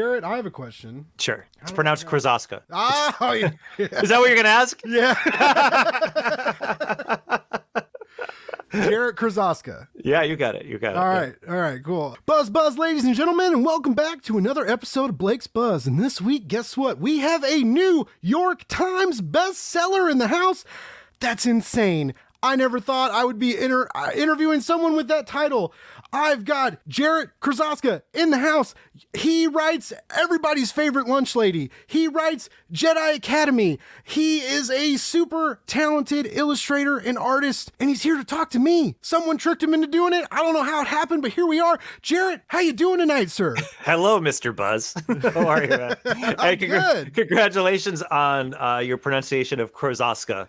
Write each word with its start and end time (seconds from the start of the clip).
Jarrett, 0.00 0.24
I 0.24 0.36
have 0.36 0.46
a 0.46 0.50
question. 0.50 1.04
Sure. 1.18 1.44
It's 1.60 1.72
pronounced 1.72 2.06
Krosoczka. 2.06 2.62
Oh, 3.20 3.32
yeah. 3.32 3.50
Is 3.78 4.08
that 4.08 4.18
what 4.18 4.30
you're 4.30 4.42
going 4.42 4.44
to 4.44 4.48
ask? 4.48 4.80
yeah. 4.86 5.12
Jarrett 8.88 9.16
Krosoczka. 9.16 9.88
Yeah, 10.02 10.22
you 10.22 10.36
got 10.36 10.54
it. 10.54 10.64
You 10.64 10.78
got 10.78 10.92
it. 10.92 10.96
All 10.96 11.04
right, 11.04 11.34
all 11.46 11.56
right, 11.56 11.84
cool. 11.84 12.16
Buzz, 12.24 12.48
buzz, 12.48 12.78
ladies 12.78 13.04
and 13.04 13.14
gentlemen, 13.14 13.52
and 13.52 13.62
welcome 13.62 13.92
back 13.92 14.22
to 14.22 14.38
another 14.38 14.66
episode 14.66 15.10
of 15.10 15.18
Blake's 15.18 15.46
Buzz. 15.48 15.86
And 15.86 15.98
this 16.02 16.18
week, 16.18 16.48
guess 16.48 16.78
what? 16.78 16.98
We 16.98 17.18
have 17.18 17.44
a 17.44 17.58
New 17.62 18.06
York 18.22 18.64
Times 18.68 19.20
bestseller 19.20 20.10
in 20.10 20.16
the 20.16 20.28
house. 20.28 20.64
That's 21.18 21.44
insane. 21.44 22.14
I 22.42 22.56
never 22.56 22.80
thought 22.80 23.10
I 23.10 23.26
would 23.26 23.38
be 23.38 23.54
inter- 23.54 23.88
uh, 23.94 24.12
interviewing 24.14 24.62
someone 24.62 24.96
with 24.96 25.08
that 25.08 25.26
title. 25.26 25.74
I've 26.12 26.44
got 26.44 26.78
Jarrett 26.88 27.30
Krosoczka 27.40 28.02
in 28.12 28.30
the 28.30 28.38
house. 28.38 28.74
He 29.12 29.46
writes 29.46 29.92
everybody's 30.16 30.72
favorite 30.72 31.06
lunch 31.06 31.36
lady. 31.36 31.70
He 31.86 32.08
writes 32.08 32.48
Jedi 32.72 33.14
Academy. 33.16 33.78
He 34.04 34.40
is 34.40 34.70
a 34.70 34.96
super 34.96 35.60
talented 35.66 36.28
illustrator 36.30 36.98
and 36.98 37.16
artist, 37.18 37.72
and 37.78 37.88
he's 37.88 38.02
here 38.02 38.16
to 38.16 38.24
talk 38.24 38.50
to 38.50 38.58
me. 38.58 38.96
Someone 39.00 39.38
tricked 39.38 39.62
him 39.62 39.74
into 39.74 39.86
doing 39.86 40.12
it. 40.12 40.26
I 40.30 40.36
don't 40.42 40.54
know 40.54 40.62
how 40.62 40.80
it 40.82 40.86
happened, 40.88 41.22
but 41.22 41.32
here 41.32 41.46
we 41.46 41.60
are. 41.60 41.78
Jarrett, 42.02 42.42
how 42.48 42.60
you 42.60 42.72
doing 42.72 42.98
tonight, 42.98 43.30
sir? 43.30 43.54
Hello, 43.80 44.20
Mr. 44.20 44.54
Buzz. 44.54 44.94
How 45.34 45.46
are 45.46 45.62
you? 45.62 45.70
Man? 45.70 45.96
Hey, 46.40 46.56
good. 46.56 47.14
Congratulations 47.14 48.02
on 48.02 48.54
uh, 48.54 48.78
your 48.78 48.96
pronunciation 48.96 49.60
of 49.60 49.72
Krosoczka. 49.72 50.48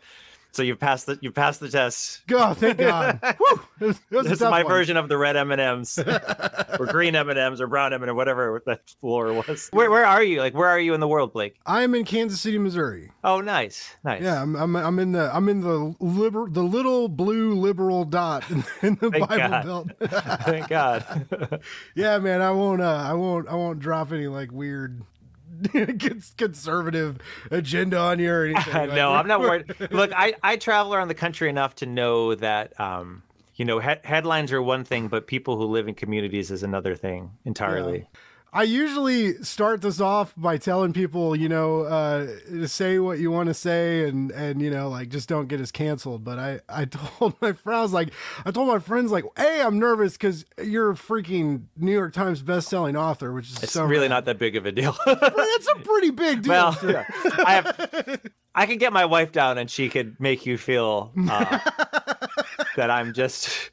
So 0.53 0.63
you 0.63 0.75
passed 0.75 1.05
the 1.05 1.17
you 1.21 1.31
passed 1.31 1.61
the 1.61 1.69
test. 1.69 2.23
Oh, 2.29 2.53
thank 2.53 2.77
God. 2.77 3.19
Whew, 3.37 3.61
it 3.79 3.85
was, 3.85 3.99
it 4.11 4.15
was 4.15 4.23
This 4.25 4.33
is 4.33 4.41
my 4.41 4.63
one. 4.63 4.71
version 4.71 4.97
of 4.97 5.07
the 5.07 5.17
red 5.17 5.37
M 5.37 5.49
and 5.51 5.61
M's, 5.61 5.97
or 5.97 6.87
green 6.87 7.15
M 7.15 7.29
and 7.29 7.39
M's, 7.39 7.61
or 7.61 7.67
brown 7.67 7.93
M 7.93 8.03
and 8.03 8.13
whatever 8.17 8.61
that 8.65 8.89
floor 8.99 9.31
was. 9.31 9.69
Where 9.71 9.89
where 9.89 10.05
are 10.05 10.21
you? 10.21 10.39
Like 10.41 10.53
where 10.53 10.67
are 10.67 10.79
you 10.79 10.93
in 10.93 10.99
the 10.99 11.07
world, 11.07 11.31
Blake? 11.31 11.55
I 11.65 11.83
am 11.83 11.95
in 11.95 12.03
Kansas 12.03 12.41
City, 12.41 12.57
Missouri. 12.57 13.11
Oh, 13.23 13.39
nice, 13.39 13.95
nice. 14.03 14.21
Yeah, 14.21 14.41
I'm, 14.41 14.55
I'm, 14.57 14.75
I'm 14.75 14.99
in 14.99 15.13
the 15.13 15.33
I'm 15.33 15.47
in 15.47 15.61
the 15.61 15.95
liber, 16.01 16.49
the 16.49 16.63
little 16.63 17.07
blue 17.07 17.53
liberal 17.55 18.03
dot 18.03 18.43
in, 18.51 18.63
in 18.81 18.95
the 18.95 19.09
Thank 19.09 19.29
Bible 19.29 19.37
God. 19.49 19.63
Belt. 19.65 19.87
Thank 20.43 20.67
God. 20.67 21.61
yeah, 21.95 22.17
man, 22.19 22.41
I 22.41 22.51
won't 22.51 22.81
uh, 22.81 23.05
I 23.07 23.13
won't 23.13 23.47
I 23.47 23.55
won't 23.55 23.79
drop 23.79 24.11
any 24.11 24.27
like 24.27 24.51
weird 24.51 25.01
cons- 25.01 25.20
conservative 26.37 27.19
agenda 27.49 27.97
on 27.97 28.19
you 28.19 28.31
or 28.31 28.45
anything. 28.45 28.73
Like, 28.81 28.93
no, 28.93 29.13
I'm 29.13 29.27
not 29.27 29.39
worried. 29.41 29.73
Look, 29.91 30.11
I, 30.15 30.33
I 30.41 30.55
travel 30.57 30.93
around 30.93 31.07
the 31.09 31.13
country 31.15 31.49
enough 31.49 31.75
to 31.75 31.85
know 31.85 32.35
that, 32.35 32.79
um, 32.79 33.23
you 33.55 33.65
know, 33.65 33.79
he- 33.79 33.95
headlines 34.03 34.51
are 34.51 34.61
one 34.61 34.83
thing, 34.83 35.07
but 35.07 35.27
people 35.27 35.57
who 35.57 35.65
live 35.65 35.87
in 35.87 35.93
communities 35.93 36.51
is 36.51 36.63
another 36.63 36.95
thing 36.95 37.31
entirely. 37.45 38.07
I 38.53 38.63
usually 38.63 39.41
start 39.43 39.81
this 39.81 40.01
off 40.01 40.33
by 40.35 40.57
telling 40.57 40.91
people, 40.91 41.37
you 41.37 41.47
know, 41.47 41.83
uh, 41.83 42.25
to 42.49 42.67
say 42.67 42.99
what 42.99 43.17
you 43.17 43.31
want 43.31 43.47
to 43.47 43.53
say 43.53 44.09
and, 44.09 44.29
and, 44.31 44.61
you 44.61 44.69
know, 44.69 44.89
like 44.89 45.07
just 45.07 45.29
don't 45.29 45.47
get 45.47 45.61
us 45.61 45.71
canceled. 45.71 46.25
But 46.25 46.37
I, 46.37 46.59
I 46.67 46.83
told 47.19 47.35
my 47.41 47.53
friends, 47.53 47.93
like, 47.93 48.09
I 48.45 48.51
told 48.51 48.67
my 48.67 48.79
friends, 48.79 49.09
like, 49.09 49.23
hey, 49.37 49.61
I'm 49.61 49.79
nervous 49.79 50.13
because 50.13 50.43
you're 50.61 50.91
a 50.91 50.95
freaking 50.95 51.63
New 51.77 51.93
York 51.93 52.11
Times 52.13 52.41
best-selling 52.41 52.97
author, 52.97 53.31
which 53.31 53.49
is 53.51 53.63
It's 53.63 53.71
so 53.71 53.85
really 53.85 54.09
not 54.09 54.25
that 54.25 54.37
big 54.37 54.57
of 54.57 54.65
a 54.65 54.71
deal. 54.71 54.97
It's 55.07 55.67
a 55.67 55.79
pretty 55.79 56.09
big 56.09 56.41
deal. 56.41 56.51
well, 56.51 56.77
yeah. 56.83 57.05
I 57.45 57.53
have, 57.53 58.21
I 58.55 58.65
can 58.65 58.79
get 58.79 58.91
my 58.91 59.05
wife 59.05 59.31
down 59.31 59.57
and 59.59 59.69
she 59.69 59.89
could 59.89 60.19
make 60.19 60.45
you 60.45 60.57
feel 60.57 61.11
uh, 61.29 61.59
that 62.75 62.89
I'm 62.89 63.13
just 63.13 63.69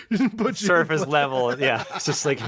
surface 0.54 1.06
level. 1.06 1.58
Yeah, 1.58 1.84
it's 1.94 2.06
just 2.06 2.24
like 2.24 2.40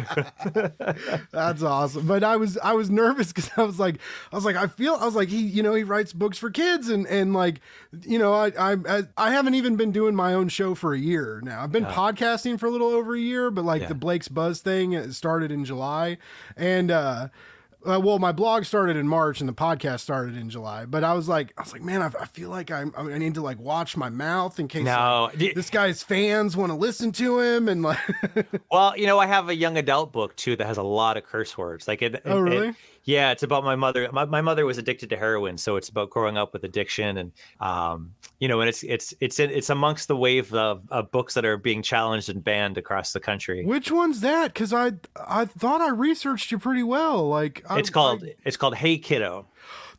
That's 1.33 1.63
awesome. 1.63 2.07
But 2.07 2.25
I 2.25 2.37
was 2.37 2.59
I 2.59 2.73
was 2.73 2.91
nervous 2.91 3.29
because 3.33 3.51
I 3.57 3.63
was 3.63 3.79
like 3.79 3.97
I 4.33 4.37
was 4.37 4.45
like 4.45 4.57
I 4.57 4.67
feel 4.67 4.95
I 4.95 5.05
was 5.05 5.15
like 5.15 5.29
he 5.29 5.41
you 5.41 5.63
know 5.63 5.75
he 5.75 5.83
writes 5.85 6.13
books 6.13 6.39
for 6.39 6.51
kids 6.51 6.89
and 6.89 7.07
and 7.07 7.33
like 7.35 7.61
you 8.03 8.19
know 8.19 8.33
I 8.33 8.53
I 8.59 9.03
I, 9.17 9.31
haven't 9.31 9.55
even 9.55 9.77
been 9.77 9.93
doing 9.93 10.15
my 10.15 10.33
own 10.35 10.49
show 10.49 10.75
for 10.75 10.95
a 10.95 10.99
year 10.99 11.41
now. 11.45 11.63
I've 11.63 11.73
been 11.73 11.85
podcasting 11.87 12.59
for 12.59 12.67
a 12.67 12.71
little 12.71 12.89
over 12.89 13.15
a 13.15 13.21
year, 13.21 13.51
but 13.51 13.65
like 13.65 13.83
Yeah. 13.83 13.89
the 13.89 13.95
Blake's 13.95 14.29
Buzz 14.29 14.61
thing 14.61 15.13
started 15.13 15.51
in 15.51 15.65
July, 15.65 16.19
and 16.57 16.91
uh. 16.91 17.29
Uh, 17.87 18.01
well, 18.01 18.19
my 18.19 18.33
blog 18.33 18.65
started 18.65 18.97
in 18.97 19.07
March 19.07 19.41
and 19.41 19.49
the 19.49 19.53
podcast 19.55 20.01
started 20.01 20.37
in 20.37 20.51
July. 20.51 20.85
But 20.87 21.05
I 21.05 21.15
was 21.15 21.29
like, 21.29 21.53
I 21.57 21.63
was 21.63 21.73
like, 21.73 21.83
man, 21.83 22.03
I, 22.03 22.07
I 22.21 22.27
feel 22.27 22.51
like 22.51 22.71
I'm, 22.71 22.93
I 22.97 23.19
need 23.19 23.35
to 23.35 23.43
like 23.43 23.59
watch 23.59 23.97
my 23.97 24.09
mouth 24.11 24.59
in 24.59 24.69
case 24.69 24.85
No. 24.85 25.31
like, 25.35 25.55
this 25.55 25.71
guy's 25.71 26.03
fans 26.03 26.57
want 26.57 26.71
to 26.71 26.77
listen 26.77 27.13
to 27.13 27.41
him 27.41 27.69
and 27.69 27.83
like. 27.83 27.99
Well, 28.71 28.97
you 28.97 29.07
know, 29.07 29.19
I 29.19 29.27
have 29.27 29.49
a 29.49 29.55
young 29.55 29.77
adult 29.79 30.13
book 30.13 30.35
too 30.37 30.57
that 30.57 30.67
has 30.67 30.77
a 30.77 30.83
lot 30.83 31.17
of 31.17 31.25
curse 31.25 31.57
words. 31.57 31.87
Like 31.89 32.03
it. 32.03 32.21
Oh, 32.25 32.39
it- 32.39 32.41
really? 32.41 32.69
it- 32.69 32.75
yeah, 33.09 33.31
it's 33.31 33.45
about 33.45 33.63
my 33.63 33.77
mother. 33.77 34.09
My, 34.13 34.25
my 34.25 34.41
mother 34.41 34.67
was 34.67 34.79
addicted 34.79 35.11
to 35.11 35.17
heroin, 35.17 35.59
so 35.59 35.77
it's 35.77 35.89
about 35.89 36.11
growing 36.11 36.37
up 36.37 36.53
with 36.53 36.65
addiction, 36.65 37.19
and 37.19 37.33
um, 37.61 38.11
you 38.41 38.49
know, 38.49 38.59
and 38.61 38.69
it's 38.69 38.83
it's 38.83 39.15
it's 39.21 39.39
in, 39.39 39.49
it's 39.51 39.71
amongst 39.71 40.09
the 40.09 40.17
wave 40.17 40.53
of, 40.53 40.83
of 40.91 41.13
books 41.13 41.35
that 41.35 41.45
are 41.45 41.57
being 41.57 41.83
challenged 41.83 42.29
and 42.31 42.43
banned 42.43 42.79
across 42.79 43.13
the 43.13 43.21
country. 43.21 43.65
Which 43.65 43.93
one's 43.93 44.23
that? 44.23 44.53
Because 44.55 44.73
I 44.73 44.91
I 45.25 45.45
thought 45.45 45.81
I 45.83 45.91
researched 45.91 46.51
you 46.51 46.59
pretty 46.59 46.83
well. 46.83 47.29
Like 47.29 47.63
I- 47.77 47.79
It's 47.81 47.91
called 47.91 48.25
I- 48.25 48.35
it's 48.45 48.57
called 48.57 48.77
Hey 48.77 48.99
Kiddo. 48.99 49.47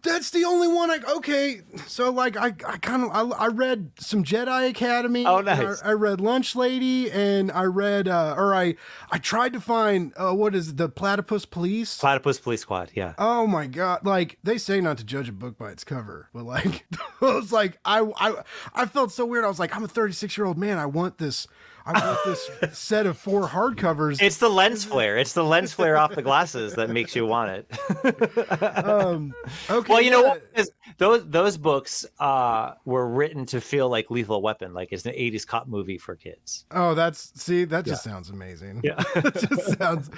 that's 0.03 0.29
the 0.29 0.45
only 0.45 0.67
one. 0.67 0.91
I 0.91 0.99
okay. 1.17 1.61
So 1.88 2.11
like 2.11 2.38
I 2.38 2.47
I 2.65 2.77
kind 2.77 3.03
of 3.03 3.09
I, 3.11 3.45
I 3.45 3.47
read 3.47 3.91
some 3.99 4.23
Jedi 4.23 4.69
Academy. 4.69 5.25
Oh, 5.25 5.38
and 5.38 5.49
I- 5.49 5.73
I, 5.83 5.91
read 5.93 6.21
Lunch 6.21 6.55
Lady, 6.55 7.09
and 7.11 7.51
I 7.51 7.63
read 7.63 8.07
uh 8.07 8.35
or 8.38 8.53
I 8.53 8.75
I 9.11 9.17
tried 9.17 9.53
to 9.53 9.59
find 9.59 10.13
uh 10.15 10.33
what 10.33 10.53
is 10.55 10.69
it, 10.69 10.77
the 10.77 10.88
Platypus 10.88 11.45
Police. 11.45 11.97
Platypus 11.97 12.39
Police 12.39 12.61
Squad. 12.61 12.91
Yeah. 12.93 13.13
Oh 13.17 13.47
my 13.47 13.65
god! 13.67 14.05
Like 14.05 14.38
they 14.44 14.57
say 14.59 14.79
not 14.81 14.97
to 14.99 15.03
judge 15.03 15.29
a 15.29 15.33
book 15.33 15.57
by 15.57 15.71
its 15.71 15.83
cover, 15.83 16.29
but 16.33 16.44
like 16.45 16.85
I 17.21 17.25
was 17.25 17.51
like 17.51 17.79
I 17.83 17.99
I 18.17 18.44
I 18.73 18.85
felt 18.85 19.11
so 19.11 19.25
weird. 19.25 19.44
I 19.45 19.47
was 19.47 19.59
like 19.59 19.75
I'm 19.75 19.83
a 19.83 19.88
36 19.88 20.38
year 20.38 20.45
old 20.45 20.57
man. 20.57 20.77
I 20.77 20.85
want 20.85 21.17
this. 21.17 21.47
I 21.87 22.05
want 22.05 22.19
this 22.25 22.77
set 22.77 23.05
of 23.05 23.17
four 23.17 23.47
hardcovers. 23.47 24.21
It's 24.21 24.37
the 24.37 24.49
lens 24.49 24.83
flare. 24.83 25.17
It's 25.17 25.33
the 25.33 25.43
lens 25.43 25.71
flare 25.71 25.97
off 25.97 26.13
the 26.13 26.21
glasses 26.21 26.75
that 26.75 26.89
makes 26.89 27.15
you 27.15 27.25
want 27.25 27.51
it. 27.51 28.85
um, 28.85 29.33
okay. 29.69 29.93
well, 29.93 30.01
you 30.01 30.11
know 30.11 30.21
yeah. 30.21 30.29
what? 30.29 30.43
Is 30.55 30.71
those 30.97 31.25
those 31.29 31.57
books 31.57 32.05
uh, 32.19 32.73
were 32.83 33.07
written 33.07 33.45
to 33.47 33.61
feel 33.61 33.89
like 33.89 34.11
Lethal 34.11 34.41
Weapon, 34.41 34.73
like 34.73 34.89
it's 34.91 35.05
an 35.05 35.13
'80s 35.13 35.47
cop 35.47 35.67
movie 35.67 35.97
for 35.97 36.15
kids. 36.15 36.65
Oh, 36.71 36.93
that's 36.93 37.31
see, 37.41 37.63
that 37.65 37.85
just 37.85 38.03
sounds 38.03 38.29
amazing. 38.29 38.81
Yeah. 38.83 39.01
it 39.15 39.33
just 39.49 39.77
sounds. 39.77 40.09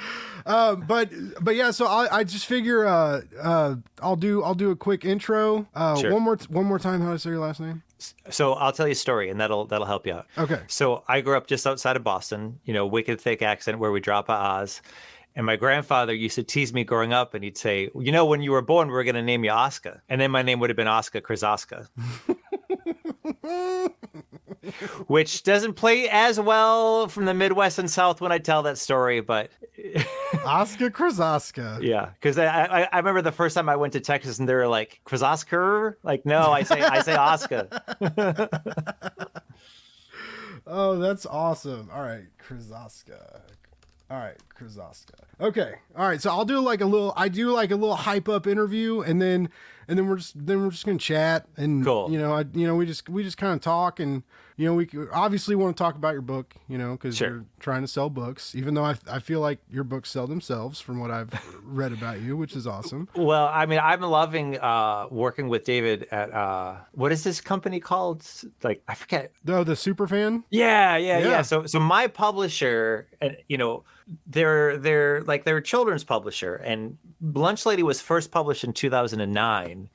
Um, 0.46 0.86
but 0.88 1.12
but 1.42 1.56
yeah, 1.56 1.70
so 1.72 1.86
I, 1.86 2.20
I 2.20 2.24
just 2.24 2.48
figure 2.48 2.88
uh, 2.88 3.22
uh, 3.42 3.76
I'll 4.02 4.16
do 4.16 4.44
I'll 4.44 4.56
do 4.56 4.72
a 4.72 4.76
quick 4.76 5.06
intro. 5.06 5.68
Uh, 5.76 5.98
Sure. 6.00 6.14
One 6.14 6.24
more 6.24 6.38
t- 6.38 6.48
one 6.50 6.66
more 6.66 6.80
time. 6.80 7.02
How 7.02 7.08
do 7.08 7.14
I 7.14 7.18
say 7.18 7.32
your 7.32 7.40
last 7.40 7.60
name? 7.60 7.84
So 8.30 8.54
I'll 8.54 8.72
tell 8.72 8.88
you 8.88 8.94
a 8.94 8.96
story, 8.96 9.30
and 9.30 9.40
that'll 9.40 9.66
that'll 9.66 9.86
help 9.86 10.08
you 10.08 10.14
out. 10.14 10.28
Okay. 10.38 10.62
So 10.68 11.04
I 11.08 11.22
grew 11.22 11.38
up 11.38 11.48
just 11.48 11.68
outside 11.68 11.96
of 11.96 12.04
Boston, 12.04 12.60
you 12.66 12.74
know, 12.74 12.86
wicked 12.88 13.20
thick 13.20 13.42
accent 13.42 13.80
where 13.80 13.92
we 13.92 14.00
drop 14.00 14.30
a 14.30 14.34
Oz. 14.34 14.82
And 15.36 15.46
my 15.46 15.56
grandfather 15.56 16.14
used 16.14 16.36
to 16.36 16.44
tease 16.44 16.74
me 16.74 16.84
growing 16.84 17.14
up, 17.14 17.34
and 17.34 17.44
he'd 17.44 17.58
say, 17.58 17.90
"You 17.96 18.12
know, 18.12 18.26
when 18.26 18.42
you 18.42 18.52
were 18.52 18.62
born, 18.62 18.90
we 18.90 18.96
are 18.96 19.04
going 19.04 19.16
to 19.16 19.22
name 19.22 19.44
you 19.44 19.52
Oscar, 19.52 20.02
and 20.10 20.20
then 20.20 20.32
my 20.32 20.42
name 20.42 20.60
would 20.60 20.70
have 20.70 20.78
been 20.78 20.88
Oscar 20.88 21.22
Krosoczka." 21.22 21.88
Which 25.08 25.44
doesn't 25.44 25.74
play 25.74 26.10
as 26.10 26.40
well 26.40 27.08
from 27.08 27.26
the 27.26 27.34
Midwest 27.34 27.80
and 27.80 27.90
South 27.90 28.22
when 28.22 28.32
I 28.32 28.38
tell 28.40 28.64
that 28.64 28.78
story, 28.78 29.22
but 29.22 29.50
Oscar 30.46 30.90
Krosoczka. 30.90 31.82
yeah, 31.82 32.10
because 32.14 32.38
I, 32.38 32.46
I 32.66 32.88
I 32.92 32.98
remember 32.98 33.22
the 33.22 33.32
first 33.32 33.56
time 33.56 33.70
I 33.70 33.76
went 33.76 33.94
to 33.94 34.00
Texas 34.00 34.40
and 34.40 34.48
they 34.50 34.54
were 34.54 34.68
like 34.68 35.00
Krasaska, 35.06 35.96
like 36.04 36.26
no, 36.26 36.52
I 36.52 36.64
say 36.64 36.82
I 36.82 37.02
say 37.02 37.16
Oscar. 37.16 37.68
Oh, 40.72 41.00
that's 41.00 41.26
awesome. 41.26 41.90
All 41.92 42.04
right, 42.04 42.26
Krosoczka. 42.38 43.42
All 44.12 44.18
right, 44.18 44.38
Krosoczka. 44.60 45.14
Okay. 45.40 45.76
All 45.96 46.08
right. 46.08 46.22
So 46.22 46.30
I'll 46.30 46.46
do 46.46 46.60
like 46.60 46.82
a 46.82 46.86
little. 46.86 47.14
I 47.16 47.30
do 47.30 47.52
like 47.52 47.72
a 47.72 47.76
little 47.76 47.96
hype 47.96 48.28
up 48.30 48.46
interview, 48.48 49.02
and 49.02 49.22
then 49.22 49.50
and 49.88 49.98
then 49.98 50.08
we're 50.08 50.18
just 50.18 50.34
then 50.46 50.62
we're 50.64 50.72
just 50.72 50.86
gonna 50.86 50.98
chat 51.00 51.48
and 51.58 51.84
Cool. 51.84 52.12
you 52.12 52.20
know 52.20 52.34
I 52.34 52.46
you 52.54 52.68
know 52.68 52.76
we 52.76 52.86
just 52.86 53.10
we 53.10 53.24
just 53.24 53.38
kind 53.38 53.54
of 53.56 53.62
talk 53.62 54.00
and 54.00 54.22
you 54.56 54.66
know 54.68 54.76
we 54.76 54.88
obviously 55.12 55.56
want 55.56 55.76
to 55.76 55.82
talk 55.84 55.96
about 55.96 56.14
your 56.14 56.22
book 56.22 56.54
you 56.68 56.78
know 56.78 56.92
because 56.92 57.18
Sure. 57.18 57.28
you're 57.30 57.46
trying 57.60 57.82
to 57.82 57.88
sell 57.88 58.08
books 58.08 58.54
even 58.54 58.76
though 58.76 58.84
I 58.86 58.96
I 59.10 59.18
feel 59.18 59.40
like 59.40 59.58
your 59.72 59.84
books 59.84 60.12
sell 60.12 60.28
themselves 60.28 60.80
from 60.80 61.00
what 61.00 61.10
I've 61.10 61.32
read 61.64 61.92
about 61.92 62.22
you 62.22 62.38
which 62.38 62.56
is 62.56 62.68
awesome. 62.68 63.08
Well, 63.16 63.48
I 63.52 63.66
mean, 63.66 63.80
I'm 63.82 64.02
loving 64.02 64.60
uh, 64.60 65.08
working 65.10 65.50
with 65.50 65.64
David 65.64 66.08
at 66.12 66.32
uh, 66.34 66.76
what 66.92 67.12
is 67.12 67.24
this 67.24 67.42
company 67.42 67.80
called? 67.80 68.24
Like 68.62 68.84
I 68.88 68.94
forget. 68.94 69.32
Though 69.44 69.64
the 69.64 69.76
super 69.76 70.08
fan. 70.08 70.44
Yeah, 70.52 70.98
yeah, 70.98 71.18
yeah, 71.18 71.28
Yeah. 71.30 71.42
So, 71.42 71.66
so 71.66 71.80
my 71.80 72.06
publisher, 72.08 73.08
and 73.22 73.38
you 73.48 73.58
know, 73.58 73.84
they're 74.26 74.78
they're 74.78 75.22
like 75.24 75.44
they're 75.44 75.58
a 75.58 75.64
children's 75.64 76.04
publisher, 76.04 76.56
and 76.56 76.98
Lunch 77.22 77.66
Lady 77.66 77.84
was 77.84 78.02
first 78.02 78.32
published 78.32 78.64
in 78.64 78.74
2009, 78.74 79.90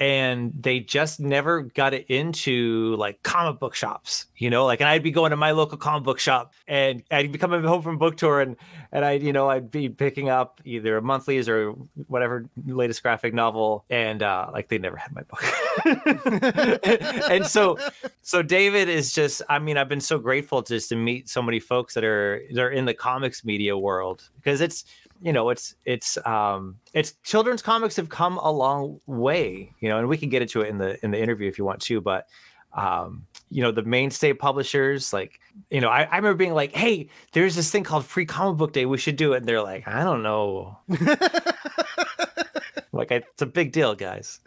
and 0.00 0.54
they 0.58 0.80
just 0.80 1.20
never 1.20 1.60
got 1.60 1.92
it 1.92 2.06
into 2.08 2.96
like 2.96 3.22
comic 3.22 3.60
book 3.60 3.74
shops, 3.74 4.24
you 4.34 4.48
know, 4.48 4.64
like, 4.64 4.80
and 4.80 4.88
I'd 4.88 5.02
be 5.02 5.10
going 5.10 5.30
to 5.30 5.36
my 5.36 5.50
local 5.50 5.76
comic 5.76 6.04
book 6.04 6.18
shop 6.18 6.54
and 6.66 7.02
I'd 7.10 7.30
be 7.30 7.36
coming 7.36 7.62
home 7.62 7.82
from 7.82 7.98
book 7.98 8.16
tour 8.16 8.40
and, 8.40 8.56
and 8.92 9.04
I, 9.04 9.12
you 9.12 9.34
know, 9.34 9.50
I'd 9.50 9.70
be 9.70 9.90
picking 9.90 10.30
up 10.30 10.62
either 10.64 10.96
a 10.96 11.02
monthlies 11.02 11.50
or 11.50 11.72
whatever 12.06 12.48
latest 12.64 13.02
graphic 13.02 13.34
novel. 13.34 13.84
And, 13.90 14.22
uh, 14.22 14.48
like 14.50 14.68
they 14.68 14.78
never 14.78 14.96
had 14.96 15.12
my 15.14 15.22
book. 15.22 15.44
and 17.30 17.46
so, 17.46 17.76
so 18.22 18.40
David 18.42 18.88
is 18.88 19.12
just, 19.12 19.42
I 19.50 19.58
mean, 19.58 19.76
I've 19.76 19.90
been 19.90 20.00
so 20.00 20.18
grateful 20.18 20.62
just 20.62 20.88
to 20.88 20.96
meet 20.96 21.28
so 21.28 21.42
many 21.42 21.60
folks 21.60 21.92
that 21.92 22.04
are, 22.04 22.42
that 22.54 22.62
are 22.62 22.70
in 22.70 22.86
the 22.86 22.94
comics 22.94 23.44
media 23.44 23.76
world 23.76 24.30
because 24.36 24.62
it's, 24.62 24.86
you 25.22 25.32
know 25.32 25.50
it's 25.50 25.74
it's 25.84 26.18
um 26.26 26.76
it's 26.92 27.14
children's 27.22 27.62
comics 27.62 27.96
have 27.96 28.08
come 28.08 28.38
a 28.38 28.50
long 28.50 29.00
way 29.06 29.72
you 29.80 29.88
know 29.88 29.98
and 29.98 30.08
we 30.08 30.16
can 30.16 30.28
get 30.28 30.42
into 30.42 30.62
it 30.62 30.68
in 30.68 30.78
the 30.78 31.02
in 31.04 31.10
the 31.10 31.20
interview 31.20 31.48
if 31.48 31.58
you 31.58 31.64
want 31.64 31.80
to 31.80 32.00
but 32.00 32.26
um 32.72 33.26
you 33.50 33.62
know 33.62 33.72
the 33.72 33.82
mainstay 33.82 34.32
publishers 34.32 35.12
like 35.12 35.40
you 35.70 35.80
know 35.80 35.88
I, 35.88 36.02
I 36.02 36.16
remember 36.16 36.34
being 36.34 36.54
like 36.54 36.72
hey 36.74 37.08
there's 37.32 37.56
this 37.56 37.70
thing 37.70 37.84
called 37.84 38.04
free 38.04 38.26
comic 38.26 38.58
book 38.58 38.72
day 38.72 38.86
we 38.86 38.98
should 38.98 39.16
do 39.16 39.32
it 39.34 39.38
and 39.38 39.46
they're 39.46 39.62
like 39.62 39.86
i 39.88 40.04
don't 40.04 40.22
know 40.22 40.78
like 42.92 43.10
it's 43.10 43.42
a 43.42 43.46
big 43.46 43.72
deal 43.72 43.94
guys 43.94 44.40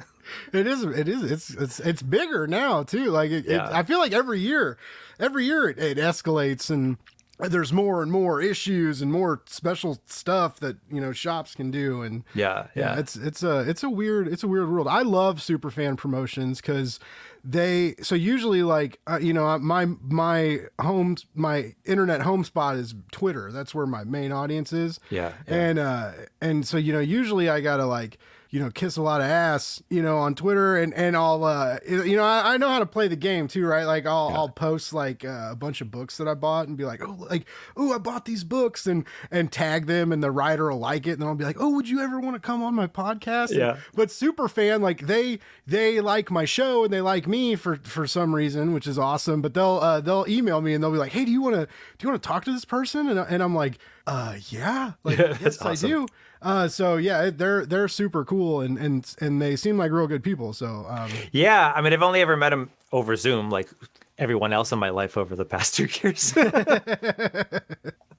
it 0.53 0.65
is 0.65 0.83
it 0.83 1.07
is 1.07 1.23
it's 1.29 1.49
it's 1.51 1.79
it's 1.81 2.01
bigger 2.01 2.47
now 2.47 2.81
too 2.83 3.05
like 3.11 3.29
it, 3.29 3.45
yeah. 3.45 3.67
it, 3.67 3.73
i 3.73 3.83
feel 3.83 3.99
like 3.99 4.13
every 4.13 4.39
year 4.39 4.77
every 5.19 5.45
year 5.45 5.69
it, 5.69 5.77
it 5.77 5.97
escalates 5.97 6.69
and 6.71 6.97
there's 7.39 7.73
more 7.73 8.01
and 8.01 8.11
more 8.11 8.41
issues 8.41 9.01
and 9.01 9.11
more 9.11 9.41
special 9.47 9.99
stuff 10.05 10.59
that 10.59 10.77
you 10.91 11.01
know 11.01 11.11
shops 11.11 11.55
can 11.55 11.71
do. 11.71 12.01
And 12.01 12.23
yeah 12.33 12.67
yeah, 12.75 12.93
yeah. 12.93 12.99
it's 12.99 13.15
it's 13.15 13.43
a 13.43 13.61
it's 13.61 13.83
a 13.83 13.89
weird 13.89 14.27
it's 14.27 14.43
a 14.43 14.47
weird 14.47 14.71
world. 14.71 14.87
I 14.87 15.01
love 15.01 15.41
super 15.41 15.71
fan 15.71 15.95
promotions 15.95 16.61
because 16.61 16.99
they 17.43 17.95
so 18.01 18.15
usually 18.15 18.63
like 18.63 18.99
uh, 19.07 19.19
you 19.21 19.33
know 19.33 19.57
my 19.59 19.85
my 19.85 20.61
home 20.79 21.17
my 21.33 21.73
internet 21.85 22.21
home 22.21 22.43
spot 22.43 22.75
is 22.75 22.95
twitter. 23.11 23.51
That's 23.51 23.73
where 23.73 23.85
my 23.85 24.03
main 24.03 24.31
audience 24.31 24.71
is. 24.71 24.99
Yeah, 25.09 25.33
yeah. 25.47 25.55
and 25.55 25.79
uh 25.79 26.11
and 26.39 26.67
so 26.67 26.77
you 26.77 26.93
know 26.93 26.99
usually 26.99 27.49
i 27.49 27.59
gotta 27.59 27.85
like 27.85 28.17
you 28.53 28.59
know, 28.59 28.69
kiss 28.69 28.97
a 28.97 29.01
lot 29.01 29.19
of 29.19 29.25
ass, 29.25 29.81
you 29.89 30.03
know, 30.03 30.19
on 30.19 30.35
Twitter 30.35 30.77
and, 30.77 30.93
and 30.93 31.17
I'll, 31.17 31.43
uh, 31.43 31.79
you 31.87 32.15
know, 32.15 32.23
I, 32.23 32.53
I 32.53 32.57
know 32.57 32.69
how 32.69 32.77
to 32.77 32.85
play 32.85 33.07
the 33.07 33.15
game 33.15 33.47
too, 33.47 33.65
right? 33.65 33.85
Like 33.85 34.05
I'll, 34.05 34.29
yeah. 34.29 34.37
I'll 34.37 34.49
post 34.49 34.93
like 34.93 35.25
uh, 35.25 35.47
a 35.49 35.55
bunch 35.55 35.81
of 35.81 35.89
books 35.89 36.17
that 36.17 36.27
I 36.27 36.35
bought 36.35 36.67
and 36.67 36.77
be 36.77 36.85
like, 36.85 37.01
oh, 37.01 37.17
like, 37.31 37.47
oh, 37.75 37.91
I 37.91 37.97
bought 37.97 38.25
these 38.25 38.43
books 38.43 38.85
and, 38.85 39.05
and 39.31 39.51
tag 39.51 39.87
them 39.87 40.11
and 40.11 40.21
the 40.21 40.29
writer 40.29 40.69
will 40.69 40.77
like 40.77 41.07
it. 41.07 41.13
And 41.13 41.23
then 41.23 41.29
I'll 41.29 41.35
be 41.35 41.45
like, 41.45 41.59
oh, 41.59 41.71
would 41.71 41.89
you 41.89 41.99
ever 41.99 42.19
want 42.19 42.35
to 42.35 42.39
come 42.39 42.61
on 42.61 42.75
my 42.75 42.85
podcast? 42.85 43.57
Yeah. 43.57 43.71
And, 43.71 43.79
but 43.95 44.11
super 44.11 44.47
fan, 44.47 44.83
like 44.83 45.07
they, 45.07 45.39
they 45.65 45.99
like 45.99 46.29
my 46.29 46.45
show 46.45 46.83
and 46.83 46.93
they 46.93 47.01
like 47.01 47.25
me 47.25 47.55
for, 47.55 47.77
for 47.77 48.05
some 48.05 48.35
reason, 48.35 48.71
which 48.71 48.85
is 48.85 48.99
awesome. 48.99 49.41
But 49.41 49.55
they'll, 49.55 49.79
uh, 49.81 49.99
they'll 49.99 50.27
email 50.29 50.61
me 50.61 50.75
and 50.75 50.83
they'll 50.83 50.91
be 50.91 50.99
like, 50.99 51.13
Hey, 51.13 51.25
do 51.25 51.31
you 51.31 51.41
want 51.41 51.55
to, 51.55 51.65
do 51.65 51.71
you 52.05 52.09
want 52.09 52.21
to 52.21 52.27
talk 52.27 52.45
to 52.45 52.53
this 52.53 52.65
person? 52.65 53.09
And, 53.09 53.17
and 53.17 53.41
I'm 53.41 53.55
like, 53.55 53.79
uh, 54.05 54.35
yeah, 54.49 54.91
like, 55.03 55.17
yes, 55.41 55.59
awesome. 55.59 55.87
I 55.87 55.89
do. 55.89 56.07
Uh, 56.43 56.67
so 56.67 56.97
yeah, 56.97 57.29
they're 57.29 57.65
they're 57.65 57.87
super 57.87 58.25
cool 58.25 58.61
and 58.61 58.77
and 58.77 59.15
and 59.19 59.41
they 59.41 59.55
seem 59.55 59.77
like 59.77 59.91
real 59.91 60.07
good 60.07 60.23
people. 60.23 60.53
So 60.53 60.85
um, 60.89 61.09
yeah, 61.31 61.71
I 61.75 61.81
mean, 61.81 61.93
I've 61.93 62.03
only 62.03 62.21
ever 62.21 62.35
met 62.35 62.49
them 62.49 62.69
over 62.91 63.15
Zoom, 63.15 63.49
like 63.49 63.69
everyone 64.17 64.53
else 64.53 64.71
in 64.71 64.79
my 64.79 64.89
life 64.89 65.17
over 65.17 65.35
the 65.35 65.45
past 65.45 65.75
two 65.75 65.87
years. 66.03 66.33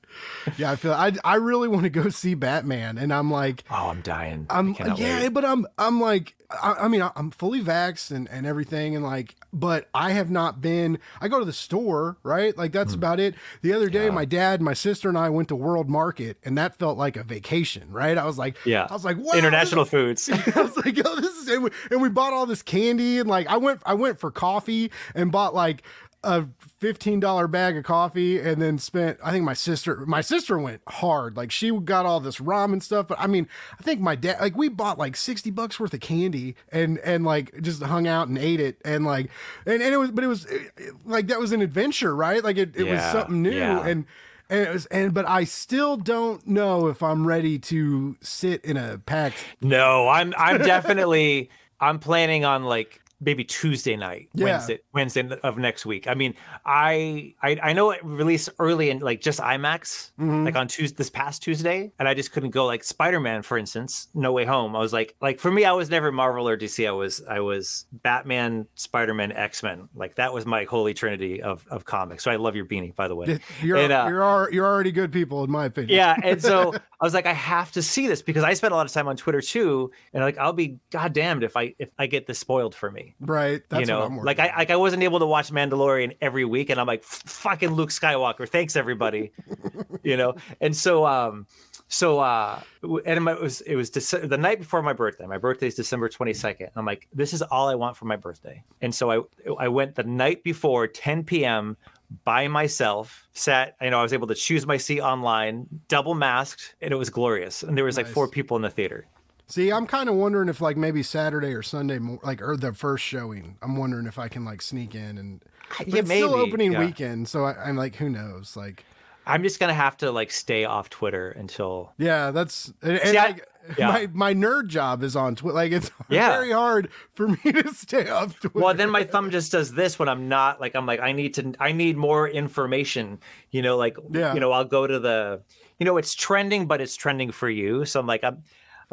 yeah, 0.57 0.71
I 0.71 0.77
feel 0.77 0.93
I 0.93 1.13
I 1.25 1.37
really 1.37 1.69
want 1.69 1.85
to 1.85 1.91
go 1.91 2.09
see 2.09 2.35
Batman, 2.35 2.99
and 2.99 3.13
I'm 3.13 3.31
like, 3.31 3.65
oh, 3.71 3.89
I'm 3.89 4.01
dying. 4.01 4.47
I'm 4.51 4.75
yeah, 4.75 5.23
wait. 5.23 5.29
but 5.29 5.45
I'm 5.45 5.67
I'm 5.79 6.01
like, 6.01 6.35
I, 6.51 6.75
I, 6.81 6.89
mean, 6.89 7.03
I'm 7.17 7.31
fully 7.31 7.63
vaxxed 7.63 8.11
and 8.11 8.29
and 8.29 8.47
everything, 8.47 8.95
and 8.95 9.05
like, 9.05 9.35
but 9.53 9.89
I 9.95 10.13
have 10.13 10.31
not 10.31 10.61
been. 10.61 10.99
I 11.21 11.29
go 11.29 11.39
to 11.39 11.45
the 11.45 11.53
store, 11.53 12.17
right? 12.23 12.57
Like 12.57 12.73
that's 12.73 12.93
mm. 12.93 12.97
about 12.97 13.21
it. 13.21 13.35
The 13.63 13.73
other 13.73 13.89
day, 13.89 14.07
yeah. 14.07 14.11
my 14.11 14.25
dad, 14.25 14.61
my 14.61 14.75
sister, 14.75 15.09
and 15.09 15.19
I 15.19 15.31
went 15.31 15.49
to 15.49 15.57
World 15.57 15.89
Market, 15.89 16.39
and 16.45 16.57
that 16.59 16.77
felt 16.77 16.99
like 16.99 17.17
a 17.17 17.23
vacation, 17.23 17.91
right? 17.91 18.17
I 18.17 18.25
was 18.25 18.39
like, 18.39 18.57
yeah, 18.65 18.87
I 18.89 18.93
was 18.93 19.05
like, 19.05 19.17
wow, 19.19 19.33
international 19.35 19.85
foods. 19.85 20.29
I 20.55 20.63
was 20.63 20.77
like, 20.77 20.99
oh, 21.05 21.21
this 21.21 21.35
is, 21.37 21.49
and 21.49 21.65
we, 21.65 21.71
and 21.91 22.03
we 22.03 22.09
bought 22.09 22.33
all 22.33 22.47
this 22.47 22.63
candy, 22.63 23.19
and 23.19 23.29
like, 23.29 23.47
I 23.49 23.57
went 23.57 23.81
I 23.87 23.95
went 23.95 24.21
for 24.21 24.31
coffee 24.31 24.91
and 25.15 25.33
bought 25.33 25.55
like 25.55 25.83
a 26.25 26.49
$15 26.81 27.51
bag 27.51 27.77
of 27.77 27.85
coffee 27.85 28.41
and 28.41 28.61
then 28.61 28.79
spent 28.79 29.19
I 29.23 29.31
think 29.31 29.45
my 29.45 29.55
sister 29.55 30.05
my 30.07 30.21
sister 30.21 30.59
went 30.59 30.83
hard 30.89 31.37
like 31.37 31.51
she 31.51 31.71
got 31.71 32.07
all 32.07 32.21
this 32.21 32.39
ramen 32.39 32.83
stuff 32.83 33.09
but 33.09 33.19
I 33.21 33.27
mean 33.27 33.49
I 33.79 33.83
think 33.83 34.01
my 34.01 34.15
dad 34.15 34.41
like 34.41 34.57
we 34.57 34.69
bought 34.69 34.99
like 34.99 35.17
60 35.17 35.51
bucks 35.51 35.79
worth 35.79 35.95
of 35.95 36.01
candy 36.01 36.57
and 36.71 36.99
and 36.99 37.25
like 37.25 37.61
just 37.63 37.83
hung 37.83 38.07
out 38.07 38.29
and 38.29 38.37
ate 38.39 38.61
it 38.61 38.81
and 38.85 39.05
like 39.07 39.31
and, 39.67 39.83
and 39.83 39.95
it 39.95 39.99
was 39.99 40.11
but 40.11 40.25
it 40.25 40.29
was 40.29 40.47
eh, 40.47 40.59
eh, 40.79 40.91
like 41.05 41.29
that 41.29 41.39
was 41.39 41.53
an 41.53 41.63
adventure 41.63 42.15
right 42.15 42.43
like 42.43 42.57
it, 42.57 42.77
it 42.77 42.87
yeah, 42.87 42.95
was 42.95 43.13
something 43.13 43.43
new 43.43 43.51
yeah. 43.51 43.87
and 43.87 44.07
and 44.51 44.61
it 44.61 44.73
was 44.73 44.87
and 44.87 45.15
but 45.15 45.27
I 45.27 45.45
still 45.45 45.97
don't 45.97 46.47
know 46.47 46.89
if 46.89 47.03
I'm 47.03 47.27
ready 47.27 47.59
to 47.61 48.17
sit 48.21 48.65
in 48.65 48.77
a 48.77 48.99
packed 48.99 49.43
No, 49.61 50.09
I'm 50.09 50.35
I'm 50.37 50.59
definitely 50.59 51.51
I'm 51.81 51.99
planning 51.99 52.45
on 52.45 52.65
like 52.65 53.01
maybe 53.25 53.45
Tuesday 53.45 53.97
night, 53.97 54.29
yeah. 54.35 54.45
Wednesday, 54.45 54.79
Wednesday 54.93 55.29
of 55.43 55.59
next 55.59 55.87
week. 55.87 56.07
I 56.07 56.15
mean, 56.15 56.35
I 56.65 57.35
I, 57.43 57.59
I 57.63 57.73
know 57.73 57.91
it 57.91 58.05
released 58.05 58.51
early 58.59 58.91
in 58.91 58.99
like 58.99 59.21
just 59.21 59.41
IMAX, 59.41 60.13
mm-hmm. 60.19 60.45
like 60.45 60.57
on 60.57 60.69
Tuesday 60.69 60.97
this 60.97 61.11
past 61.11 61.43
Tuesday, 61.43 61.93
and 61.99 62.09
I 62.09 62.15
just 62.15 62.33
couldn't 62.33 62.51
go. 62.51 62.67
Like 62.67 62.85
Spider 62.85 63.21
Man, 63.21 63.43
for 63.43 63.59
instance, 63.59 64.09
No 64.15 64.33
Way 64.33 64.45
Home. 64.45 64.77
I 64.77 64.79
was 64.79 64.93
like, 64.93 65.15
like 65.21 65.41
for 65.41 65.51
me, 65.51 65.65
I 65.65 65.73
was 65.73 65.91
never 65.91 66.13
Marvel 66.13 66.49
or 66.49 66.57
DC. 66.57 66.87
I 66.87 66.93
was 66.93 67.23
I 67.29 67.41
was 67.41 67.87
Batman, 67.93 68.67
Spider 68.75 69.15
Man, 69.15 69.33
X 69.33 69.63
Men. 69.63 69.89
Like 69.95 70.17
that 70.17 70.33
was 70.33 70.47
my 70.47 70.65
holy 70.65 70.95
trinity 70.95 71.43
of 71.43 71.67
of 71.69 71.85
comics. 71.85 72.25
So 72.25 72.31
I 72.31 72.37
love 72.37 72.57
your 72.57 72.67
beanie, 72.67 72.95
by 72.95 73.09
the 73.09 73.17
way. 73.17 73.41
You're 73.63 73.79
and, 73.79 73.93
uh, 73.93 74.07
you're 74.09 74.53
you're 74.53 74.67
already 74.67 74.93
good 74.93 75.13
people, 75.13 75.45
in 75.45 75.51
my 75.51 75.67
opinion. 75.67 75.97
Yeah, 75.97 76.17
and 76.23 76.43
so 76.43 76.73
I 77.01 77.05
was 77.05 77.15
like, 77.15 77.27
I 77.27 77.33
have 77.33 77.73
to 77.73 77.83
see 77.83 78.07
this 78.07 78.23
because 78.23 78.45
I 78.45 78.55
spent 78.55 78.73
a 78.73 78.77
lot 78.77 78.87
of 78.87 78.93
time 78.93 79.09
on 79.09 79.17
Twitter 79.17 79.41
too, 79.41 79.91
and 80.13 80.23
like 80.23 80.39
I'll 80.39 80.53
be 80.53 80.79
goddamned 80.91 81.45
if 81.45 81.57
I 81.57 81.75
if 81.79 81.91
I 81.99 82.07
get 82.07 82.27
this 82.27 82.39
spoiled 82.39 82.75
for 82.75 82.91
me. 82.91 83.14
Right. 83.21 83.63
That's 83.69 83.81
you 83.81 83.87
know, 83.87 84.07
like 84.23 84.39
I 84.39 84.53
like 84.57 84.71
I 84.71 84.77
wasn't 84.77 85.03
able 85.03 85.21
to 85.21 85.27
watch 85.27 85.51
Mandalorian 85.51 86.17
every 86.21 86.45
week, 86.45 86.69
and 86.71 86.81
I'm 86.81 86.87
like, 86.87 87.05
fucking 87.05 87.71
Luke 87.71 87.91
Skywalker. 87.91 88.49
Thanks 88.49 88.77
everybody. 88.77 89.33
you 90.03 90.17
know, 90.17 90.35
and 90.61 90.77
so 90.77 91.07
um, 91.07 91.47
so 91.89 92.19
uh, 92.19 92.61
and 92.83 93.29
it 93.29 93.41
was 93.41 93.61
it 93.63 93.77
was 93.77 93.91
Dece- 93.91 94.29
the 94.29 94.37
night 94.37 94.59
before 94.59 94.83
my 94.83 94.93
birthday. 94.93 95.27
My 95.27 95.39
birthday 95.39 95.69
is 95.69 95.75
December 95.77 96.09
22nd. 96.09 96.71
I'm 96.75 96.85
like, 96.85 97.09
this 97.13 97.33
is 97.33 97.41
all 97.41 97.69
I 97.69 97.77
want 97.77 97.97
for 97.97 98.07
my 98.07 98.17
birthday, 98.17 98.65
and 98.81 98.93
so 98.93 99.11
I 99.11 99.21
I 99.59 99.69
went 99.69 99.95
the 99.95 100.05
night 100.05 100.43
before 100.43 100.89
10 100.89 101.25
p.m. 101.25 101.77
by 102.25 102.49
myself. 102.49 103.29
Sat, 103.33 103.77
you 103.81 103.91
know, 103.91 104.01
I 104.01 104.03
was 104.03 104.13
able 104.13 104.27
to 104.27 104.35
choose 104.35 104.67
my 104.67 104.77
seat 104.77 105.01
online, 105.01 105.67
double 105.89 106.15
masked, 106.15 106.75
and 106.83 106.93
it 106.93 106.97
was 106.97 107.11
glorious. 107.11 107.63
And 107.63 107.77
there 107.77 107.85
was 107.85 107.97
nice. 107.97 108.07
like 108.07 108.13
four 108.13 108.29
people 108.29 108.57
in 108.57 108.63
the 108.63 108.71
theater. 108.71 109.07
See, 109.47 109.71
I'm 109.71 109.87
kind 109.87 110.09
of 110.09 110.15
wondering 110.15 110.49
if 110.49 110.61
like 110.61 110.77
maybe 110.77 111.03
Saturday 111.03 111.53
or 111.53 111.63
Sunday, 111.63 111.99
like 112.23 112.41
or 112.41 112.57
the 112.57 112.73
first 112.73 113.05
showing. 113.05 113.57
I'm 113.61 113.77
wondering 113.77 114.07
if 114.07 114.19
I 114.19 114.29
can 114.29 114.45
like 114.45 114.63
sneak 114.63 114.95
in 114.95 115.19
and 115.19 115.43
yeah, 115.81 115.99
it's 115.99 116.09
maybe. 116.09 116.21
still 116.21 116.35
opening 116.35 116.73
yeah. 116.73 116.85
weekend, 116.85 117.29
so 117.29 117.45
I, 117.45 117.69
am 117.69 117.77
like, 117.77 117.97
who 117.97 118.09
knows? 118.09 118.57
Like, 118.57 118.85
I'm 119.27 119.43
just 119.43 119.61
gonna 119.61 119.75
have 119.75 119.97
to 119.99 120.11
like 120.11 120.31
stay 120.31 120.65
off 120.65 120.91
Twitter 120.91 121.31
until. 121.31 121.93
Yeah, 121.99 122.31
that's 122.31 122.73
and, 122.83 123.01
See, 123.01 123.19
I, 123.19 123.37
yeah. 123.79 123.89
my 123.89 124.09
my 124.13 124.35
nerd 124.35 124.69
job 124.69 125.03
is 125.03 125.17
on 125.17 125.35
Twitter. 125.35 125.55
Like, 125.55 125.73
it's 125.73 125.91
yeah. 126.09 126.31
very 126.31 126.53
hard 126.53 126.89
for 127.13 127.29
me 127.29 127.37
to 127.45 127.73
stay 127.75 128.09
off 128.09 128.39
Twitter. 128.41 128.59
Well, 128.59 128.75
then 128.75 128.91
my 128.91 129.05
thumb 129.05 129.31
just 129.31 129.53
does 129.53 129.73
this 129.73 129.99
when 129.99 130.09
I'm 130.09 130.29
not 130.29 130.61
like 130.61 130.75
I'm 130.75 130.87
like 130.87 131.01
I 131.01 131.13
need 131.13 131.35
to 131.35 131.55
I 131.59 131.73
need 131.73 131.97
more 131.97 132.29
information. 132.29 133.19
You 133.51 133.63
know, 133.63 133.77
like 133.77 133.97
yeah. 134.11 134.35
you 134.35 134.41
know 134.41 134.53
I'll 134.53 134.65
go 134.65 134.87
to 134.87 134.99
the 134.99 135.43
you 135.79 135.87
know 135.87 135.97
it's 135.97 136.15
trending, 136.15 136.67
but 136.67 136.81
it's 136.81 136.97
trending 136.97 137.31
for 137.31 137.49
you. 137.49 137.85
So 137.85 138.01
I'm 138.01 138.07
like 138.07 138.25
I'm 138.25 138.43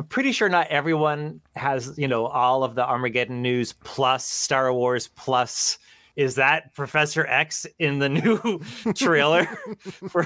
I'm 0.02 0.08
pretty 0.08 0.32
sure 0.32 0.50
not 0.50 0.66
everyone 0.70 1.42
has, 1.56 1.96
you 1.96 2.08
know, 2.08 2.26
all 2.26 2.64
of 2.64 2.74
the 2.74 2.84
Armageddon 2.84 3.44
news 3.44 3.72
plus 3.72 4.26
Star 4.26 4.74
Wars 4.74 5.10
plus 5.10 5.78
is 6.16 6.34
that 6.36 6.74
Professor 6.74 7.24
X 7.28 7.68
in 7.78 8.00
the 8.00 8.10
new 8.10 8.62
trailer 8.96 9.46
for 10.10 10.24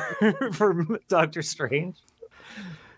for 0.53 0.99
Doctor 1.09 1.41
Strange? 1.41 1.97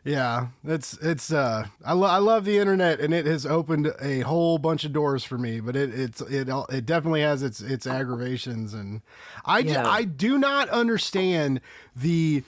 Yeah, 0.04 0.50
it's 0.64 0.96
it's 1.00 1.34
uh 1.34 1.66
I, 1.84 1.94
lo- 1.94 2.10
I 2.10 2.20
love 2.20 2.46
the 2.46 2.60
internet 2.60 3.00
and 3.00 3.12
it 3.12 3.26
has 3.26 3.48
opened 3.48 3.92
a 4.00 4.20
whole 4.20 4.60
bunch 4.60 4.84
of 4.84 4.94
doors 4.94 5.24
for 5.24 5.40
me, 5.40 5.60
but 5.60 5.76
it 5.76 5.92
it's 6.00 6.22
it 6.22 6.48
it 6.70 6.86
definitely 6.86 7.22
has 7.22 7.42
its 7.42 7.60
its 7.60 7.88
aggravations 7.88 8.76
and 8.76 9.02
I 9.46 9.60
yeah. 9.60 9.90
I 9.90 10.04
do 10.04 10.38
not 10.38 10.70
understand 10.70 11.60
the 11.96 12.44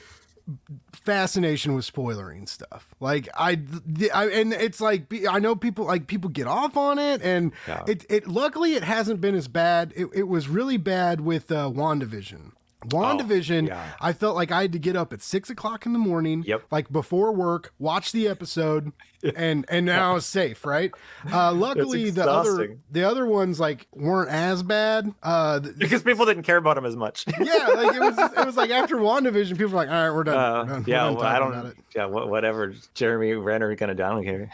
fascination 0.94 1.75
with 1.75 1.86
spoiling 1.86 2.48
stuff. 2.48 2.94
Like 3.00 3.29
I, 3.36 3.60
I, 4.13 4.29
and 4.29 4.53
it's 4.53 4.82
like 4.82 5.13
I 5.29 5.39
know 5.39 5.56
people 5.56 5.86
like 5.86 6.08
people 6.08 6.29
get 6.29 6.48
off 6.48 6.77
on 6.77 7.00
it, 7.00 7.22
and 7.22 7.51
yeah. 7.68 7.84
it, 7.88 8.06
it 8.10 8.27
luckily 8.27 8.74
it 8.74 8.84
hasn't 8.84 9.22
been 9.22 9.36
as 9.36 9.48
bad. 9.48 9.94
It, 9.96 10.08
it 10.13 10.27
was 10.27 10.48
really 10.48 10.77
bad 10.77 11.22
with 11.22 11.51
uh, 11.51 11.70
Wandavision. 11.70 12.51
WandaVision, 12.88 13.67
yeah. 13.67 13.91
I 14.00 14.13
felt 14.13 14.36
like 14.36 14.51
I 14.51 14.62
had 14.62 14.71
to 14.71 14.79
get 14.79 14.95
up 14.95 15.12
at 15.12 15.21
six 15.21 15.50
o'clock 15.50 15.86
in 15.86 15.91
the 15.93 16.00
morning, 16.00 16.43
Yep. 16.48 16.63
like 16.71 16.89
before 16.91 17.33
work, 17.33 17.74
watch 17.77 18.13
the 18.13 18.27
episode, 18.29 18.93
and 19.36 19.65
and 19.67 19.86
now 19.86 20.12
I 20.12 20.13
was 20.13 20.25
safe, 20.25 20.65
right? 20.65 20.91
Uh, 21.29 21.51
luckily, 21.55 22.09
the 22.09 22.29
other 22.29 22.77
the 22.89 23.03
other 23.03 23.25
ones 23.25 23.59
like 23.59 23.88
weren't 23.93 24.29
as 24.29 24.63
bad. 24.63 25.13
Uh, 25.21 25.59
because 25.59 26.03
people 26.03 26.25
didn't 26.25 26.43
care 26.43 26.55
about 26.57 26.77
him 26.77 26.86
as 26.86 26.95
much. 26.95 27.25
yeah, 27.39 27.67
like 27.75 27.95
it 27.95 28.00
was 28.00 28.17
it 28.17 28.45
was 28.45 28.55
like 28.55 28.69
after 28.71 28.95
WandaVision, 28.95 29.51
people 29.57 29.71
were 29.71 29.75
like, 29.77 29.89
all 29.89 30.07
right, 30.07 30.15
we're 30.15 30.24
done. 30.24 30.38
Uh, 30.38 30.63
We're 30.63 30.65
done. 30.74 30.83
We're 30.83 30.89
yeah, 30.93 31.03
done 31.03 31.15
well, 31.15 31.25
I 31.25 31.39
don't. 31.39 31.75
Yeah, 31.95 32.05
wha- 32.05 32.25
whatever. 32.27 32.74
Jeremy 32.93 33.33
Renner 33.33 33.75
gonna 33.75 33.93
down 33.95 34.24
here. 34.24 34.50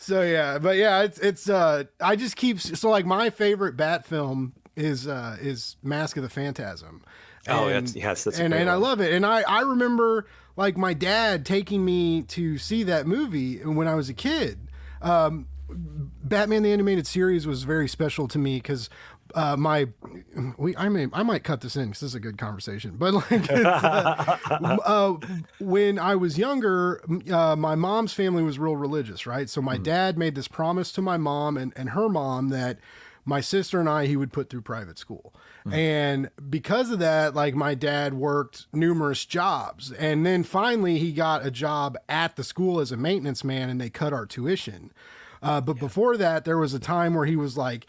So 0.00 0.22
yeah, 0.22 0.58
but 0.58 0.76
yeah, 0.76 1.02
it's 1.02 1.18
it's 1.18 1.48
uh 1.50 1.84
I 2.00 2.14
just 2.14 2.36
keep 2.36 2.60
so 2.60 2.88
like 2.88 3.04
my 3.04 3.30
favorite 3.30 3.76
Bat 3.76 4.06
film 4.06 4.52
is 4.78 5.06
uh 5.06 5.36
is 5.40 5.76
Mask 5.82 6.16
of 6.16 6.22
the 6.22 6.28
Phantasm. 6.28 7.02
Oh, 7.48 7.64
And- 7.66 7.86
that's- 7.88 7.96
yes, 7.96 8.24
that's 8.24 8.38
and 8.38 8.54
and 8.54 8.70
I 8.70 8.74
love 8.74 9.00
it. 9.00 9.12
And 9.12 9.26
I 9.26 9.42
I 9.42 9.60
remember 9.62 10.26
like 10.56 10.76
my 10.76 10.94
dad 10.94 11.44
taking 11.46 11.84
me 11.84 12.22
to 12.22 12.58
see 12.58 12.82
that 12.84 13.06
movie 13.06 13.58
when 13.64 13.86
I 13.88 13.94
was 13.94 14.08
a 14.08 14.14
kid. 14.14 14.58
Um, 15.02 15.46
Batman 15.70 16.62
the 16.62 16.72
animated 16.72 17.06
series 17.06 17.46
was 17.46 17.62
very 17.64 17.88
special 17.88 18.26
to 18.28 18.38
me 18.38 18.56
because 18.56 18.88
uh, 19.34 19.54
my 19.56 19.86
we 20.56 20.74
I 20.76 20.88
may 20.88 21.06
I 21.12 21.22
might 21.22 21.44
cut 21.44 21.60
this 21.60 21.76
in 21.76 21.86
because 21.86 22.00
this 22.00 22.08
is 22.10 22.14
a 22.14 22.20
good 22.20 22.38
conversation. 22.38 22.96
But 22.98 23.14
like 23.14 23.50
uh, 23.52 24.36
uh, 24.84 25.14
when 25.60 25.98
I 25.98 26.16
was 26.16 26.38
younger, 26.38 27.02
uh, 27.30 27.54
my 27.54 27.74
mom's 27.74 28.12
family 28.14 28.42
was 28.42 28.58
real 28.58 28.76
religious, 28.76 29.26
right? 29.26 29.48
So 29.48 29.60
my 29.60 29.76
dad 29.76 30.16
made 30.18 30.34
this 30.34 30.48
promise 30.48 30.90
to 30.92 31.02
my 31.02 31.18
mom 31.18 31.56
and, 31.58 31.72
and 31.76 31.90
her 31.90 32.08
mom 32.08 32.48
that 32.48 32.78
my 33.28 33.42
sister 33.42 33.78
and 33.78 33.88
I 33.90 34.06
he 34.06 34.16
would 34.16 34.32
put 34.32 34.48
through 34.48 34.62
private 34.62 34.98
school. 34.98 35.34
And 35.70 36.30
because 36.48 36.90
of 36.90 36.98
that, 37.00 37.34
like 37.34 37.54
my 37.54 37.74
dad 37.74 38.14
worked 38.14 38.66
numerous 38.72 39.26
jobs. 39.26 39.92
And 39.92 40.24
then 40.24 40.42
finally 40.44 40.98
he 40.98 41.12
got 41.12 41.44
a 41.44 41.50
job 41.50 41.98
at 42.08 42.36
the 42.36 42.42
school 42.42 42.80
as 42.80 42.90
a 42.90 42.96
maintenance 42.96 43.44
man 43.44 43.68
and 43.68 43.78
they 43.78 43.90
cut 43.90 44.14
our 44.14 44.24
tuition. 44.24 44.92
Uh, 45.42 45.60
but 45.60 45.78
before 45.78 46.16
that, 46.16 46.46
there 46.46 46.56
was 46.56 46.72
a 46.72 46.80
time 46.80 47.14
where 47.14 47.26
he 47.26 47.36
was 47.36 47.58
like, 47.58 47.86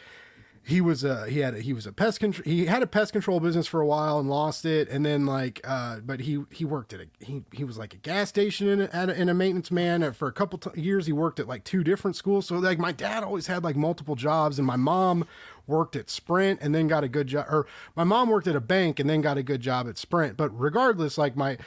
he 0.64 0.82
was 0.82 1.04
a 1.04 1.28
he 1.28 1.40
had 1.40 1.56
a, 1.56 1.60
he 1.60 1.74
was 1.74 1.86
a 1.86 1.92
pest 1.92 2.20
control 2.20 2.44
he 2.44 2.66
had 2.66 2.84
a 2.84 2.88
pest 2.88 3.14
control 3.14 3.40
business 3.40 3.68
for 3.68 3.82
a 3.82 3.86
while 3.86 4.20
and 4.20 4.30
lost 4.30 4.66
it. 4.66 4.90
And 4.90 5.06
then 5.06 5.26
like 5.26 5.62
uh 5.64 6.00
but 6.00 6.22
he 6.22 6.44
he 6.52 6.66
worked 6.66 6.94
at 6.94 7.02
a 7.02 7.08
he, 7.20 7.44
he 7.52 7.64
was 7.64 7.78
like 7.78 7.94
a 7.94 7.98
gas 7.98 8.30
station 8.30 8.68
in 8.68 8.82
a, 8.82 8.90
at 8.94 9.10
a, 9.10 9.20
in 9.20 9.30
a 9.30 9.34
maintenance 9.34 9.72
man 9.72 10.12
for 10.14 10.28
a 10.28 10.32
couple 10.32 10.60
t- 10.60 10.80
years. 10.80 11.06
He 11.06 11.14
worked 11.14 11.40
at 11.40 11.48
like 11.48 11.64
two 11.64 11.84
different 11.84 12.16
schools. 12.16 12.48
So 12.48 12.58
like 12.58 12.80
my 12.80 12.92
dad 12.92 13.24
always 13.24 13.48
had 13.48 13.64
like 13.64 13.76
multiple 13.76 14.16
jobs. 14.16 14.60
And 14.60 14.68
my 14.68 14.76
mom 14.76 15.26
worked 15.68 15.96
at 15.96 16.10
Sprint 16.10 16.60
and 16.62 16.74
then 16.74 16.88
got 16.88 17.04
a 17.04 17.08
good 17.08 17.28
job 17.28 17.46
or 17.50 17.68
my 17.96 18.04
mom 18.04 18.30
worked 18.30 18.48
at 18.48 18.56
a 18.56 18.62
bank 18.62 19.00
and 19.00 19.10
then 19.10 19.22
got 19.22 19.38
a 19.38 19.44
good 19.44 19.62
job 19.62 19.88
at 19.88 19.98
Sprint. 19.98 20.38
But 20.38 20.50
regardless 20.60 21.18
like 21.18 21.36
my 21.36 21.58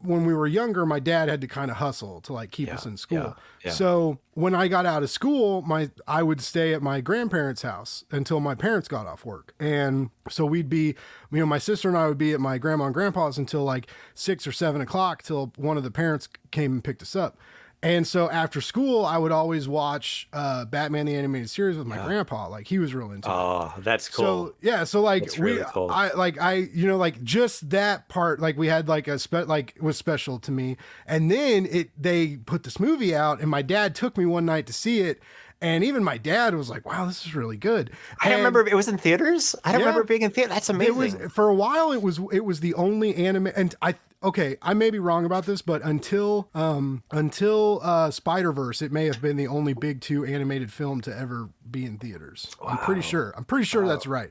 when 0.00 0.24
we 0.24 0.34
were 0.34 0.46
younger 0.46 0.84
my 0.84 1.00
dad 1.00 1.28
had 1.28 1.40
to 1.40 1.46
kind 1.46 1.70
of 1.70 1.76
hustle 1.76 2.20
to 2.20 2.32
like 2.32 2.50
keep 2.50 2.72
us 2.72 2.86
in 2.86 2.96
school 2.96 3.18
yeah, 3.18 3.32
yeah. 3.64 3.70
so 3.70 4.18
when 4.38 4.54
I 4.54 4.68
got 4.68 4.86
out 4.86 5.02
of 5.02 5.10
school, 5.10 5.62
my 5.62 5.90
I 6.06 6.22
would 6.22 6.40
stay 6.40 6.72
at 6.72 6.80
my 6.80 7.00
grandparents' 7.00 7.62
house 7.62 8.04
until 8.12 8.38
my 8.38 8.54
parents 8.54 8.86
got 8.86 9.04
off 9.08 9.24
work. 9.24 9.52
And 9.58 10.10
so 10.30 10.46
we'd 10.46 10.68
be, 10.68 10.94
you 11.32 11.40
know, 11.40 11.46
my 11.46 11.58
sister 11.58 11.88
and 11.88 11.98
I 11.98 12.06
would 12.06 12.18
be 12.18 12.32
at 12.34 12.40
my 12.40 12.56
grandma 12.56 12.84
and 12.84 12.94
grandpa's 12.94 13.36
until 13.36 13.64
like 13.64 13.88
six 14.14 14.46
or 14.46 14.52
seven 14.52 14.80
o'clock 14.80 15.24
till 15.24 15.52
one 15.56 15.76
of 15.76 15.82
the 15.82 15.90
parents 15.90 16.28
came 16.52 16.70
and 16.70 16.84
picked 16.84 17.02
us 17.02 17.16
up. 17.16 17.36
And 17.80 18.04
so 18.04 18.28
after 18.28 18.60
school, 18.60 19.04
I 19.04 19.18
would 19.18 19.30
always 19.30 19.68
watch 19.68 20.28
uh, 20.32 20.64
Batman 20.64 21.06
the 21.06 21.14
animated 21.14 21.48
series 21.48 21.76
with 21.76 21.86
my 21.86 22.04
grandpa. 22.04 22.48
Like 22.48 22.66
he 22.66 22.80
was 22.80 22.92
real 22.92 23.12
into 23.12 23.28
it. 23.28 23.32
Oh, 23.32 23.72
that's 23.78 24.08
cool. 24.08 24.24
So 24.48 24.54
yeah, 24.60 24.82
so 24.82 25.00
like 25.00 25.22
That's 25.22 25.38
we, 25.38 25.52
really 25.52 25.64
cool. 25.68 25.88
I 25.88 26.10
like 26.10 26.40
I, 26.40 26.54
you 26.54 26.88
know, 26.88 26.96
like 26.96 27.22
just 27.22 27.70
that 27.70 28.08
part, 28.08 28.40
like 28.40 28.56
we 28.56 28.66
had 28.66 28.88
like 28.88 29.06
a 29.06 29.16
spe- 29.16 29.46
like 29.46 29.76
was 29.80 29.96
special 29.96 30.40
to 30.40 30.50
me, 30.50 30.76
and 31.06 31.30
then 31.30 31.66
it 31.70 31.90
they 31.96 32.38
put 32.38 32.64
this 32.64 32.80
movie 32.80 33.14
out, 33.14 33.40
and 33.40 33.48
my 33.48 33.62
dad 33.62 33.94
took 33.94 34.18
me 34.18 34.26
one 34.26 34.44
night 34.44 34.66
to 34.66 34.72
see 34.72 35.02
it, 35.02 35.20
and 35.60 35.84
even 35.84 36.02
my 36.02 36.18
dad 36.18 36.56
was 36.56 36.68
like, 36.68 36.84
"Wow, 36.84 37.06
this 37.06 37.24
is 37.24 37.36
really 37.36 37.56
good." 37.56 37.92
I 38.20 38.24
don't 38.24 38.32
And 38.32 38.40
remember 38.40 38.66
it 38.68 38.74
was 38.74 38.88
in 38.88 38.98
theaters. 38.98 39.54
I 39.62 39.70
don't 39.70 39.82
Yeah. 39.82 39.86
remember 39.86 40.04
being 40.04 40.22
in 40.22 40.32
theater. 40.32 40.48
That's 40.52 40.68
amazing. 40.68 40.94
It 40.94 40.96
amazing. 40.98 41.20
was 41.22 41.32
for 41.32 41.48
a 41.48 41.54
while. 41.54 41.92
It 41.92 42.02
was 42.02 42.18
it 42.32 42.44
was 42.44 42.58
the 42.58 42.74
only 42.74 43.14
anime, 43.14 43.52
and 43.54 43.72
I 43.80 43.94
okay, 44.22 44.56
I 44.62 44.74
may 44.74 44.90
be 44.90 44.98
wrong 44.98 45.24
about 45.24 45.46
this, 45.46 45.62
but 45.62 45.82
until 45.82 46.48
um 46.54 47.02
until 47.10 47.80
uh 47.82 48.10
Spider 48.10 48.52
Verse, 48.52 48.82
it 48.82 48.92
may 48.92 49.06
have 49.06 49.20
been 49.20 49.36
the 49.36 49.46
only 49.46 49.74
big 49.74 50.00
two 50.00 50.24
animated 50.24 50.72
film 50.72 51.00
to 51.02 51.16
ever 51.16 51.48
be 51.70 51.84
in 51.84 51.98
theaters. 51.98 52.54
I'm 52.66 52.78
pretty 52.78 53.02
sure. 53.02 53.34
I'm 53.36 53.44
pretty 53.44 53.64
sure 53.64 53.86
that's 53.86 54.06
right. 54.06 54.30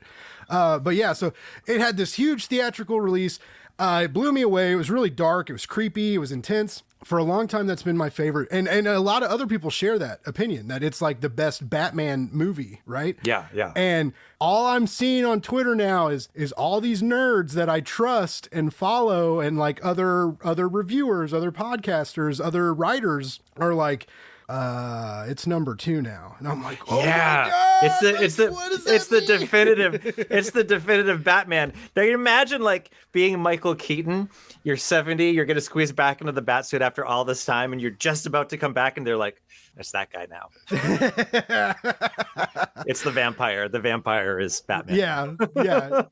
Uh, 0.50 0.80
but 0.80 0.96
yeah, 0.96 1.14
so 1.14 1.34
it 1.68 1.80
had 1.80 1.98
this 1.98 2.14
huge 2.16 2.48
theatrical 2.48 3.02
release. 3.02 3.40
Uh, 3.80 4.02
it 4.06 4.14
blew 4.14 4.32
me 4.32 4.42
away. 4.42 4.72
It 4.72 4.76
was 4.76 4.90
really 4.90 5.10
dark. 5.10 5.50
It 5.50 5.54
was 5.54 5.66
creepy. 5.66 6.16
It 6.16 6.18
was 6.18 6.32
intense. 6.32 6.84
For 7.04 7.20
a 7.20 7.24
long 7.24 7.48
time, 7.48 7.68
that's 7.68 7.84
been 7.84 7.96
my 7.96 8.10
favorite, 8.10 8.48
and 8.52 8.68
and 8.68 8.88
a 8.88 9.00
lot 9.00 9.22
of 9.22 9.30
other 9.30 9.46
people 9.46 9.70
share 9.70 10.00
that 10.00 10.20
opinion 10.26 10.68
that 10.70 10.84
it's 10.84 11.02
like 11.02 11.22
the 11.22 11.30
best 11.30 11.70
Batman 11.70 12.30
movie, 12.34 12.82
right? 12.86 13.16
Yeah, 13.24 13.46
yeah. 13.54 13.72
And 13.76 14.14
all 14.42 14.66
I'm 14.66 14.88
seeing 14.88 15.24
on 15.24 15.42
Twitter 15.42 15.76
now 15.76 16.08
is 16.08 16.28
is 16.34 16.52
all 16.54 16.82
these 16.82 17.02
nerds 17.04 17.52
that 17.52 17.70
I 17.70 17.82
trust 17.82 18.50
and 18.52 18.74
follow 18.74 19.40
and 19.40 19.58
like 19.60 19.80
other 19.86 20.36
other 20.44 20.68
reviewers, 20.68 21.34
other 21.34 21.52
podcasters, 21.52 22.44
other 22.44 22.74
writers 22.74 23.40
are 23.58 23.74
like 23.76 24.08
uh 24.50 25.26
it's 25.28 25.46
number 25.46 25.76
2 25.76 26.02
now. 26.02 26.36
And 26.40 26.48
I'm 26.48 26.64
like, 26.64 26.80
"Oh 26.90 27.00
yeah, 27.00 27.50
god. 27.50 27.84
it's 27.86 28.00
the 28.00 28.24
it's 28.24 28.36
the 28.38 28.84
it's 28.94 29.08
that 29.08 29.28
the 29.28 29.38
definitive 29.38 30.06
it's 30.32 30.52
the 30.52 30.64
definitive 30.64 31.24
Batman. 31.24 31.74
Now 31.96 32.04
you 32.04 32.14
imagine 32.14 32.62
like 32.62 32.92
being 33.12 33.40
Michael 33.40 33.76
Keaton. 33.76 34.30
You're 34.68 34.76
70. 34.76 35.30
You're 35.30 35.46
gonna 35.46 35.62
squeeze 35.62 35.94
back 35.94 36.20
into 36.20 36.34
the 36.34 36.42
bat 36.42 36.66
suit 36.66 36.82
after 36.82 37.06
all 37.06 37.24
this 37.24 37.46
time, 37.46 37.72
and 37.72 37.82
you're 37.82 37.90
just 37.90 38.26
about 38.26 38.50
to 38.50 38.58
come 38.58 38.74
back, 38.74 38.98
and 38.98 39.08
they're 39.08 39.16
like, 39.16 39.42
"It's 39.78 39.92
that 39.92 40.12
guy 40.12 40.28
now. 40.30 40.50
it's 42.86 43.02
the 43.02 43.12
vampire. 43.12 43.70
The 43.70 43.80
vampire 43.80 44.40
is 44.40 44.62
Batman." 44.62 44.96
Yeah, 44.96 45.34
yeah. 45.56 46.04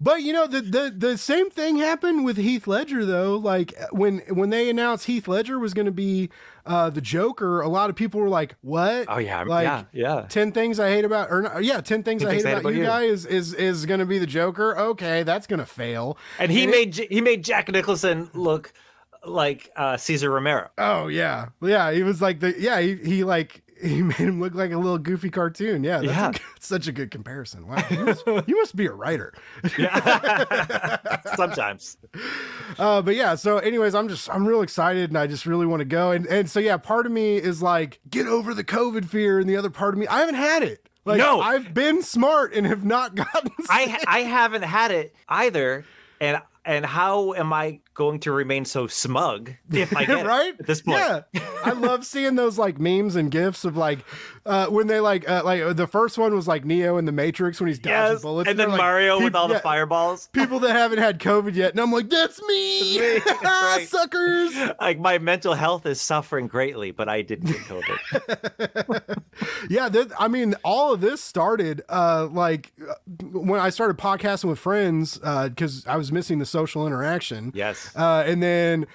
but 0.00 0.22
you 0.22 0.32
know, 0.32 0.46
the, 0.46 0.60
the 0.60 0.94
the 0.96 1.18
same 1.18 1.50
thing 1.50 1.78
happened 1.78 2.24
with 2.24 2.36
Heath 2.36 2.66
Ledger 2.66 3.04
though. 3.04 3.36
Like 3.36 3.74
when 3.90 4.18
when 4.28 4.50
they 4.50 4.70
announced 4.70 5.06
Heath 5.06 5.28
Ledger 5.28 5.58
was 5.58 5.74
going 5.74 5.86
to 5.86 5.92
be 5.92 6.30
uh, 6.64 6.90
the 6.90 7.00
Joker, 7.00 7.60
a 7.60 7.68
lot 7.68 7.90
of 7.90 7.96
people 7.96 8.20
were 8.20 8.28
like, 8.28 8.54
"What? 8.60 9.06
Oh 9.08 9.18
yeah. 9.18 9.42
Like, 9.42 9.64
yeah. 9.64 9.84
Yeah. 9.92 10.26
10 10.28 10.52
things 10.52 10.78
I 10.78 10.90
hate 10.90 11.04
about 11.04 11.30
or 11.30 11.60
yeah, 11.60 11.80
10 11.80 12.02
things 12.02 12.24
I 12.24 12.34
hate 12.34 12.44
about, 12.44 12.74
you, 12.74 12.84
guy 12.84 13.02
is 13.02 13.26
is 13.26 13.54
is 13.54 13.86
going 13.86 14.00
to 14.00 14.06
be 14.06 14.18
the 14.18 14.26
Joker. 14.26 14.78
Okay, 14.78 15.22
that's 15.22 15.46
going 15.46 15.60
to 15.60 15.66
fail. 15.66 16.16
And 16.38 16.52
he 16.52 16.66
made 16.66 16.92
J- 16.92 17.08
he 17.08 17.20
made 17.20 17.44
Jack 17.44 17.68
Nicholson 17.68 18.30
look 18.32 18.72
like 19.24 19.70
uh, 19.76 19.96
Cesar 19.96 20.30
Romero. 20.30 20.70
Oh 20.78 21.08
yeah. 21.08 21.48
Yeah, 21.60 21.92
he 21.92 22.02
was 22.02 22.20
like 22.22 22.40
the 22.40 22.54
yeah, 22.58 22.80
he, 22.80 22.96
he 22.96 23.24
like 23.24 23.62
he 23.82 24.00
made 24.02 24.16
him 24.16 24.40
look 24.40 24.54
like 24.54 24.70
a 24.72 24.76
little 24.76 24.98
goofy 24.98 25.28
cartoon. 25.30 25.82
Yeah, 25.82 26.00
that's 26.00 26.06
Yeah. 26.06 26.30
A, 26.30 26.40
such 26.60 26.86
a 26.86 26.92
good 26.92 27.10
comparison. 27.10 27.66
Wow. 27.66 27.84
You 27.90 28.04
must, 28.04 28.26
you 28.46 28.56
must 28.56 28.76
be 28.76 28.86
a 28.86 28.92
writer. 28.92 29.34
Yeah. 29.78 30.98
Sometimes. 31.34 31.96
Uh, 32.78 33.02
but 33.02 33.14
yeah, 33.14 33.34
so 33.34 33.58
anyways, 33.58 33.94
I'm 33.94 34.08
just 34.08 34.30
I'm 34.30 34.46
real 34.46 34.62
excited 34.62 35.10
and 35.10 35.18
I 35.18 35.26
just 35.26 35.46
really 35.46 35.66
want 35.66 35.80
to 35.80 35.84
go. 35.86 36.12
And 36.12 36.26
and 36.26 36.48
so 36.48 36.60
yeah, 36.60 36.76
part 36.76 37.06
of 37.06 37.12
me 37.12 37.36
is 37.36 37.62
like, 37.62 38.00
get 38.10 38.26
over 38.26 38.54
the 38.54 38.64
COVID 38.64 39.04
fear, 39.06 39.38
and 39.38 39.48
the 39.48 39.56
other 39.56 39.70
part 39.70 39.94
of 39.94 39.98
me, 39.98 40.06
I 40.06 40.20
haven't 40.20 40.36
had 40.36 40.62
it. 40.62 40.88
Like 41.04 41.18
No. 41.18 41.40
I've 41.40 41.74
been 41.74 42.02
smart 42.02 42.54
and 42.54 42.66
have 42.66 42.84
not 42.84 43.14
gotten 43.16 43.50
I 43.68 44.02
I 44.06 44.20
haven't 44.20 44.62
had 44.62 44.90
it 44.92 45.14
either, 45.28 45.84
and 46.20 46.40
and 46.64 46.86
how 46.86 47.34
am 47.34 47.52
I 47.52 47.80
going 47.94 48.20
to 48.20 48.32
remain 48.32 48.64
so 48.64 48.86
smug 48.86 49.52
if 49.72 49.94
I 49.96 50.04
get 50.04 50.26
right 50.26 50.54
at 50.58 50.66
this 50.66 50.82
point? 50.82 50.98
Yeah, 50.98 51.22
I 51.64 51.72
love 51.72 52.04
seeing 52.04 52.34
those 52.34 52.58
like 52.58 52.78
memes 52.78 53.16
and 53.16 53.30
gifs 53.30 53.64
of 53.64 53.76
like 53.76 54.04
uh, 54.44 54.66
when 54.66 54.86
they 54.86 55.00
like 55.00 55.28
uh, 55.28 55.42
like 55.44 55.62
uh, 55.62 55.72
the 55.72 55.86
first 55.86 56.18
one 56.18 56.34
was 56.34 56.48
like 56.48 56.64
Neo 56.64 56.98
in 56.98 57.04
the 57.04 57.12
Matrix 57.12 57.60
when 57.60 57.68
he's 57.68 57.78
dodging 57.78 58.14
Yes, 58.14 58.22
bullets, 58.22 58.48
and 58.50 58.58
then 58.58 58.68
they're, 58.68 58.76
like, 58.76 58.84
Mario 58.84 59.22
with 59.22 59.34
all 59.34 59.48
the 59.48 59.58
fireballs. 59.60 60.28
People 60.32 60.58
that 60.60 60.74
haven't 60.74 60.98
had 60.98 61.18
COVID 61.18 61.54
yet, 61.54 61.72
and 61.72 61.80
I'm 61.80 61.92
like, 61.92 62.08
that's 62.08 62.40
me, 62.42 62.98
That's 62.98 63.26
me, 63.26 63.38
that's 63.42 63.88
suckers. 63.88 64.56
Like 64.80 64.98
my 64.98 65.18
mental 65.18 65.54
health 65.54 65.86
is 65.86 66.00
suffering 66.00 66.46
greatly, 66.46 66.90
but 66.90 67.08
I 67.08 67.22
didn't 67.22 67.46
get 67.46 67.58
COVID. 67.58 69.22
Yeah, 69.68 69.88
I 70.18 70.28
mean, 70.28 70.54
all 70.64 70.92
of 70.92 71.00
this 71.00 71.22
started 71.22 71.82
uh, 71.88 72.28
like 72.30 72.72
uh, 72.88 72.94
when 73.32 73.60
I 73.60 73.70
started 73.70 73.96
podcasting 73.96 74.48
with 74.48 74.58
friends 74.58 75.18
because 75.18 75.86
I 75.86 75.96
was 75.96 76.12
missing 76.12 76.38
the 76.38 76.46
social 76.46 76.86
interaction. 76.86 77.52
Yes. 77.54 77.81
Uh, 77.96 78.24
and 78.26 78.42
then 78.42 78.86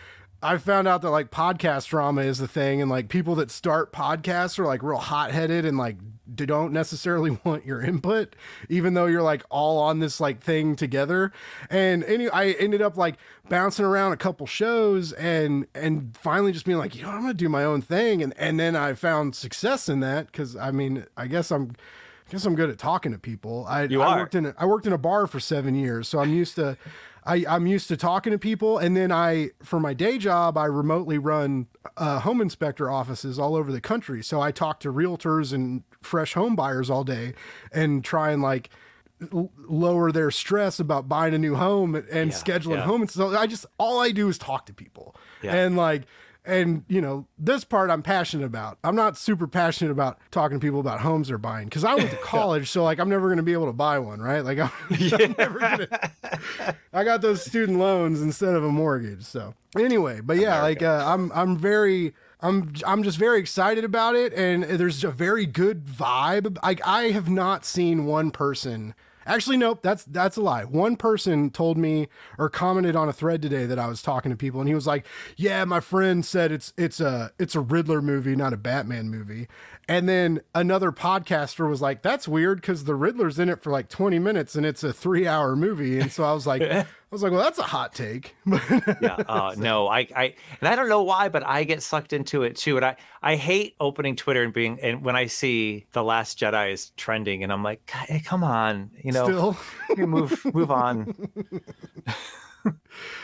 I 0.41 0.58
found 0.58 0.88
out 0.88 1.01
that 1.01 1.10
like 1.10 1.32
podcast 1.32 1.88
drama 1.88 2.22
is 2.22 2.38
the 2.38 2.48
thing, 2.48 2.82
and 2.82 2.89
like 2.91 3.10
people 3.10 3.36
that 3.36 3.50
start 3.51 3.91
podcasts 3.91 4.60
are 4.60 4.65
like 4.65 4.84
real 4.84 4.98
hot 4.98 5.32
headed 5.32 5.65
and 5.65 5.77
like 5.77 5.98
don't 6.36 6.74
necessarily 6.74 7.32
want 7.44 7.65
your 7.65 7.82
input, 7.82 8.36
even 8.70 8.94
though 8.94 9.06
you're 9.08 9.24
like 9.24 9.44
all 9.50 9.79
on 9.79 10.00
this 10.00 10.20
like 10.20 10.41
thing 10.41 10.75
together. 10.75 11.32
And 11.70 12.03
any, 12.03 12.29
I 12.29 12.50
ended 12.50 12.82
up 12.82 12.98
like 12.98 13.15
bouncing 13.50 13.86
around 13.86 14.12
a 14.12 14.17
couple 14.17 14.46
shows 14.46 15.12
and 15.13 15.65
and 15.74 16.15
finally 16.17 16.51
just 16.51 16.65
being 16.65 16.77
like, 16.77 16.96
you 16.96 17.01
know, 17.03 17.10
I'm 17.10 17.22
gonna 17.22 17.34
do 17.34 17.50
my 17.50 17.63
own 17.63 17.82
thing, 17.82 18.22
and 18.22 18.34
and 18.38 18.60
then 18.60 18.75
I 18.75 18.94
found 18.94 19.36
success 19.36 19.89
in 19.89 20.01
that 20.01 20.27
because 20.27 20.56
I 20.56 20.70
mean, 20.72 21.06
I 21.15 21.25
guess 21.27 21.50
I'm 21.51 21.72
I 22.27 22.32
guess 22.32 22.46
I'm 22.46 22.56
good 22.56 22.70
at 22.70 22.77
talking 22.77 23.12
to 23.13 23.17
people. 23.17 23.65
I, 23.67 23.84
You 23.84 24.01
I 24.01 24.08
are. 24.13 24.17
worked 24.20 24.36
in 24.36 24.46
a, 24.48 24.56
I 24.58 24.65
worked 24.65 24.86
in 24.86 24.94
a 24.94 24.98
bar 24.98 25.25
for 25.27 25.39
seven 25.39 25.74
years, 25.75 26.08
so 26.08 26.20
I'm 26.20 26.32
used 26.34 26.56
to. 26.56 26.77
I, 27.27 27.43
I'm 27.48 27.67
used 27.67 27.89
to 27.89 27.98
talking 27.98 28.31
to 28.31 28.39
people, 28.39 28.77
and 28.77 28.96
then 28.96 29.12
I, 29.12 29.50
for 29.62 29.79
my 29.79 29.93
day 29.93 30.17
job, 30.17 30.57
I 30.57 30.65
remotely 30.65 31.17
run 31.17 31.67
uh, 31.98 32.19
home 32.19 32.39
inspector 32.41 32.89
offices 32.89 33.38
all 33.38 33.55
over 33.55 33.72
the 33.72 33.81
country. 33.81 34.24
So 34.24 34.39
I 34.39 34.51
talk 34.51 34.79
to 34.81 34.93
realtors 34.93 35.51
and 35.51 35.84
fresh 36.01 36.34
home 36.34 36.55
buyers 36.55 36.89
all 36.89 37.03
day, 37.03 37.34
and 37.74 38.03
try 38.03 38.31
and 38.31 38.41
like 38.41 38.69
l- 39.34 39.51
lower 39.67 40.12
their 40.12 40.31
stress 40.31 40.79
about 40.79 41.10
buying 41.10 41.34
a 41.34 41.38
new 41.38 41.55
home 41.55 41.96
and 41.96 42.31
Yeah, 42.31 42.38
scheduling 42.38 42.75
yeah. 42.77 42.81
home. 42.84 43.01
And 43.01 43.12
so 43.12 43.36
I 43.38 43.46
just 43.46 43.65
all 43.77 44.00
I 44.00 44.12
do 44.12 44.29
is 44.29 44.38
talk 44.38 44.65
to 44.67 44.74
people, 44.74 45.15
Yeah. 45.41 45.53
and 45.55 45.75
like 45.75 46.03
and 46.48 46.84
you 46.88 47.01
know 47.01 47.27
this 47.38 47.63
part 47.63 47.89
i'm 47.89 48.01
passionate 48.01 48.46
about 48.46 48.77
i'm 48.84 48.96
not 48.96 49.18
super 49.18 49.48
passionate 49.48 49.92
about 49.92 50.18
talking 50.32 50.60
to 50.60 50.66
people 50.66 50.80
about 50.80 51.01
homes 51.01 51.27
they're 51.27 51.38
buying 51.38 51.66
because 51.66 51.84
i 51.84 51.94
went 51.94 52.10
to 52.10 52.18
college 52.24 52.70
so 52.70 52.84
like 52.84 53.00
i'm 53.00 53.10
never 53.10 53.27
going 53.27 53.38
to 53.38 53.44
be 53.44 53.54
able 53.54 53.66
to 53.68 53.74
buy 53.74 54.00
one 54.00 54.20
right 54.20 54.44
like 54.44 54.58
i'm, 54.60 54.72
I'm 54.92 55.36
never 55.38 55.60
gonna 55.60 55.88
i 56.94 57.04
got 57.04 57.22
those 57.22 57.44
student 57.44 57.77
loans 57.77 58.22
instead 58.22 58.56
of 58.56 58.63
a 58.63 58.72
mortgage 58.72 59.24
so 59.24 59.54
anyway 59.77 60.22
but 60.22 60.38
yeah 60.38 60.62
like 60.62 60.82
uh, 60.82 61.04
i'm 61.06 61.32
i'm 61.34 61.58
very 61.58 62.13
I'm 62.39 62.74
I'm 62.86 63.01
just 63.01 63.18
very 63.18 63.39
excited 63.39 63.84
about 63.84 64.16
it, 64.16 64.32
and 64.34 64.63
there's 64.63 65.04
a 65.04 65.10
very 65.10 65.48
good 65.48 65.86
vibe. 65.86 66.58
Like 66.62 66.86
I 66.86 67.06
have 67.10 67.30
not 67.30 67.66
seen 67.66 68.06
one 68.06 68.30
person. 68.30 68.94
Actually, 69.27 69.57
nope. 69.57 69.79
That's 69.81 70.05
that's 70.05 70.38
a 70.38 70.41
lie. 70.41 70.63
One 70.63 70.96
person 70.96 71.50
told 71.50 71.77
me 71.77 72.07
or 72.39 72.50
commented 72.50 72.96
on 72.96 73.10
a 73.10 73.13
thread 73.13 73.41
today 73.41 73.65
that 73.65 73.77
I 73.77 73.88
was 73.88 74.01
talking 74.01 74.31
to 74.31 74.38
people, 74.38 74.62
and 74.62 74.69
he 74.69 74.74
was 74.74 74.88
like, 74.88 75.05
"Yeah, 75.36 75.65
my 75.65 75.81
friend 75.81 76.25
said 76.25 76.51
it's 76.51 76.74
it's 76.77 77.01
a 77.01 77.31
it's 77.38 77.53
a 77.53 77.60
Riddler 77.60 78.01
movie, 78.01 78.38
not 78.38 78.53
a 78.53 78.57
Batman 78.57 79.10
movie." 79.10 79.50
And 79.89 80.08
then 80.08 80.41
another 80.53 80.91
podcaster 80.91 81.70
was 81.70 81.82
like, 81.82 82.01
"That's 82.01 82.27
weird 82.27 82.60
because 82.60 82.84
the 82.84 82.96
Riddler's 82.96 83.39
in 83.39 83.48
it 83.48 83.63
for 83.63 83.72
like 83.72 83.88
20 83.88 84.20
minutes, 84.20 84.56
and 84.56 84.65
it's 84.65 84.84
a 84.84 84.91
three 84.91 85.27
hour 85.27 85.56
movie." 85.56 86.00
And 86.00 86.12
so 86.12 86.25
I 86.25 86.34
was 86.34 86.46
like, 86.46 86.62
"I 86.62 86.86
was 87.10 87.24
like, 87.24 87.32
well, 87.32 87.41
that's 87.41 87.58
a 87.58 87.63
hot 87.63 87.94
take." 87.94 88.36
yeah. 88.46 89.15
Uh, 89.27 89.56
no, 89.58 89.88
I, 89.88 90.00
I, 90.13 90.36
and 90.60 90.67
I 90.67 90.75
don't 90.75 90.89
know 90.89 91.03
why, 91.03 91.29
but 91.29 91.46
I 91.46 91.63
get 91.63 91.82
sucked 91.82 92.12
into 92.12 92.44
it 92.44 92.58
too. 92.58 92.75
And 92.75 92.86
I, 92.86 92.98
I 93.22 93.38
hate 93.38 93.75
opening 93.79 94.17
Twitter 94.17 94.44
and 94.44 94.51
being, 94.51 94.77
and 94.82 95.03
when 95.06 95.15
I 95.15 95.27
see 95.27 95.86
the 95.94 96.03
Last 96.03 96.38
Jedi 96.38 96.74
is 96.74 96.91
trending, 96.98 97.44
and 97.44 97.53
I'm 97.53 97.63
like, 97.63 97.89
hey, 97.89 98.20
come 98.20 98.44
on, 98.44 98.91
you 99.01 99.13
know, 99.13 99.24
Still. 99.24 99.58
move, 100.06 100.53
move 100.53 100.70
on. 100.70 101.15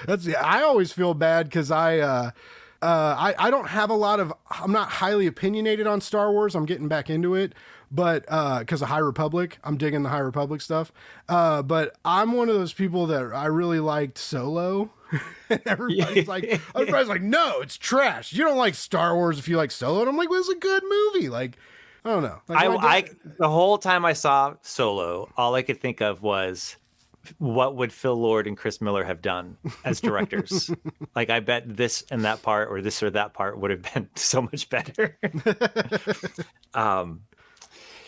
That's 0.06 0.26
yeah, 0.26 0.42
I 0.42 0.62
always 0.62 0.94
feel 0.94 1.14
bad 1.14 1.48
because 1.48 1.72
I 1.72 2.00
uh 2.00 2.32
uh 2.84 3.16
I, 3.18 3.48
I 3.48 3.50
don't 3.50 3.68
have 3.68 3.90
a 3.90 3.96
lot 3.96 4.20
of 4.20 4.34
I'm 4.50 4.72
not 4.72 4.90
highly 4.90 5.26
opinionated 5.26 5.88
on 5.88 6.02
Star 6.02 6.32
Wars. 6.32 6.56
I'm 6.56 6.66
getting 6.66 6.88
back 6.88 7.10
into 7.10 7.34
it, 7.34 7.54
but 7.92 8.26
uh 8.28 8.60
because 8.60 8.82
of 8.82 8.90
High 8.90 9.00
Republic, 9.00 9.58
I'm 9.64 9.78
digging 9.78 10.04
the 10.04 10.10
High 10.10 10.20
Republic 10.20 10.62
stuff. 10.62 10.92
Uh 11.30 11.62
but 11.62 11.96
I'm 12.04 12.34
one 12.34 12.50
of 12.50 12.56
those 12.56 12.74
people 12.74 13.08
that 13.08 13.34
I 13.34 13.46
really 13.46 13.80
liked 13.80 14.18
Solo. 14.18 14.92
everybody's 15.66 16.28
like 16.28 16.44
everybody's 16.76 17.08
like, 17.08 17.22
no, 17.22 17.62
it's 17.62 17.78
trash. 17.78 18.34
You 18.34 18.44
don't 18.44 18.58
like 18.58 18.76
Star 18.76 19.16
Wars 19.16 19.40
if 19.40 19.48
you 19.48 19.58
like 19.58 19.72
Solo. 19.72 20.02
And 20.02 20.10
I'm 20.10 20.18
like, 20.18 20.30
well, 20.30 20.40
it's 20.40 20.50
a 20.50 20.56
good 20.56 20.84
movie. 20.84 21.30
Like, 21.30 21.58
I 22.06 22.10
don't 22.10 22.24
know. 22.24 22.42
Like, 22.48 22.66
I, 22.66 22.68
my 22.68 22.76
I, 22.82 23.06
the 23.40 23.50
whole 23.50 23.78
time 23.78 24.04
I 24.04 24.14
saw 24.14 24.56
Solo, 24.62 25.32
all 25.38 25.56
I 25.56 25.62
could 25.62 25.80
think 25.80 26.02
of 26.02 26.22
was, 26.22 26.76
what 27.38 27.76
would 27.76 27.94
Phil 27.94 28.16
Lord 28.16 28.48
and 28.48 28.58
Chris 28.58 28.82
Miller 28.82 29.04
have 29.04 29.22
done 29.22 29.58
as 29.86 30.02
directors? 30.02 30.70
like, 31.16 31.30
I 31.30 31.40
bet 31.40 31.78
this 31.78 32.04
and 32.12 32.26
that 32.26 32.42
part, 32.42 32.70
or 32.70 32.82
this 32.82 33.02
or 33.02 33.10
that 33.12 33.34
part, 33.34 33.60
would 33.60 33.72
have 33.72 33.82
been 33.94 34.10
so 34.16 34.42
much 34.42 34.70
better. 34.70 35.18
um, 36.74 37.22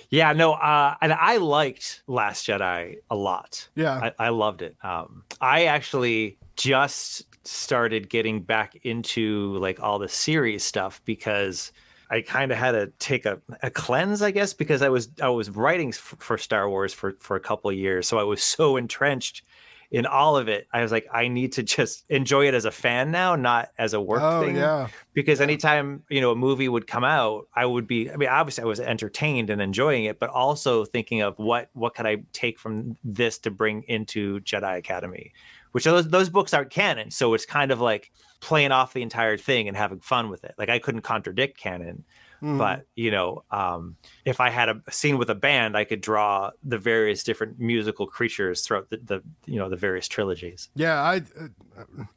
yeah, 0.09 0.33
no, 0.33 0.53
uh, 0.53 0.95
and 1.01 1.13
I 1.13 1.37
liked 1.37 2.03
Last 2.07 2.47
Jedi 2.47 2.97
a 3.09 3.15
lot. 3.15 3.67
Yeah. 3.75 4.11
I, 4.19 4.25
I 4.25 4.29
loved 4.29 4.61
it. 4.61 4.75
Um, 4.83 5.23
I 5.41 5.65
actually 5.65 6.37
just 6.55 7.23
started 7.47 8.09
getting 8.09 8.41
back 8.41 8.75
into 8.83 9.57
like 9.57 9.79
all 9.79 9.99
the 9.99 10.09
series 10.09 10.63
stuff 10.63 11.01
because 11.05 11.71
I 12.09 12.21
kind 12.21 12.51
of 12.51 12.57
had 12.57 12.71
to 12.71 12.87
take 12.99 13.25
a, 13.25 13.41
a 13.63 13.69
cleanse, 13.69 14.21
I 14.21 14.31
guess, 14.31 14.53
because 14.53 14.81
I 14.81 14.89
was 14.89 15.09
I 15.21 15.29
was 15.29 15.49
writing 15.49 15.89
f- 15.89 16.15
for 16.19 16.37
Star 16.37 16.69
Wars 16.69 16.93
for 16.93 17.15
for 17.19 17.35
a 17.35 17.39
couple 17.39 17.69
of 17.69 17.75
years, 17.75 18.07
so 18.07 18.17
I 18.17 18.23
was 18.23 18.43
so 18.43 18.77
entrenched 18.77 19.43
in 19.91 20.05
all 20.05 20.35
of 20.35 20.47
it. 20.47 20.67
I 20.73 20.81
was 20.81 20.91
like, 20.91 21.07
I 21.13 21.27
need 21.27 21.53
to 21.53 21.63
just 21.63 22.03
enjoy 22.09 22.47
it 22.47 22.53
as 22.53 22.65
a 22.65 22.71
fan 22.71 23.11
now, 23.11 23.35
not 23.35 23.69
as 23.77 23.93
a 23.93 24.01
work 24.01 24.21
oh 24.21 24.41
thing 24.41 24.55
yeah. 24.55 24.87
because 25.13 25.41
anytime 25.41 26.03
you 26.09 26.21
know 26.21 26.31
a 26.31 26.35
movie 26.35 26.67
would 26.67 26.87
come 26.87 27.03
out 27.03 27.47
i 27.55 27.65
would 27.65 27.87
be 27.87 28.11
i 28.11 28.15
mean 28.15 28.29
obviously 28.29 28.63
i 28.63 28.65
was 28.65 28.79
entertained 28.79 29.49
and 29.49 29.61
enjoying 29.61 30.05
it 30.05 30.19
but 30.19 30.29
also 30.29 30.85
thinking 30.85 31.21
of 31.21 31.37
what 31.39 31.69
what 31.73 31.93
could 31.93 32.05
i 32.05 32.17
take 32.33 32.59
from 32.59 32.97
this 33.03 33.37
to 33.39 33.51
bring 33.51 33.83
into 33.83 34.39
jedi 34.41 34.77
academy 34.77 35.33
which 35.75 35.83
those, 35.83 36.07
those 36.07 36.29
books 36.29 36.53
aren't 36.53 36.69
canon 36.69 37.11
so 37.11 37.33
it's 37.33 37.45
kind 37.45 37.69
of 37.71 37.81
like 37.81 38.09
playing 38.39 38.71
off 38.71 38.93
the 38.93 39.01
entire 39.01 39.37
thing 39.37 39.67
and 39.67 39.75
having 39.75 39.99
fun 39.99 40.29
with 40.29 40.43
it 40.45 40.55
like 40.57 40.69
i 40.69 40.79
couldn't 40.79 41.01
contradict 41.01 41.57
canon 41.59 42.05
Mhm. 42.41 42.57
but 42.57 42.85
you 42.95 43.11
know 43.11 43.43
um, 43.49 43.95
if 44.25 44.41
i 44.41 44.49
had 44.49 44.67
a 44.67 44.81
scene 44.91 45.17
with 45.17 45.29
a 45.29 45.35
band 45.35 45.77
i 45.77 45.85
could 45.85 46.01
draw 46.01 46.51
the 46.65 46.77
various 46.77 47.23
different 47.23 47.59
musical 47.59 48.05
creatures 48.07 48.61
throughout 48.61 48.89
the, 48.89 48.97
the 48.97 49.23
you 49.45 49.57
know 49.57 49.69
the 49.69 49.77
various 49.77 50.07
trilogies 50.09 50.69
Yeah, 50.75 51.01
I, 51.01 51.15
uh, 51.39 51.47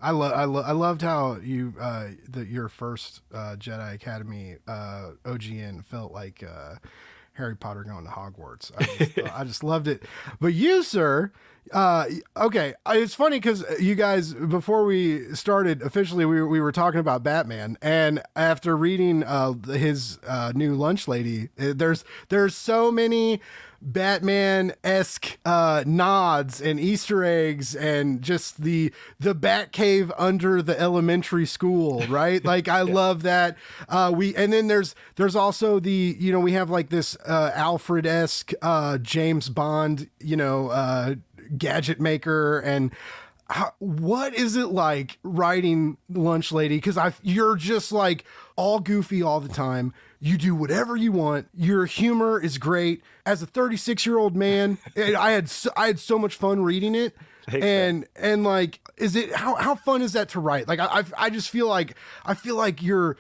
I 0.01 0.11
love, 0.11 0.33
I, 0.33 0.45
lo- 0.45 0.63
I 0.67 0.73
loved 0.73 1.03
how 1.03 1.37
you, 1.43 1.73
uh, 1.81 2.09
that 2.31 2.49
your 2.49 2.69
first 2.69 3.21
uh, 3.33 3.55
Jedi 3.59 3.95
Academy 3.95 4.57
uh, 4.67 5.11
OGN 5.25 5.85
felt 5.85 6.13
like 6.13 6.43
uh, 6.43 6.75
Harry 7.35 7.57
Potter 7.57 7.85
going 7.85 8.05
to 8.05 8.11
Hogwarts. 8.11 8.73
I 8.77 8.85
just, 9.05 9.19
I 9.41 9.45
just 9.45 9.63
loved 9.65 9.87
it. 9.87 10.03
But 10.41 10.49
you, 10.55 10.83
sir, 10.83 11.31
uh, 11.73 12.07
okay, 12.37 12.75
it's 12.87 13.15
funny 13.15 13.37
because 13.39 13.65
you 13.81 13.95
guys 13.95 14.35
before 14.35 14.85
we 14.85 15.35
started 15.35 15.83
officially, 15.83 16.25
we 16.25 16.43
we 16.43 16.61
were 16.61 16.73
talking 16.73 17.01
about 17.01 17.23
Batman, 17.23 17.79
and 17.83 18.23
after 18.37 18.77
reading 18.77 19.23
uh, 19.25 19.53
his 19.53 20.19
uh, 20.27 20.53
new 20.55 20.75
Lunch 20.75 21.09
Lady, 21.09 21.51
uh, 21.59 21.73
there's 21.75 22.05
there's 22.29 22.55
so 22.55 22.91
many 22.91 23.41
Batman 23.81 24.73
esque 24.83 25.39
uh, 25.45 25.85
nods 25.87 26.61
and 26.61 26.81
Easter 26.81 27.23
eggs 27.25 27.77
and 27.77 28.23
just 28.23 28.63
the 28.63 28.93
the 29.21 29.35
Bat 29.35 29.73
Cave 29.73 30.13
under 30.19 30.63
the 30.63 30.79
elementary 30.79 31.47
school, 31.47 32.03
right? 32.09 32.45
like 32.45 32.69
I 32.69 32.83
love 32.83 33.23
that. 33.23 33.57
Uh, 33.89 34.13
we 34.15 34.35
and 34.35 34.53
then 34.53 34.67
there's 34.67 34.95
there's 35.17 35.37
also 35.37 35.79
the 35.79 36.17
you 36.19 36.33
know 36.33 36.41
we 36.41 36.53
have 36.53 36.71
like 36.71 36.89
this 36.89 37.17
uh, 37.25 37.53
Alfred 37.55 38.07
esque 38.07 38.53
uh, 38.63 38.99
James 38.99 39.49
Bond 39.49 40.09
you 40.19 40.37
know 40.37 40.69
uh, 40.69 41.15
gadget 41.57 42.01
maker 42.01 42.61
and. 42.61 42.91
How, 43.51 43.73
what 43.79 44.35
is 44.35 44.57
it 44.57 44.67
like 44.67 45.17
writing 45.23 45.97
Lunch 46.11 46.53
Lady? 46.53 46.77
Because 46.77 46.99
I, 46.99 47.15
you're 47.23 47.57
just 47.57 47.93
like 47.93 48.27
all 48.57 48.79
goofy 48.79 49.23
all 49.23 49.41
the 49.41 49.49
time. 49.49 49.95
You 50.21 50.37
do 50.37 50.55
whatever 50.55 50.97
you 50.97 51.13
want. 51.13 51.49
Your 51.55 51.87
humor 51.87 52.39
is 52.39 52.59
great. 52.59 53.03
As 53.25 53.41
a 53.41 53.47
36 53.47 54.05
year 54.05 54.19
old 54.19 54.37
man, 54.37 54.77
I 54.97 55.31
had 55.31 55.49
so, 55.49 55.71
I 55.77 55.87
had 55.87 55.99
so 55.99 56.19
much 56.19 56.35
fun 56.35 56.63
reading 56.63 56.95
it. 56.95 57.17
And 57.51 58.07
and 58.17 58.45
like, 58.45 58.81
is 58.99 59.17
it 59.17 59.35
how 59.35 59.55
how 59.55 59.75
fun 59.75 60.03
is 60.03 60.13
that 60.13 60.29
to 60.31 60.41
write? 60.41 60.69
Like, 60.69 60.81
I 60.81 60.99
I, 60.99 61.05
I 61.17 61.31
just 61.31 61.49
feel 61.49 61.67
like 61.69 61.97
I 62.27 62.35
feel 62.35 62.57
like 62.57 62.83
your 62.83 63.17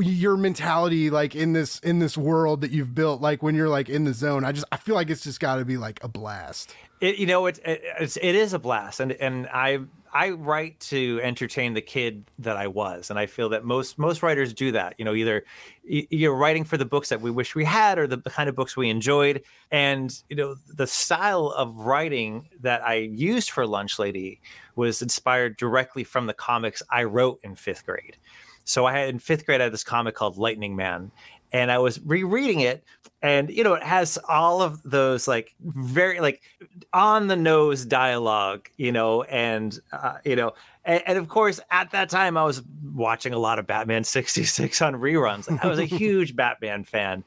your 0.00 0.36
mentality 0.36 1.10
like 1.10 1.36
in 1.36 1.52
this 1.52 1.78
in 1.80 2.00
this 2.00 2.18
world 2.18 2.60
that 2.60 2.72
you've 2.72 2.92
built 2.92 3.20
like 3.20 3.40
when 3.40 3.54
you're 3.54 3.68
like 3.68 3.88
in 3.88 4.02
the 4.02 4.12
zone 4.12 4.44
i 4.44 4.50
just 4.50 4.66
i 4.72 4.76
feel 4.76 4.96
like 4.96 5.10
it's 5.10 5.22
just 5.22 5.38
got 5.38 5.56
to 5.56 5.64
be 5.64 5.76
like 5.76 6.02
a 6.02 6.08
blast 6.08 6.74
It, 7.00 7.18
you 7.18 7.26
know, 7.26 7.44
it, 7.46 7.58
it 7.64 7.82
it's 8.00 8.16
it 8.16 8.34
is 8.34 8.54
a 8.54 8.58
blast, 8.58 9.00
and 9.00 9.12
and 9.12 9.46
I 9.48 9.80
I 10.14 10.30
write 10.30 10.80
to 10.80 11.20
entertain 11.22 11.74
the 11.74 11.82
kid 11.82 12.24
that 12.38 12.56
I 12.56 12.68
was, 12.68 13.10
and 13.10 13.18
I 13.18 13.26
feel 13.26 13.50
that 13.50 13.64
most 13.64 13.98
most 13.98 14.22
writers 14.22 14.54
do 14.54 14.72
that. 14.72 14.94
You 14.96 15.04
know, 15.04 15.14
either 15.14 15.44
you're 15.84 16.34
writing 16.34 16.64
for 16.64 16.78
the 16.78 16.86
books 16.86 17.10
that 17.10 17.20
we 17.20 17.30
wish 17.30 17.54
we 17.54 17.64
had, 17.64 17.98
or 17.98 18.06
the 18.06 18.18
kind 18.18 18.48
of 18.48 18.54
books 18.56 18.78
we 18.78 18.88
enjoyed, 18.88 19.42
and 19.70 20.10
you 20.30 20.36
know, 20.36 20.56
the 20.74 20.86
style 20.86 21.48
of 21.48 21.76
writing 21.76 22.48
that 22.60 22.82
I 22.82 22.94
used 22.94 23.50
for 23.50 23.66
Lunch 23.66 23.98
Lady 23.98 24.40
was 24.74 25.02
inspired 25.02 25.58
directly 25.58 26.02
from 26.02 26.26
the 26.26 26.34
comics 26.34 26.82
I 26.90 27.04
wrote 27.04 27.40
in 27.42 27.56
fifth 27.56 27.84
grade. 27.84 28.16
So 28.66 28.84
I 28.84 28.92
had 28.98 29.08
in 29.08 29.18
fifth 29.20 29.46
grade, 29.46 29.60
I 29.60 29.64
had 29.64 29.72
this 29.72 29.84
comic 29.84 30.14
called 30.14 30.36
Lightning 30.36 30.76
Man, 30.76 31.12
and 31.52 31.70
I 31.70 31.78
was 31.78 32.00
rereading 32.00 32.60
it, 32.60 32.84
and 33.22 33.48
you 33.48 33.64
know, 33.64 33.74
it 33.74 33.82
has 33.82 34.18
all 34.28 34.60
of 34.60 34.82
those 34.82 35.26
like 35.26 35.54
very 35.60 36.20
like 36.20 36.42
on 36.92 37.28
the 37.28 37.36
nose 37.36 37.84
dialogue, 37.84 38.68
you 38.76 38.92
know, 38.92 39.22
and 39.22 39.78
uh, 39.92 40.18
you 40.24 40.36
know, 40.36 40.52
and, 40.84 41.02
and 41.06 41.16
of 41.16 41.28
course, 41.28 41.60
at 41.70 41.92
that 41.92 42.10
time, 42.10 42.36
I 42.36 42.44
was 42.44 42.62
watching 42.92 43.32
a 43.32 43.38
lot 43.38 43.58
of 43.58 43.66
Batman 43.66 44.04
'66 44.04 44.82
on 44.82 44.94
reruns. 44.94 45.48
Like, 45.48 45.64
I 45.64 45.68
was 45.68 45.78
a 45.78 45.84
huge 45.86 46.36
Batman 46.36 46.84
fan. 46.84 47.24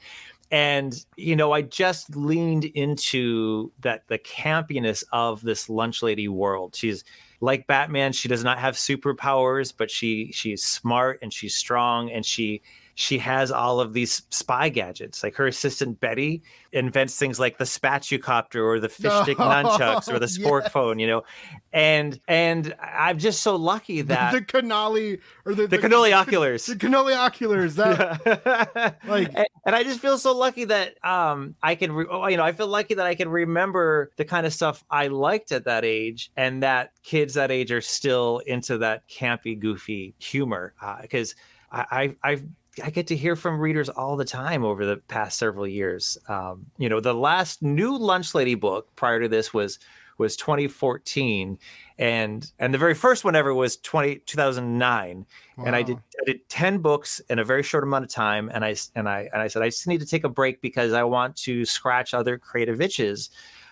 And 0.51 0.93
you 1.15 1.35
know, 1.35 1.51
I 1.51 1.61
just 1.61 2.15
leaned 2.15 2.65
into 2.65 3.71
that 3.81 4.07
the 4.07 4.19
campiness 4.19 5.03
of 5.13 5.41
this 5.41 5.69
lunch 5.69 6.03
lady 6.03 6.27
world. 6.27 6.75
She's 6.75 7.03
like 7.41 7.67
Batman. 7.67 8.13
She 8.13 8.27
does 8.27 8.43
not 8.43 8.59
have 8.59 8.75
superpowers, 8.75 9.73
but 9.75 9.89
she 9.91 10.31
she's 10.31 10.63
smart 10.63 11.19
and 11.21 11.33
she's 11.33 11.55
strong 11.55 12.11
and 12.11 12.25
she 12.25 12.61
she 12.99 13.17
has 13.17 13.49
all 13.49 13.79
of 13.79 13.93
these 13.93 14.23
spy 14.29 14.67
gadgets. 14.67 15.23
Like 15.23 15.33
her 15.35 15.47
assistant 15.47 16.01
Betty 16.01 16.43
invents 16.73 17.15
things 17.15 17.39
like 17.39 17.57
the 17.57 17.63
spatucopter 17.63 18.61
or 18.61 18.81
the 18.81 18.89
fish 18.89 19.13
stick 19.21 19.39
oh, 19.39 19.43
nunchucks 19.47 20.13
or 20.13 20.19
the 20.19 20.27
sport 20.27 20.65
yes. 20.65 20.73
phone, 20.73 20.99
you 20.99 21.07
know. 21.07 21.23
And 21.71 22.19
and 22.27 22.75
I'm 22.81 23.17
just 23.17 23.41
so 23.41 23.55
lucky 23.55 24.01
that 24.01 24.33
the, 24.33 24.39
the 24.41 24.45
cannoli 24.45 25.21
or 25.45 25.55
the, 25.55 25.65
the, 25.65 25.77
the 25.77 25.87
cannoli 25.87 26.11
oculars. 26.21 26.65
The 26.65 26.75
cannoli 26.75 27.15
oculars. 27.15 27.75
That 27.75 28.21
yeah. 28.75 28.91
like 29.09 29.29
and, 29.33 29.47
and, 29.65 29.75
I 29.77 29.83
just 29.83 30.01
feel 30.01 30.17
so 30.17 30.37
lucky 30.37 30.65
that 30.65 30.95
um 31.01 31.55
I 31.63 31.75
can 31.75 31.93
re- 31.93 32.07
oh, 32.09 32.27
you 32.27 32.35
know, 32.35 32.43
I 32.43 32.51
feel 32.51 32.67
lucky 32.67 32.95
that 32.95 33.05
I 33.05 33.15
can 33.15 33.29
remember 33.29 34.11
the 34.17 34.25
kind 34.25 34.45
of 34.45 34.51
stuff 34.51 34.83
I 34.91 35.07
liked 35.07 35.53
at 35.53 35.63
that 35.63 35.85
age 35.85 36.33
and 36.35 36.63
that 36.63 36.91
kids 37.03 37.35
that 37.35 37.49
age 37.49 37.71
are 37.71 37.79
still 37.79 38.39
into 38.39 38.77
that 38.79 39.07
campy 39.07 39.57
goofy 39.57 40.15
humor 40.19 40.73
because 41.01 41.33
uh, 41.71 41.85
I, 41.89 42.03
I 42.03 42.15
I've 42.31 42.45
I 42.83 42.89
get 42.89 43.07
to 43.07 43.15
hear 43.15 43.35
from 43.35 43.59
readers 43.59 43.89
all 43.89 44.15
the 44.15 44.25
time 44.25 44.63
over 44.63 44.85
the 44.85 44.97
past 44.97 45.37
several 45.37 45.67
years. 45.67 46.17
Um, 46.27 46.65
you 46.77 46.89
know, 46.89 46.99
the 46.99 47.13
last 47.13 47.61
new 47.61 47.97
Lunch 47.97 48.33
Lady 48.35 48.55
book 48.55 48.95
prior 48.95 49.19
to 49.19 49.27
this 49.27 49.53
was 49.53 49.79
was 50.17 50.35
2014 50.35 51.57
and 51.97 52.51
and 52.59 52.73
the 52.73 52.77
very 52.77 52.93
first 52.93 53.23
one 53.23 53.37
ever 53.37 53.53
was 53.53 53.77
20, 53.77 54.17
2009 54.25 55.25
wow. 55.57 55.63
and 55.63 55.75
I 55.75 55.81
did 55.81 55.95
I 55.95 56.25
did 56.25 56.49
10 56.49 56.79
books 56.79 57.21
in 57.29 57.39
a 57.39 57.43
very 57.45 57.63
short 57.63 57.85
amount 57.85 58.03
of 58.03 58.11
time 58.11 58.51
and 58.53 58.65
I 58.65 58.75
and 58.95 59.07
I 59.07 59.29
and 59.31 59.41
I 59.41 59.47
said 59.47 59.61
I 59.61 59.69
just 59.69 59.87
need 59.87 60.01
to 60.01 60.05
take 60.05 60.25
a 60.25 60.29
break 60.29 60.61
because 60.61 60.91
I 60.91 61.03
want 61.03 61.37
to 61.37 61.63
scratch 61.63 62.13
other 62.13 62.37
creative 62.37 62.81
itches 62.81 63.29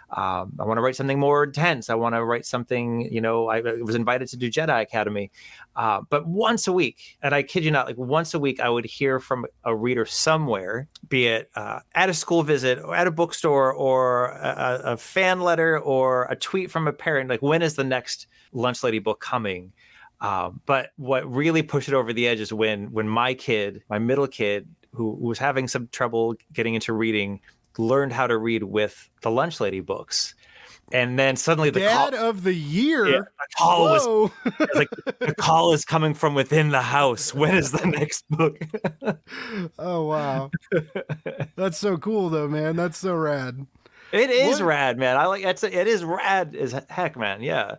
um, 0.09 0.53
I 0.57 0.63
want 0.63 0.77
to 0.77 0.81
write 0.81 0.95
something 0.95 1.19
more 1.19 1.43
intense. 1.43 1.89
I 1.89 1.95
want 1.95 2.15
to 2.15 2.23
write 2.23 2.45
something, 2.45 3.11
you 3.11 3.19
know, 3.19 3.49
I, 3.49 3.59
was 3.59 3.95
invited 3.95 4.29
to 4.29 4.37
do 4.37 4.49
Jedi 4.49 4.81
Academy. 4.81 5.31
Uh, 5.77 6.01
but 6.09 6.25
once 6.25 6.67
a 6.67 6.73
week, 6.73 7.17
and 7.21 7.35
I 7.35 7.43
kid 7.43 7.63
you 7.63 7.69
not, 7.69 7.85
like 7.85 7.99
once 7.99 8.33
a 8.33 8.39
week, 8.39 8.59
I 8.59 8.67
would 8.67 8.83
hear 8.85 9.19
from 9.19 9.45
a 9.63 9.75
reader 9.75 10.07
somewhere, 10.07 10.87
be 11.07 11.27
it 11.27 11.51
uh, 11.55 11.81
at 11.93 12.09
a 12.09 12.15
school 12.15 12.41
visit 12.41 12.79
or 12.79 12.95
at 12.95 13.05
a 13.05 13.11
bookstore 13.11 13.71
or 13.71 14.31
a, 14.31 14.81
a 14.83 14.97
fan 14.97 15.41
letter 15.41 15.77
or 15.79 16.25
a 16.31 16.35
tweet 16.35 16.71
from 16.71 16.87
a 16.87 16.93
parent, 16.93 17.29
like, 17.29 17.43
when 17.43 17.61
is 17.61 17.75
the 17.75 17.83
next 17.83 18.25
Lunch 18.53 18.83
Lady 18.83 18.97
book 18.97 19.19
coming? 19.21 19.71
Um, 20.19 20.61
but 20.65 20.93
what 20.95 21.31
really 21.31 21.61
pushed 21.61 21.89
it 21.89 21.93
over 21.93 22.11
the 22.11 22.27
edge 22.27 22.39
is 22.39 22.51
when 22.51 22.91
when 22.91 23.07
my 23.07 23.35
kid, 23.35 23.83
my 23.87 23.99
middle 23.99 24.27
kid, 24.27 24.67
who 24.93 25.11
was 25.11 25.37
having 25.37 25.67
some 25.67 25.89
trouble 25.91 26.33
getting 26.53 26.73
into 26.73 26.91
reading, 26.91 27.39
learned 27.77 28.13
how 28.13 28.25
to 28.25 28.35
read 28.35 28.63
with 28.63 29.11
the 29.21 29.29
Lunch 29.29 29.59
Lady 29.59 29.79
books. 29.79 30.33
And 30.93 31.19
then 31.19 31.35
suddenly 31.35 31.69
the 31.69 31.81
dad 31.81 32.13
call, 32.13 32.29
of 32.29 32.43
the 32.43 32.53
year. 32.53 33.07
Yeah, 33.07 33.19
the 33.19 33.47
call 33.57 33.83
was, 33.85 34.07
was 34.07 34.69
like 34.75 34.89
the 35.19 35.35
call 35.35 35.73
is 35.73 35.83
coming 35.83 36.13
from 36.13 36.33
within 36.33 36.69
the 36.69 36.81
house. 36.81 37.33
When 37.33 37.55
is 37.55 37.71
the 37.71 37.85
next 37.85 38.23
book? 38.29 38.57
oh 39.79 40.05
wow, 40.05 40.51
that's 41.57 41.77
so 41.77 41.97
cool 41.97 42.29
though, 42.29 42.47
man. 42.47 42.77
That's 42.77 42.97
so 42.97 43.15
rad. 43.15 43.67
It 44.13 44.29
is 44.29 44.61
what? 44.61 44.67
rad, 44.67 44.97
man. 44.97 45.17
I 45.17 45.25
like 45.25 45.43
it's 45.43 45.63
it 45.63 45.87
is 45.87 46.05
rad 46.05 46.55
as 46.55 46.73
heck, 46.89 47.17
man. 47.17 47.41
Yeah. 47.41 47.75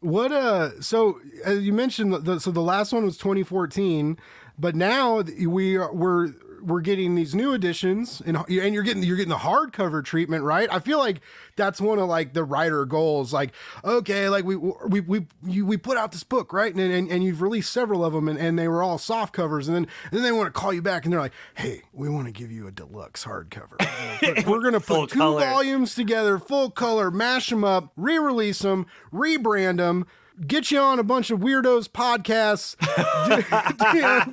What 0.00 0.30
uh? 0.30 0.80
So 0.80 1.20
as 1.44 1.64
you 1.64 1.72
mentioned, 1.72 2.12
the, 2.12 2.38
so 2.38 2.52
the 2.52 2.62
last 2.62 2.92
one 2.92 3.04
was 3.04 3.16
2014, 3.16 4.16
but 4.56 4.76
now 4.76 5.22
we 5.22 5.76
are, 5.76 5.92
we're 5.92 6.32
we're 6.66 6.80
getting 6.80 7.14
these 7.14 7.34
new 7.34 7.52
editions 7.52 8.20
and 8.26 8.36
and 8.36 8.74
you're 8.74 8.82
getting 8.82 9.02
you're 9.02 9.16
getting 9.16 9.30
the 9.30 9.36
hardcover 9.36 10.04
treatment, 10.04 10.42
right? 10.42 10.68
I 10.70 10.80
feel 10.80 10.98
like 10.98 11.20
that's 11.54 11.80
one 11.80 11.98
of 11.98 12.08
like 12.08 12.32
the 12.32 12.44
writer 12.44 12.84
goals. 12.84 13.32
Like, 13.32 13.52
okay, 13.84 14.28
like 14.28 14.44
we 14.44 14.56
we 14.56 15.00
we 15.00 15.26
you, 15.44 15.64
we 15.64 15.76
put 15.76 15.96
out 15.96 16.12
this 16.12 16.24
book, 16.24 16.52
right? 16.52 16.74
And, 16.74 16.80
and 16.92 17.10
and 17.10 17.22
you've 17.22 17.40
released 17.40 17.72
several 17.72 18.04
of 18.04 18.12
them, 18.12 18.28
and, 18.28 18.38
and 18.38 18.58
they 18.58 18.66
were 18.68 18.82
all 18.82 18.98
soft 18.98 19.32
covers, 19.32 19.68
and 19.68 19.76
then 19.76 19.86
and 20.04 20.12
then 20.12 20.22
they 20.22 20.32
want 20.32 20.52
to 20.52 20.58
call 20.58 20.72
you 20.72 20.82
back, 20.82 21.04
and 21.04 21.12
they're 21.12 21.20
like, 21.20 21.32
hey, 21.54 21.82
we 21.92 22.08
want 22.08 22.26
to 22.26 22.32
give 22.32 22.50
you 22.50 22.66
a 22.66 22.72
deluxe 22.72 23.24
hardcover. 23.24 24.46
we're 24.46 24.60
gonna 24.60 24.80
put 24.80 25.10
two 25.10 25.18
color. 25.18 25.40
volumes 25.40 25.94
together, 25.94 26.38
full 26.38 26.70
color, 26.70 27.10
mash 27.10 27.48
them 27.50 27.62
up, 27.64 27.92
re-release 27.96 28.58
them, 28.60 28.86
rebrand 29.12 29.76
them 29.76 30.06
get 30.46 30.70
you 30.70 30.78
on 30.78 30.98
a 30.98 31.02
bunch 31.02 31.30
of 31.30 31.40
weirdos 31.40 31.88
podcasts, 31.88 32.76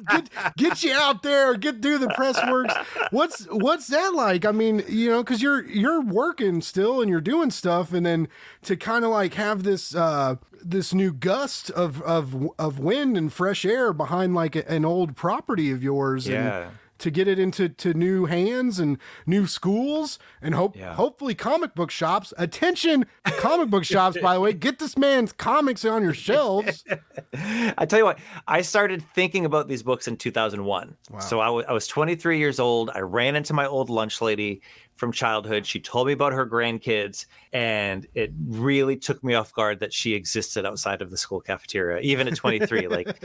get, 0.10 0.30
get, 0.58 0.84
you 0.84 0.94
out 0.94 1.24
there, 1.24 1.56
get 1.56 1.82
do 1.82 1.98
the 1.98 2.10
press 2.10 2.40
works. 2.50 2.74
What's 3.12 3.46
what's 3.46 3.88
that 3.88 4.14
like? 4.14 4.46
I 4.46 4.52
mean, 4.52 4.84
you 4.88 5.10
know, 5.10 5.24
because 5.24 5.42
you're 5.42 5.66
you're 5.66 6.02
working 6.02 6.62
still 6.62 7.02
and 7.02 7.10
you're 7.10 7.22
doing 7.22 7.52
stuff, 7.52 7.94
and 7.94 8.06
then 8.06 8.28
to 8.64 8.76
kind 8.76 9.06
of 9.06 9.12
like 9.12 9.36
have 9.36 9.64
this 9.64 9.96
uh, 9.96 10.36
this 10.64 10.94
new 10.94 11.14
gust 11.14 11.70
of 11.72 12.02
of 12.02 12.50
of 12.58 12.80
wind 12.80 13.18
and 13.18 13.32
fresh 13.32 13.66
air 13.66 13.94
behind 13.94 14.34
like 14.34 14.56
an 14.56 14.86
old 14.86 15.16
property 15.16 15.72
of 15.72 15.84
yours. 15.84 16.28
Yeah. 16.28 16.64
And, 16.64 16.72
to 17.04 17.12
get 17.12 17.28
it 17.28 17.38
into 17.38 17.68
to 17.68 17.94
new 17.94 18.26
hands 18.26 18.80
and 18.80 18.98
new 19.26 19.46
schools 19.46 20.20
and 20.42 20.56
hope 20.56 20.76
yeah. 20.76 20.96
hopefully 20.96 21.36
comic 21.36 21.76
book 21.76 21.92
shops. 21.92 22.34
Attention, 22.38 23.06
comic 23.26 23.70
book 23.70 23.84
shops, 23.94 24.18
by 24.22 24.34
the 24.34 24.40
way, 24.40 24.54
get 24.54 24.80
this 24.80 24.98
man's 24.98 25.34
comics 25.34 25.84
on 25.84 26.02
your 26.02 26.14
shelves. 26.14 26.86
I 27.34 27.86
tell 27.86 28.00
you 28.00 28.06
what, 28.06 28.20
I 28.48 28.62
started 28.62 29.04
thinking 29.14 29.46
about 29.46 29.68
these 29.68 29.84
books 29.84 30.08
in 30.08 30.16
2001. 30.16 30.96
Wow. 31.12 31.20
So 31.20 31.42
I, 31.42 31.46
w- 31.48 31.66
I 31.68 31.74
was 31.74 31.88
23 31.88 32.40
years 32.40 32.60
old. 32.60 32.90
I 32.96 33.00
ran 33.00 33.36
into 33.36 33.54
my 33.54 33.68
old 33.68 33.90
lunch 33.90 34.22
lady 34.22 34.62
from 34.96 35.12
childhood. 35.12 35.66
She 35.66 35.80
told 35.80 36.08
me 36.08 36.14
about 36.14 36.34
her 36.34 36.46
grandkids, 36.46 37.26
and 37.52 38.06
it 38.14 38.32
really 38.46 38.96
took 38.96 39.24
me 39.24 39.34
off 39.34 39.54
guard 39.54 39.80
that 39.80 39.94
she 39.94 40.14
existed 40.14 40.66
outside 40.66 41.02
of 41.02 41.10
the 41.10 41.18
school 41.18 41.42
cafeteria, 41.42 42.00
even 42.02 42.28
at 42.28 42.36
23. 42.36 42.88
like, 42.88 43.18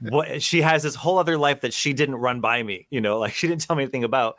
what 0.00 0.42
she 0.42 0.62
has 0.62 0.82
this 0.82 0.94
whole 0.94 1.18
other 1.18 1.36
life 1.36 1.60
that 1.60 1.72
she 1.72 1.92
didn't 1.92 2.16
run 2.16 2.40
by 2.40 2.62
me, 2.62 2.86
you 2.90 3.00
know, 3.00 3.18
like 3.18 3.34
she 3.34 3.48
didn't 3.48 3.66
tell 3.66 3.76
me 3.76 3.82
anything 3.82 4.04
about. 4.04 4.36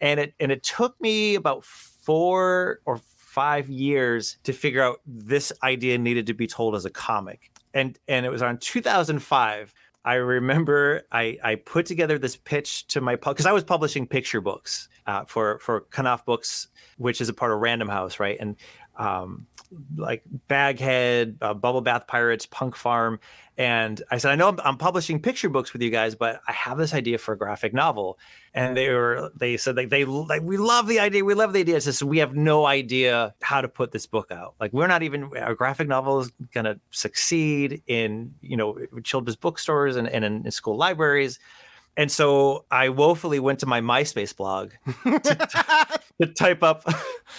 And 0.00 0.18
it 0.18 0.34
and 0.40 0.50
it 0.50 0.62
took 0.62 1.00
me 1.00 1.36
about 1.36 1.64
four 1.64 2.80
or 2.84 3.00
five 3.16 3.68
years 3.68 4.38
to 4.44 4.52
figure 4.52 4.82
out 4.82 5.00
this 5.06 5.52
idea 5.62 5.98
needed 5.98 6.26
to 6.26 6.34
be 6.34 6.46
told 6.46 6.74
as 6.74 6.84
a 6.84 6.90
comic. 6.90 7.50
And 7.72 7.98
and 8.08 8.26
it 8.26 8.30
was 8.30 8.42
on 8.42 8.58
2005 8.58 9.74
I 10.04 10.14
remember 10.14 11.02
I, 11.10 11.38
I 11.42 11.54
put 11.54 11.86
together 11.86 12.18
this 12.18 12.36
pitch 12.36 12.86
to 12.88 13.00
my 13.00 13.16
because 13.16 13.46
I 13.46 13.52
was 13.52 13.64
publishing 13.64 14.06
picture 14.06 14.40
books 14.40 14.88
uh, 15.06 15.24
for 15.24 15.58
for 15.60 15.86
Knopf 15.96 16.24
Books, 16.26 16.68
which 16.98 17.20
is 17.20 17.28
a 17.28 17.34
part 17.34 17.52
of 17.52 17.60
Random 17.60 17.88
House, 17.88 18.20
right? 18.20 18.36
And 18.38 18.56
um, 18.96 19.46
like 19.96 20.22
Baghead, 20.48 21.38
uh, 21.40 21.54
Bubble 21.54 21.80
Bath 21.80 22.06
Pirates, 22.06 22.46
Punk 22.46 22.76
Farm, 22.76 23.18
and 23.56 24.02
I 24.10 24.18
said, 24.18 24.32
I 24.32 24.34
know 24.34 24.48
I'm, 24.48 24.60
I'm, 24.64 24.76
publishing 24.76 25.20
picture 25.20 25.48
books 25.48 25.72
with 25.72 25.80
you 25.80 25.90
guys, 25.90 26.16
but 26.16 26.40
I 26.48 26.52
have 26.52 26.76
this 26.76 26.92
idea 26.92 27.18
for 27.18 27.34
a 27.34 27.38
graphic 27.38 27.72
novel. 27.72 28.18
And 28.52 28.76
they 28.76 28.90
were, 28.90 29.30
they 29.36 29.56
said 29.56 29.76
like 29.76 29.90
they 29.90 30.04
like 30.04 30.42
we 30.42 30.56
love 30.56 30.88
the 30.88 30.98
idea, 30.98 31.24
we 31.24 31.34
love 31.34 31.52
the 31.52 31.60
idea. 31.60 31.76
It's 31.76 31.84
just 31.84 32.02
we 32.02 32.18
have 32.18 32.34
no 32.34 32.66
idea 32.66 33.32
how 33.42 33.60
to 33.60 33.68
put 33.68 33.92
this 33.92 34.06
book 34.06 34.32
out. 34.32 34.54
Like 34.58 34.72
we're 34.72 34.88
not 34.88 35.04
even 35.04 35.30
a 35.36 35.54
graphic 35.54 35.86
novel 35.86 36.20
is 36.20 36.32
gonna 36.52 36.80
succeed 36.90 37.82
in 37.86 38.34
you 38.40 38.56
know 38.56 38.76
children's 39.04 39.36
bookstores 39.36 39.94
and, 39.96 40.08
and 40.08 40.24
in, 40.24 40.44
in 40.44 40.50
school 40.50 40.76
libraries. 40.76 41.38
And 41.96 42.10
so 42.10 42.64
I 42.72 42.88
woefully 42.88 43.38
went 43.38 43.60
to 43.60 43.66
my 43.66 43.80
MySpace 43.80 44.36
blog 44.36 44.72
to, 45.04 46.00
to, 46.20 46.26
type 46.26 46.62
up, 46.62 46.84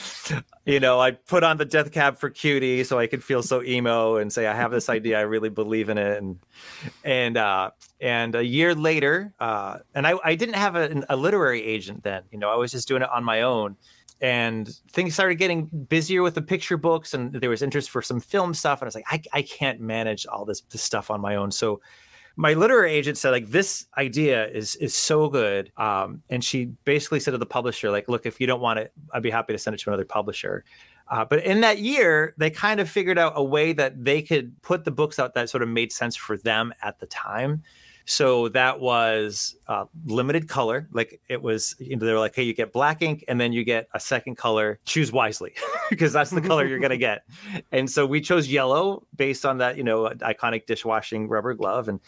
you 0.66 0.80
know, 0.80 1.00
I 1.00 1.12
put 1.12 1.44
on 1.44 1.58
the 1.58 1.66
death 1.66 1.92
cab 1.92 2.18
for 2.18 2.30
cutie 2.30 2.84
so 2.84 3.00
I 3.00 3.08
could 3.08 3.24
feel 3.24 3.44
so 3.44 3.64
emo 3.64 4.18
and 4.18 4.32
say, 4.32 4.48
I 4.48 4.56
have 4.56 4.72
this 4.72 4.90
idea. 4.90 5.20
I 5.20 5.24
really 5.24 5.50
believe 5.50 5.90
in 5.90 5.98
it. 5.98 6.18
And, 6.18 6.40
and, 7.04 7.38
uh, 7.38 7.72
and 8.02 8.36
a 8.36 8.46
year 8.46 8.76
later, 8.76 9.34
uh, 9.40 9.80
and 9.94 10.06
I, 10.06 10.16
I 10.24 10.36
didn't 10.36 10.56
have 10.56 10.76
a, 10.76 11.04
a 11.10 11.16
literary 11.16 11.64
agent 11.64 12.04
then, 12.04 12.24
you 12.32 12.38
know, 12.38 12.50
I 12.50 12.56
was 12.56 12.72
just 12.72 12.88
doing 12.88 13.02
it 13.02 13.10
on 13.10 13.24
my 13.24 13.42
own 13.42 13.78
and 14.22 14.70
things 14.92 15.14
started 15.14 15.36
getting 15.36 15.66
busier 15.66 16.24
with 16.24 16.36
the 16.36 16.42
picture 16.42 16.78
books 16.78 17.14
and 17.14 17.34
there 17.34 17.50
was 17.50 17.62
interest 17.62 17.90
for 17.90 18.02
some 18.02 18.20
film 18.20 18.54
stuff. 18.54 18.82
And 18.82 18.86
I 18.86 18.88
was 18.88 18.96
like, 18.96 19.06
I, 19.10 19.22
I 19.34 19.42
can't 19.42 19.80
manage 19.82 20.26
all 20.26 20.46
this, 20.46 20.62
this 20.72 20.82
stuff 20.82 21.12
on 21.12 21.20
my 21.20 21.36
own. 21.36 21.52
So 21.52 21.82
my 22.36 22.54
literary 22.54 22.92
agent 22.94 23.18
said 23.18 23.32
like 23.32 23.48
this 23.48 23.86
idea 23.98 24.48
is 24.50 24.76
is 24.76 24.94
so 24.94 25.30
good. 25.30 25.72
Um, 25.78 26.22
and 26.30 26.44
she 26.44 26.66
basically 26.86 27.20
said 27.20 27.32
to 27.32 27.38
the 27.38 27.46
publisher 27.46 27.92
like 27.92 28.08
look 28.10 28.26
if 28.26 28.40
you 28.40 28.48
don't 28.48 28.62
want 28.62 28.80
it 28.80 28.92
i'd 29.14 29.24
be 29.24 29.30
happy 29.30 29.54
to 29.54 29.60
send 29.60 29.74
it 29.74 29.80
to 29.80 29.90
another 29.90 30.06
publisher. 30.06 30.64
Uh, 31.08 31.24
but 31.24 31.44
in 31.44 31.62
that 31.62 31.80
year 31.80 32.34
they 32.38 32.50
kind 32.50 32.80
of 32.80 32.90
figured 32.90 33.18
out 33.18 33.34
a 33.36 33.44
way 33.44 33.74
that 33.74 34.04
they 34.04 34.22
could 34.22 34.60
put 34.62 34.86
the 34.86 34.92
books 34.92 35.20
out 35.20 35.34
that 35.36 35.50
sort 35.50 35.62
of 35.62 35.70
made 35.70 35.92
sense 35.92 36.16
for 36.16 36.38
them 36.38 36.74
at 36.82 37.00
the 37.00 37.06
time 37.06 37.62
so 38.06 38.50
that 38.50 38.80
was 38.80 39.56
uh, 39.68 39.86
limited 40.06 40.48
color. 40.48 40.88
Like 40.92 41.20
it 41.28 41.42
was, 41.42 41.76
you 41.80 41.96
know, 41.96 42.06
they 42.06 42.14
were 42.14 42.20
like, 42.20 42.36
hey, 42.36 42.44
you 42.44 42.54
get 42.54 42.72
black 42.72 43.02
ink 43.02 43.26
and 43.28 43.42
then 43.42 43.52
you 43.52 43.64
get 43.64 43.88
a 43.94 44.00
second 44.00 44.36
color. 44.36 44.80
Choose 44.86 45.12
wisely 45.12 45.54
because 45.90 46.14
that's 46.14 46.30
the 46.30 46.42
color 46.42 46.66
you're 46.66 46.80
going 46.80 46.92
to 46.92 46.98
get. 46.98 47.24
And 47.72 47.90
so 47.90 48.06
we 48.06 48.22
chose 48.22 48.48
yellow 48.48 49.06
based 49.16 49.46
on 49.46 49.58
that, 49.58 49.76
you 49.76 49.84
know, 49.84 50.10
iconic 50.20 50.68
dishwashing 50.68 51.28
rubber 51.28 51.56
glove. 51.56 51.90
And, 51.90 52.00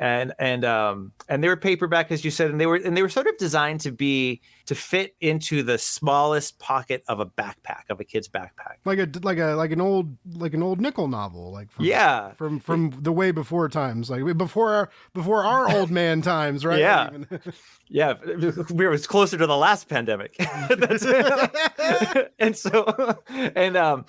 and, 0.00 0.32
and, 0.40 0.64
um, 0.64 1.12
and 1.28 1.42
they 1.42 1.48
were 1.48 1.56
paperback, 1.56 2.10
as 2.10 2.24
you 2.24 2.32
said, 2.32 2.50
and 2.50 2.60
they 2.60 2.66
were, 2.66 2.76
and 2.76 2.96
they 2.96 3.02
were 3.02 3.08
sort 3.08 3.28
of 3.28 3.38
designed 3.38 3.80
to 3.82 3.92
be 3.92 4.40
to 4.66 4.74
fit 4.74 5.14
into 5.20 5.62
the 5.62 5.76
smallest 5.76 6.58
pocket 6.58 7.04
of 7.08 7.20
a 7.20 7.26
backpack 7.26 7.82
of 7.90 8.00
a 8.00 8.04
kid's 8.04 8.28
backpack. 8.28 8.76
Like 8.84 8.98
a 8.98 9.08
like 9.22 9.38
a 9.38 9.54
like 9.54 9.70
an 9.72 9.80
old 9.80 10.16
like 10.34 10.54
an 10.54 10.62
old 10.62 10.80
nickel 10.80 11.08
novel, 11.08 11.52
like 11.52 11.70
from, 11.70 11.84
yeah, 11.84 12.32
from 12.32 12.60
from 12.60 12.90
the 13.02 13.12
way 13.12 13.30
before 13.30 13.68
times, 13.68 14.10
like 14.10 14.36
before 14.36 14.74
our 14.74 14.90
before 15.12 15.44
our 15.44 15.70
old 15.70 15.90
man 15.90 16.22
times, 16.22 16.64
right? 16.64 16.78
Yeah, 16.78 17.10
yeah, 17.88 18.14
we 18.70 18.86
were 18.86 18.98
closer 18.98 19.36
to 19.36 19.46
the 19.46 19.56
last 19.56 19.88
pandemic, 19.88 20.36
and 22.38 22.56
so 22.56 23.18
and 23.28 23.76
um 23.76 24.06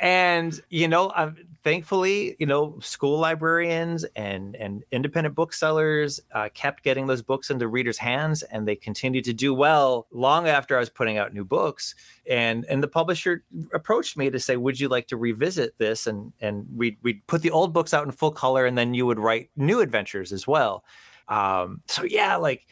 and 0.00 0.60
you 0.68 0.88
know 0.88 1.10
um, 1.14 1.36
thankfully, 1.66 2.36
you 2.38 2.46
know, 2.46 2.78
school 2.78 3.18
librarians 3.18 4.04
and 4.14 4.54
and 4.54 4.84
independent 4.92 5.34
booksellers 5.34 6.20
uh, 6.30 6.48
kept 6.54 6.84
getting 6.84 7.08
those 7.08 7.22
books 7.22 7.50
into 7.50 7.66
readers' 7.66 7.98
hands, 7.98 8.44
and 8.44 8.68
they 8.68 8.76
continued 8.76 9.24
to 9.24 9.32
do 9.32 9.52
well 9.52 10.06
long 10.12 10.46
after 10.46 10.76
I 10.76 10.78
was 10.78 10.88
putting 10.88 11.18
out 11.18 11.34
new 11.34 11.44
books. 11.44 11.96
And 12.30 12.64
and 12.66 12.84
the 12.84 12.88
publisher 12.88 13.42
approached 13.74 14.16
me 14.16 14.30
to 14.30 14.38
say, 14.38 14.56
"Would 14.56 14.78
you 14.78 14.88
like 14.88 15.08
to 15.08 15.16
revisit 15.16 15.76
this?" 15.78 16.06
And 16.06 16.32
and 16.40 16.66
we 16.72 16.98
we 17.02 17.14
put 17.26 17.42
the 17.42 17.50
old 17.50 17.72
books 17.72 17.92
out 17.92 18.04
in 18.06 18.12
full 18.12 18.30
color, 18.30 18.64
and 18.64 18.78
then 18.78 18.94
you 18.94 19.04
would 19.04 19.18
write 19.18 19.50
new 19.56 19.80
adventures 19.80 20.32
as 20.32 20.46
well. 20.46 20.84
Um, 21.26 21.82
so 21.88 22.04
yeah, 22.04 22.36
like 22.36 22.68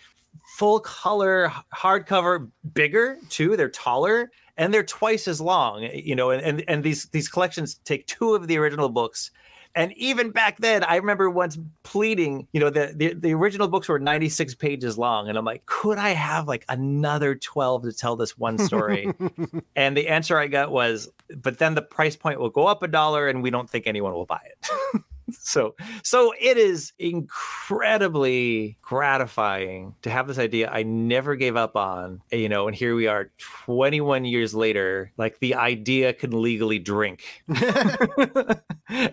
full 0.56 0.78
color 0.78 1.50
hardcover, 1.74 2.48
bigger 2.72 3.18
too. 3.28 3.56
They're 3.56 3.68
taller 3.68 4.30
and 4.56 4.72
they're 4.72 4.82
twice 4.84 5.28
as 5.28 5.40
long 5.40 5.84
eh, 5.84 6.00
you 6.04 6.14
know 6.14 6.30
and, 6.30 6.42
and 6.42 6.64
and 6.68 6.84
these 6.84 7.06
these 7.06 7.28
collections 7.28 7.76
take 7.84 8.06
two 8.06 8.34
of 8.34 8.46
the 8.48 8.58
original 8.58 8.88
books. 8.88 9.30
And 9.76 9.92
even 9.94 10.30
back 10.30 10.58
then 10.58 10.84
i 10.84 10.94
remember 10.94 11.28
once 11.28 11.58
pleading 11.82 12.46
you 12.52 12.60
know 12.60 12.70
the, 12.70 12.92
the, 12.94 13.12
the 13.14 13.34
original 13.34 13.66
books 13.66 13.88
were 13.88 13.98
96 13.98 14.54
pages 14.54 14.96
long 14.96 15.28
and 15.28 15.36
i'm 15.36 15.44
like 15.44 15.66
could 15.66 15.98
i 15.98 16.10
have 16.10 16.46
like 16.46 16.64
another 16.68 17.34
12 17.34 17.82
to 17.82 17.92
tell 17.92 18.14
this 18.14 18.38
one 18.38 18.56
story? 18.56 19.12
And 19.74 19.96
the 19.96 20.06
answer 20.06 20.38
i 20.38 20.46
got 20.46 20.70
was 20.70 21.08
but 21.38 21.58
then 21.58 21.74
the 21.74 21.82
price 21.82 22.14
point 22.14 22.38
will 22.38 22.50
go 22.50 22.68
up 22.68 22.84
a 22.84 22.86
dollar 22.86 23.26
and 23.28 23.42
we 23.42 23.50
don't 23.50 23.68
think 23.68 23.88
anyone 23.88 24.12
will 24.12 24.26
buy 24.26 24.42
it 24.44 25.02
so 25.42 25.74
so 26.02 26.32
it 26.40 26.56
is 26.56 26.92
incredibly 26.98 28.76
gratifying 28.82 29.94
to 30.02 30.10
have 30.10 30.26
this 30.26 30.38
idea 30.38 30.70
i 30.70 30.82
never 30.82 31.36
gave 31.36 31.56
up 31.56 31.76
on 31.76 32.20
you 32.30 32.48
know 32.48 32.66
and 32.66 32.76
here 32.76 32.94
we 32.94 33.06
are 33.06 33.30
21 33.64 34.24
years 34.24 34.54
later 34.54 35.12
like 35.16 35.38
the 35.40 35.54
idea 35.54 36.12
can 36.12 36.42
legally 36.42 36.78
drink. 36.78 37.24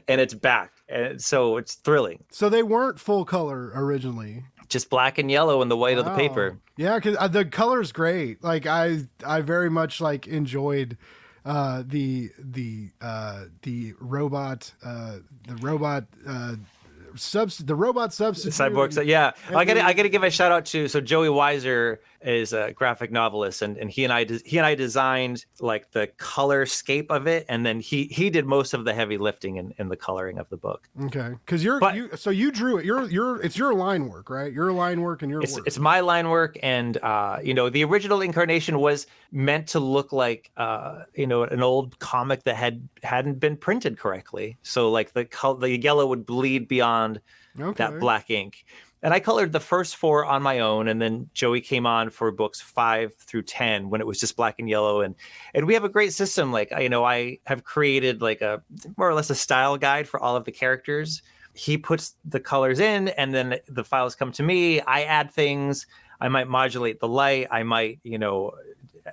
And 0.08 0.20
it's 0.20 0.34
back 0.34 0.74
and 0.90 1.22
so 1.22 1.56
it's 1.56 1.76
thrilling. 1.76 2.24
So 2.30 2.50
they 2.50 2.62
weren't 2.62 3.00
full 3.00 3.24
color 3.24 3.72
originally. 3.74 4.44
Just 4.68 4.90
black 4.90 5.18
and 5.18 5.32
yellow 5.32 5.62
and 5.62 5.72
the 5.72 5.78
white 5.78 5.96
wow. 5.96 6.02
of 6.02 6.06
the 6.06 6.16
paper. 6.16 6.60
Yeah 6.76 6.96
because 6.96 7.16
uh, 7.18 7.30
the 7.30 7.46
color's 7.46 7.94
great. 7.94 8.44
Like 8.44 8.68
i 8.68 9.00
i 9.26 9.40
very 9.40 9.70
much 9.70 10.02
like 10.02 10.28
enjoyed 10.28 10.98
uh, 11.46 11.84
the 11.86 12.30
the 12.38 12.90
uh, 13.02 13.46
the 13.64 13.94
robot 14.00 14.72
uh, 14.84 15.18
the 15.48 15.56
robot 15.58 16.06
uh, 16.28 16.56
subs 17.16 17.58
the 17.58 17.76
robot 17.76 18.14
substitute 18.14 18.54
cyborg. 18.54 19.06
Yeah, 19.06 19.32
I 19.50 19.66
got 19.66 19.78
I 19.78 19.94
got 19.94 20.04
to 20.04 20.10
give 20.10 20.24
a 20.24 20.30
shout 20.30 20.52
out 20.52 20.66
to 20.68 20.88
so 20.88 21.02
Joey 21.02 21.30
Weiser 21.30 21.98
is 22.24 22.54
a 22.54 22.72
graphic 22.74 23.12
novelist, 23.12 23.62
and, 23.62 23.78
and 23.78 23.90
he 23.90 24.04
and 24.04 24.14
I 24.14 24.26
he 24.46 24.58
and 24.58 24.66
I 24.66 24.76
designed 24.76 25.46
like 25.60 25.92
the 25.92 26.08
color 26.18 26.66
scape 26.66 27.12
of 27.12 27.28
it, 27.28 27.46
and 27.50 27.66
then 27.66 27.80
he 27.80 28.06
he 28.06 28.30
did 28.30 28.46
most 28.46 28.74
of 28.74 28.86
the 28.86 28.94
heavy 28.94 29.18
lifting 29.18 29.58
in, 29.58 29.74
in 29.78 29.90
the 29.90 29.96
coloring 29.96 30.38
of 30.38 30.50
the 30.50 30.58
book. 30.58 30.88
Okay, 31.04 31.32
because 31.46 31.64
you're 31.64 31.80
but, 31.80 31.96
you 31.96 32.10
so 32.16 32.30
you 32.30 32.52
drew 32.52 32.78
it. 32.78 32.86
You're 32.86 33.10
you're 33.10 33.42
it's 33.42 33.58
your 33.58 33.74
line 33.74 34.08
work, 34.08 34.30
right? 34.30 34.52
Your 34.52 34.72
line 34.72 35.02
work 35.02 35.22
and 35.22 35.32
your 35.32 35.42
it's, 35.42 35.56
work. 35.56 35.68
It's 35.68 35.80
my 35.80 36.00
line 36.00 36.30
work, 36.30 36.58
and 36.62 36.98
uh, 36.98 37.40
you 37.44 37.54
know 37.54 37.70
the 37.70 37.84
original 37.84 38.22
incarnation 38.22 38.80
was 38.80 39.08
meant 39.32 39.68
to 39.68 39.80
look 39.80 40.12
like 40.12 40.52
uh, 40.58 41.04
you 41.16 41.28
know 41.28 41.44
an 41.44 41.64
old 41.64 41.98
comic 42.00 42.44
that 42.44 42.56
had 42.56 42.88
hadn't 43.04 43.40
been 43.40 43.58
printed 43.58 43.98
correctly. 43.98 44.58
So 44.64 44.92
like 44.92 45.14
the 45.14 45.26
color, 45.26 45.60
the 45.60 45.80
yellow 45.80 46.08
would 46.08 46.26
bleed 46.26 46.68
beyond 46.68 47.22
okay. 47.60 47.84
that 47.84 48.00
black 48.00 48.30
ink 48.30 48.66
and 49.04 49.14
I 49.14 49.20
colored 49.20 49.52
the 49.52 49.60
first 49.60 49.96
four 49.96 50.26
on 50.26 50.44
my 50.44 50.60
own, 50.60 50.88
and 50.88 51.02
then 51.02 51.30
Joey 51.34 51.62
came 51.62 51.86
on 51.86 52.10
for 52.10 52.32
books 52.32 52.62
five 52.62 53.16
through 53.16 53.44
ten 53.44 53.90
when 53.90 54.02
it 54.02 54.08
was 54.08 54.20
just 54.20 54.36
black 54.36 54.56
and 54.60 54.70
yellow, 54.70 55.02
and 55.02 55.16
and 55.54 55.66
we 55.66 55.74
have 55.74 55.84
a 55.84 55.90
great 55.90 56.14
system. 56.14 56.52
Like 56.52 56.72
you 56.80 56.90
know, 56.90 57.04
I 57.04 57.40
have 57.46 57.64
created 57.64 58.22
like 58.22 58.42
a 58.42 58.62
more 58.98 59.10
or 59.10 59.14
less 59.14 59.30
a 59.30 59.36
style 59.36 59.78
guide 59.78 60.08
for 60.08 60.20
all 60.20 60.36
of 60.36 60.46
the 60.46 60.52
characters. 60.52 61.22
He 61.54 61.78
puts 61.78 62.16
the 62.24 62.40
colors 62.40 62.80
in, 62.80 63.10
and 63.10 63.34
then 63.34 63.58
the 63.68 63.84
files 63.84 64.16
come 64.16 64.32
to 64.34 64.44
me. 64.44 64.82
I 64.82 65.04
add 65.04 65.32
things. 65.32 65.88
I 66.20 66.30
might 66.30 66.48
modulate 66.48 67.00
the 67.00 67.08
light. 67.08 67.48
I 67.50 67.64
might 67.64 68.00
you 68.04 68.20
know 68.20 68.52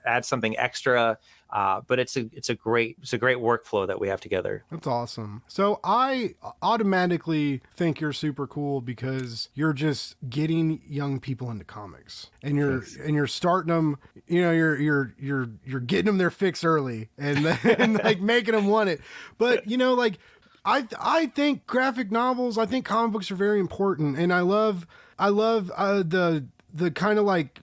add 0.05 0.24
something 0.24 0.57
extra. 0.59 1.18
Uh, 1.51 1.81
but 1.87 1.99
it's 1.99 2.17
a 2.17 2.29
it's 2.33 2.51
a 2.51 2.55
great 2.55 2.99
it's 3.01 3.13
a 3.15 3.19
great 3.19 3.39
workflow 3.39 3.87
that 3.87 3.99
we 4.01 4.09
have 4.09 4.21
together. 4.21 4.65
That's 4.71 4.87
awesome. 4.87 5.43
So 5.49 5.81
I 5.83 6.35
automatically 6.61 7.63
think 7.75 8.01
you're 8.01 8.13
super 8.13 8.47
cool 8.47 8.81
because 8.81 9.49
you're 9.55 9.73
just 9.73 10.17
getting 10.29 10.83
young 10.87 11.21
people 11.21 11.51
into 11.51 11.65
comics, 11.65 12.31
and 12.43 12.57
you're 12.57 12.81
Thanks. 12.83 12.97
and 12.97 13.15
you're 13.15 13.27
starting 13.27 13.73
them. 13.73 13.99
You 14.27 14.43
know, 14.43 14.51
you're 14.51 14.79
you're 14.79 15.15
you're 15.19 15.49
you're 15.65 15.81
getting 15.81 16.07
them 16.07 16.19
their 16.19 16.31
fix 16.31 16.65
early, 16.65 17.09
and, 17.17 17.47
and 17.65 18.03
like 18.05 18.21
making 18.21 18.55
them 18.55 18.67
want 18.67 18.91
it. 18.91 19.01
But 19.39 19.67
you 19.67 19.79
know, 19.79 19.95
like 19.95 20.19
I 20.67 20.87
I 21.01 21.27
think 21.27 21.67
graphic 21.67 22.11
novels, 22.11 22.59
I 22.59 22.67
think 22.67 22.85
comic 22.85 23.13
books 23.13 23.31
are 23.31 23.37
very 23.37 23.59
important, 23.59 24.19
and 24.19 24.35
I 24.35 24.41
love 24.41 24.87
I 25.19 25.31
love 25.31 25.73
uh, 25.75 26.03
the 26.03 26.45
the 26.75 26.91
kind 26.91 27.19
of 27.19 27.25
like 27.25 27.61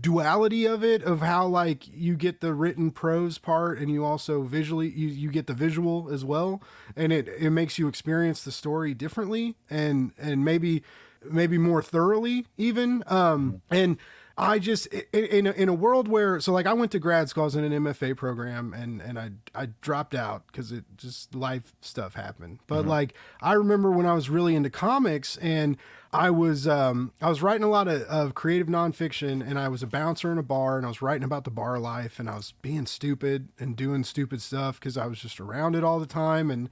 duality 0.00 0.64
of 0.64 0.82
it 0.82 1.02
of 1.02 1.20
how 1.20 1.46
like 1.46 1.86
you 1.92 2.16
get 2.16 2.40
the 2.40 2.54
written 2.54 2.90
prose 2.90 3.36
part 3.38 3.78
and 3.78 3.90
you 3.90 4.04
also 4.04 4.42
visually 4.42 4.88
you, 4.88 5.08
you 5.08 5.30
get 5.30 5.46
the 5.46 5.54
visual 5.54 6.08
as 6.10 6.24
well. 6.24 6.62
And 6.96 7.12
it 7.12 7.28
it 7.28 7.50
makes 7.50 7.78
you 7.78 7.86
experience 7.88 8.42
the 8.42 8.52
story 8.52 8.94
differently 8.94 9.56
and 9.68 10.12
and 10.18 10.44
maybe 10.44 10.82
maybe 11.22 11.58
more 11.58 11.82
thoroughly 11.82 12.46
even. 12.56 13.02
Um 13.08 13.60
and 13.70 13.98
I 14.36 14.58
just 14.58 14.86
in 15.12 15.46
a, 15.46 15.52
in 15.52 15.68
a 15.68 15.74
world 15.74 16.08
where 16.08 16.40
so 16.40 16.52
like 16.52 16.66
I 16.66 16.72
went 16.72 16.90
to 16.92 16.98
grad 16.98 17.28
school 17.28 17.42
I 17.42 17.44
was 17.44 17.54
in 17.54 17.64
an 17.64 17.84
MFA 17.84 18.16
program 18.16 18.74
and 18.74 19.00
and 19.00 19.18
I 19.18 19.30
I 19.54 19.66
dropped 19.80 20.14
out 20.14 20.46
because 20.48 20.72
it 20.72 20.84
just 20.96 21.34
life 21.34 21.72
stuff 21.80 22.14
happened 22.14 22.58
but 22.66 22.80
mm-hmm. 22.80 22.88
like 22.88 23.14
I 23.40 23.52
remember 23.52 23.92
when 23.92 24.06
I 24.06 24.14
was 24.14 24.28
really 24.28 24.56
into 24.56 24.70
comics 24.70 25.36
and 25.36 25.76
I 26.14 26.30
was 26.30 26.68
um, 26.68 27.12
I 27.20 27.28
was 27.28 27.42
writing 27.42 27.64
a 27.64 27.68
lot 27.68 27.88
of, 27.88 28.02
of 28.02 28.34
creative 28.36 28.68
nonfiction, 28.68 29.44
and 29.44 29.58
I 29.58 29.66
was 29.66 29.82
a 29.82 29.86
bouncer 29.88 30.30
in 30.30 30.38
a 30.38 30.44
bar, 30.44 30.76
and 30.76 30.86
I 30.86 30.88
was 30.88 31.02
writing 31.02 31.24
about 31.24 31.42
the 31.42 31.50
bar 31.50 31.76
life, 31.80 32.20
and 32.20 32.30
I 32.30 32.36
was 32.36 32.54
being 32.62 32.86
stupid 32.86 33.48
and 33.58 33.74
doing 33.74 34.04
stupid 34.04 34.40
stuff 34.40 34.78
because 34.78 34.96
I 34.96 35.06
was 35.06 35.18
just 35.18 35.40
around 35.40 35.74
it 35.74 35.82
all 35.82 35.98
the 35.98 36.06
time, 36.06 36.52
and 36.52 36.70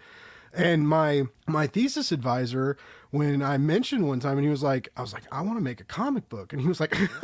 and 0.55 0.89
my 0.89 1.25
my 1.47 1.67
thesis 1.67 2.13
advisor, 2.13 2.77
when 3.11 3.43
I 3.43 3.59
mentioned 3.59 4.07
one 4.09 4.21
time, 4.21 4.39
and 4.39 4.45
he 4.45 4.51
was 4.51 4.63
like, 4.63 4.89
I 4.97 5.03
was 5.03 5.13
like, 5.13 5.25
I 5.33 5.43
want 5.43 5.59
to 5.59 5.63
make 5.63 5.81
a 5.81 5.85
comic 5.85 6.29
book, 6.29 6.53
and 6.53 6.63
he 6.63 6.69
was 6.69 6.81
like, 6.81 6.97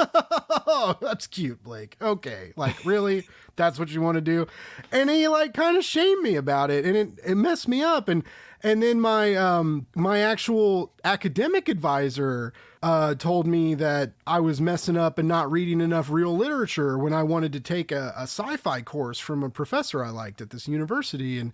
Oh, 0.71 0.97
that's 1.01 1.27
cute, 1.27 1.63
Blake. 1.63 1.97
Okay, 2.01 2.53
like 2.57 2.85
really, 2.85 3.27
that's 3.57 3.79
what 3.79 3.91
you 3.91 4.01
want 4.01 4.17
to 4.17 4.21
do, 4.21 4.47
and 4.93 5.11
he 5.11 5.29
like 5.29 5.55
kind 5.55 5.77
of 5.77 5.85
shamed 5.85 6.23
me 6.23 6.37
about 6.37 6.71
it, 6.71 6.85
and 6.85 6.97
it 6.97 7.09
it 7.25 7.35
messed 7.37 7.69
me 7.69 7.83
up, 7.83 8.09
and 8.09 8.23
and 8.63 8.83
then 8.83 9.01
my 9.01 9.35
um 9.35 9.87
my 9.95 10.19
actual 10.21 10.93
academic 11.05 11.69
advisor 11.69 12.53
uh, 12.83 13.15
told 13.15 13.47
me 13.47 13.75
that 13.75 14.13
I 14.27 14.41
was 14.41 14.61
messing 14.61 14.97
up 14.97 15.19
and 15.19 15.27
not 15.27 15.51
reading 15.51 15.81
enough 15.81 16.11
real 16.11 16.37
literature 16.37 16.97
when 16.97 17.13
I 17.13 17.25
wanted 17.25 17.53
to 17.55 17.61
take 17.61 17.91
a, 17.91 18.15
a 18.17 18.23
sci-fi 18.23 18.83
course 18.83 19.19
from 19.19 19.43
a 19.43 19.51
professor 19.51 20.05
I 20.05 20.11
liked 20.11 20.41
at 20.41 20.51
this 20.51 20.69
university, 20.69 21.39
and 21.39 21.53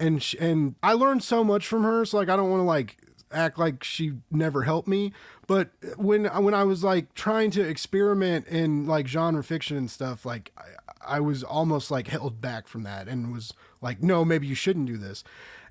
and 0.00 0.22
sh- 0.22 0.36
and 0.38 0.74
I 0.82 0.92
learned 0.92 1.22
so 1.22 1.44
much 1.44 1.66
from 1.66 1.82
her. 1.84 2.04
So 2.04 2.16
like 2.16 2.28
I 2.28 2.36
don't 2.36 2.50
want 2.50 2.60
to 2.60 2.64
like 2.64 2.98
act 3.30 3.58
like 3.58 3.84
she 3.84 4.12
never 4.30 4.62
helped 4.62 4.88
me, 4.88 5.12
but 5.46 5.70
when 5.96 6.24
when 6.26 6.54
I 6.54 6.64
was 6.64 6.82
like 6.84 7.14
trying 7.14 7.50
to 7.52 7.62
experiment 7.62 8.46
in 8.48 8.86
like 8.86 9.06
genre 9.06 9.44
fiction 9.44 9.76
and 9.76 9.90
stuff, 9.90 10.24
like 10.24 10.52
I, 10.56 11.16
I 11.16 11.20
was 11.20 11.42
almost 11.42 11.90
like 11.90 12.08
held 12.08 12.40
back 12.40 12.68
from 12.68 12.82
that 12.84 13.08
and 13.08 13.32
was 13.32 13.52
like, 13.80 14.02
no, 14.02 14.24
maybe 14.24 14.46
you 14.46 14.54
shouldn't 14.54 14.86
do 14.86 14.96
this. 14.96 15.24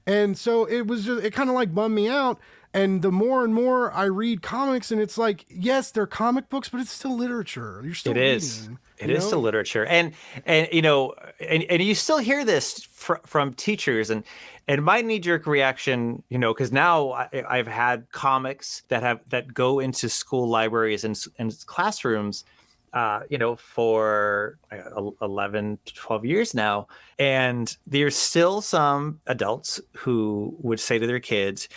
And 0.05 0.37
so 0.37 0.63
it 0.65 0.87
was 0.87 1.03
just, 1.05 1.23
it 1.23 1.33
kind 1.33 1.49
of 1.49 1.55
like 1.55 1.75
bummed 1.75 1.93
me 1.93 2.07
out. 2.07 2.39
And 2.73 3.01
the 3.01 3.11
more 3.11 3.43
and 3.43 3.53
more 3.53 3.91
I 3.91 4.05
read 4.05 4.41
comics, 4.41 4.91
and 4.91 5.01
it's 5.01 5.17
like, 5.17 5.45
yes, 5.49 5.91
they're 5.91 6.07
comic 6.07 6.49
books, 6.49 6.69
but 6.69 6.79
it's 6.79 6.91
still 6.91 7.15
literature. 7.15 7.81
You're 7.83 7.93
still 7.93 8.13
it 8.13 8.19
reading, 8.19 8.35
is. 8.35 8.69
It 8.99 9.09
is 9.11 9.25
still 9.25 9.41
literature, 9.41 9.85
and 9.85 10.13
and 10.45 10.67
you 10.71 10.81
know, 10.81 11.13
and, 11.39 11.63
and 11.63 11.81
you 11.83 11.93
still 11.93 12.17
hear 12.17 12.43
this 12.43 12.87
fr- 12.91 13.21
from 13.25 13.53
teachers, 13.53 14.09
and 14.09 14.23
and 14.67 14.83
my 14.83 15.01
knee 15.01 15.19
jerk 15.19 15.45
reaction, 15.45 16.23
you 16.29 16.37
know, 16.37 16.53
because 16.53 16.71
now 16.71 17.11
I, 17.11 17.57
have 17.57 17.67
had 17.67 18.09
comics 18.11 18.83
that 18.87 19.03
have 19.03 19.19
that 19.29 19.53
go 19.53 19.79
into 19.79 20.09
school 20.09 20.47
libraries 20.47 21.03
and 21.03 21.17
and 21.37 21.55
classrooms, 21.67 22.43
uh, 22.93 23.21
you 23.29 23.37
know, 23.37 23.55
for 23.55 24.57
uh, 24.71 25.11
11, 25.21 25.77
12 25.85 26.25
years 26.25 26.53
now. 26.53 26.87
And 27.19 27.75
there's 27.85 28.15
still 28.15 28.61
some 28.61 29.19
adults 29.25 29.81
who 29.95 30.55
would 30.59 30.79
say 30.79 30.99
to 30.99 31.07
their 31.07 31.19
kids, 31.19 31.67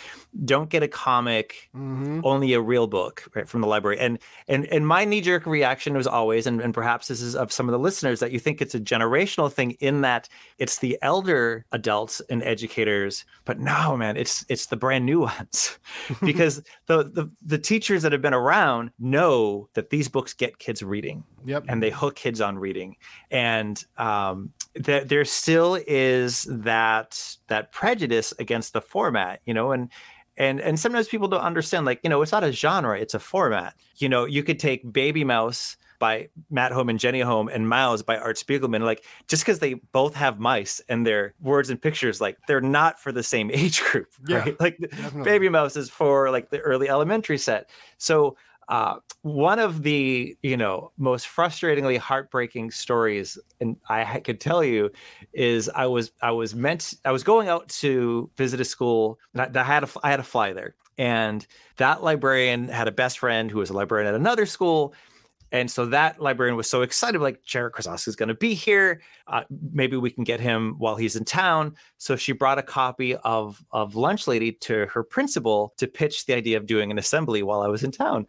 don't 0.45 0.69
get 0.69 0.83
a 0.83 0.87
comic, 0.87 1.69
mm-hmm. 1.75 2.21
only 2.23 2.53
a 2.53 2.61
real 2.61 2.87
book 2.87 3.27
right, 3.35 3.47
from 3.47 3.61
the 3.61 3.67
library. 3.67 3.99
And 3.99 4.19
and 4.47 4.65
and 4.67 4.87
my 4.87 5.03
knee-jerk 5.03 5.45
reaction 5.45 5.93
was 5.95 6.07
always, 6.07 6.47
and, 6.47 6.61
and 6.61 6.73
perhaps 6.73 7.07
this 7.07 7.21
is 7.21 7.35
of 7.35 7.51
some 7.51 7.67
of 7.67 7.73
the 7.73 7.79
listeners, 7.79 8.19
that 8.19 8.31
you 8.31 8.39
think 8.39 8.61
it's 8.61 8.75
a 8.75 8.79
generational 8.79 9.51
thing 9.51 9.71
in 9.79 10.01
that 10.01 10.29
it's 10.57 10.79
the 10.79 10.97
elder 11.01 11.65
adults 11.71 12.21
and 12.29 12.43
educators, 12.43 13.25
but 13.43 13.59
no, 13.59 13.97
man, 13.97 14.15
it's 14.15 14.45
it's 14.47 14.67
the 14.67 14.77
brand 14.77 15.05
new 15.05 15.19
ones. 15.21 15.77
because 16.21 16.61
the, 16.85 17.03
the 17.03 17.29
the 17.45 17.57
teachers 17.57 18.03
that 18.03 18.11
have 18.11 18.21
been 18.21 18.33
around 18.33 18.91
know 18.99 19.69
that 19.73 19.89
these 19.89 20.07
books 20.07 20.33
get 20.33 20.59
kids 20.59 20.81
reading. 20.81 21.23
Yep. 21.45 21.65
And 21.67 21.81
they 21.81 21.89
hook 21.89 22.15
kids 22.15 22.41
on 22.41 22.57
reading. 22.57 22.97
And 23.31 23.83
um, 23.97 24.51
th- 24.83 25.07
there 25.07 25.25
still 25.31 25.79
is 25.87 26.47
that 26.49 27.37
that 27.47 27.71
prejudice 27.71 28.33
against 28.39 28.73
the 28.73 28.81
format, 28.81 29.41
you 29.45 29.53
know, 29.53 29.71
and 29.71 29.89
and 30.37 30.59
and 30.61 30.79
sometimes 30.79 31.07
people 31.07 31.27
don't 31.27 31.41
understand 31.41 31.85
like 31.85 31.99
you 32.03 32.09
know 32.09 32.21
it's 32.21 32.31
not 32.31 32.43
a 32.43 32.51
genre 32.53 32.97
it's 32.97 33.13
a 33.13 33.19
format 33.19 33.75
you 33.97 34.07
know 34.07 34.23
you 34.23 34.43
could 34.43 34.59
take 34.59 34.91
baby 34.93 35.25
mouse 35.25 35.75
by 36.01 36.27
Matt 36.49 36.71
Holm 36.73 36.89
and 36.89 36.99
Jenny 36.99 37.21
Holm 37.21 37.47
and 37.47 37.67
Maus 37.67 38.03
by 38.03 38.17
Art 38.17 38.35
Spiegelman. 38.35 38.81
Like 38.81 39.05
just 39.27 39.43
because 39.43 39.59
they 39.59 39.75
both 39.75 40.15
have 40.15 40.39
mice 40.39 40.81
and 40.89 41.05
their 41.05 41.35
words 41.39 41.69
and 41.69 41.79
pictures, 41.79 42.19
like 42.19 42.37
they're 42.47 42.59
not 42.59 42.99
for 42.99 43.13
the 43.13 43.23
same 43.23 43.51
age 43.53 43.81
group, 43.81 44.07
right? 44.27 44.47
Yeah, 44.47 44.53
like 44.59 44.79
definitely. 44.79 45.23
Baby 45.23 45.47
Mouse 45.47 45.77
is 45.77 45.89
for 45.89 46.31
like 46.31 46.49
the 46.49 46.59
early 46.59 46.89
elementary 46.89 47.37
set. 47.37 47.69
So 47.99 48.35
uh, 48.67 48.95
one 49.21 49.59
of 49.59 49.83
the 49.83 50.35
you 50.41 50.57
know 50.57 50.91
most 50.97 51.27
frustratingly 51.27 51.97
heartbreaking 51.97 52.71
stories, 52.71 53.37
and 53.59 53.77
I 53.89 54.19
could 54.19 54.39
tell 54.39 54.63
you, 54.63 54.91
is 55.33 55.69
I 55.69 55.85
was 55.87 56.11
I 56.21 56.31
was 56.31 56.55
meant 56.55 56.93
I 57.05 57.11
was 57.11 57.23
going 57.23 57.47
out 57.47 57.69
to 57.69 58.29
visit 58.37 58.61
a 58.61 58.65
school. 58.65 59.19
I, 59.35 59.47
I 59.53 59.63
had 59.63 59.83
a 59.83 59.89
I 60.03 60.09
had 60.09 60.19
a 60.19 60.23
fly 60.23 60.53
there, 60.53 60.75
and 60.97 61.45
that 61.77 62.03
librarian 62.03 62.67
had 62.67 62.87
a 62.87 62.91
best 62.91 63.19
friend 63.19 63.51
who 63.51 63.59
was 63.59 63.69
a 63.69 63.73
librarian 63.73 64.07
at 64.07 64.19
another 64.19 64.45
school. 64.45 64.93
And 65.51 65.69
so 65.69 65.85
that 65.87 66.21
librarian 66.21 66.55
was 66.55 66.69
so 66.69 66.81
excited, 66.81 67.19
like 67.19 67.43
Jarrett 67.43 67.73
Krosoczka 67.73 68.07
is 68.07 68.15
going 68.15 68.29
to 68.29 68.35
be 68.35 68.53
here. 68.53 69.01
Uh, 69.27 69.43
maybe 69.73 69.97
we 69.97 70.09
can 70.09 70.23
get 70.23 70.39
him 70.39 70.75
while 70.77 70.95
he's 70.95 71.15
in 71.15 71.25
town. 71.25 71.75
So 71.97 72.15
she 72.15 72.31
brought 72.31 72.57
a 72.57 72.63
copy 72.63 73.15
of 73.15 73.63
of 73.71 73.95
Lunch 73.95 74.27
Lady 74.27 74.53
to 74.53 74.85
her 74.87 75.03
principal 75.03 75.73
to 75.77 75.87
pitch 75.87 76.25
the 76.25 76.33
idea 76.33 76.57
of 76.57 76.65
doing 76.65 76.91
an 76.91 76.97
assembly 76.97 77.43
while 77.43 77.61
I 77.61 77.67
was 77.67 77.83
in 77.83 77.91
town 77.91 78.27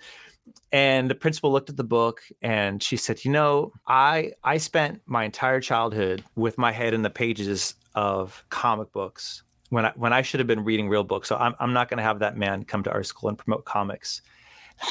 and 0.73 1.11
the 1.11 1.15
principal 1.15 1.53
looked 1.53 1.71
at 1.71 1.77
the 1.77 1.85
book 1.85 2.23
and 2.41 2.83
she 2.83 2.97
said 2.97 3.25
you 3.25 3.31
know 3.31 3.73
i 3.87 4.33
i 4.45 4.57
spent 4.57 5.01
my 5.07 5.25
entire 5.25 5.61
childhood 5.61 6.25
with 6.35 6.59
my 6.59 6.73
head 6.73 6.95
in 6.95 7.03
the 7.03 7.11
pages 7.11 7.75
of 7.95 8.45
comic 8.49 8.91
books 8.93 9.43
when 9.71 9.87
i 9.87 9.93
when 9.97 10.13
i 10.13 10.23
should 10.23 10.41
have 10.41 10.47
been 10.47 10.65
reading 10.65 10.89
real 10.89 11.05
books 11.05 11.29
so 11.29 11.37
i'm, 11.37 11.55
I'm 11.61 11.73
not 11.73 11.89
going 11.89 11.99
to 11.99 12.05
have 12.05 12.19
that 12.21 12.37
man 12.37 12.65
come 12.65 12.83
to 12.85 12.93
our 12.93 13.05
school 13.05 13.29
and 13.29 13.39
promote 13.39 13.65
comics 13.65 14.23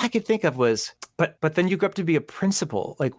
i 0.01 0.07
could 0.07 0.25
think 0.25 0.43
of 0.43 0.57
was 0.57 0.93
but 1.17 1.37
but 1.41 1.55
then 1.55 1.67
you 1.67 1.77
grew 1.77 1.87
up 1.87 1.95
to 1.95 2.03
be 2.03 2.15
a 2.15 2.21
principal. 2.21 2.95
Like 2.99 3.13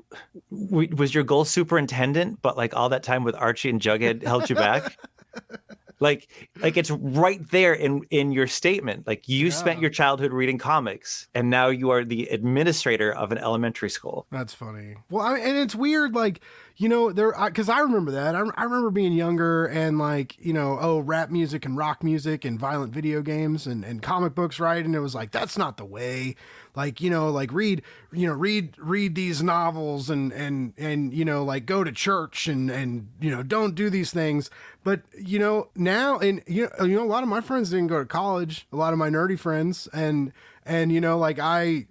w- 0.51 0.95
was 0.97 1.15
your 1.15 1.25
goal 1.25 1.45
superintendent 1.45 2.43
but 2.43 2.57
like 2.57 2.75
all 2.75 2.89
that 2.89 3.03
time 3.03 3.25
with 3.25 3.35
archie 3.35 3.71
and 3.71 3.81
jughead 3.81 4.23
held 4.23 4.51
you 4.51 4.57
back? 4.57 4.97
Like 6.03 6.29
like 6.61 6.77
it's 6.77 6.91
right 6.91 7.49
there 7.53 7.73
in 7.73 8.03
in 8.11 8.33
your 8.33 8.49
statement. 8.49 9.07
Like 9.07 9.29
you 9.29 9.47
yeah. 9.47 9.53
spent 9.53 9.81
your 9.81 9.89
childhood 9.89 10.33
reading 10.33 10.59
comics 10.59 11.29
and 11.33 11.49
now 11.49 11.69
you 11.69 11.91
are 11.91 12.05
the 12.05 12.27
administrator 12.27 13.13
of 13.13 13.31
an 13.31 13.39
elementary 13.39 13.89
school. 13.89 14.27
That's 14.33 14.53
funny. 14.53 14.97
Well 15.11 15.25
I, 15.25 15.39
and 15.39 15.57
it's 15.57 15.77
weird 15.77 16.13
like 16.13 16.41
you 16.77 16.89
know 16.89 17.13
there 17.13 17.33
because 17.45 17.69
I, 17.69 17.77
I, 17.77 17.81
remember 17.83 18.11
that. 18.11 18.35
I, 18.35 18.41
I 18.57 18.65
remember 18.65 18.91
being 18.91 19.13
younger 19.13 19.67
and 19.67 19.97
like 19.97 20.37
you 20.45 20.53
know 20.53 20.77
oh 20.81 20.99
rap 20.99 21.31
music 21.31 21.65
and 21.65 21.77
rock 21.77 22.03
music 22.03 22.45
and 22.45 22.59
violent 22.59 22.93
video 22.93 23.23
games 23.23 23.69
and, 23.69 23.85
and 23.85 24.03
comic 24.03 24.35
books 24.35 24.59
right? 24.59 24.85
And 24.85 24.97
it 24.97 25.01
was 25.01 25.15
like 25.15 25.31
that's 25.31 25.57
not 25.57 25.77
the 25.77 25.85
way 25.85 26.35
like 26.75 27.01
you 27.01 27.11
know 27.11 27.31
like 27.31 27.53
read 27.53 27.83
you 28.13 28.27
know 28.27 28.33
read 28.33 28.75
read 28.79 29.15
these 29.15 29.43
novels 29.43 30.09
and 30.11 30.33
and 30.33 30.73
and 30.77 31.13
you 31.13 31.25
know 31.25 31.45
like 31.45 31.67
go 31.67 31.85
to 31.85 31.93
church 31.93 32.47
and 32.49 32.71
and 32.71 33.09
you 33.21 33.31
know 33.31 33.43
don't 33.43 33.75
do 33.75 33.91
these 33.91 34.11
things 34.11 34.51
but 34.85 35.03
you 35.17 35.39
know 35.39 35.69
now 35.75 36.19
and 36.19 36.43
you 36.47 36.69
know 36.79 36.85
you 36.85 36.97
know 36.97 37.05
a 37.05 37.07
lot 37.07 37.23
of 37.23 37.29
my 37.29 37.41
friends 37.41 37.71
didn't 37.71 37.89
go 37.89 37.99
to 37.99 38.07
college 38.07 38.67
a 38.73 38.77
lot 38.77 38.93
of 38.93 38.99
my 38.99 39.09
nerdy 39.09 39.39
friends 39.39 39.89
and 39.93 40.33
and 40.65 40.93
you 40.93 41.01
know 41.01 41.19
like 41.19 41.39
i 41.39 41.87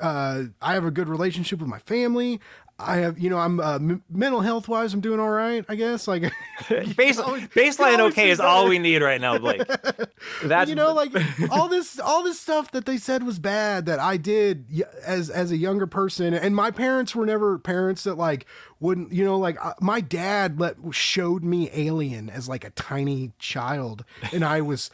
uh, 0.00 0.44
I 0.60 0.74
have 0.74 0.84
a 0.84 0.90
good 0.90 1.08
relationship 1.08 1.60
with 1.60 1.68
my 1.68 1.78
family. 1.78 2.40
I 2.78 2.96
have, 2.96 3.18
you 3.18 3.30
know, 3.30 3.38
I'm 3.38 3.58
uh, 3.58 3.76
m- 3.76 4.02
mental 4.10 4.42
health 4.42 4.68
wise, 4.68 4.92
I'm 4.92 5.00
doing 5.00 5.18
all 5.18 5.30
right, 5.30 5.64
I 5.66 5.76
guess. 5.76 6.06
Like, 6.06 6.22
Base, 6.68 7.18
baseline 7.18 8.00
okay 8.10 8.28
is 8.28 8.38
all 8.38 8.68
we 8.68 8.78
need 8.78 9.00
right 9.00 9.18
now, 9.20 9.38
Blake. 9.38 9.62
That's 10.44 10.68
you 10.68 10.76
know, 10.76 10.92
like 10.92 11.10
all 11.50 11.68
this, 11.68 11.98
all 11.98 12.22
this 12.22 12.38
stuff 12.38 12.70
that 12.72 12.84
they 12.84 12.98
said 12.98 13.22
was 13.22 13.38
bad 13.38 13.86
that 13.86 13.98
I 13.98 14.18
did 14.18 14.66
as 15.02 15.30
as 15.30 15.50
a 15.50 15.56
younger 15.56 15.86
person, 15.86 16.34
and 16.34 16.54
my 16.54 16.70
parents 16.70 17.14
were 17.14 17.24
never 17.24 17.58
parents 17.58 18.04
that 18.04 18.16
like 18.16 18.44
wouldn't, 18.78 19.10
you 19.10 19.24
know, 19.24 19.38
like 19.38 19.56
uh, 19.64 19.72
my 19.80 20.02
dad 20.02 20.60
let 20.60 20.76
showed 20.90 21.42
me 21.42 21.70
Alien 21.72 22.28
as 22.28 22.46
like 22.46 22.64
a 22.64 22.70
tiny 22.70 23.32
child, 23.38 24.04
and 24.32 24.44
I 24.44 24.60
was 24.60 24.90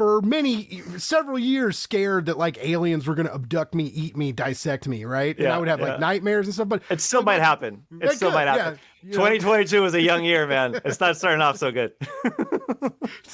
for 0.00 0.22
many 0.22 0.82
several 0.96 1.38
years 1.38 1.78
scared 1.78 2.24
that 2.24 2.38
like 2.38 2.56
aliens 2.64 3.06
were 3.06 3.14
going 3.14 3.26
to 3.26 3.34
abduct 3.34 3.74
me, 3.74 3.84
eat 3.84 4.16
me, 4.16 4.32
dissect 4.32 4.88
me, 4.88 5.04
right? 5.04 5.38
Yeah, 5.38 5.44
and 5.44 5.52
I 5.52 5.58
would 5.58 5.68
have 5.68 5.78
yeah. 5.78 5.88
like 5.88 6.00
nightmares 6.00 6.46
and 6.46 6.54
stuff. 6.54 6.70
But 6.70 6.80
it 6.88 7.02
still 7.02 7.22
might 7.22 7.42
happen. 7.42 7.84
It 8.00 8.12
still 8.12 8.30
could, 8.30 8.36
might 8.36 8.48
happen. 8.48 8.78
Yeah, 9.02 9.12
2022 9.12 9.82
was 9.82 9.92
a 9.92 10.00
young 10.00 10.24
year, 10.24 10.46
man. 10.54 10.80
It's 10.86 11.00
not 11.00 11.18
starting 11.18 11.42
off 11.42 11.58
so 11.58 11.70
good. 11.70 11.92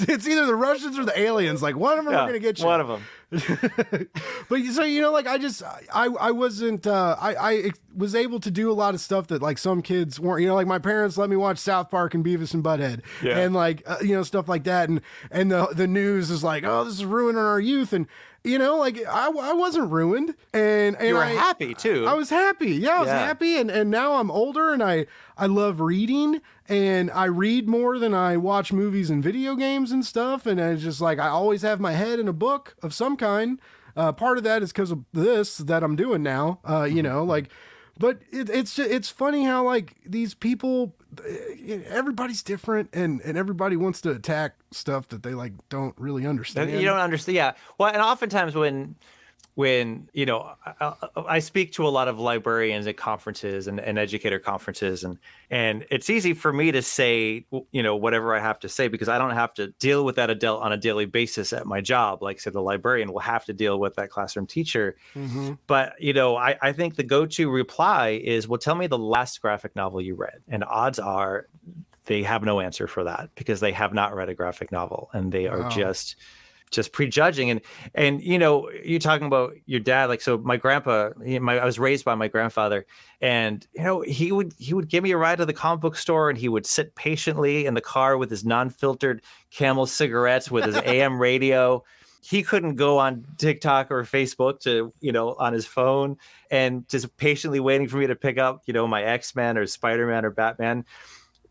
it's 0.00 0.26
either 0.26 0.44
the 0.44 0.57
Russians 0.57 0.98
or 0.98 1.05
the 1.05 1.16
aliens. 1.16 1.62
Like 1.62 1.76
one 1.76 2.00
of 2.00 2.05
them 2.05 2.14
are 2.14 2.26
going 2.26 2.33
to 2.33 2.40
get 2.40 2.59
you. 2.59 2.66
One 2.66 2.81
of 2.81 2.88
them. 2.88 3.05
but 3.31 4.65
so 4.71 4.85
you 4.85 5.01
know, 5.01 5.11
like 5.11 5.27
I 5.27 5.37
just 5.37 5.61
I 5.93 6.07
I 6.07 6.31
wasn't 6.31 6.87
uh, 6.87 7.17
I 7.21 7.35
I 7.35 7.71
was 7.97 8.15
able 8.15 8.39
to 8.39 8.53
do 8.53 8.71
a 8.71 8.75
lot 8.75 8.95
of 8.95 9.01
stuff 9.01 9.27
that 9.29 9.43
like 9.43 9.59
some 9.59 9.83
kids 9.83 10.21
weren't. 10.21 10.43
You 10.43 10.49
know, 10.49 10.55
like 10.55 10.69
my 10.69 10.79
parents 10.79 11.19
let 11.19 11.29
me 11.29 11.35
watch 11.35 11.59
South 11.59 11.91
Park 11.91 12.15
and 12.15 12.25
Beavis 12.25 12.55
and 12.55 12.62
Butthead, 12.62 13.01
yeah. 13.25 13.39
and 13.39 13.53
like 13.53 13.83
uh, 13.85 13.97
you 14.01 14.15
know 14.15 14.23
stuff 14.23 14.49
like 14.49 14.62
that. 14.65 14.89
And 14.89 15.01
and 15.33 15.51
the 15.51 15.67
the 15.73 15.89
news 15.89 16.31
is 16.31 16.45
like, 16.45 16.62
oh, 16.62 16.85
this 16.85 16.95
is 16.95 17.05
ruining 17.05 17.41
our 17.41 17.59
youth. 17.59 17.93
And 17.93 18.07
you 18.47 18.59
know, 18.59 18.77
like 18.77 18.99
I, 19.07 19.29
I 19.29 19.53
wasn't 19.53 19.91
ruined, 19.91 20.35
and 20.53 20.97
and 20.97 21.09
you 21.09 21.15
were 21.15 21.23
I, 21.23 21.31
happy 21.33 21.75
too. 21.75 22.07
I 22.07 22.15
was 22.15 22.31
happy. 22.31 22.73
Yeah, 22.73 22.97
I 22.97 23.01
was 23.01 23.09
yeah. 23.09 23.27
happy, 23.27 23.59
and 23.59 23.71
and 23.71 23.91
now 23.91 24.15
I'm 24.15 24.31
older, 24.31 24.73
and 24.73 24.83
I 24.83 25.07
I 25.37 25.47
love 25.47 25.81
reading, 25.81 26.41
and 26.69 27.11
I 27.11 27.25
read 27.25 27.69
more 27.69 27.99
than 27.99 28.15
I 28.15 28.37
watch 28.37 28.73
movies 28.73 29.11
and 29.11 29.23
video 29.23 29.57
games 29.57 29.91
and 29.91 30.05
stuff, 30.05 30.47
and 30.47 30.61
it's 30.61 30.83
just 30.83 31.01
like 31.01 31.19
I 31.19 31.29
always 31.29 31.63
have 31.63 31.81
my 31.81 31.93
head 31.93 32.19
in 32.19 32.29
a 32.29 32.33
book 32.33 32.77
of 32.83 32.95
some 32.95 33.17
kind. 33.17 33.61
Uh, 33.97 34.13
part 34.13 34.37
of 34.37 34.45
that 34.45 34.63
is 34.63 34.73
because 34.73 34.91
of 34.91 35.05
this 35.13 35.57
that 35.57 35.83
I'm 35.83 35.97
doing 35.97 36.23
now. 36.23 36.61
Uh, 36.65 36.85
you 36.85 37.03
know, 37.03 37.25
like 37.25 37.51
but 37.99 38.21
it, 38.31 38.51
it's 38.51 38.75
just, 38.75 38.91
it's 38.91 39.09
funny 39.09 39.45
how 39.45 39.65
like 39.65 39.97
these 40.05 40.35
people 40.35 40.95
everybody's 41.87 42.42
different 42.42 42.90
and 42.92 43.20
and 43.22 43.37
everybody 43.37 43.76
wants 43.76 44.00
to 44.02 44.11
attack 44.11 44.55
stuff 44.70 45.09
that 45.09 45.22
they 45.22 45.35
like 45.35 45.52
don't 45.68 45.94
really 45.98 46.26
understand 46.26 46.70
you 46.70 46.85
don't 46.85 46.98
understand 46.98 47.37
yeah. 47.37 47.52
Well 47.79 47.92
and 47.92 48.02
oftentimes 48.02 48.55
when 48.55 48.96
when 49.57 50.07
you 50.12 50.27
know 50.27 50.53
I, 50.64 50.92
I, 51.16 51.38
speak 51.38 51.73
to 51.73 51.87
a 51.87 51.88
lot 51.88 52.09
of 52.09 52.19
librarians 52.19 52.87
at 52.87 52.99
conferences 52.99 53.66
and, 53.66 53.81
and 53.81 53.99
educator 53.99 54.38
conferences 54.38 55.03
and 55.03 55.19
and 55.51 55.87
it's 55.90 56.11
easy 56.11 56.35
for 56.35 56.53
me 56.53 56.73
to 56.73 56.83
say 56.83 57.47
you 57.73 57.83
know 57.83 57.97
whatever 57.97 58.37
i 58.37 58.38
have 58.38 58.61
to 58.61 58.69
say 58.69 58.87
because 58.87 59.09
i 59.09 59.16
don't 59.16 59.31
have 59.31 59.55
to 59.55 59.69
deal 59.79 60.05
with 60.05 60.16
that 60.16 60.29
adult 60.29 60.62
on 60.62 60.73
a 60.73 60.77
daily 60.77 61.07
basis 61.07 61.55
at 61.55 61.66
my 61.66 61.81
job 61.81 62.23
like 62.23 62.38
say 62.38 62.51
the 62.51 62.61
librarian 62.61 63.11
will 63.11 63.19
have 63.19 63.47
to 63.47 63.55
deal 63.55 63.81
with 63.81 63.95
that 63.95 64.11
classroom 64.11 64.47
teacher 64.47 64.95
mm-hmm. 65.14 65.55
but 65.66 65.95
you 65.99 66.12
know 66.12 66.37
I, 66.37 66.59
I 66.61 66.73
think 66.73 66.97
the 66.97 67.03
go-to 67.03 67.51
reply 67.51 68.21
is 68.23 68.47
well 68.47 68.59
tell 68.59 68.75
me 68.75 68.87
the 68.87 68.99
last 68.99 69.40
graphic 69.40 69.75
novel 69.75 70.03
you 70.03 70.16
read 70.16 70.42
and 70.49 70.64
odds 70.64 70.99
are 70.99 71.49
they 72.05 72.23
have 72.23 72.42
no 72.42 72.61
answer 72.61 72.87
for 72.87 73.05
that 73.05 73.31
because 73.35 73.61
they 73.61 73.73
have 73.73 73.95
not 73.95 74.14
read 74.14 74.29
a 74.29 74.35
graphic 74.35 74.71
novel 74.71 75.09
and 75.14 75.33
they 75.33 75.47
are 75.47 75.62
wow. 75.62 75.69
just 75.71 76.16
just 76.77 76.93
prejudging 76.93 77.51
and 77.51 77.61
and 77.95 78.23
you 78.23 78.39
know 78.39 78.71
you're 78.85 79.01
talking 79.01 79.27
about 79.27 79.55
your 79.65 79.81
dad 79.81 80.09
like 80.09 80.21
so 80.21 80.39
my 80.39 80.57
grandpa 80.57 81.11
he, 81.25 81.39
my, 81.39 81.59
i 81.59 81.65
was 81.65 81.79
raised 81.79 82.05
by 82.05 82.15
my 82.15 82.29
grandfather 82.29 82.87
and 83.21 83.67
you 83.73 83.83
know 83.83 84.03
he 84.03 84.31
would 84.31 84.53
he 84.59 84.75
would 84.75 84.89
give 84.89 85.03
me 85.03 85.11
a 85.11 85.17
ride 85.17 85.39
to 85.39 85.47
the 85.47 85.53
comic 85.53 85.81
book 85.81 85.97
store 85.97 86.29
and 86.29 86.39
he 86.39 86.49
would 86.49 86.67
sit 86.67 86.95
patiently 86.95 87.67
in 87.67 87.75
the 87.75 87.81
car 87.81 88.17
with 88.19 88.31
his 88.31 88.45
non-filtered 88.45 89.23
camel 89.51 89.87
cigarettes 89.87 90.51
with 90.51 90.65
his 90.65 90.77
am 90.85 91.19
radio 91.29 91.83
he 92.21 92.43
couldn't 92.43 92.77
go 92.77 92.99
on 92.99 93.25
tiktok 93.39 93.91
or 93.91 94.05
facebook 94.05 94.61
to 94.61 94.93
you 95.01 95.11
know 95.11 95.35
on 95.39 95.53
his 95.53 95.67
phone 95.67 96.17
and 96.51 96.87
just 96.89 97.17
patiently 97.17 97.59
waiting 97.59 97.88
for 97.88 97.96
me 97.96 98.07
to 98.07 98.15
pick 98.15 98.37
up 98.38 98.63
you 98.67 98.75
know 98.75 98.87
my 98.87 99.03
x-men 99.03 99.57
or 99.57 99.67
spider-man 99.67 100.25
or 100.25 100.31
batman 100.31 100.85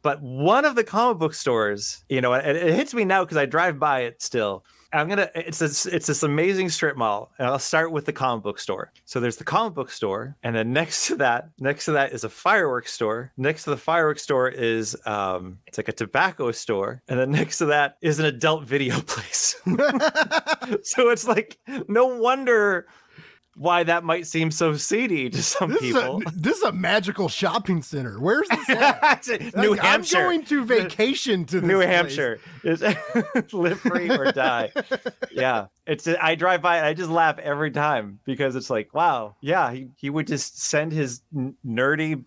But 0.03 0.21
one 0.21 0.65
of 0.65 0.75
the 0.75 0.83
comic 0.83 1.17
book 1.17 1.33
stores, 1.33 2.05
you 2.09 2.21
know, 2.21 2.33
it, 2.35 2.55
it 2.55 2.75
hits 2.75 2.93
me 2.93 3.05
now 3.05 3.23
because 3.23 3.37
I 3.37 3.47
drive 3.47 3.79
by 3.79 4.01
it 4.01 4.21
still. 4.21 4.63
I'm 4.93 5.09
gonna. 5.09 5.29
It's 5.35 5.59
this. 5.59 5.85
It's 5.85 6.07
this 6.07 6.23
amazing 6.23 6.69
strip 6.69 6.95
mall, 6.95 7.31
and 7.37 7.47
I'll 7.47 7.59
start 7.59 7.91
with 7.91 8.05
the 8.05 8.13
comic 8.13 8.43
book 8.43 8.59
store. 8.59 8.91
So 9.05 9.19
there's 9.19 9.37
the 9.37 9.43
comic 9.43 9.73
book 9.73 9.91
store, 9.91 10.35
and 10.43 10.55
then 10.55 10.73
next 10.73 11.07
to 11.07 11.15
that, 11.17 11.49
next 11.59 11.85
to 11.85 11.91
that 11.93 12.13
is 12.13 12.23
a 12.23 12.29
fireworks 12.29 12.93
store. 12.93 13.31
Next 13.37 13.63
to 13.65 13.71
the 13.71 13.77
fireworks 13.77 14.21
store 14.21 14.49
is 14.49 14.95
um, 15.05 15.59
it's 15.67 15.77
like 15.77 15.89
a 15.89 15.93
tobacco 15.93 16.51
store, 16.51 17.01
and 17.07 17.19
then 17.19 17.31
next 17.31 17.57
to 17.59 17.65
that 17.65 17.97
is 18.01 18.19
an 18.19 18.25
adult 18.25 18.63
video 18.63 18.99
place. 19.07 19.55
so 20.83 21.09
it's 21.09 21.27
like 21.27 21.57
no 21.87 22.05
wonder 22.05 22.87
why 23.55 23.83
that 23.83 24.03
might 24.03 24.27
seem 24.27 24.51
so 24.51 24.75
seedy 24.75 25.29
to 25.29 25.41
some 25.41 25.71
this 25.71 25.79
people. 25.79 26.21
Is 26.21 26.27
a, 26.27 26.31
this 26.35 26.57
is 26.57 26.63
a 26.63 26.71
magical 26.73 27.29
shopping 27.29 27.81
center. 27.81 28.19
Where's 28.19 28.47
this 28.49 28.69
at? 28.69 29.27
New 29.55 29.71
Like, 29.71 29.79
Hampshire. 29.79 30.17
I'm 30.17 30.23
going 30.23 30.45
to 30.45 30.65
vacation 30.65 31.45
to 31.45 31.61
this 31.61 31.67
New. 31.67 31.79
Hampshire. 31.79 32.39
Live 33.53 33.79
free 33.79 34.09
or 34.09 34.31
die. 34.31 34.71
yeah. 35.31 35.67
It's 35.87 36.07
I 36.07 36.35
drive 36.35 36.61
by 36.63 36.77
and 36.77 36.85
I 36.85 36.93
just 36.93 37.11
laugh 37.11 37.37
every 37.39 37.69
time 37.71 38.19
because 38.25 38.55
it's 38.55 38.71
like, 38.71 38.93
wow, 38.93 39.35
yeah, 39.39 39.71
he, 39.71 39.87
he 39.95 40.09
would 40.09 40.25
just 40.25 40.59
send 40.59 40.91
his 40.91 41.21
nerdy 41.65 42.23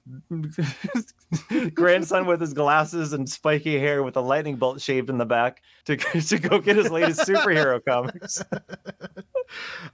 grandson 1.74 2.26
with 2.26 2.40
his 2.40 2.54
glasses 2.54 3.12
and 3.12 3.28
spiky 3.28 3.78
hair 3.78 4.02
with 4.04 4.16
a 4.16 4.20
lightning 4.20 4.56
bolt 4.56 4.80
shaved 4.80 5.10
in 5.10 5.18
the 5.18 5.26
back 5.26 5.62
to, 5.88 5.96
to 6.20 6.38
go 6.38 6.58
get 6.58 6.76
his 6.76 6.90
latest 6.90 7.20
superhero 7.20 7.82
comics. 7.88 8.42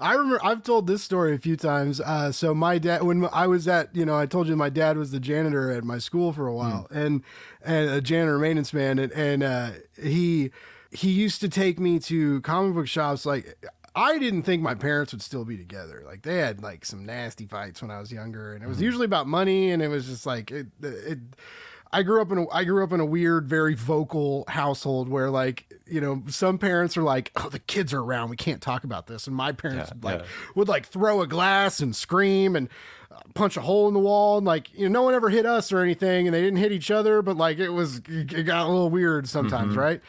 I 0.01 0.15
remember 0.15 0.45
I've 0.45 0.63
told 0.63 0.87
this 0.87 1.03
story 1.03 1.35
a 1.35 1.39
few 1.39 1.57
times. 1.57 2.01
Uh, 2.01 2.33
so 2.33 2.55
my 2.55 2.79
dad, 2.79 3.05
when 3.05 3.29
I 3.33 3.47
was 3.47 3.69
at, 3.69 3.95
you 3.95 4.05
know, 4.05 4.19
I 4.19 4.27
told 4.27 4.49
you 4.49 4.57
my 4.57 4.69
dad 4.69 4.97
was 4.97 5.13
the 5.13 5.21
janitor 5.21 5.71
at 5.71 5.85
my 5.85 5.99
school 5.99 6.33
for 6.33 6.47
a 6.47 6.55
while, 6.55 6.89
and 6.91 7.23
and 7.63 7.89
a 7.89 8.01
janitor 8.01 8.39
maintenance 8.39 8.73
man, 8.73 8.99
and 8.99 9.13
and 9.13 9.43
uh, 9.43 9.71
he 10.01 10.51
he 10.91 11.11
used 11.11 11.41
to 11.41 11.49
take 11.49 11.79
me 11.79 11.99
to 12.01 12.41
comic 12.41 12.75
book 12.75 12.89
shops. 12.89 13.25
Like 13.25 13.57
I 13.95 14.19
didn't 14.19 14.43
think 14.43 14.61
my 14.61 14.75
parents 14.75 15.13
would 15.13 15.23
still 15.23 15.45
be 15.45 15.57
together. 15.57 16.03
Like 16.05 16.23
they 16.23 16.39
had 16.39 16.63
like 16.63 16.85
some 16.85 17.07
nasty 17.07 17.47
fights 17.47 17.81
when 17.81 17.93
I 17.93 18.01
was 18.01 18.11
younger, 18.11 18.55
and 18.55 18.65
it 18.65 18.67
was 18.67 18.83
usually 18.83 19.07
about 19.07 19.29
money, 19.29 19.71
and 19.71 19.81
it 19.81 19.89
was 19.89 20.07
just 20.07 20.27
like 20.27 20.51
it. 20.51 20.67
it 20.83 21.19
I 21.95 22.03
grew 22.03 22.21
up 22.21 22.31
in 22.33 22.39
a 22.39 22.51
I 22.51 22.65
grew 22.65 22.83
up 22.83 22.93
in 22.93 23.01
a 23.01 23.05
weird, 23.07 23.47
very 23.49 23.75
vocal 23.75 24.45
household 24.49 25.09
where 25.09 25.31
like 25.31 25.73
you 25.87 26.01
know 26.01 26.23
some 26.29 26.59
parents 26.59 26.97
are 26.97 27.03
like, 27.03 27.31
oh, 27.37 27.49
the 27.49 27.59
kids 27.61 27.93
are 27.95 28.01
around, 28.01 28.31
we 28.31 28.37
can't 28.37 28.61
talk 28.61 28.85
about 28.85 29.07
this, 29.07 29.27
and 29.27 29.37
my 29.37 29.53
parents 29.53 29.91
Yeah, 29.95 30.11
like 30.11 30.21
yeah. 30.21 30.27
would 30.57 30.69
like 30.69 30.87
throw 30.87 31.23
a 31.23 31.27
glass 31.27 31.81
and 31.81 31.95
scream 31.95 32.57
and 32.57 32.69
uh, 33.13 33.21
punch 33.35 33.57
a 33.57 33.61
hole 33.61 33.87
in 33.87 33.95
the 33.95 34.01
wall, 34.01 34.39
and 34.39 34.47
like 34.47 34.73
you 34.75 34.89
know 34.89 35.01
no 35.01 35.03
one 35.05 35.15
ever 35.15 35.31
hit 35.31 35.47
us 35.47 35.73
or 35.73 35.81
anything, 35.83 36.27
and 36.27 36.35
they 36.35 36.41
didn't 36.43 36.59
hit 36.59 36.73
each 36.73 36.91
other, 36.91 37.23
but 37.23 37.37
like 37.37 37.59
it 37.59 37.71
was 37.71 38.01
it 38.09 38.45
got 38.45 38.67
a 38.67 38.69
little 38.69 38.91
weird 38.91 39.29
sometimes, 39.29 39.77
right? 39.77 40.01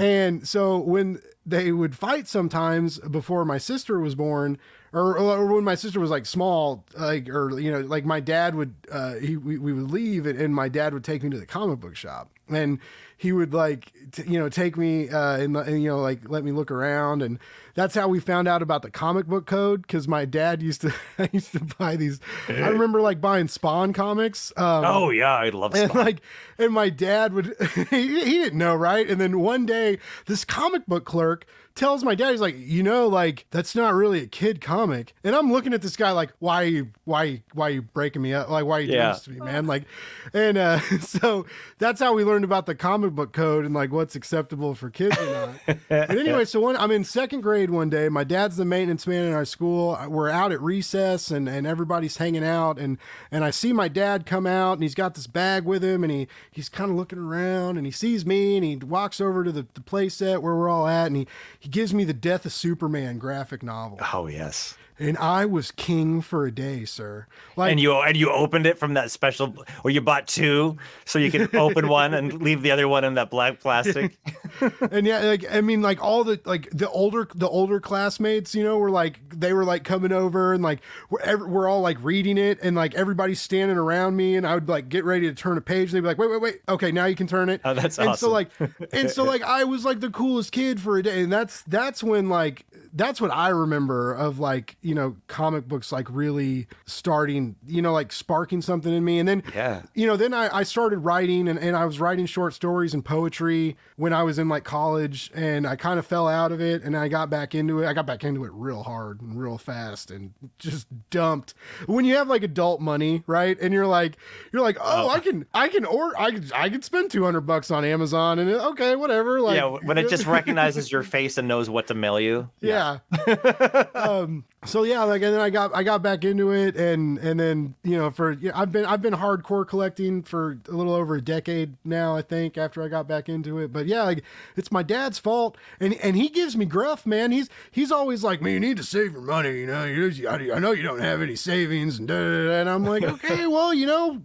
And 0.00 0.48
so 0.48 0.78
when 0.78 1.20
they 1.46 1.72
would 1.72 1.94
fight 1.94 2.26
sometimes 2.26 2.98
before 3.00 3.44
my 3.44 3.58
sister 3.58 4.00
was 4.00 4.14
born 4.14 4.56
or, 4.94 5.18
or 5.18 5.46
when 5.46 5.64
my 5.64 5.74
sister 5.74 5.98
was 5.98 6.10
like 6.10 6.24
small 6.24 6.84
like 6.96 7.28
or 7.28 7.58
you 7.58 7.70
know 7.70 7.80
like 7.80 8.04
my 8.04 8.20
dad 8.20 8.54
would 8.54 8.74
uh 8.92 9.14
he 9.14 9.36
we, 9.36 9.58
we 9.58 9.72
would 9.72 9.90
leave 9.90 10.24
and, 10.24 10.40
and 10.40 10.54
my 10.54 10.68
dad 10.68 10.94
would 10.94 11.04
take 11.04 11.22
me 11.22 11.30
to 11.30 11.38
the 11.38 11.46
comic 11.46 11.80
book 11.80 11.96
shop. 11.96 12.30
And 12.48 12.78
he 13.16 13.32
would 13.32 13.54
like 13.54 13.92
t- 14.12 14.22
you 14.26 14.38
know 14.38 14.48
take 14.48 14.76
me 14.76 15.08
uh 15.08 15.38
and, 15.38 15.56
and 15.56 15.82
you 15.82 15.88
know 15.88 15.98
like 16.00 16.28
let 16.28 16.44
me 16.44 16.52
look 16.52 16.70
around. 16.70 17.22
And 17.22 17.40
that's 17.74 17.94
how 17.94 18.06
we 18.06 18.20
found 18.20 18.46
out 18.46 18.62
about 18.62 18.82
the 18.82 18.90
comic 18.90 19.26
book 19.26 19.46
code 19.46 19.82
because 19.82 20.06
my 20.06 20.24
dad 20.24 20.62
used 20.62 20.82
to 20.82 20.94
I 21.18 21.28
used 21.32 21.52
to 21.52 21.60
buy 21.78 21.96
these. 21.96 22.20
I 22.48 22.68
remember 22.68 23.00
like 23.00 23.20
buying 23.20 23.48
Spawn 23.48 23.92
comics 23.92 24.52
um 24.56 24.84
Oh 24.84 25.10
yeah, 25.10 25.34
I 25.34 25.48
love 25.48 25.74
and 25.74 25.92
like 25.94 26.20
and 26.56 26.72
my 26.72 26.88
dad 26.88 27.32
would 27.32 27.56
he, 27.90 28.24
he 28.24 28.38
didn't 28.38 28.58
know 28.58 28.76
right? 28.76 29.08
And 29.08 29.20
then 29.20 29.40
one 29.40 29.66
day 29.66 29.98
this 30.26 30.44
comic 30.44 30.86
book 30.86 31.04
clerk 31.04 31.46
tells 31.74 32.04
my 32.04 32.14
dad 32.14 32.30
he's 32.30 32.40
like 32.40 32.54
you 32.56 32.82
know 32.82 33.08
like 33.08 33.46
that's 33.50 33.74
not 33.74 33.94
really 33.94 34.22
a 34.22 34.26
kid 34.26 34.60
comic. 34.60 35.12
And 35.24 35.34
i'm 35.34 35.50
looking 35.52 35.74
at 35.74 35.82
this 35.82 35.96
guy 35.96 36.12
like 36.12 36.32
why 36.38 36.62
are 36.62 36.66
you 36.66 36.88
why 37.04 37.42
why 37.52 37.68
are 37.68 37.72
you 37.72 37.82
breaking 37.82 38.22
me 38.22 38.32
up? 38.32 38.48
Like 38.48 38.64
why 38.64 38.78
are 38.78 38.80
you 38.80 38.92
doing 38.92 38.98
this 39.08 39.22
to 39.22 39.30
me 39.30 39.40
man? 39.40 39.66
Like 39.66 39.84
and 40.32 40.56
uh 40.56 40.78
so 41.00 41.46
that's 41.78 42.00
how 42.00 42.14
we 42.14 42.24
learned 42.24 42.44
about 42.44 42.66
the 42.66 42.74
comic 42.74 43.12
book 43.12 43.32
code 43.32 43.64
and 43.64 43.74
like 43.74 43.90
what's 43.92 44.14
acceptable 44.14 44.74
for 44.74 44.90
kids 44.90 45.18
or 45.18 45.26
not. 45.32 45.78
But 45.88 46.10
anyway 46.10 46.44
so 46.44 46.60
one 46.60 46.76
i'm 46.76 46.90
in 46.90 47.04
second 47.04 47.40
grade 47.40 47.70
one 47.70 47.90
day. 47.90 48.08
My 48.08 48.24
dad's 48.24 48.56
the 48.56 48.64
maintenance 48.64 49.06
man 49.06 49.24
in 49.24 49.32
our 49.32 49.44
school. 49.44 49.98
We're 50.08 50.30
out 50.30 50.52
at 50.52 50.60
recess 50.60 51.30
and 51.30 51.48
and 51.48 51.66
everybody's 51.66 52.16
hanging 52.16 52.44
out 52.44 52.78
and 52.78 52.98
and 53.30 53.44
i 53.44 53.50
see 53.50 53.72
my 53.72 53.88
dad 53.88 54.26
come 54.26 54.46
out 54.46 54.74
and 54.74 54.82
he's 54.82 54.94
got 54.94 55.14
this 55.14 55.26
bag 55.26 55.64
with 55.64 55.82
him 55.82 56.04
and 56.04 56.12
he 56.12 56.28
he's 56.50 56.68
kind 56.68 56.90
of 56.90 56.96
looking 56.96 57.18
around 57.18 57.76
and 57.76 57.86
he 57.86 57.90
sees 57.92 58.24
me 58.24 58.56
and 58.56 58.64
he 58.64 58.76
walks 58.76 59.20
over 59.20 59.42
to 59.42 59.50
the, 59.50 59.66
the 59.74 59.80
play 59.80 60.08
set 60.08 60.42
where 60.42 60.54
we're 60.54 60.68
all 60.68 60.86
at 60.86 61.08
and 61.08 61.16
he 61.16 61.26
he 61.64 61.70
gives 61.70 61.94
me 61.94 62.04
the 62.04 62.12
death 62.12 62.44
of 62.44 62.52
superman 62.52 63.16
graphic 63.18 63.62
novel 63.62 63.98
Oh 64.12 64.26
yes. 64.26 64.76
and 64.98 65.16
i 65.18 65.46
was 65.46 65.70
king 65.70 66.20
for 66.20 66.44
a 66.46 66.50
day 66.52 66.84
sir 66.84 67.26
like 67.56 67.70
And 67.72 67.80
you 67.80 67.94
and 67.94 68.16
you 68.16 68.30
opened 68.30 68.66
it 68.66 68.78
from 68.78 68.94
that 68.94 69.10
special, 69.10 69.54
or 69.82 69.90
you 69.90 70.00
bought 70.02 70.28
two 70.28 70.76
so 71.06 71.18
you 71.18 71.30
could 71.30 71.54
open 71.54 71.88
one 71.88 72.12
and 72.12 72.42
leave 72.42 72.60
the 72.62 72.70
other 72.70 72.86
one 72.86 73.02
in 73.04 73.14
that 73.14 73.30
black 73.30 73.60
plastic. 73.60 74.18
and 74.90 75.06
yeah, 75.06 75.20
like 75.20 75.44
I 75.50 75.60
mean, 75.60 75.82
like 75.82 76.02
all 76.02 76.24
the 76.24 76.40
like 76.44 76.68
the 76.70 76.88
older 76.90 77.28
the 77.34 77.48
older 77.48 77.80
classmates, 77.80 78.54
you 78.54 78.62
know, 78.62 78.78
were 78.78 78.90
like 78.90 79.20
they 79.30 79.52
were 79.52 79.64
like 79.64 79.84
coming 79.84 80.12
over 80.12 80.52
and 80.52 80.62
like 80.62 80.80
we're 81.10 81.20
ev- 81.20 81.42
we're 81.42 81.68
all 81.68 81.80
like 81.80 81.98
reading 82.02 82.38
it 82.38 82.58
and 82.62 82.76
like 82.76 82.94
everybody's 82.94 83.40
standing 83.40 83.76
around 83.76 84.16
me 84.16 84.36
and 84.36 84.46
I 84.46 84.54
would 84.54 84.68
like 84.68 84.88
get 84.88 85.04
ready 85.04 85.28
to 85.28 85.34
turn 85.34 85.58
a 85.58 85.60
page 85.60 85.88
and 85.88 85.96
they'd 85.96 86.00
be 86.00 86.06
like, 86.06 86.18
wait, 86.18 86.30
wait, 86.30 86.40
wait, 86.40 86.60
okay, 86.68 86.92
now 86.92 87.06
you 87.06 87.16
can 87.16 87.26
turn 87.26 87.48
it. 87.48 87.60
Oh, 87.64 87.74
that's 87.74 87.98
and 87.98 88.10
awesome. 88.10 88.28
so 88.28 88.32
like 88.32 88.50
and 88.92 89.10
so 89.10 89.24
like 89.24 89.42
I 89.54 89.64
was 89.64 89.84
like 89.84 90.00
the 90.00 90.10
coolest 90.10 90.52
kid 90.52 90.80
for 90.80 90.98
a 90.98 91.02
day 91.02 91.22
and 91.22 91.32
that's 91.32 91.62
that's 91.62 92.02
when 92.02 92.28
like 92.28 92.64
that's 92.96 93.20
what 93.20 93.30
I 93.32 93.48
remember 93.48 94.12
of 94.14 94.38
like 94.38 94.76
you 94.80 94.94
know 94.94 95.16
comic 95.26 95.66
books 95.66 95.90
like 95.90 96.06
really 96.08 96.68
starting 96.86 97.56
you 97.66 97.82
know 97.82 97.92
like 97.92 98.12
sparking 98.12 98.62
something 98.62 98.92
in 98.92 99.04
me 99.04 99.18
and 99.18 99.28
then 99.28 99.42
Yeah. 99.54 99.82
you 99.94 100.06
know, 100.06 100.16
then 100.16 100.32
I, 100.32 100.58
I 100.58 100.62
started 100.62 100.98
writing 100.98 101.48
and, 101.48 101.58
and 101.58 101.76
I 101.76 101.84
was 101.84 101.98
writing 102.00 102.26
short 102.26 102.54
stories 102.54 102.94
and 102.94 103.04
poetry 103.04 103.76
when 103.96 104.12
I 104.12 104.22
was 104.22 104.38
in 104.38 104.48
like 104.48 104.62
college 104.64 105.30
and 105.34 105.66
I 105.66 105.74
kind 105.76 105.98
of 105.98 106.06
fell 106.06 106.28
out 106.28 106.52
of 106.52 106.60
it 106.60 106.82
and 106.84 106.96
I 106.96 107.08
got 107.08 107.30
back 107.30 107.54
into 107.54 107.82
it. 107.82 107.86
I 107.86 107.92
got 107.94 108.06
back 108.06 108.22
into 108.22 108.44
it 108.44 108.52
real 108.54 108.84
hard 108.84 109.20
and 109.20 109.40
real 109.40 109.58
fast 109.58 110.10
and 110.12 110.32
just 110.58 110.86
dumped. 111.10 111.54
When 111.86 112.04
you 112.04 112.14
have 112.16 112.28
like 112.28 112.42
adult 112.44 112.80
money, 112.80 113.24
right? 113.26 113.58
And 113.60 113.74
you're 113.74 113.86
like, 113.86 114.16
you're 114.52 114.62
like, 114.62 114.76
oh, 114.80 115.06
oh. 115.06 115.08
I 115.08 115.18
can, 115.18 115.46
I 115.52 115.68
can 115.68 115.84
or 115.84 116.12
I 116.20 116.30
can, 116.30 116.50
I 116.54 116.68
can 116.68 116.82
spend 116.82 117.10
200 117.10 117.40
bucks 117.40 117.70
on 117.72 117.84
Amazon 117.84 118.38
and 118.38 118.48
it- 118.48 118.60
okay, 118.60 118.94
whatever. 118.94 119.40
Like, 119.40 119.56
yeah, 119.56 119.64
when 119.82 119.98
it 119.98 120.08
just 120.08 120.26
recognizes 120.38 120.92
your 120.92 121.02
face 121.02 121.38
and 121.38 121.48
knows 121.48 121.68
what 121.68 121.88
to 121.88 121.94
mail 121.94 122.20
you. 122.20 122.48
yeah. 122.60 122.83
um, 123.94 124.44
so 124.64 124.82
yeah, 124.82 125.02
like 125.04 125.22
and 125.22 125.34
then 125.34 125.40
I 125.40 125.50
got 125.50 125.74
I 125.74 125.82
got 125.82 126.02
back 126.02 126.24
into 126.24 126.52
it 126.52 126.76
and 126.76 127.18
and 127.18 127.38
then 127.38 127.74
you 127.82 127.96
know 127.96 128.10
for 128.10 128.32
yeah, 128.32 128.52
I've 128.54 128.72
been 128.72 128.84
I've 128.84 129.02
been 129.02 129.14
hardcore 129.14 129.66
collecting 129.66 130.22
for 130.22 130.58
a 130.68 130.72
little 130.72 130.94
over 130.94 131.16
a 131.16 131.20
decade 131.20 131.76
now 131.84 132.16
I 132.16 132.22
think 132.22 132.56
after 132.58 132.82
I 132.82 132.88
got 132.88 133.06
back 133.08 133.28
into 133.28 133.58
it. 133.58 133.72
But 133.72 133.86
yeah, 133.86 134.02
like 134.02 134.22
it's 134.56 134.70
my 134.72 134.82
dad's 134.82 135.18
fault 135.18 135.56
and 135.80 135.94
and 135.94 136.16
he 136.16 136.28
gives 136.28 136.56
me 136.56 136.64
gruff, 136.64 137.06
man. 137.06 137.30
He's 137.32 137.48
he's 137.70 137.92
always 137.92 138.22
like, 138.24 138.40
"Man, 138.42 138.54
you 138.54 138.60
need 138.60 138.76
to 138.76 138.84
save 138.84 139.12
your 139.12 139.22
money, 139.22 139.60
you 139.60 139.66
know. 139.66 139.84
You, 139.84 140.28
I 140.28 140.58
know 140.58 140.72
you 140.72 140.82
don't 140.82 141.00
have 141.00 141.22
any 141.22 141.36
savings 141.36 141.98
and 141.98 142.08
da, 142.08 142.14
da, 142.14 142.44
da. 142.46 142.60
and 142.60 142.70
I'm 142.70 142.84
like, 142.84 143.02
"Okay, 143.24 143.46
well, 143.46 143.72
you 143.74 143.86
know, 143.86 144.22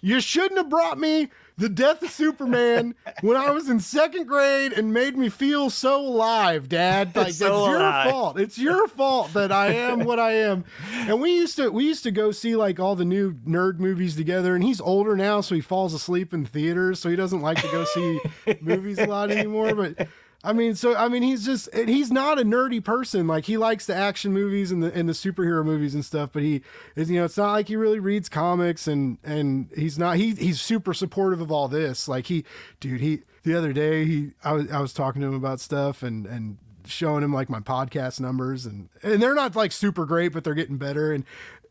you 0.00 0.20
shouldn't 0.20 0.58
have 0.58 0.68
brought 0.68 0.98
me 0.98 1.30
the 1.56 1.68
death 1.68 2.02
of 2.02 2.10
Superman 2.10 2.94
when 3.20 3.36
I 3.36 3.50
was 3.50 3.68
in 3.68 3.78
second 3.80 4.26
grade 4.26 4.72
and 4.72 4.92
made 4.92 5.16
me 5.16 5.28
feel 5.28 5.70
so 5.70 6.00
alive, 6.00 6.68
Dad. 6.68 7.12
Like 7.16 7.32
So 7.32 7.46
it's 7.46 7.68
your 7.68 7.76
alive. 7.76 8.10
fault. 8.10 8.40
It's 8.40 8.58
your 8.58 8.88
fault 8.88 9.32
that 9.34 9.52
I 9.52 9.68
am 9.74 10.00
what 10.00 10.18
I 10.18 10.32
am. 10.32 10.64
And 10.92 11.20
we 11.20 11.34
used 11.36 11.56
to 11.56 11.70
we 11.70 11.84
used 11.84 12.02
to 12.04 12.10
go 12.10 12.32
see 12.32 12.56
like 12.56 12.80
all 12.80 12.96
the 12.96 13.04
new 13.04 13.32
nerd 13.46 13.78
movies 13.78 14.16
together. 14.16 14.54
And 14.54 14.64
he's 14.64 14.80
older 14.80 15.16
now, 15.16 15.40
so 15.40 15.54
he 15.54 15.60
falls 15.60 15.94
asleep 15.94 16.34
in 16.34 16.44
theaters, 16.44 16.98
so 16.98 17.08
he 17.08 17.16
doesn't 17.16 17.40
like 17.40 17.60
to 17.62 17.68
go 17.68 17.84
see 17.84 18.20
movies 18.60 18.98
a 18.98 19.06
lot 19.06 19.30
anymore. 19.30 19.74
But 19.74 20.08
I 20.44 20.52
mean, 20.52 20.74
so 20.74 20.94
I 20.94 21.08
mean, 21.08 21.22
he's 21.22 21.44
just 21.44 21.74
he's 21.74 22.12
not 22.12 22.38
a 22.38 22.44
nerdy 22.44 22.84
person. 22.84 23.26
Like 23.26 23.46
he 23.46 23.56
likes 23.56 23.86
the 23.86 23.94
action 23.94 24.32
movies 24.32 24.70
and 24.70 24.82
the 24.82 24.94
and 24.94 25.08
the 25.08 25.14
superhero 25.14 25.64
movies 25.64 25.94
and 25.94 26.04
stuff. 26.04 26.30
But 26.32 26.42
he 26.42 26.60
is, 26.94 27.10
you 27.10 27.18
know, 27.18 27.24
it's 27.24 27.38
not 27.38 27.52
like 27.52 27.68
he 27.68 27.76
really 27.76 27.98
reads 27.98 28.28
comics 28.28 28.86
and 28.86 29.16
and 29.24 29.70
he's 29.74 29.98
not. 29.98 30.18
He 30.18 30.34
he's 30.34 30.60
super 30.60 30.92
supportive 30.92 31.40
of 31.40 31.50
all 31.50 31.66
this. 31.66 32.06
Like 32.06 32.26
he, 32.26 32.44
dude, 32.78 33.00
he 33.00 33.22
the 33.42 33.54
other 33.56 33.72
day 33.72 34.04
he 34.04 34.32
I 34.44 34.52
was 34.52 34.70
I 34.70 34.80
was 34.80 34.92
talking 34.92 35.22
to 35.22 35.28
him 35.28 35.34
about 35.34 35.60
stuff 35.60 36.02
and 36.02 36.26
and 36.26 36.58
showing 36.86 37.24
him 37.24 37.32
like 37.32 37.48
my 37.48 37.60
podcast 37.60 38.20
numbers 38.20 38.66
and 38.66 38.90
and 39.02 39.22
they're 39.22 39.34
not 39.34 39.56
like 39.56 39.72
super 39.72 40.04
great, 40.04 40.32
but 40.34 40.44
they're 40.44 40.54
getting 40.54 40.76
better 40.76 41.12
and. 41.12 41.24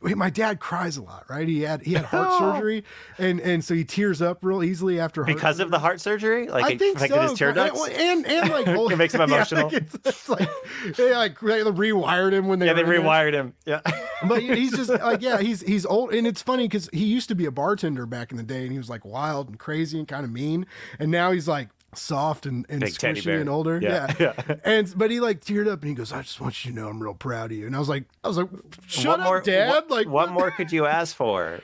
My 0.04 0.30
dad 0.30 0.60
cries 0.60 0.97
a 0.97 1.01
lot, 1.01 1.26
right? 1.30 1.47
He 1.47 1.62
had 1.62 1.82
he 1.82 1.93
had 1.93 2.06
heart 2.06 2.34
surgery, 2.39 2.84
and 3.18 3.39
and 3.39 3.64
so 3.64 3.74
he 3.74 3.84
tears 3.84 4.22
up 4.22 4.39
real 4.41 4.64
easily 4.64 4.99
after 4.99 5.24
heart 5.24 5.36
because 5.36 5.58
surgery. 5.58 5.66
of 5.66 5.72
the 5.72 5.80
heart 5.80 6.01
surgery. 6.01 6.47
Like 6.47 6.66
I 6.66 6.72
it 6.72 6.80
think 6.80 6.97
affected 6.97 7.16
so. 7.16 7.22
his 7.22 7.34
tear 7.34 7.54
ducts. 7.54 7.88
And, 7.88 8.26
and 8.26 8.28
and 8.28 8.49
like 8.49 8.68
It 8.93 8.97
makes 8.97 9.14
him 9.14 9.22
yeah, 9.22 9.26
emotional. 9.26 9.64
like 9.66 9.74
it's, 9.74 9.95
it's 10.06 10.30
like 10.30 10.49
they 10.97 11.16
like 11.16 11.39
they 11.39 11.64
rewired 11.64 12.34
him 12.34 12.47
when 12.47 12.60
they 12.60 12.66
yeah, 12.68 12.74
they 12.74 12.84
were 12.84 12.93
in 12.93 13.04
there. 13.04 13.10
rewired 13.12 13.34
him. 13.34 13.54
Yeah. 13.66 13.82
but 14.28 14.41
he's 14.41 14.72
just 14.76 14.89
like 14.89 15.22
yeah 15.22 15.39
he's 15.39 15.62
he's 15.62 15.86
old 15.86 16.14
and 16.14 16.28
it's 16.28 16.41
funny 16.41 16.66
because 16.66 16.89
he 16.93 17.06
used 17.06 17.30
to 17.30 17.36
be 17.36 17.45
a 17.45 17.51
bartender 17.51 18.06
back 18.06 18.32
in 18.32 18.38
the 18.38 18.43
day 18.43 18.64
and 18.64 18.72
he 18.72 18.78
was 18.78 18.89
like 18.89 19.04
wild 19.06 19.49
and 19.49 19.60
crazy 19.60 19.97
and 19.99 20.08
kind 20.08 20.24
of 20.26 20.32
mean 20.32 20.66
and 20.99 21.12
now 21.12 21.32
he's 21.32 21.47
like 21.47 21.70
soft 21.97 22.45
and, 22.45 22.65
and 22.69 22.79
Big 22.81 22.93
squishy 22.93 23.39
and 23.39 23.49
older 23.49 23.79
Yeah, 23.81 24.13
yeah. 24.19 24.33
yeah. 24.49 24.55
and 24.63 24.93
but 24.97 25.11
he 25.11 25.19
like 25.19 25.41
teared 25.41 25.67
up 25.67 25.81
and 25.81 25.89
he 25.89 25.95
goes 25.95 26.11
i 26.11 26.21
just 26.21 26.39
want 26.41 26.63
you 26.65 26.71
to 26.71 26.77
know 26.79 26.87
i'm 26.87 27.01
real 27.01 27.13
proud 27.13 27.51
of 27.51 27.57
you 27.57 27.65
and 27.67 27.75
i 27.75 27.79
was 27.79 27.89
like 27.89 28.03
i 28.23 28.27
was 28.27 28.37
like 28.37 28.49
shut 28.87 29.05
what 29.07 29.19
up 29.21 29.25
more, 29.25 29.41
dad 29.41 29.69
What, 29.69 29.89
like 29.89 30.07
what 30.07 30.31
more 30.31 30.51
could 30.57 30.71
you 30.71 30.85
ask 30.85 31.15
for 31.15 31.59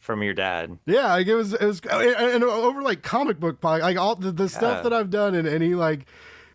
from 0.00 0.22
your 0.22 0.34
dad? 0.34 0.78
yeah 0.86 1.12
like 1.12 1.26
it 1.26 1.34
was 1.34 1.52
it 1.54 1.62
was 1.64 1.80
and, 1.80 2.42
over 2.42 2.82
like 2.82 3.02
comic 3.02 3.38
book 3.38 3.62
like 3.62 3.96
all 3.96 4.16
the, 4.16 4.32
the 4.32 4.48
stuff 4.48 4.82
that 4.82 4.92
i've 4.92 5.10
done 5.10 5.34
and, 5.34 5.46
and 5.46 5.62
he 5.62 5.74
like 5.74 6.06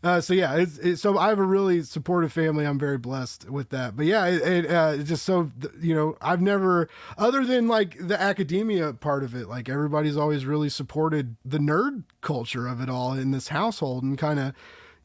uh, 0.04 0.20
so 0.20 0.34
yeah, 0.34 0.56
it's, 0.56 1.00
so 1.02 1.18
I 1.18 1.30
have 1.30 1.38
a 1.38 1.44
really 1.44 1.84
supportive 1.84 2.34
family. 2.34 2.66
I'm 2.66 2.80
very 2.80 2.98
blessed 2.98 3.50
with 3.50 3.70
that. 3.70 3.96
But 3.96 4.08
yeah, 4.08 4.26
it, 4.26 4.66
it, 4.66 4.72
uh, 4.72 4.96
it's 4.98 5.10
just 5.10 5.24
so 5.24 5.52
you 5.80 5.94
know 5.94 6.18
I've 6.22 6.42
never, 6.42 6.90
other 7.18 7.46
than 7.46 7.68
like 7.68 8.08
the 8.08 8.20
academia 8.20 8.94
part 8.94 9.24
of 9.24 9.36
it, 9.36 9.48
like 9.48 9.70
everybody's 9.70 10.18
always 10.18 10.46
really 10.46 10.70
supported 10.70 11.36
the 11.46 11.60
nerd 11.60 12.04
culture 12.22 12.68
of 12.68 12.82
it 12.82 12.90
all 12.90 13.14
in 13.14 13.30
this 13.32 13.50
household 13.50 14.04
and 14.04 14.18
kind 14.18 14.40
of, 14.40 14.54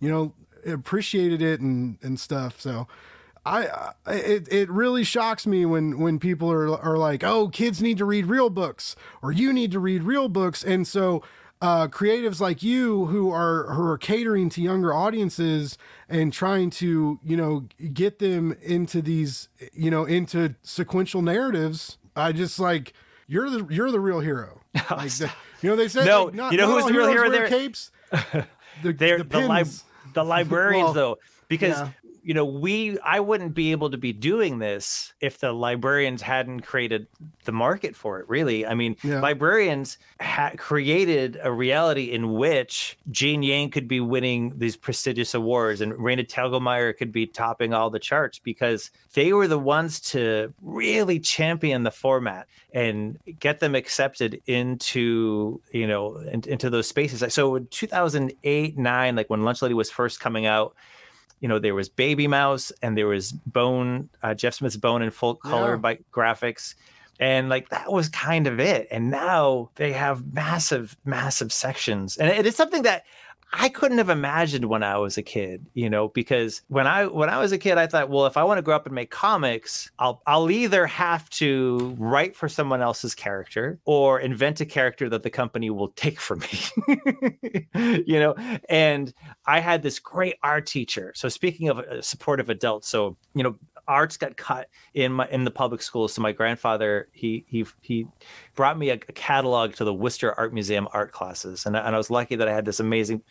you 0.01 0.11
know, 0.11 0.32
appreciated 0.64 1.42
it 1.42 1.61
and 1.61 1.99
and 2.03 2.18
stuff. 2.18 2.61
So. 2.61 2.86
I 3.49 3.92
it, 4.09 4.53
it 4.53 4.68
really 4.68 5.05
shocks 5.05 5.47
me 5.47 5.64
when 5.66 6.01
when 6.01 6.18
people 6.18 6.51
are 6.51 6.76
are 6.80 6.99
like, 6.99 7.22
oh, 7.22 7.47
kids 7.47 7.80
need 7.80 7.97
to 7.99 8.05
read 8.05 8.26
real 8.26 8.51
books 8.51 8.97
or 9.22 9.30
you 9.30 9.53
need 9.53 9.70
to 9.70 9.78
read 9.78 10.03
real 10.03 10.28
books, 10.28 10.64
and 10.64 10.84
so 10.84 11.22
uh, 11.62 11.88
creatives 11.88 12.40
like 12.40 12.62
you 12.62 13.07
who 13.07 13.30
are 13.30 13.72
who 13.72 13.82
are 13.82 13.98
catering 13.98 14.48
to 14.50 14.61
younger 14.61 14.92
audiences 14.92 15.78
and 16.09 16.32
trying 16.32 16.70
to 16.70 17.18
you 17.24 17.36
know 17.36 17.66
get 17.92 18.18
them 18.18 18.57
into 18.62 19.00
these 19.00 19.48
you 19.72 19.90
know 19.90 20.04
into 20.04 20.54
sequential 20.62 21.22
narratives. 21.22 21.98
I 22.14 22.32
just 22.32 22.59
like 22.59 22.92
you're 23.26 23.48
the 23.50 23.66
you're 23.70 23.90
the 23.90 24.00
real 24.00 24.20
hero. 24.20 24.61
Like 24.90 25.11
the, 25.12 25.32
you 25.62 25.70
know 25.70 25.76
they 25.76 25.88
say 25.88 26.04
No, 26.04 26.24
like, 26.24 26.34
not, 26.34 26.52
you 26.52 26.59
know 26.59 26.70
who's 26.70 26.84
the 26.84 26.92
real 26.92 27.09
hero 27.09 27.30
there? 27.30 27.48
Capes. 27.48 27.90
The, 28.82 28.92
They're 28.92 29.18
the 29.18 29.24
the, 29.24 29.48
li- 29.48 29.64
the 30.12 30.22
librarians 30.22 30.84
Well, 30.84 30.92
though, 30.92 31.18
because 31.48 31.78
yeah. 31.78 31.88
You 32.27 32.35
know 32.35 32.45
we 32.45 32.99
I 33.05 33.20
wouldn't 33.20 33.55
be 33.55 33.70
able 33.70 33.89
to 33.91 33.97
be 33.97 34.12
doing 34.12 34.59
this 34.59 35.12
if 35.20 35.39
the 35.39 35.53
librarians 35.53 36.22
hadn't 36.22 36.62
created 36.62 37.07
the 37.45 37.53
market 37.53 37.95
for 37.95 38.18
it. 38.18 38.29
Really, 38.29 38.66
I 38.66 38.74
mean, 38.74 38.97
Yeah. 39.05 39.20
librarians 39.20 39.97
ha- 40.20 40.51
created 40.57 41.39
a 41.41 41.53
reality 41.53 42.11
in 42.11 42.33
which 42.33 42.99
Gene 43.12 43.45
Yang 43.45 43.70
could 43.70 43.87
be 43.87 44.01
winning 44.01 44.59
these 44.59 44.77
prestigious 44.77 45.35
awards 45.35 45.81
and 45.81 45.93
Raina 45.93 46.27
Telgemeier 46.29 46.97
could 46.99 47.12
be 47.12 47.27
topping 47.29 47.72
all 47.72 47.91
the 47.91 48.01
charts 48.01 48.41
because 48.41 48.91
they 49.14 49.33
were 49.33 49.47
the 49.47 49.59
ones 49.59 50.01
to 50.11 50.53
really 50.61 51.20
champion 51.20 51.85
the 51.85 51.93
format 51.93 52.49
and 52.72 53.18
get 53.39 53.61
them 53.61 53.77
accepted 53.77 54.43
into 54.47 55.61
you 55.70 55.87
know 55.87 56.16
in, 56.16 56.43
into 56.49 56.70
those 56.70 56.89
spaces. 56.89 57.22
So 57.33 57.55
in 57.55 57.68
2008 57.68 58.77
nine, 58.77 59.14
like 59.14 59.31
when 59.31 59.45
Lunch 59.45 59.62
Lady 59.62 59.74
was 59.74 59.93
first 59.93 60.18
coming 60.18 60.45
out, 60.47 60.74
you 61.41 61.49
know 61.49 61.59
there 61.59 61.74
was 61.74 61.89
Babymouse 61.89 62.72
and 62.82 62.97
there 62.97 63.07
was 63.07 63.32
Bone, 63.32 64.09
uh, 64.22 64.34
Jeff 64.34 64.55
Smith's 64.55 64.76
Bone 64.76 65.03
in 65.03 65.11
full 65.11 65.34
color 65.34 65.72
Yeah. 65.72 65.76
by 65.76 65.99
Graphix. 66.12 66.74
And 67.18 67.49
like 67.49 67.70
that 67.70 67.91
was 67.91 68.11
kind 68.11 68.47
of 68.47 68.61
it. 68.61 68.89
And 68.91 69.11
now 69.11 69.70
they 69.76 69.93
have 69.93 70.34
massive, 70.34 70.97
massive 71.07 71.51
sections. 71.51 72.18
And 72.18 72.28
it 72.28 72.45
is 72.47 72.55
something 72.57 72.82
that 72.82 73.05
I 73.53 73.68
couldn't 73.68 73.99
have 73.99 74.11
imagined 74.11 74.64
when 74.66 74.82
I 74.82 74.99
was 74.99 75.16
a 75.16 75.22
kid, 75.22 75.66
you 75.72 75.88
know, 75.88 76.09
because 76.09 76.62
when 76.68 76.86
I 76.86 77.07
when 77.07 77.28
I 77.28 77.38
was 77.38 77.53
a 77.53 77.59
kid, 77.59 77.78
I 77.78 77.86
thought, 77.86 78.11
well, 78.11 78.26
if 78.26 78.36
I 78.36 78.44
want 78.44 78.59
to 78.59 78.62
grow 78.62 78.74
up 78.74 78.86
and 78.86 78.94
make 78.94 79.11
comics, 79.11 79.90
I'll 79.99 80.20
I'll 80.26 80.51
either 80.51 80.86
have 80.86 81.30
to 81.30 81.94
write 81.99 82.34
for 82.34 82.49
someone 82.49 82.82
else's 82.82 83.14
character 83.14 83.78
or 83.84 84.20
invent 84.20 84.61
a 84.61 84.66
character 84.66 85.09
that 85.11 85.22
the 85.22 85.30
company 85.30 85.70
will 85.70 85.88
take 85.88 86.20
from 86.20 86.40
me. 86.40 87.66
you 88.07 88.20
know, 88.20 88.34
and 88.68 89.14
I 89.47 89.61
had 89.61 89.82
this 89.82 90.01
great 90.01 90.36
art 90.42 90.66
teacher. 90.66 91.12
So 91.14 91.28
speaking 91.28 91.68
of 91.68 91.78
uh, 91.78 92.03
supportive 92.03 92.51
adults, 92.51 92.88
so 92.88 93.16
you 93.34 93.44
know, 93.44 93.57
arts 93.89 94.16
got 94.16 94.37
cut 94.37 94.68
in 94.95 95.12
my 95.12 95.28
in 95.28 95.45
the 95.45 95.51
public 95.51 95.82
schools. 95.82 96.12
So 96.12 96.22
my 96.22 96.32
grandfather 96.32 97.09
he 97.12 97.45
he 97.49 97.66
he 97.80 98.07
brought 98.55 98.78
me 98.78 98.91
a, 98.91 98.95
a 98.95 99.12
catalog 99.12 99.74
to 99.74 99.84
the 99.84 99.95
Worcester 99.95 100.32
Art 100.39 100.53
Museum 100.53 100.89
art 100.93 101.12
classes, 101.12 101.66
and 101.66 101.76
I, 101.76 101.80
and 101.80 101.95
I 101.95 101.99
was 101.99 102.11
lucky 102.11 102.37
that 102.37 102.49
I 102.49 102.53
had 102.53 102.64
this 102.64 102.80
amazing 102.80 103.22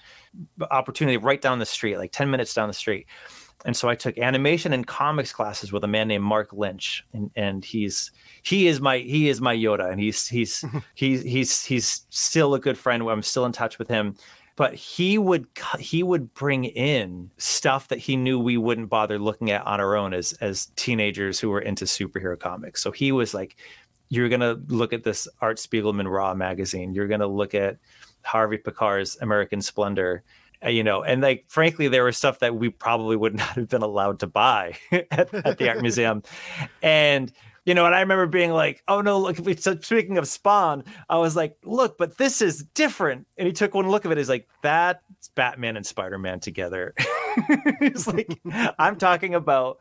opportunity 0.71 1.17
right 1.17 1.41
down 1.41 1.59
the 1.59 1.65
street, 1.65 1.97
like 1.97 2.11
ten 2.11 2.29
minutes 2.29 2.53
down 2.53 2.67
the 2.67 2.73
street. 2.73 3.07
And 3.63 3.75
so 3.75 3.89
I 3.89 3.95
took 3.95 4.17
animation 4.19 4.73
and 4.73 4.85
comics 4.85 5.31
classes 5.31 5.71
with 5.71 5.83
a 5.83 5.87
man 5.87 6.07
named 6.07 6.23
Mark 6.23 6.53
Lynch, 6.53 7.03
and, 7.13 7.31
and 7.35 7.65
he's 7.65 8.11
he 8.43 8.67
is 8.67 8.79
my 8.79 8.99
he 8.99 9.29
is 9.29 9.41
my 9.41 9.55
Yoda, 9.55 9.91
and 9.91 9.99
he's 9.99 10.27
he's 10.27 10.63
he's 10.95 11.23
he's 11.23 11.63
he's 11.63 12.05
still 12.09 12.53
a 12.53 12.59
good 12.59 12.77
friend. 12.77 13.03
I'm 13.03 13.23
still 13.23 13.45
in 13.45 13.51
touch 13.51 13.79
with 13.79 13.87
him 13.87 14.15
but 14.55 14.73
he 14.73 15.17
would 15.17 15.47
he 15.79 16.01
would 16.03 16.33
bring 16.33 16.63
in 16.65 17.29
stuff 17.37 17.89
that 17.89 17.99
he 17.99 18.15
knew 18.15 18.39
we 18.39 18.57
wouldn't 18.57 18.89
bother 18.89 19.19
looking 19.19 19.51
at 19.51 19.65
on 19.65 19.79
our 19.81 19.95
own 19.95 20.13
as 20.13 20.33
as 20.41 20.67
teenagers 20.75 21.39
who 21.39 21.49
were 21.49 21.59
into 21.61 21.85
superhero 21.85 22.39
comics. 22.39 22.81
So 22.81 22.91
he 22.91 23.11
was 23.11 23.33
like, 23.33 23.57
"You're 24.09 24.29
gonna 24.29 24.57
look 24.67 24.93
at 24.93 25.03
this 25.03 25.27
Art 25.41 25.57
Spiegelman 25.57 26.09
Raw 26.09 26.33
magazine. 26.33 26.93
You're 26.93 27.07
gonna 27.07 27.27
look 27.27 27.53
at 27.53 27.77
Harvey 28.23 28.57
Pekar's 28.57 29.17
American 29.21 29.61
Splendor." 29.61 30.23
Uh, 30.63 30.69
You 30.69 30.83
know, 30.83 31.03
and 31.03 31.21
like 31.21 31.45
frankly, 31.49 31.89
there 31.89 32.05
was 32.05 32.15
stuff 32.15 32.39
that 32.39 32.55
we 32.55 32.69
probably 32.69 33.17
would 33.17 33.35
not 33.43 33.49
have 33.55 33.67
been 33.67 33.81
allowed 33.81 34.19
to 34.21 34.27
buy 34.27 34.77
at, 34.91 35.33
at 35.33 35.57
the 35.57 35.67
art 35.69 35.81
museum, 35.81 36.23
and 36.81 37.31
you 37.65 37.73
know, 37.73 37.85
and 37.85 37.95
I 37.95 38.01
remember 38.01 38.27
being 38.27 38.51
like, 38.51 38.83
"Oh 38.87 39.01
no, 39.01 39.19
look!" 39.19 39.37
Speaking 39.37 40.17
of 40.17 40.27
Spawn, 40.27 40.83
I 41.09 41.17
was 41.17 41.35
like, 41.35 41.57
"Look, 41.63 41.97
but 41.97 42.17
this 42.17 42.41
is 42.41 42.63
different." 42.63 43.27
And 43.37 43.47
he 43.47 43.53
took 43.53 43.73
one 43.73 43.89
look 43.89 44.05
of 44.05 44.11
it. 44.11 44.17
He's 44.17 44.29
like, 44.29 44.47
"That's 44.61 45.01
Batman 45.35 45.75
and 45.75 45.85
Spider 45.85 46.19
Man 46.19 46.39
together." 46.39 46.93
He's 47.79 48.07
like, 48.07 48.39
"I'm 48.79 48.97
talking 48.97 49.33
about 49.33 49.79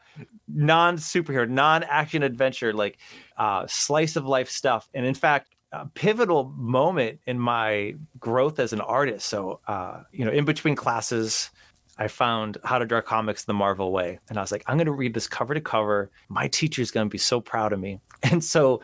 non 0.49 0.97
superhero, 0.97 1.49
non 1.49 1.83
action 1.85 2.23
adventure, 2.23 2.73
like 2.73 2.99
uh, 3.37 3.67
slice 3.69 4.17
of 4.17 4.27
life 4.27 4.49
stuff." 4.49 4.89
And 4.95 5.05
in 5.05 5.15
fact, 5.15 5.55
a 5.75 5.87
pivotal 5.87 6.53
moment 6.57 7.21
in 7.27 7.39
my 7.39 7.97
growth 8.19 8.59
as 8.59 8.73
an 8.73 8.81
artist. 8.81 9.27
So, 9.29 9.61
uh, 9.67 10.05
you 10.13 10.25
know, 10.25 10.31
in 10.31 10.45
between 10.45 10.77
classes, 10.77 11.51
I 11.99 12.09
found 12.09 12.59
How 12.65 12.79
to 12.79 12.87
Draw 12.87 13.03
Comics 13.03 13.45
the 13.45 13.55
Marvel 13.55 13.93
Way. 13.93 14.19
And 14.29 14.39
I 14.39 14.41
was 14.41 14.51
like, 14.51 14.65
I'm 14.67 14.77
going 14.77 14.87
to 14.87 14.93
read 14.93 15.15
this 15.15 15.29
cover 15.29 15.55
to 15.55 15.61
cover. 15.61 16.11
My 16.29 16.49
teacher's 16.49 16.91
going 16.91 17.07
to 17.07 17.11
be 17.11 17.19
so 17.19 17.41
proud 17.41 17.73
of 17.73 17.81
me. 17.81 18.01
And 18.31 18.43
so 18.43 18.81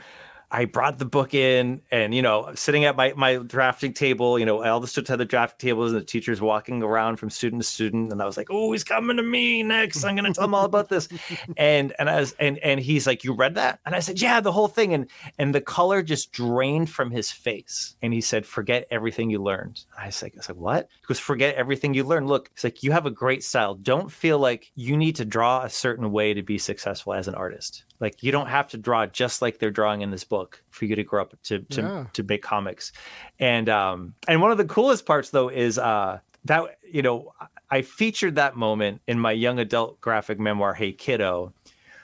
I 0.52 0.64
brought 0.64 0.98
the 0.98 1.04
book 1.04 1.32
in 1.32 1.80
and, 1.92 2.12
you 2.12 2.22
know, 2.22 2.50
sitting 2.54 2.84
at 2.84 2.96
my, 2.96 3.12
my 3.16 3.36
drafting 3.36 3.92
table, 3.92 4.36
you 4.36 4.44
know, 4.44 4.64
all 4.64 4.80
the 4.80 4.88
students 4.88 5.10
had 5.10 5.20
the 5.20 5.24
drafting 5.24 5.68
tables 5.68 5.92
and 5.92 6.00
the 6.00 6.04
teacher's 6.04 6.40
walking 6.40 6.82
around 6.82 7.16
from 7.16 7.30
student 7.30 7.62
to 7.62 7.68
student. 7.68 8.10
And 8.10 8.20
I 8.20 8.26
was 8.26 8.36
like, 8.36 8.48
oh, 8.50 8.72
he's 8.72 8.82
coming 8.82 9.16
to 9.16 9.22
me 9.22 9.62
next. 9.62 10.02
I'm 10.02 10.16
going 10.16 10.24
to 10.24 10.32
tell 10.32 10.44
him 10.44 10.54
all 10.54 10.64
about 10.64 10.88
this. 10.88 11.08
And, 11.56 11.92
and 11.98 12.08
I 12.08 12.20
was, 12.20 12.32
and, 12.38 12.58
and 12.58 12.80
he's 12.80 13.06
like, 13.06 13.24
you 13.24 13.34
read 13.34 13.54
that? 13.56 13.80
And 13.84 13.94
I 13.94 14.00
said, 14.00 14.20
yeah, 14.20 14.40
the 14.40 14.52
whole 14.52 14.68
thing. 14.68 14.94
And, 14.94 15.10
and 15.38 15.54
the 15.54 15.60
color 15.60 16.02
just 16.02 16.32
drained 16.32 16.88
from 16.88 17.10
his 17.10 17.30
face. 17.30 17.96
And 18.02 18.12
he 18.12 18.20
said, 18.20 18.46
forget 18.46 18.86
everything 18.90 19.30
you 19.30 19.42
learned. 19.42 19.84
I 19.98 20.06
was 20.06 20.22
like, 20.22 20.34
I 20.38 20.42
said, 20.42 20.56
what? 20.56 20.88
He 21.00 21.06
goes, 21.06 21.18
forget 21.18 21.54
everything 21.56 21.92
you 21.92 22.04
learned. 22.04 22.28
Look, 22.28 22.50
it's 22.52 22.64
like, 22.64 22.82
you 22.82 22.92
have 22.92 23.06
a 23.06 23.10
great 23.10 23.44
style. 23.44 23.74
Don't 23.74 24.10
feel 24.10 24.38
like 24.38 24.70
you 24.74 24.96
need 24.96 25.16
to 25.16 25.24
draw 25.24 25.62
a 25.64 25.70
certain 25.70 26.12
way 26.12 26.34
to 26.34 26.42
be 26.42 26.58
successful 26.58 27.14
as 27.14 27.28
an 27.28 27.34
artist. 27.34 27.84
Like 28.00 28.22
you 28.22 28.32
don't 28.32 28.48
have 28.48 28.68
to 28.68 28.78
draw 28.78 29.06
just 29.06 29.42
like 29.42 29.58
they're 29.58 29.70
drawing 29.70 30.00
in 30.00 30.10
this 30.10 30.24
book 30.24 30.62
for 30.70 30.86
you 30.86 30.96
to 30.96 31.04
grow 31.04 31.22
up 31.22 31.34
to 31.44 31.60
to, 31.60 31.80
Yeah. 31.82 32.04
to 32.14 32.22
make 32.22 32.42
comics. 32.42 32.92
And 33.38 33.68
um 33.68 34.14
and 34.26 34.40
one 34.40 34.50
of 34.50 34.58
the 34.58 34.64
coolest 34.64 35.06
parts 35.06 35.30
though 35.30 35.48
is 35.48 35.78
uh 35.78 36.18
that 36.46 36.78
you 36.90 37.02
know 37.02 37.32
I 37.70 37.82
featured 37.82 38.34
that 38.36 38.56
moment 38.56 39.02
in 39.06 39.18
my 39.20 39.32
young 39.32 39.58
adult 39.58 40.00
graphic 40.00 40.40
memoir 40.40 40.74
Hey 40.74 40.92
Kiddo 40.92 41.52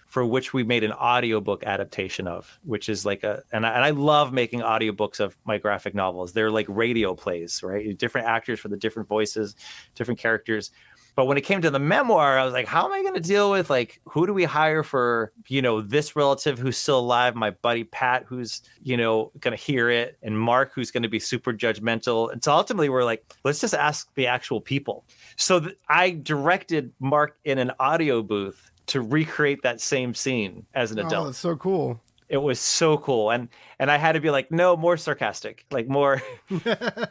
for 0.06 0.24
which 0.24 0.52
we 0.52 0.62
made 0.62 0.84
an 0.84 0.92
audiobook 0.92 1.64
adaptation 1.64 2.28
of 2.28 2.60
which 2.62 2.88
is 2.88 3.04
like 3.04 3.24
a 3.24 3.42
and 3.52 3.66
I, 3.66 3.70
and 3.70 3.84
I 3.84 3.90
love 3.90 4.32
making 4.32 4.60
audiobooks 4.60 5.18
of 5.18 5.36
my 5.44 5.58
graphic 5.58 5.94
novels 5.94 6.32
they're 6.32 6.50
like 6.50 6.66
radio 6.68 7.14
plays 7.14 7.60
right 7.62 7.96
different 7.98 8.28
actors 8.28 8.60
for 8.60 8.68
the 8.68 8.76
different 8.76 9.08
voices 9.08 9.56
different 9.96 10.20
characters 10.20 10.70
but 11.16 11.24
when 11.24 11.36
it 11.36 11.40
came 11.40 11.60
to 11.62 11.70
the 11.70 11.78
memoir, 11.80 12.38
I 12.38 12.44
was 12.44 12.52
like, 12.52 12.66
how 12.66 12.84
am 12.86 12.92
I 12.92 13.02
going 13.02 13.14
to 13.14 13.20
deal 13.20 13.50
with 13.50 13.68
like 13.70 14.00
who 14.04 14.26
do 14.26 14.32
we 14.32 14.44
hire 14.44 14.82
for, 14.84 15.32
you 15.48 15.60
know, 15.62 15.80
this 15.80 16.14
relative 16.14 16.58
who's 16.58 16.76
still 16.76 17.00
alive, 17.00 17.34
my 17.34 17.50
buddy 17.50 17.82
Pat 17.84 18.24
who's, 18.28 18.62
you 18.82 18.96
know, 18.96 19.32
going 19.40 19.56
to 19.56 19.60
hear 19.62 19.90
it 19.90 20.18
and 20.22 20.38
Mark 20.38 20.72
who's 20.74 20.90
going 20.92 21.02
to 21.02 21.08
be 21.08 21.18
super 21.18 21.52
judgmental. 21.52 22.30
And 22.30 22.44
so 22.44 22.52
ultimately 22.52 22.88
we're 22.90 23.04
like, 23.04 23.24
let's 23.44 23.60
just 23.60 23.74
ask 23.74 24.12
the 24.14 24.26
actual 24.28 24.60
people. 24.60 25.04
So 25.36 25.58
th- 25.60 25.76
I 25.88 26.10
directed 26.10 26.92
Mark 27.00 27.36
in 27.44 27.58
an 27.58 27.72
audio 27.80 28.22
booth 28.22 28.70
to 28.86 29.00
recreate 29.00 29.62
that 29.62 29.80
same 29.80 30.14
scene 30.14 30.64
as 30.74 30.92
an 30.92 31.00
Oh, 31.00 31.06
adult. 31.06 31.26
that's 31.26 31.38
so 31.38 31.56
cool. 31.56 31.98
it 32.28 32.36
was 32.38 32.60
so 32.60 32.98
cool 32.98 33.30
and 33.30 33.48
and 33.78 33.88
i 33.90 33.96
had 33.96 34.12
to 34.12 34.20
be 34.20 34.30
like 34.30 34.50
no 34.50 34.76
more 34.76 34.96
sarcastic 34.96 35.64
like 35.70 35.86
more 35.88 36.20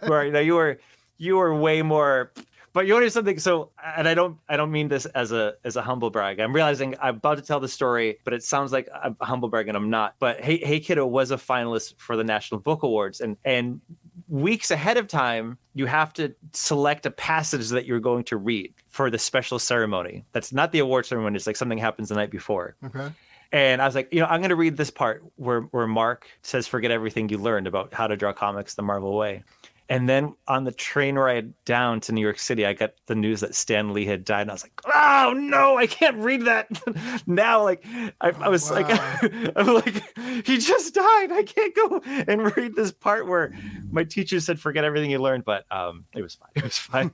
more 0.08 0.24
you 0.26 0.32
know 0.32 0.40
you 0.40 0.56
were 0.56 0.78
you 1.18 1.38
were 1.38 1.54
way 1.58 1.82
more 1.82 2.32
but 2.76 2.86
you 2.86 2.94
want 2.94 3.04
to 3.04 3.10
something 3.10 3.40
so 3.40 3.72
and 3.98 4.08
i 4.08 4.14
don't 4.14 4.38
i 4.50 4.56
don't 4.56 4.72
mean 4.72 4.88
this 4.88 5.06
as 5.08 5.32
a 5.32 5.56
as 5.64 5.76
a 5.76 5.82
humble 5.82 6.12
brag 6.12 6.40
i'm 6.40 6.54
realizing 6.54 6.94
i'm 7.02 7.16
about 7.16 7.38
to 7.38 7.42
tell 7.44 7.60
the 7.60 7.68
story 7.68 8.20
but 8.24 8.34
it 8.34 8.44
sounds 8.44 8.72
like 8.72 8.88
i'm 9.04 9.16
a 9.22 9.26
humble 9.26 9.50
brag 9.50 9.68
and 9.68 9.76
i'm 9.76 9.90
not 9.90 10.14
but 10.20 10.40
hey 10.42 10.58
hey 10.58 10.80
kiddo 10.80 11.08
was 11.08 11.32
a 11.32 11.38
finalist 11.38 11.96
for 11.98 12.16
the 12.16 12.24
national 12.24 12.60
book 12.60 12.84
awards 12.84 13.20
and 13.22 13.38
and 13.46 13.82
weeks 14.28 14.70
ahead 14.72 14.98
of 14.98 15.08
time 15.08 15.58
you 15.74 15.86
have 15.86 16.12
to 16.14 16.34
select 16.54 17.06
a 17.06 17.12
passage 17.12 17.70
that 17.70 17.86
you're 17.86 18.00
going 18.00 18.24
to 18.24 18.38
read 18.38 18.74
for 18.90 19.10
the 19.10 19.18
special 19.18 19.58
ceremony 19.58 20.24
that's 20.34 20.52
not 20.54 20.72
the 20.72 20.80
award 20.80 21.06
ceremony 21.06 21.36
it's 21.36 21.48
like 21.48 21.56
something 21.56 21.78
happens 21.78 22.10
the 22.10 22.16
night 22.16 22.30
before 22.32 22.76
Okay. 22.84 23.10
and 23.52 23.82
I 23.82 23.86
was 23.86 23.96
like, 23.96 24.12
you 24.12 24.20
know, 24.20 24.26
I'm 24.26 24.42
going 24.42 24.50
to 24.50 24.56
read 24.56 24.76
this 24.76 24.90
part 24.92 25.24
where 25.36 25.62
where 25.74 25.88
Mark 25.88 26.28
says, 26.42 26.68
"Forget 26.68 26.90
everything 26.92 27.30
you 27.30 27.38
learned 27.38 27.68
about 27.68 27.94
how 27.94 28.08
to 28.08 28.18
draw 28.18 28.34
comics 28.34 28.74
the 28.74 28.82
Marvel 28.82 29.16
way." 29.16 29.44
And 29.88 30.10
then 30.10 30.34
on 30.48 30.64
the 30.64 30.72
train 30.72 31.14
ride 31.16 31.54
down 31.64 32.00
to 32.02 32.12
New 32.12 32.22
York 32.22 32.40
City, 32.40 32.66
I 32.66 32.74
got 32.74 32.94
the 33.06 33.14
news 33.14 33.42
that 33.42 33.54
Stan 33.54 33.94
Lee 33.94 34.06
had 34.06 34.26
died, 34.26 34.42
and 34.42 34.50
I 34.50 34.54
was 34.54 34.64
like, 34.64 34.82
"Oh 34.86 35.34
no, 35.38 35.78
I 35.78 35.86
can't 35.86 36.18
read 36.18 36.46
that 36.46 36.68
now!" 37.28 37.62
Like, 37.64 37.86
I, 38.20 38.32
I 38.40 38.50
was 38.50 38.68
Wow. 38.72 38.78
like, 38.82 39.00
"I'm 39.56 39.68
like, 39.76 40.04
he 40.46 40.58
just 40.58 40.96
died. 40.96 41.32
I 41.32 41.44
can't 41.44 41.76
go 41.76 42.02
and 42.06 42.56
read 42.58 42.76
this 42.76 42.92
part 42.92 43.28
where 43.28 43.54
my 43.92 44.04
teacher 44.04 44.40
said, 44.40 44.60
forget 44.60 44.84
everything 44.84 45.12
you 45.12 45.20
learned." 45.20 45.46
But 45.46 45.66
um, 45.72 46.06
it 46.16 46.24
was 46.24 46.34
fine. 46.36 46.50
It 46.56 46.64
was 46.64 46.78
fine. 46.80 47.12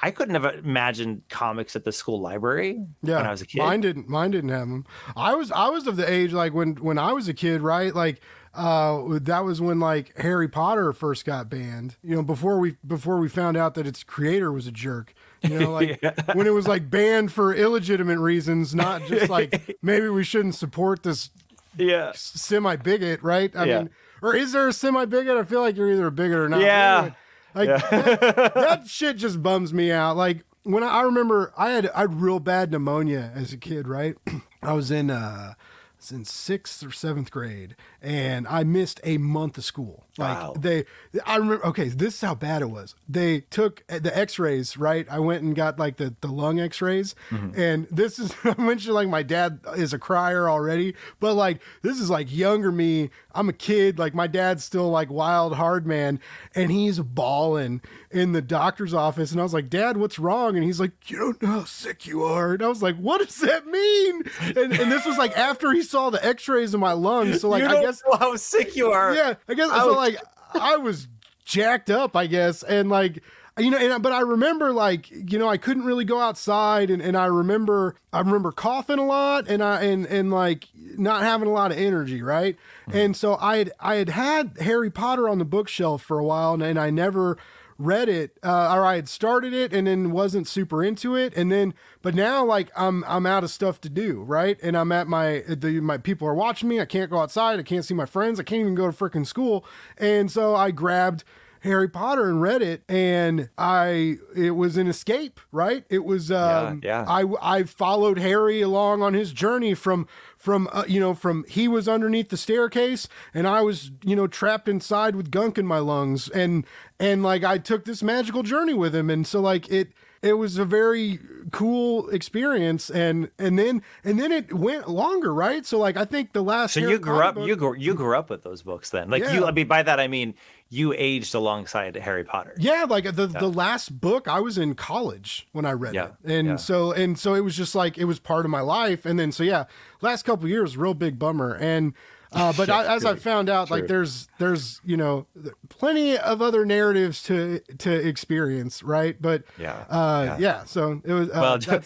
I 0.00 0.12
couldn't 0.12 0.40
have 0.40 0.54
imagined 0.54 1.22
comics 1.28 1.74
at 1.74 1.84
the 1.84 1.90
school 1.92 2.20
library 2.20 2.86
Yeah, 3.02 3.16
when 3.16 3.26
I 3.26 3.30
was 3.32 3.42
a 3.42 3.46
kid. 3.46 3.58
Mine 3.58 3.80
didn't. 3.80 4.08
Mine 4.08 4.30
didn't 4.30 4.50
have 4.50 4.68
them. 4.68 4.86
I 5.16 5.34
was. 5.34 5.50
I 5.50 5.68
was 5.70 5.86
of 5.88 5.96
the 5.96 6.08
age 6.08 6.32
like 6.32 6.54
when 6.54 6.76
when 6.76 6.98
I 6.98 7.12
was 7.12 7.28
a 7.28 7.34
kid, 7.34 7.62
right? 7.62 7.92
Like 7.94 8.20
uh, 8.58 9.18
that 9.22 9.44
was 9.44 9.60
when 9.60 9.78
like 9.80 10.16
Harry 10.18 10.48
Potter 10.48 10.92
first 10.92 11.24
got 11.24 11.48
banned. 11.48 11.96
You 12.02 12.16
know, 12.16 12.22
before 12.22 12.58
we 12.58 12.76
before 12.86 13.18
we 13.18 13.28
found 13.28 13.56
out 13.56 13.74
that 13.74 13.86
its 13.86 14.02
creator 14.02 14.52
was 14.52 14.66
a 14.66 14.72
jerk. 14.72 15.14
You 15.42 15.60
know, 15.60 15.72
like 15.78 16.02
when 16.34 16.46
it 16.46 16.52
was 16.52 16.66
like 16.66 16.90
banned 16.90 17.32
for 17.32 17.54
illegitimate 17.54 18.18
reasons, 18.18 18.74
not 18.74 19.04
just 19.06 19.30
like 19.30 19.76
maybe 19.82 20.08
we 20.08 20.24
shouldn't 20.24 20.54
support 20.56 21.02
this 21.02 21.30
yeah. 21.76 22.12
semi 22.14 22.76
bigot, 22.76 23.22
right? 23.22 23.54
I 23.54 23.64
Yeah. 23.64 23.78
mean, 23.78 23.90
or 24.20 24.34
is 24.34 24.52
there 24.52 24.66
a 24.68 24.72
semi 24.72 25.04
bigot? 25.04 25.36
I 25.36 25.44
feel 25.44 25.60
like 25.60 25.76
you're 25.76 25.92
either 25.92 26.06
a 26.08 26.12
bigot 26.12 26.38
or 26.38 26.48
not. 26.48 26.60
Yeah. 26.60 27.12
like 27.54 27.68
that, 27.68 28.20
that 28.54 28.86
shit 28.88 29.16
just 29.16 29.42
bums 29.42 29.72
me 29.72 29.92
out. 29.92 30.16
Like 30.16 30.44
when 30.64 30.82
I, 30.82 30.88
I 30.88 31.02
remember, 31.02 31.52
I 31.56 31.70
had 31.70 31.88
I 31.90 32.00
had 32.00 32.20
real 32.20 32.40
bad 32.40 32.70
pneumonia 32.72 33.30
as 33.34 33.52
a 33.52 33.56
kid. 33.56 33.86
Right, 33.88 34.16
I 34.62 34.72
was 34.72 34.90
in 34.90 35.10
uh, 35.10 35.54
I 35.54 35.56
was 35.96 36.10
in 36.12 36.24
sixth 36.24 36.84
or 36.84 36.90
seventh 36.90 37.30
grade, 37.30 37.74
and 38.00 38.46
I 38.46 38.64
missed 38.64 39.00
a 39.02 39.18
month 39.18 39.58
of 39.58 39.64
school. 39.64 40.04
Like 40.16 40.36
Wow. 40.36 40.54
they, 40.58 40.84
I 41.24 41.36
remember. 41.36 41.64
Okay, 41.66 41.88
this 41.88 42.14
is 42.14 42.20
how 42.20 42.34
bad 42.34 42.62
it 42.62 42.70
was. 42.70 42.94
They 43.08 43.40
took 43.40 43.86
the 43.86 44.16
X-rays. 44.16 44.76
Right, 44.76 45.06
I 45.10 45.20
went 45.20 45.42
and 45.42 45.54
got 45.54 45.78
like 45.78 45.96
the 45.96 46.14
the 46.20 46.28
lung 46.28 46.58
X-rays, 46.58 47.14
mm-hmm. 47.30 47.58
and 47.58 47.86
this 47.90 48.18
is 48.18 48.34
I 48.44 48.60
mentioned 48.60 48.94
like 48.94 49.08
my 49.08 49.22
dad 49.22 49.60
is 49.76 49.92
a 49.92 49.98
crier 49.98 50.48
already, 50.48 50.94
but 51.20 51.34
like 51.34 51.60
this 51.82 52.00
is 52.00 52.10
like 52.10 52.34
younger 52.34 52.72
me. 52.72 53.10
I'm 53.32 53.48
a 53.48 53.52
kid. 53.52 53.98
Like 53.98 54.14
my 54.14 54.26
dad's 54.26 54.64
still 54.64 54.90
like 54.90 55.10
wild 55.10 55.54
hard 55.54 55.86
man, 55.86 56.20
and 56.54 56.72
he's 56.72 56.98
bawling 56.98 57.80
in 58.10 58.32
the 58.32 58.42
doctor's 58.42 58.94
office. 58.94 59.32
And 59.32 59.40
I 59.40 59.42
was 59.42 59.52
like, 59.52 59.68
Dad, 59.68 59.96
what's 59.96 60.18
wrong? 60.18 60.56
And 60.56 60.64
he's 60.64 60.80
like, 60.80 60.92
You 61.06 61.18
don't 61.18 61.42
know 61.42 61.48
how 61.48 61.64
sick 61.64 62.06
you 62.06 62.24
are. 62.24 62.54
And 62.54 62.62
I 62.62 62.68
was 62.68 62.82
like, 62.82 62.96
What 62.96 63.18
does 63.24 63.38
that 63.40 63.66
mean? 63.66 64.22
And, 64.40 64.72
and 64.72 64.90
this 64.92 65.04
was 65.04 65.18
like 65.18 65.36
after 65.36 65.72
he 65.72 65.82
saw 65.82 66.10
the 66.10 66.24
X-rays 66.24 66.74
in 66.74 66.80
my 66.80 66.92
lungs. 66.92 67.40
So 67.40 67.48
like 67.48 67.62
I 67.62 67.82
guess 67.88 68.02
how 68.18 68.36
sick 68.36 68.76
you 68.76 68.90
are. 68.90 69.14
yeah, 69.14 69.34
I 69.48 69.54
guess 69.54 69.70
so. 69.70 69.88
Was, 69.88 69.96
Like, 69.96 70.16
I 70.54 70.76
was 70.76 71.08
jacked 71.44 71.90
up, 71.90 72.16
I 72.16 72.26
guess, 72.26 72.62
and 72.62 72.88
like, 72.88 73.22
you 73.58 73.70
know, 73.70 73.78
and 73.78 74.02
but 74.02 74.12
I 74.12 74.20
remember 74.20 74.72
like, 74.72 75.10
you 75.10 75.38
know, 75.38 75.48
I 75.48 75.56
couldn't 75.56 75.84
really 75.84 76.04
go 76.04 76.20
outside, 76.20 76.90
and, 76.90 77.02
and 77.02 77.16
I 77.16 77.26
remember 77.26 77.96
I 78.12 78.20
remember 78.20 78.52
coughing 78.52 78.98
a 78.98 79.06
lot, 79.06 79.48
and 79.48 79.62
I 79.62 79.82
and 79.82 80.06
and 80.06 80.30
like 80.30 80.68
not 80.74 81.22
having 81.22 81.48
a 81.48 81.52
lot 81.52 81.72
of 81.72 81.78
energy, 81.78 82.22
right? 82.22 82.56
Mm-hmm. 82.88 82.98
And 82.98 83.16
so 83.16 83.36
I 83.40 83.58
had 83.58 83.72
I 83.80 83.96
had 83.96 84.08
had 84.10 84.58
Harry 84.60 84.90
Potter 84.90 85.28
on 85.28 85.38
the 85.38 85.44
bookshelf 85.44 86.02
for 86.02 86.18
a 86.18 86.24
while, 86.24 86.54
and, 86.54 86.62
and 86.62 86.78
I 86.78 86.90
never 86.90 87.36
read 87.78 88.08
it 88.08 88.36
uh, 88.42 88.74
or 88.74 88.84
I 88.84 88.96
had 88.96 89.08
started 89.08 89.54
it 89.54 89.72
and 89.72 89.86
then 89.86 90.10
wasn't 90.10 90.48
super 90.48 90.82
into 90.82 91.14
it. 91.14 91.32
And 91.36 91.50
then 91.50 91.74
but 92.02 92.14
now 92.14 92.44
like 92.44 92.70
I'm 92.76 93.04
I'm 93.06 93.24
out 93.24 93.44
of 93.44 93.50
stuff 93.50 93.80
to 93.82 93.88
do 93.88 94.22
right? 94.22 94.58
And 94.62 94.76
I'm 94.76 94.90
at 94.92 95.06
my 95.06 95.44
the 95.46 95.80
my 95.80 95.96
people 95.96 96.26
are 96.28 96.34
watching 96.34 96.68
me. 96.68 96.80
I 96.80 96.84
can't 96.84 97.10
go 97.10 97.18
outside. 97.18 97.58
I 97.58 97.62
can't 97.62 97.84
see 97.84 97.94
my 97.94 98.06
friends. 98.06 98.40
I 98.40 98.42
can't 98.42 98.60
even 98.60 98.74
go 98.74 98.90
to 98.90 98.96
freaking 98.96 99.26
school. 99.26 99.64
And 99.96 100.30
so 100.30 100.56
I 100.56 100.72
grabbed 100.72 101.22
Harry 101.60 101.88
Potter 101.88 102.28
and 102.28 102.40
read 102.40 102.62
it 102.62 102.82
and 102.88 103.48
I 103.58 104.18
it 104.34 104.52
was 104.52 104.76
an 104.76 104.86
escape 104.86 105.40
right? 105.52 105.84
It 105.88 106.04
was 106.04 106.30
um 106.30 106.80
yeah. 106.82 107.04
I 107.06 107.24
I 107.40 107.62
followed 107.64 108.18
Harry 108.18 108.60
along 108.60 109.02
on 109.02 109.14
his 109.14 109.32
journey 109.32 109.74
from 109.74 110.06
from 110.38 110.68
uh, 110.72 110.84
you 110.86 111.00
know 111.00 111.12
from 111.14 111.44
he 111.48 111.68
was 111.68 111.88
underneath 111.88 112.30
the 112.30 112.36
staircase 112.36 113.08
and 113.34 113.46
I 113.46 113.60
was 113.60 113.90
you 114.02 114.16
know 114.16 114.26
trapped 114.26 114.68
inside 114.68 115.16
with 115.16 115.30
gunk 115.30 115.58
in 115.58 115.66
my 115.66 115.80
lungs. 115.80 116.28
And 116.30 116.64
and 116.98 117.22
like 117.22 117.44
I 117.44 117.58
took 117.58 117.84
this 117.84 118.02
magical 118.02 118.42
journey 118.42 118.74
with 118.74 118.94
him. 118.94 119.10
And 119.10 119.26
so 119.26 119.40
like 119.40 119.68
it 119.70 119.92
it 120.20 120.32
was 120.32 120.58
a 120.58 120.64
very 120.64 121.18
cool 121.52 122.08
experience. 122.10 122.88
And 122.88 123.30
and 123.38 123.58
then 123.58 123.82
and 124.04 124.18
then 124.18 124.32
it 124.32 124.52
went 124.52 124.88
longer 124.88 125.34
right? 125.34 125.66
So 125.66 125.78
like 125.78 125.96
I 125.96 126.04
think 126.04 126.32
the 126.32 126.42
last 126.42 126.74
So 126.74 126.80
you 126.80 126.98
grew 126.98 127.18
up 127.20 127.34
book- 127.34 127.48
you 127.48 127.56
grew 127.56 127.76
you 127.76 127.94
grew 127.94 128.16
up 128.16 128.30
with 128.30 128.44
those 128.44 128.62
books 128.62 128.90
then. 128.90 129.10
Like 129.10 129.24
you 129.32 129.44
I 129.44 129.50
mean 129.50 129.66
by 129.66 129.82
that 129.82 129.98
I 129.98 130.06
mean 130.06 130.34
you 130.70 130.92
aged 130.96 131.34
alongside 131.34 131.96
Harry 131.96 132.24
Potter. 132.24 132.54
Yeah, 132.58 132.84
like 132.88 133.04
the 133.04 133.26
the 133.26 133.48
last 133.48 134.00
book 134.00 134.28
I 134.28 134.40
was 134.40 134.58
in 134.58 134.74
college 134.74 135.48
when 135.52 135.64
I 135.64 135.72
read 135.72 135.94
Yeah, 135.94 136.08
it, 136.24 136.30
and 136.30 136.48
yeah. 136.48 136.56
so 136.56 136.92
and 136.92 137.18
so 137.18 137.34
it 137.34 137.40
was 137.40 137.56
just 137.56 137.74
like 137.74 137.96
it 137.98 138.04
was 138.04 138.18
part 138.18 138.44
of 138.44 138.50
my 138.50 138.60
life, 138.60 139.06
and 139.06 139.18
then 139.18 139.32
so 139.32 139.42
yeah, 139.42 139.64
last 140.02 140.24
couple 140.24 140.44
of 140.44 140.50
years 140.50 140.76
real 140.76 140.94
big 140.94 141.18
bummer, 141.18 141.54
and 141.54 141.94
uh, 142.32 142.52
but 142.58 142.68
I, 142.68 142.94
as 142.94 143.06
I 143.06 143.14
found 143.14 143.48
out, 143.48 143.70
like 143.70 143.86
there's 143.86 144.28
there's 144.38 144.82
you 144.84 144.98
know 144.98 145.26
plenty 145.70 146.18
of 146.18 146.42
other 146.42 146.66
narratives 146.66 147.22
to 147.22 147.60
to 147.78 147.90
experience, 148.06 148.82
right? 148.82 149.16
But 149.18 149.44
Yeah, 149.58 149.72
uh, 149.88 150.24
yeah. 150.26 150.36
yeah. 150.38 150.64
so 150.64 151.00
it 151.02 151.12
was 151.14 151.30
uh, 151.30 151.58
Well, 151.62 151.80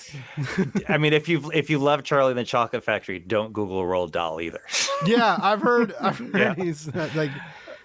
I 0.89 0.99
mean 0.99 1.12
if 1.12 1.28
you 1.28 1.53
if 1.55 1.70
you 1.70 1.78
love 1.78 2.03
Charlie 2.03 2.33
and 2.33 2.39
the 2.39 2.45
Chocolate 2.45 2.83
Factory, 2.83 3.20
don't 3.20 3.53
Google 3.53 3.85
Roald 3.85 4.11
Dahl 4.11 4.41
either. 4.41 4.61
yeah, 5.07 5.39
I've 5.41 5.61
heard 5.62 5.95
I've 6.01 6.18
heard 6.18 6.35
Yeah. 6.37 6.55
he's 6.57 6.89
uh, 6.89 7.09
like. 7.14 7.30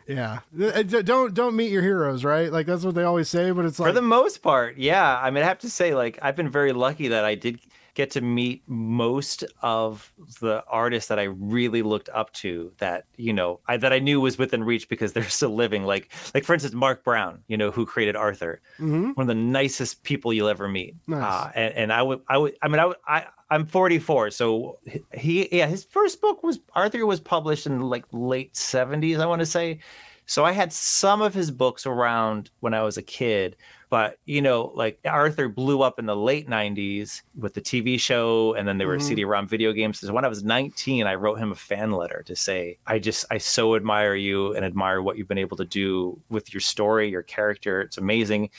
Yeah, 0.08 0.40
Uh, 0.58 0.84
don't 0.84 1.34
don't 1.34 1.56
meet 1.56 1.70
your 1.70 1.82
heroes, 1.82 2.24
right? 2.24 2.50
Like 2.52 2.66
that's 2.66 2.86
what 2.86 2.96
they 2.96 3.04
always 3.04 3.30
say, 3.30 3.52
but 3.52 3.66
it's 3.66 3.78
like 3.78 3.90
For 3.90 3.94
the 3.94 4.02
most 4.02 4.42
part, 4.42 4.78
yeah. 4.78 5.20
I 5.22 5.30
mean, 5.32 5.44
I 5.44 5.48
have 5.48 5.60
to 5.60 5.70
say, 5.70 5.94
like, 5.94 6.18
I've 6.22 6.36
been 6.36 6.50
very 6.50 6.72
lucky 6.72 7.10
that 7.10 7.26
I 7.26 7.36
did 7.36 7.60
get 7.98 8.12
to 8.12 8.22
meet 8.22 8.62
most 8.68 9.44
of 9.64 10.14
the 10.40 10.64
artists 10.70 11.10
that 11.10 11.18
I 11.20 11.24
really 11.24 11.82
looked 11.82 12.10
up 12.14 12.32
to. 12.44 12.72
That 12.78 13.06
you 13.18 13.34
know, 13.34 13.60
I, 13.68 13.78
that 13.78 13.92
I 13.92 14.00
knew 14.00 14.22
was 14.22 14.38
within 14.38 14.64
reach 14.64 14.88
because 14.88 15.12
they're 15.14 15.28
still 15.30 15.56
living. 15.56 15.84
Like, 15.84 16.14
like 16.36 16.44
for 16.46 16.54
instance, 16.54 16.76
Marc 16.76 17.04
Brown, 17.04 17.44
you 17.48 17.58
know, 17.58 17.72
who 17.72 17.86
created 17.86 18.16
Arthur, 18.16 18.62
Mhm. 18.80 19.16
one 19.18 19.24
of 19.24 19.28
the 19.28 19.36
nicest 19.36 20.04
people 20.04 20.32
you'll 20.32 20.48
ever 20.48 20.68
meet. 20.68 20.96
Nice. 21.08 21.24
Uh, 21.24 21.52
and, 21.56 21.74
and 21.74 21.94
I 21.94 22.02
would, 22.04 22.22
I 22.28 22.38
would, 22.38 22.56
I 22.62 22.68
mean, 22.68 22.80
I, 22.80 22.86
would- 22.86 22.98
I, 23.08 23.26
I'm 23.50 23.66
44, 23.66 24.30
so 24.32 24.78
he, 25.14 25.48
yeah, 25.58 25.68
his 25.68 25.84
first 25.86 26.22
book 26.22 26.44
was 26.44 26.60
Arthur 26.76 27.06
was 27.06 27.20
published 27.20 27.66
in 27.66 27.82
like 27.82 28.06
late 28.12 28.54
70s, 28.54 29.20
I 29.20 29.26
want 29.26 29.40
to 29.40 29.46
say. 29.46 29.80
So 30.26 30.44
I 30.44 30.52
had 30.52 30.74
some 30.74 31.22
of 31.22 31.34
his 31.34 31.50
books 31.52 31.86
around 31.86 32.52
when 32.60 32.74
I 32.74 32.82
was 32.84 32.98
a 32.98 33.02
kid, 33.02 33.56
but 33.90 34.18
you 34.26 34.42
know, 34.42 34.72
like 34.76 35.00
Arthur 35.06 35.48
blew 35.48 35.82
up 35.82 36.00
in 36.00 36.06
the 36.06 36.16
late 36.16 36.50
90s 36.50 37.22
with 37.38 37.54
the 37.54 37.62
TV 37.62 38.00
show 38.00 38.54
and 38.54 38.68
then 38.68 38.78
there 38.78 38.88
were 38.88 38.98
mm-hmm. 38.98 39.08
CD-ROM 39.08 39.48
video 39.48 39.72
games. 39.72 40.00
So 40.00 40.12
when 40.14 40.26
I 40.26 40.28
was 40.28 40.44
19, 40.44 41.08
I 41.08 41.16
wrote 41.16 41.40
him 41.40 41.52
a 41.52 41.56
fan 41.56 41.92
letter 41.92 42.24
to 42.26 42.36
say, 42.36 42.78
I 42.86 43.00
just 43.00 43.26
I 43.32 43.38
so 43.38 43.76
admire 43.76 44.16
you 44.16 44.54
and 44.56 44.66
admire 44.66 45.02
what 45.02 45.18
you've 45.18 45.28
been 45.28 45.38
able 45.38 45.58
to 45.58 45.66
do 45.66 46.20
with 46.30 46.54
your 46.54 46.62
story, 46.62 47.10
your 47.10 47.24
character. 47.24 47.82
It's 47.82 47.98
amazing. 47.98 48.50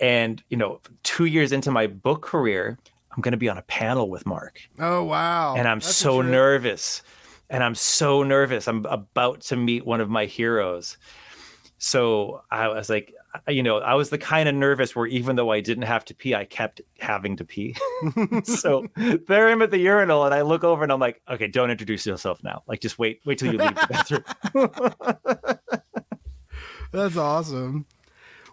And, 0.00 0.42
you 0.48 0.56
know, 0.56 0.80
2 1.04 1.26
years 1.26 1.52
into 1.52 1.70
my 1.70 1.86
book 1.86 2.22
career, 2.22 2.78
I'm 3.12 3.22
going 3.22 3.32
to 3.32 3.38
be 3.38 3.48
on 3.48 3.58
a 3.58 3.62
panel 3.62 4.10
with 4.10 4.26
Marc. 4.26 4.60
Oh 4.78 5.04
wow. 5.04 5.54
And 5.56 5.66
I'm 5.66 5.78
That's 5.78 5.94
so 5.94 6.20
nervous 6.20 7.02
and 7.48 7.62
I'm 7.62 7.74
so 7.74 8.22
nervous. 8.22 8.68
I'm 8.68 8.84
about 8.86 9.40
to 9.42 9.56
meet 9.56 9.86
one 9.86 10.00
of 10.00 10.10
my 10.10 10.26
heroes. 10.26 10.98
So 11.78 12.42
I 12.50 12.68
was 12.68 12.90
like, 12.90 13.14
you 13.48 13.62
know, 13.62 13.78
I 13.78 13.94
was 13.94 14.10
the 14.10 14.18
kind 14.18 14.48
of 14.48 14.54
nervous 14.54 14.94
where 14.94 15.06
even 15.06 15.36
though 15.36 15.50
I 15.50 15.60
didn't 15.60 15.84
have 15.84 16.04
to 16.06 16.14
pee, 16.14 16.34
I 16.34 16.44
kept 16.44 16.80
having 16.98 17.36
to 17.36 17.44
pee. 17.44 17.76
so 18.44 18.86
there 18.96 19.48
I'm 19.48 19.62
at 19.62 19.70
the 19.70 19.78
urinal 19.78 20.24
and 20.24 20.34
I 20.34 20.42
look 20.42 20.64
over 20.64 20.82
and 20.82 20.92
I'm 20.92 21.00
like, 21.00 21.20
okay, 21.28 21.48
don't 21.48 21.70
introduce 21.70 22.06
yourself 22.06 22.42
now. 22.42 22.62
Like 22.66 22.80
just 22.80 22.98
wait, 22.98 23.20
wait 23.24 23.38
till 23.38 23.52
you 23.52 23.58
leave 23.58 23.74
the 23.74 24.22
bathroom. 24.52 25.58
That's 26.92 27.16
awesome. 27.16 27.86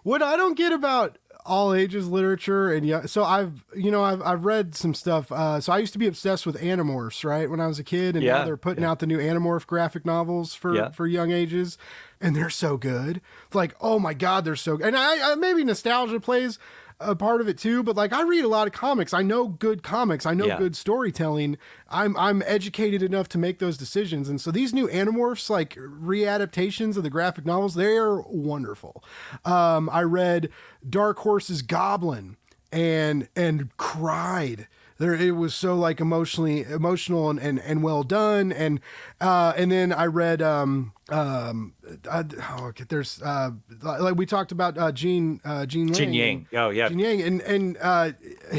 What 0.02 0.22
I 0.22 0.36
don't 0.36 0.56
get 0.56 0.72
about 0.72 1.18
all 1.46 1.74
ages 1.74 2.08
literature 2.08 2.72
and 2.72 2.86
yeah 2.86 3.04
so 3.04 3.22
i've 3.22 3.64
you 3.76 3.90
know 3.90 4.02
i've, 4.02 4.22
I've 4.22 4.46
read 4.46 4.74
some 4.74 4.94
stuff 4.94 5.30
uh, 5.30 5.60
so 5.60 5.72
i 5.74 5.78
used 5.78 5.92
to 5.92 5.98
be 5.98 6.06
obsessed 6.06 6.46
with 6.46 6.58
animorphs 6.60 7.22
right 7.22 7.50
when 7.50 7.60
i 7.60 7.66
was 7.66 7.78
a 7.78 7.84
kid 7.84 8.16
and 8.16 8.24
yeah, 8.24 8.38
now 8.38 8.44
they're 8.46 8.56
putting 8.56 8.82
yeah. 8.82 8.90
out 8.90 8.98
the 9.00 9.06
new 9.06 9.18
animorph 9.18 9.66
graphic 9.66 10.06
novels 10.06 10.54
for 10.54 10.74
yeah. 10.74 10.90
for 10.90 11.06
young 11.06 11.32
ages 11.32 11.76
and 12.24 12.34
they're 12.34 12.50
so 12.50 12.76
good 12.76 13.20
like 13.52 13.74
oh 13.80 13.98
my 13.98 14.14
god 14.14 14.44
they're 14.44 14.56
so 14.56 14.76
good 14.76 14.88
and 14.88 14.96
I, 14.96 15.32
I 15.32 15.34
maybe 15.36 15.62
nostalgia 15.62 16.18
plays 16.18 16.58
a 17.00 17.14
part 17.14 17.40
of 17.40 17.48
it 17.48 17.58
too. 17.58 17.82
But 17.82 17.96
like 17.96 18.12
I 18.12 18.22
read 18.22 18.44
a 18.44 18.48
lot 18.48 18.66
of 18.66 18.72
comics. 18.72 19.12
I 19.12 19.22
know 19.22 19.48
good 19.48 19.82
comics. 19.82 20.26
I 20.26 20.34
know 20.34 20.46
yeah. 20.46 20.58
good 20.58 20.76
storytelling. 20.76 21.58
I'm 21.88 22.16
I'm 22.16 22.42
educated 22.46 23.02
enough 23.02 23.28
to 23.30 23.38
make 23.38 23.58
those 23.58 23.76
decisions. 23.76 24.28
And 24.28 24.40
so 24.40 24.50
these 24.50 24.72
new 24.72 24.88
Animorphs, 24.88 25.50
like 25.50 25.74
readaptations 25.74 26.96
of 26.96 27.02
the 27.02 27.10
graphic 27.10 27.44
novels, 27.44 27.74
they're 27.74 28.16
wonderful. 28.20 29.04
Um, 29.44 29.88
I 29.92 30.02
read 30.02 30.50
Dark 30.88 31.18
Horse's 31.18 31.62
Goblin 31.62 32.36
and 32.72 33.28
and 33.36 33.76
cried 33.76 34.68
there 34.98 35.14
it 35.14 35.32
was 35.32 35.54
so 35.54 35.74
like 35.74 36.00
emotionally 36.00 36.62
emotional 36.62 37.30
and, 37.30 37.38
and, 37.40 37.58
and 37.60 37.82
well 37.82 38.02
done 38.02 38.52
and 38.52 38.80
uh, 39.20 39.52
and 39.56 39.70
then 39.72 39.92
I 39.92 40.06
read 40.06 40.40
um 40.42 40.92
um 41.08 41.74
uh, 42.08 42.24
oh, 42.50 42.72
there's 42.88 43.20
uh 43.22 43.50
like 43.82 44.16
we 44.16 44.26
talked 44.26 44.52
about 44.52 44.78
uh 44.78 44.92
Gene 44.92 45.40
uh 45.44 45.66
Gene 45.66 45.92
Gene 45.92 46.12
Yang 46.12 46.46
oh 46.54 46.70
yeah 46.70 46.88
Gene 46.88 46.98
Yang 46.98 47.22
and 47.22 47.40
and 47.42 47.78
uh 47.80 48.10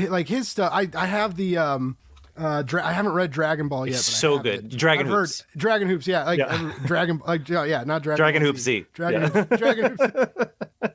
like 0.09 0.27
his 0.27 0.47
stuff 0.47 0.71
I 0.73 0.89
I 0.95 1.05
have 1.05 1.35
the 1.35 1.57
um 1.57 1.97
uh, 2.37 2.61
Dra- 2.63 2.85
I 2.85 2.91
haven't 2.91 3.13
read 3.13 3.31
Dragon 3.31 3.69
Ball 3.69 3.87
yet. 3.87 3.95
It's 3.95 4.05
so 4.05 4.39
good. 4.39 4.65
It. 4.73 4.77
Dragon 4.77 5.07
I've 5.07 5.13
Hoops. 5.13 5.41
Heard 5.41 5.47
Dragon 5.57 5.87
Hoops. 5.87 6.05
Yeah, 6.05 6.23
like 6.25 6.39
yeah. 6.39 6.73
Dragon. 6.85 7.21
Like 7.25 7.47
yeah, 7.47 7.83
not 7.85 8.03
Dragon. 8.03 8.17
Dragon 8.17 8.41
Hoops 8.41 8.59
Z. 8.59 8.85
Dragon. 8.93 9.31
Yeah. 9.33 9.57
Dragon 9.57 9.95
Hoops. 9.99 10.93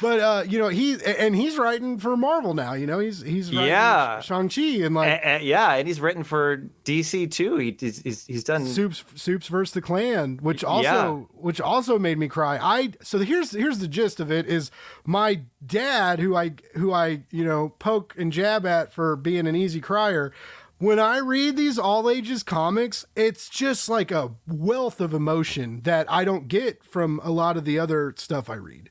But 0.00 0.20
uh, 0.20 0.44
you 0.48 0.58
know 0.58 0.68
he 0.68 0.96
and 1.04 1.34
he's 1.34 1.58
writing 1.58 1.98
for 1.98 2.16
Marvel 2.16 2.54
now. 2.54 2.74
You 2.74 2.86
know 2.86 2.98
he's 2.98 3.20
he's 3.20 3.50
yeah 3.50 4.20
Shang 4.20 4.48
Chi 4.48 4.84
and 4.84 4.94
like 4.94 5.20
yeah, 5.42 5.74
and 5.74 5.86
he's 5.88 6.00
written 6.00 6.24
for 6.24 6.64
DC 6.84 7.30
too. 7.30 7.56
He, 7.56 7.76
he's, 7.78 8.26
he's, 8.26 8.44
done 8.44 8.66
Soups 8.66 9.04
Soups 9.14 9.48
versus 9.48 9.74
the 9.74 9.82
Klan, 9.82 10.38
which 10.42 10.64
also 10.64 10.82
yeah. 10.82 11.40
which 11.40 11.60
also 11.60 11.98
made 11.98 12.18
me 12.18 12.28
cry. 12.28 12.58
I 12.60 12.92
so 13.02 13.18
here's 13.18 13.52
here's 13.52 13.78
the 13.78 13.88
gist 13.88 14.20
of 14.20 14.30
it 14.30 14.46
is 14.46 14.70
my 15.04 15.42
dad 15.64 16.20
who 16.20 16.36
I 16.36 16.52
who 16.74 16.92
I 16.92 17.22
you 17.30 17.44
know 17.44 17.70
poke 17.78 18.14
and 18.16 18.32
jab 18.32 18.66
at 18.66 18.92
for 18.92 19.16
being 19.16 19.46
an 19.46 19.56
easy 19.56 19.80
crier 19.80 20.32
when 20.78 21.00
I 21.00 21.18
read 21.18 21.56
these 21.56 21.76
all 21.76 22.08
ages 22.08 22.44
comics, 22.44 23.04
it's 23.16 23.48
just 23.48 23.88
like 23.88 24.12
a 24.12 24.30
wealth 24.46 25.00
of 25.00 25.12
emotion 25.12 25.80
that 25.82 26.10
I 26.10 26.24
don't 26.24 26.46
get 26.46 26.84
from 26.84 27.20
a 27.24 27.30
lot 27.30 27.56
of 27.56 27.64
the 27.64 27.80
other 27.80 28.14
stuff 28.16 28.48
I 28.48 28.54
read. 28.54 28.88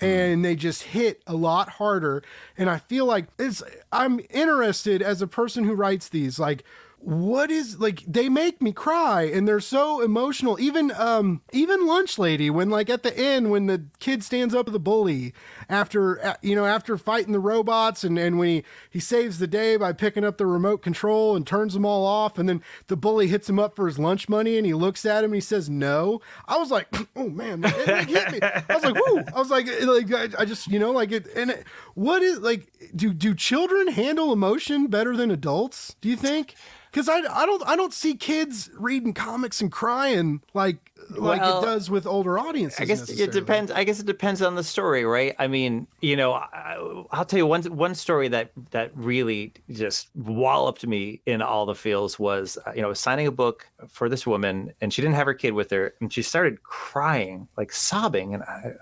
Mm. 0.00 0.06
And 0.06 0.44
they 0.44 0.56
just 0.56 0.82
hit 0.84 1.22
a 1.26 1.34
lot 1.34 1.68
harder. 1.70 2.22
And 2.56 2.70
I 2.70 2.78
feel 2.78 3.06
like 3.06 3.26
it's, 3.38 3.62
I'm 3.92 4.20
interested 4.30 5.02
as 5.02 5.22
a 5.22 5.26
person 5.26 5.64
who 5.64 5.74
writes 5.74 6.08
these, 6.08 6.38
like, 6.38 6.64
what 7.00 7.50
is 7.50 7.78
like 7.78 8.02
they 8.06 8.28
make 8.28 8.60
me 8.60 8.72
cry 8.72 9.22
and 9.22 9.46
they're 9.46 9.60
so 9.60 10.00
emotional. 10.00 10.58
Even 10.60 10.90
um 10.92 11.42
even 11.52 11.86
lunch 11.86 12.18
lady 12.18 12.50
when 12.50 12.70
like 12.70 12.90
at 12.90 13.02
the 13.02 13.16
end 13.16 13.50
when 13.50 13.66
the 13.66 13.84
kid 14.00 14.22
stands 14.22 14.54
up 14.54 14.66
to 14.66 14.72
the 14.72 14.80
bully 14.80 15.32
after 15.68 16.24
uh, 16.24 16.34
you 16.42 16.56
know 16.56 16.66
after 16.66 16.98
fighting 16.98 17.32
the 17.32 17.38
robots 17.38 18.02
and 18.02 18.18
and 18.18 18.38
when 18.38 18.48
he 18.48 18.64
he 18.90 19.00
saves 19.00 19.38
the 19.38 19.46
day 19.46 19.76
by 19.76 19.92
picking 19.92 20.24
up 20.24 20.38
the 20.38 20.46
remote 20.46 20.82
control 20.82 21.36
and 21.36 21.46
turns 21.46 21.74
them 21.74 21.84
all 21.86 22.04
off 22.04 22.36
and 22.36 22.48
then 22.48 22.62
the 22.88 22.96
bully 22.96 23.28
hits 23.28 23.48
him 23.48 23.58
up 23.58 23.76
for 23.76 23.86
his 23.86 23.98
lunch 23.98 24.28
money 24.28 24.56
and 24.56 24.66
he 24.66 24.74
looks 24.74 25.06
at 25.06 25.22
him 25.22 25.30
and 25.30 25.36
he 25.36 25.40
says 25.40 25.70
no. 25.70 26.20
I 26.46 26.58
was 26.58 26.70
like 26.70 26.88
oh 27.16 27.28
man 27.28 27.62
it, 27.64 27.88
it 27.88 28.08
hit 28.08 28.32
me. 28.32 28.38
I 28.42 28.74
was 28.74 28.84
like 28.84 28.94
whoo 28.94 29.22
i 29.34 29.38
was 29.38 29.50
like 29.50 29.66
like 29.82 30.12
I, 30.12 30.42
I 30.42 30.44
just 30.44 30.66
you 30.66 30.78
know 30.78 30.90
like 30.90 31.12
it 31.12 31.26
and 31.36 31.50
it, 31.50 31.64
what 31.94 32.22
is 32.22 32.40
like 32.40 32.72
do 32.94 33.14
do 33.14 33.34
children 33.34 33.88
handle 33.88 34.32
emotion 34.32 34.88
better 34.88 35.16
than 35.16 35.30
adults 35.30 35.94
do 36.00 36.08
you 36.08 36.16
think 36.16 36.54
because 36.90 37.08
I, 37.08 37.18
I 37.18 37.46
don't 37.46 37.62
I 37.66 37.76
don't 37.76 37.92
see 37.92 38.14
kids 38.14 38.70
reading 38.74 39.14
comics 39.14 39.60
and 39.60 39.70
crying 39.70 40.40
like 40.54 40.88
like 41.10 41.40
well, 41.40 41.62
it 41.62 41.64
does 41.64 41.90
with 41.90 42.06
older 42.06 42.38
audiences. 42.38 42.80
I 42.80 42.84
guess 42.84 43.08
it 43.08 43.32
depends. 43.32 43.70
I 43.70 43.84
guess 43.84 44.00
it 44.00 44.06
depends 44.06 44.42
on 44.42 44.54
the 44.54 44.64
story, 44.64 45.04
right? 45.04 45.34
I 45.38 45.46
mean, 45.46 45.86
you 46.00 46.16
know, 46.16 46.32
I, 46.32 46.76
will 46.78 47.24
tell 47.24 47.38
you 47.38 47.46
one 47.46 47.62
one 47.64 47.94
story 47.94 48.28
that 48.28 48.50
that 48.70 48.90
really 48.94 49.52
just 49.70 50.08
walloped 50.14 50.86
me 50.86 51.22
in 51.26 51.40
all 51.40 51.66
the 51.66 51.74
feels 51.74 52.18
was, 52.18 52.58
uh, 52.66 52.72
you 52.74 52.82
know, 52.82 52.88
was 52.88 53.00
signing 53.00 53.26
a 53.26 53.32
book 53.32 53.68
for 53.88 54.08
this 54.08 54.26
woman, 54.26 54.72
and 54.80 54.92
she 54.92 55.00
didn't 55.00 55.14
have 55.14 55.26
her 55.26 55.34
kid 55.34 55.52
with 55.52 55.70
her, 55.70 55.94
and 56.00 56.12
she 56.12 56.22
started 56.22 56.62
crying, 56.62 57.48
like 57.56 57.72
sobbing, 57.72 58.34
and 58.34 58.42
I, 58.42 58.72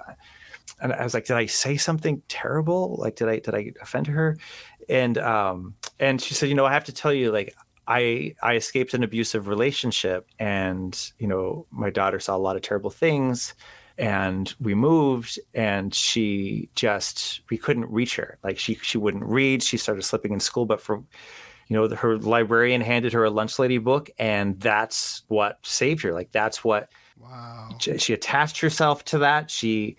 and 0.80 0.92
I 0.92 1.04
was 1.04 1.14
like, 1.14 1.26
did 1.26 1.36
I 1.36 1.46
say 1.46 1.76
something 1.76 2.22
terrible? 2.28 2.96
Like, 2.98 3.16
did 3.16 3.28
I 3.28 3.38
did 3.38 3.54
I 3.54 3.72
offend 3.80 4.08
her? 4.08 4.36
And 4.88 5.18
um, 5.18 5.74
and 5.98 6.20
she 6.20 6.34
said, 6.34 6.48
you 6.48 6.54
know, 6.54 6.66
I 6.66 6.72
have 6.72 6.84
to 6.84 6.92
tell 6.92 7.12
you, 7.12 7.30
like, 7.32 7.54
I 7.88 8.34
I 8.42 8.54
escaped 8.54 8.94
an 8.94 9.02
abusive 9.02 9.48
relationship, 9.48 10.28
and 10.38 11.12
you 11.18 11.26
know 11.26 11.66
my 11.70 11.90
daughter 11.90 12.18
saw 12.18 12.36
a 12.36 12.38
lot 12.38 12.56
of 12.56 12.62
terrible 12.62 12.90
things, 12.90 13.54
and 13.98 14.52
we 14.60 14.74
moved, 14.74 15.38
and 15.54 15.94
she 15.94 16.68
just 16.74 17.42
we 17.50 17.56
couldn't 17.58 17.90
reach 17.90 18.16
her. 18.16 18.38
Like 18.42 18.58
she 18.58 18.74
she 18.76 18.98
wouldn't 18.98 19.24
read. 19.24 19.62
She 19.62 19.76
started 19.76 20.02
slipping 20.02 20.32
in 20.32 20.40
school, 20.40 20.66
but 20.66 20.80
for 20.80 21.02
you 21.68 21.76
know 21.76 21.88
her 21.94 22.18
librarian 22.18 22.80
handed 22.80 23.12
her 23.12 23.24
a 23.24 23.30
lunch 23.30 23.58
lady 23.58 23.78
book, 23.78 24.10
and 24.18 24.58
that's 24.60 25.22
what 25.28 25.58
saved 25.62 26.02
her. 26.02 26.12
Like 26.12 26.32
that's 26.32 26.64
what. 26.64 26.88
Wow. 27.18 27.70
She 27.78 28.12
attached 28.12 28.60
herself 28.60 29.02
to 29.06 29.18
that. 29.18 29.50
She 29.50 29.96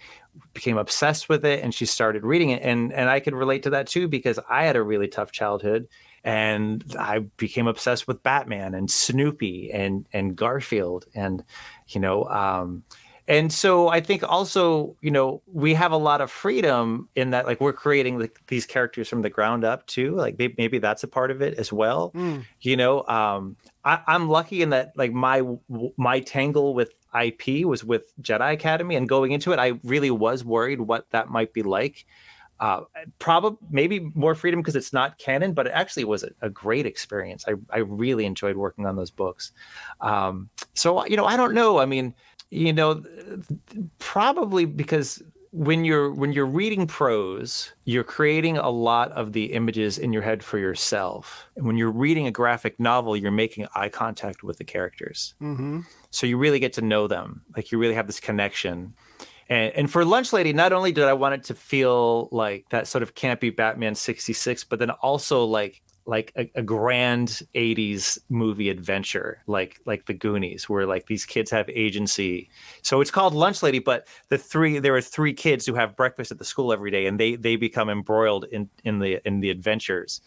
became 0.54 0.78
obsessed 0.78 1.30
with 1.30 1.44
it 1.46 1.64
and 1.64 1.74
she 1.74 1.86
started 1.86 2.24
reading 2.24 2.52
it 2.52 2.62
and 2.62 2.94
and 2.94 3.10
I 3.10 3.20
could 3.20 3.34
relate 3.34 3.64
to 3.64 3.72
that 3.72 3.88
too 3.88 4.08
because 4.08 4.40
I 4.50 4.66
had 4.66 4.76
a 4.76 4.84
really 4.84 5.08
tough 5.08 5.32
childhood 5.32 5.88
and 6.28 6.84
I 7.00 7.20
became 7.20 7.68
obsessed 7.68 8.06
with 8.06 8.22
Batman 8.22 8.74
and 8.74 8.92
Snoopy 8.92 9.72
and 9.72 10.06
and 10.12 10.36
Garfield 10.36 11.06
and 11.16 11.42
you 11.88 12.02
know 12.02 12.26
um, 12.26 12.84
and 13.30 13.52
so 13.52 13.88
I 13.88 14.02
think 14.02 14.24
also 14.30 14.98
you 15.00 15.10
know 15.10 15.42
we 15.46 15.74
have 15.76 15.94
a 15.94 15.98
lot 15.98 16.20
of 16.20 16.30
freedom 16.30 17.08
in 17.16 17.30
that 17.30 17.46
like 17.46 17.62
we're 17.62 17.72
creating 17.72 18.18
the, 18.18 18.30
these 18.48 18.66
characters 18.66 19.08
from 19.08 19.22
the 19.22 19.30
ground 19.30 19.64
up 19.64 19.88
too 19.88 20.16
like 20.16 20.38
maybe, 20.38 20.54
maybe 20.58 20.80
that's 20.80 21.04
a 21.04 21.08
part 21.08 21.32
of 21.32 21.42
it 21.42 21.54
as 21.54 21.72
well 21.72 22.12
mm. 22.12 22.44
you 22.60 22.76
know 22.76 23.06
um, 23.08 23.56
I, 23.86 24.02
I'm 24.06 24.28
lucky 24.28 24.62
in 24.62 24.72
that 24.72 24.92
like 24.98 25.14
my 25.14 25.44
my 25.96 26.20
tangle 26.20 26.74
with 26.74 26.92
IP 27.18 27.66
was 27.66 27.86
with 27.86 28.12
Jedi 28.22 28.52
Academy 28.52 28.98
and 28.98 29.08
going 29.08 29.32
into 29.32 29.54
it 29.54 29.60
I 29.60 29.80
really 29.86 30.12
was 30.12 30.44
worried 30.44 30.82
what 30.82 31.10
that 31.12 31.30
might 31.30 31.54
be 31.54 31.64
like 31.64 32.06
uh, 32.60 32.82
probably 33.20 33.58
maybe 33.70 34.12
more 34.16 34.36
freedom 34.36 34.62
because 34.62 34.76
it's 34.76 34.94
not 34.94 35.18
canon, 35.18 35.54
but 35.54 35.68
it 35.68 35.72
actually 35.74 36.06
was 36.06 36.24
a, 36.24 36.30
a, 36.42 36.50
great 36.50 36.86
experience. 36.86 37.46
I, 37.48 37.54
I 37.70 37.80
really 37.80 38.26
enjoyed 38.26 38.58
working 38.58 38.86
on 38.86 38.96
those 38.96 39.12
books. 39.12 39.52
Um, 40.02 40.50
so, 40.74 41.06
you 41.06 41.18
know, 41.18 41.26
I 41.26 41.38
don't 41.38 41.54
know. 41.54 41.78
I 41.80 41.86
mean, 41.86 42.16
you 42.50 42.74
know, 42.74 43.04
probably 44.00 44.66
because 44.66 45.22
when 45.52 45.86
you're 45.86 46.12
when 46.12 46.34
you're 46.34 46.46
reading 46.46 46.88
prose, 46.88 47.74
you're 47.86 48.04
creating 48.04 48.58
a 48.58 48.70
lot 48.70 49.12
of 49.14 49.34
the 49.34 49.54
images 49.54 49.98
in 49.98 50.14
your 50.14 50.22
head 50.22 50.44
for 50.44 50.58
yourself. 50.58 51.48
And 51.56 51.66
when 51.66 51.78
you're 51.78 51.92
reading 51.92 52.28
a 52.28 52.32
graphic 52.32 52.80
novel, 52.80 53.16
you're 53.16 53.32
making 53.32 53.68
eye 53.76 53.90
contact 53.90 54.44
with 54.44 54.58
the 54.58 54.64
characters. 54.64 55.36
Mm-hmm. 55.42 55.82
So 56.12 56.28
you 56.28 56.38
really 56.38 56.60
get 56.60 56.74
to 56.74 56.82
know 56.82 57.08
them. 57.08 57.42
Like 57.56 57.72
you 57.72 57.78
really 57.78 57.96
have 57.96 58.08
this 58.08 58.20
connection. 58.20 58.94
And, 59.50 59.74
and 59.74 59.92
for 59.92 60.04
Lunch 60.04 60.34
Lady, 60.34 60.54
not 60.54 60.74
only 60.74 60.92
did 60.92 61.06
I 61.06 61.14
want 61.14 61.36
it 61.36 61.44
to 61.46 61.56
feel 61.56 62.30
like 62.32 62.66
that 62.70 62.88
sort 62.88 63.02
of 63.02 63.16
campy 63.16 63.56
Batman 63.56 63.96
66, 63.96 64.64
but 64.66 64.80
then 64.80 64.92
also 64.92 65.46
like 65.46 65.82
like 66.08 66.32
a, 66.38 66.50
a, 66.56 66.64
grand 66.64 67.42
80s 67.54 68.18
movie 68.30 68.70
adventure 68.70 69.44
like 69.46 69.82
like 69.86 70.06
the 70.06 70.14
goonies 70.14 70.70
where 70.70 70.86
like 70.86 71.06
these 71.08 71.26
kids 71.26 71.52
have 71.52 71.70
agency. 71.70 72.50
So 72.82 73.02
it's 73.02 73.12
called 73.12 73.34
lunch 73.34 73.62
lady 73.62 73.80
but 73.80 74.08
the 74.30 74.38
three 74.38 74.80
there 74.80 74.96
are 74.96 75.02
three 75.02 75.34
kids 75.34 75.66
who 75.66 75.76
have 75.76 75.98
breakfast 75.98 76.32
at 76.32 76.40
the 76.40 76.46
school 76.46 76.72
every 76.72 76.92
day 76.92 77.08
and 77.08 77.20
they 77.20 77.36
they 77.36 77.58
become 77.58 77.90
embroiled 77.90 78.46
in 78.46 78.70
in 78.86 79.00
the 79.00 79.20
in 79.28 79.42
the 79.42 79.50
adventures. 79.50 80.22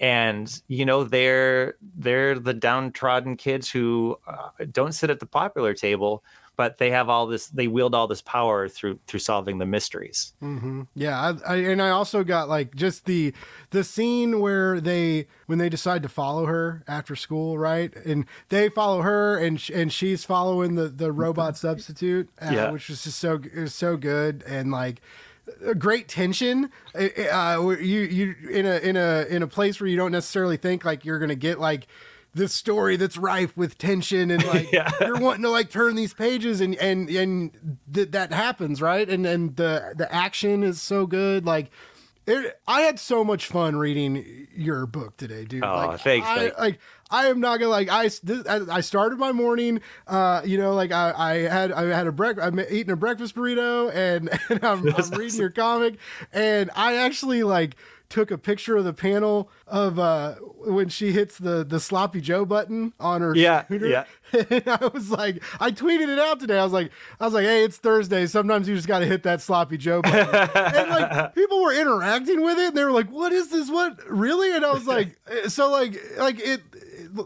And 0.00 0.50
you 0.68 0.86
know 0.86 1.04
they're 1.04 1.74
they're 1.96 2.38
the 2.38 2.54
downtrodden 2.54 3.36
kids 3.36 3.70
who 3.70 4.18
uh, 4.26 4.64
don't 4.72 4.92
sit 4.92 5.10
at 5.10 5.20
the 5.20 5.26
popular 5.26 5.74
table 5.74 6.24
but 6.56 6.78
they 6.78 6.90
have 6.90 7.08
all 7.08 7.26
this 7.26 7.48
they 7.48 7.68
wield 7.68 7.94
all 7.94 8.06
this 8.06 8.22
power 8.22 8.68
through 8.68 8.98
through 9.06 9.20
solving 9.20 9.58
the 9.58 9.66
mysteries 9.66 10.32
mm-hmm. 10.42 10.82
yeah 10.94 11.34
I, 11.46 11.54
I, 11.54 11.56
and 11.56 11.82
i 11.82 11.90
also 11.90 12.24
got 12.24 12.48
like 12.48 12.74
just 12.74 13.04
the 13.04 13.32
the 13.70 13.84
scene 13.84 14.40
where 14.40 14.80
they 14.80 15.26
when 15.46 15.58
they 15.58 15.68
decide 15.68 16.02
to 16.02 16.08
follow 16.08 16.46
her 16.46 16.82
after 16.88 17.14
school 17.16 17.58
right 17.58 17.94
and 17.96 18.26
they 18.48 18.68
follow 18.68 19.02
her 19.02 19.38
and 19.38 19.62
and 19.72 19.92
she's 19.92 20.24
following 20.24 20.74
the 20.74 20.88
the 20.88 21.12
robot 21.12 21.56
substitute 21.66 22.28
uh, 22.40 22.50
yeah. 22.52 22.70
which 22.70 22.88
was 22.88 23.04
just 23.04 23.18
so 23.18 23.40
is 23.52 23.74
so 23.74 23.96
good 23.96 24.42
and 24.46 24.70
like 24.70 25.00
a 25.64 25.74
great 25.74 26.08
tension. 26.08 26.70
Uh, 26.94 27.76
you 27.80 28.00
you 28.00 28.34
in 28.50 28.66
a 28.66 28.78
in 28.78 28.96
a 28.96 29.26
in 29.28 29.42
a 29.42 29.46
place 29.46 29.80
where 29.80 29.88
you 29.88 29.96
don't 29.96 30.12
necessarily 30.12 30.56
think 30.56 30.84
like 30.84 31.04
you're 31.04 31.18
gonna 31.18 31.34
get 31.34 31.60
like 31.60 31.86
this 32.36 32.52
story 32.52 32.96
that's 32.96 33.16
rife 33.16 33.56
with 33.56 33.78
tension 33.78 34.30
and 34.30 34.44
like 34.44 34.70
yeah. 34.72 34.90
you're 35.00 35.18
wanting 35.18 35.42
to 35.42 35.50
like 35.50 35.70
turn 35.70 35.96
these 35.96 36.12
pages 36.12 36.60
and 36.60 36.74
and 36.76 37.08
and 37.08 37.78
th- 37.92 38.10
that 38.10 38.32
happens 38.32 38.82
right 38.82 39.08
and 39.08 39.26
and 39.26 39.56
the 39.56 39.94
the 39.96 40.12
action 40.14 40.62
is 40.62 40.80
so 40.80 41.06
good 41.06 41.46
like 41.46 41.70
it, 42.26 42.60
I 42.66 42.80
had 42.82 42.98
so 42.98 43.22
much 43.22 43.46
fun 43.46 43.76
reading 43.76 44.48
your 44.52 44.84
book 44.86 45.16
today, 45.16 45.44
dude. 45.44 45.64
Oh, 45.64 45.86
like, 45.86 46.00
thanks. 46.00 46.26
I, 46.26 46.50
like 46.58 46.80
I 47.08 47.26
am 47.26 47.38
not 47.38 47.58
gonna 47.60 47.70
like 47.70 47.88
I 47.88 48.10
this, 48.24 48.44
I 48.46 48.80
started 48.80 49.18
my 49.18 49.30
morning. 49.30 49.80
Uh, 50.08 50.42
you 50.44 50.58
know, 50.58 50.74
like 50.74 50.90
I, 50.90 51.12
I 51.16 51.34
had 51.48 51.70
I 51.70 51.84
had 51.84 52.08
a 52.08 52.12
break. 52.12 52.38
I'm 52.42 52.58
eating 52.58 52.90
a 52.90 52.96
breakfast 52.96 53.36
burrito 53.36 53.94
and, 53.94 54.28
and 54.48 54.64
I'm, 54.64 54.88
I'm 54.88 55.10
reading 55.10 55.38
your 55.38 55.50
comic, 55.50 55.98
and 56.32 56.70
I 56.74 56.96
actually 56.96 57.44
like 57.44 57.76
took 58.08 58.30
a 58.30 58.38
picture 58.38 58.76
of 58.76 58.84
the 58.84 58.92
panel 58.92 59.50
of 59.66 59.98
uh, 59.98 60.34
when 60.34 60.88
she 60.88 61.12
hits 61.12 61.38
the 61.38 61.64
the 61.64 61.80
sloppy 61.80 62.20
Joe 62.20 62.44
button 62.44 62.92
on 63.00 63.20
her 63.20 63.34
yeah. 63.34 63.64
Yeah. 63.70 64.04
And 64.50 64.66
I 64.66 64.90
was 64.92 65.10
like, 65.10 65.42
I 65.60 65.70
tweeted 65.70 66.08
it 66.08 66.18
out 66.18 66.40
today. 66.40 66.58
I 66.58 66.64
was 66.64 66.72
like, 66.72 66.90
I 67.20 67.24
was 67.24 67.32
like, 67.32 67.44
hey, 67.44 67.62
it's 67.62 67.76
Thursday. 67.76 68.26
Sometimes 68.26 68.68
you 68.68 68.74
just 68.74 68.88
got 68.88 68.98
to 68.98 69.06
hit 69.06 69.22
that 69.22 69.40
sloppy 69.40 69.76
Joe 69.76 70.02
button. 70.02 70.50
and 70.54 70.90
like 70.90 71.34
people 71.34 71.62
were 71.62 71.72
interacting 71.72 72.42
with 72.42 72.58
it, 72.58 72.68
and 72.68 72.76
they 72.76 72.84
were 72.84 72.92
like, 72.92 73.08
what 73.10 73.32
is 73.32 73.48
this? 73.50 73.70
What 73.70 73.98
really? 74.10 74.54
And 74.54 74.64
I 74.64 74.72
was 74.72 74.86
like, 74.86 75.16
so 75.48 75.70
like 75.70 76.00
like 76.18 76.40
it. 76.40 76.62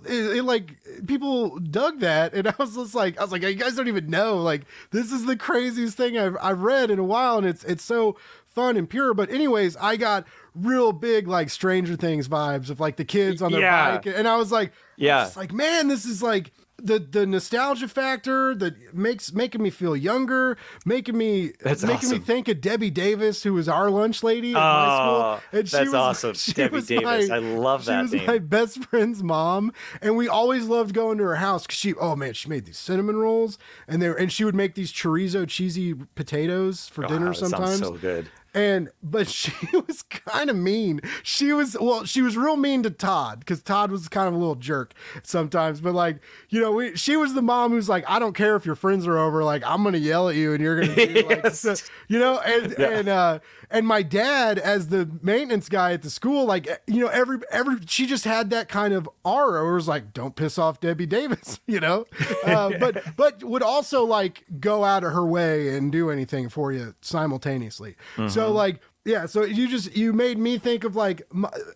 It, 0.05 0.37
it, 0.37 0.43
like 0.45 0.76
people 1.07 1.59
dug 1.59 1.99
that 2.01 2.33
and 2.33 2.47
i 2.47 2.55
was 2.59 2.76
just 2.76 2.95
like 2.95 3.18
i 3.18 3.22
was 3.22 3.33
like 3.33 3.43
you 3.43 3.55
guys 3.55 3.74
don't 3.74 3.89
even 3.89 4.09
know 4.09 4.37
like 4.37 4.62
this 4.93 5.11
is 5.11 5.24
the 5.24 5.37
craziest 5.37 5.97
thing 5.97 6.16
i've, 6.16 6.37
I've 6.41 6.61
read 6.61 6.93
in 6.93 7.01
a 7.01 7.05
while 7.05 7.39
and 7.39 7.47
it's 7.47 7.64
it's 7.64 7.83
so 7.83 8.16
fun 8.47 8.76
and 8.76 8.89
pure 8.89 9.14
but 9.14 9.31
anyways 9.31 9.76
i 9.78 9.97
got 9.97 10.26
real 10.55 10.93
big 10.93 11.29
like 11.29 11.51
Stranger 11.51 11.97
Things 11.97 12.29
vibes 12.29 12.71
of 12.71 12.81
like 12.81 12.97
the 12.97 13.05
kids 13.05 13.43
on 13.43 13.53
their 13.53 13.61
yeah. 13.61 13.97
bike, 13.97 14.07
and 14.07 14.27
I 14.27 14.37
was 14.37 14.53
like, 14.53 14.73
yeah, 14.97 15.25
was 15.25 15.37
like 15.37 15.53
man, 15.53 15.89
this 15.89 16.05
is 16.05 16.23
like 16.23 16.53
the 16.83 16.99
the 16.99 17.27
nostalgia 17.27 17.89
factor 17.89 18.55
that 18.55 18.95
makes 18.95 19.33
making 19.33 19.63
me 19.63 19.71
feel 19.71 19.97
younger, 19.97 20.57
making 20.85 21.17
me 21.17 21.53
that's 21.61 21.83
making 21.83 22.09
awesome. 22.09 22.19
me 22.19 22.25
think 22.25 22.49
of 22.49 22.61
Debbie 22.61 22.91
Davis, 22.91 23.43
who 23.43 23.55
was 23.55 23.69
our 23.69 23.91
lunch 23.91 24.23
lady 24.23 24.53
at 24.53 24.57
oh, 24.57 24.61
high 24.61 24.97
school. 24.97 25.59
And 25.59 25.69
that's 25.69 25.87
was, 25.87 25.95
awesome, 26.25 26.55
Debbie 26.55 26.83
Davis. 26.83 27.29
My, 27.29 27.37
I 27.37 27.39
love 27.39 27.85
that. 27.87 27.99
She 27.99 28.03
was 28.03 28.13
name. 28.13 28.27
my 28.27 28.39
best 28.39 28.85
friend's 28.85 29.23
mom, 29.23 29.73
and 30.01 30.17
we 30.17 30.29
always 30.29 30.67
loved 30.67 30.95
going 30.95 31.19
to 31.19 31.25
her 31.25 31.37
house 31.37 31.63
because 31.63 31.79
she, 31.79 31.95
oh 31.95 32.17
man, 32.17 32.33
she 32.33 32.49
made 32.49 32.65
these 32.65 32.79
cinnamon 32.79 33.17
rolls, 33.17 33.59
and 33.87 34.01
they 34.01 34.09
and 34.09 34.33
she 34.33 34.45
would 34.45 34.55
make 34.55 34.75
these 34.75 34.93
chorizo 34.93 35.47
cheesy 35.47 35.95
potatoes 36.15 36.89
for 36.89 37.05
oh, 37.05 37.09
dinner 37.09 37.31
ah, 37.31 37.35
sometimes. 37.35 37.79
so 37.79 37.93
good 37.93 38.29
and 38.55 38.91
but 39.03 39.29
she 39.29 39.53
was 39.73 40.03
kind 40.03 40.51
of 40.51 40.57
mean 40.57 41.01
she 41.23 41.53
was 41.53 41.77
well 41.81 42.05
she 42.05 42.23
was 42.23 42.37
real 42.37 42.57
mean 42.57 42.83
to 42.83 42.91
todd 42.91 43.41
because 43.41 43.63
todd 43.63 43.91
was 43.91 44.09
kind 44.09 44.29
of 44.29 44.35
a 44.35 44.37
little 44.37 44.55
jerk 44.55 44.95
sometimes 45.23 45.81
but 45.81 45.95
like 45.95 46.21
you 46.49 46.61
know 46.61 46.73
we, 46.73 46.97
she 46.97 47.17
was 47.17 47.35
the 47.35 47.43
mom 47.43 47.71
who's 47.71 47.89
like 47.89 48.05
i 48.09 48.19
don't 48.19 48.35
care 48.35 48.57
if 48.57 48.67
your 48.67 48.75
friends 48.75 49.07
are 49.07 49.19
over 49.19 49.45
like 49.45 49.63
i'm 49.65 49.83
gonna 49.83 49.99
yell 49.99 50.29
at 50.29 50.37
you 50.37 50.53
and 50.53 50.63
you're 50.63 50.81
gonna 50.81 50.95
do 50.95 51.15
like 51.29 51.43
yes. 51.45 51.61
so, 51.61 51.75
you 52.09 52.19
know 52.19 52.39
and 52.41 52.75
yeah. 52.79 52.89
and 52.91 53.09
uh 53.09 53.39
and 53.71 53.87
my 53.87 54.03
dad 54.03 54.59
as 54.59 54.89
the 54.89 55.09
maintenance 55.23 55.68
guy 55.68 55.93
at 55.93 56.03
the 56.03 56.11
school 56.11 56.45
like 56.45 56.66
you 56.87 57.01
know 57.01 57.09
every 57.09 57.39
every 57.51 57.77
she 57.87 58.07
just 58.07 58.25
had 58.25 58.51
that 58.51 58.68
kind 58.68 58.93
of 58.93 59.09
aura 59.25 59.62
where 59.62 59.73
it 59.73 59.75
was 59.75 59.89
like 59.89 60.12
don't 60.12 60.37
piss 60.37 60.59
off 60.59 60.81
debbie 60.81 61.07
davis 61.07 61.61
you 61.66 61.81
know? 61.81 62.07
Uh, 62.45 62.71
but 62.81 63.16
but 63.16 63.43
would 63.45 63.62
also 63.62 64.05
like 64.05 64.45
go 64.59 64.85
out 64.85 65.05
of 65.05 65.12
her 65.12 65.25
way 65.25 65.77
and 65.77 65.93
do 65.93 66.11
anything 66.11 66.49
for 66.49 66.73
you 66.73 66.95
simultaneously. 67.01 67.97
Mm-hmm. 68.16 68.29
so 68.29 68.51
like 68.51 68.81
yeah 69.05 69.27
so 69.27 69.45
you 69.45 69.66
just 69.66 69.97
you 69.97 70.12
made 70.12 70.39
me 70.39 70.59
think 70.59 70.85
of 70.85 70.95
like 70.95 71.23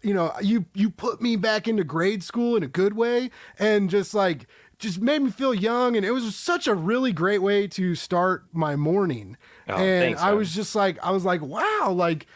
you 0.02 0.12
know 0.12 0.32
you 0.42 0.66
you 0.74 0.90
put 0.90 1.22
me 1.22 1.36
back 1.36 1.66
into 1.66 1.84
grade 1.84 2.22
school 2.22 2.56
in 2.56 2.62
a 2.62 2.68
good 2.68 2.94
way 2.94 3.30
and 3.58 3.88
just 3.88 4.14
like 4.14 4.46
just 4.78 5.00
made 5.00 5.22
me 5.22 5.30
feel 5.30 5.54
young. 5.54 5.96
And 5.96 6.04
it 6.04 6.10
was 6.10 6.34
such 6.34 6.66
a 6.66 6.74
really 6.74 7.12
great 7.12 7.42
way 7.42 7.66
to 7.68 7.94
start 7.94 8.44
my 8.52 8.76
morning 8.76 9.36
oh, 9.68 9.76
and 9.76 10.02
thanks, 10.02 10.20
i 10.20 10.32
was 10.32 10.54
just 10.54 10.74
like 10.74 10.98
i 11.02 11.10
was 11.10 11.24
like 11.24 11.40
wow 11.42 11.92
like 11.94 12.26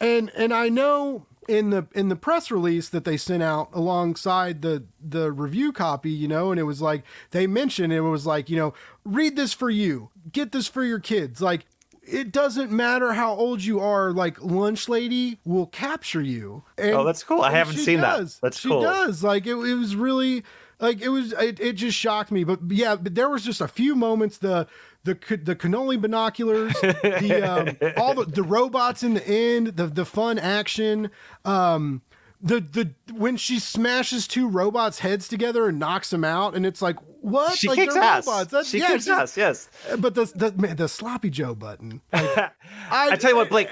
and 0.00 0.30
and 0.36 0.52
i 0.52 0.68
know 0.68 1.26
in 1.48 1.70
the 1.70 1.86
in 1.94 2.08
the 2.08 2.16
press 2.16 2.50
release 2.50 2.90
that 2.90 3.04
they 3.04 3.16
sent 3.16 3.42
out 3.42 3.70
alongside 3.72 4.60
the 4.60 4.84
the 5.02 5.32
review 5.32 5.72
copy 5.72 6.10
you 6.10 6.28
know 6.28 6.50
and 6.50 6.60
it 6.60 6.64
was 6.64 6.82
like 6.82 7.02
they 7.30 7.46
mentioned 7.46 7.92
it 7.92 8.00
was 8.02 8.26
like 8.26 8.50
you 8.50 8.56
know 8.56 8.74
read 9.04 9.34
this 9.34 9.52
for 9.54 9.70
you 9.70 10.10
get 10.30 10.52
this 10.52 10.68
for 10.68 10.84
your 10.84 10.98
kids 11.00 11.40
like 11.40 11.64
it 12.02 12.32
doesn't 12.32 12.70
matter 12.70 13.14
how 13.14 13.34
old 13.34 13.62
you 13.62 13.80
are 13.80 14.12
like 14.12 14.40
lunch 14.42 14.88
lady 14.88 15.38
will 15.44 15.66
capture 15.66 16.22
you 16.22 16.62
and, 16.76 16.94
oh 16.94 17.04
that's 17.04 17.24
cool 17.24 17.40
i 17.40 17.50
haven't 17.50 17.78
seen 17.78 18.00
does. 18.00 18.34
that 18.34 18.42
that's 18.42 18.60
she 18.60 18.68
cool 18.68 18.80
she 18.80 18.86
does 18.86 19.24
like 19.24 19.46
it, 19.46 19.54
it 19.54 19.74
was 19.74 19.96
really 19.96 20.44
like 20.80 21.00
it 21.00 21.08
was, 21.08 21.32
it, 21.32 21.58
it 21.60 21.72
just 21.74 21.96
shocked 21.96 22.30
me. 22.30 22.44
But 22.44 22.60
yeah, 22.68 22.96
but 22.96 23.14
there 23.14 23.28
was 23.28 23.44
just 23.44 23.60
a 23.60 23.68
few 23.68 23.94
moments. 23.94 24.38
The 24.38 24.66
the 25.08 25.36
the 25.36 25.56
cannoli 25.56 26.00
binoculars, 26.00 26.72
the 26.80 27.42
um, 27.42 27.92
all 27.96 28.14
the 28.14 28.24
the 28.24 28.42
robots 28.42 29.02
in 29.02 29.14
the 29.14 29.26
end, 29.26 29.68
the 29.68 29.86
the 29.86 30.04
fun 30.04 30.38
action. 30.38 31.10
Um, 31.44 32.02
the 32.40 32.60
the 32.60 32.90
when 33.12 33.36
she 33.36 33.58
smashes 33.58 34.28
two 34.28 34.48
robots' 34.48 35.00
heads 35.00 35.26
together 35.26 35.68
and 35.68 35.78
knocks 35.78 36.10
them 36.10 36.24
out, 36.24 36.54
and 36.54 36.64
it's 36.64 36.80
like 36.82 36.96
what? 37.20 37.56
She 37.56 37.68
like 37.68 37.76
kicks 37.76 37.96
ass. 37.96 38.26
Robots. 38.26 38.50
That's, 38.50 38.68
she 38.68 38.78
yeah, 38.78 38.88
kicks 38.88 39.08
ass. 39.08 39.36
Yes. 39.36 39.68
But 39.98 40.14
the 40.14 40.26
the 40.26 40.52
man, 40.52 40.76
the 40.76 40.88
sloppy 40.88 41.30
Joe 41.30 41.54
button. 41.54 42.00
Like, 42.12 42.36
I, 42.36 42.50
I 42.90 43.16
tell 43.16 43.30
you 43.30 43.36
what, 43.36 43.48
Blake. 43.48 43.68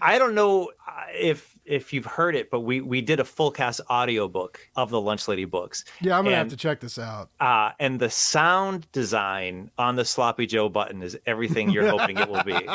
I 0.00 0.18
don't 0.18 0.34
know 0.34 0.70
if 1.12 1.57
if 1.68 1.92
you've 1.92 2.06
heard 2.06 2.34
it, 2.34 2.50
but 2.50 2.60
we 2.60 2.80
we 2.80 3.00
did 3.00 3.20
a 3.20 3.24
full 3.24 3.50
cast 3.50 3.80
audiobook 3.90 4.60
of 4.76 4.90
the 4.90 5.00
Lunch 5.00 5.28
Lady 5.28 5.44
books. 5.44 5.84
Yeah, 6.00 6.18
I'm 6.18 6.24
gonna 6.24 6.36
and, 6.36 6.50
have 6.50 6.58
to 6.58 6.62
check 6.62 6.80
this 6.80 6.98
out. 6.98 7.30
Uh, 7.38 7.70
and 7.78 8.00
the 8.00 8.10
sound 8.10 8.90
design 8.92 9.70
on 9.78 9.96
the 9.96 10.04
Sloppy 10.04 10.46
Joe 10.46 10.68
button 10.68 11.02
is 11.02 11.18
everything 11.26 11.70
you're 11.70 11.88
hoping 11.88 12.18
it 12.18 12.28
will 12.28 12.44
be. 12.44 12.58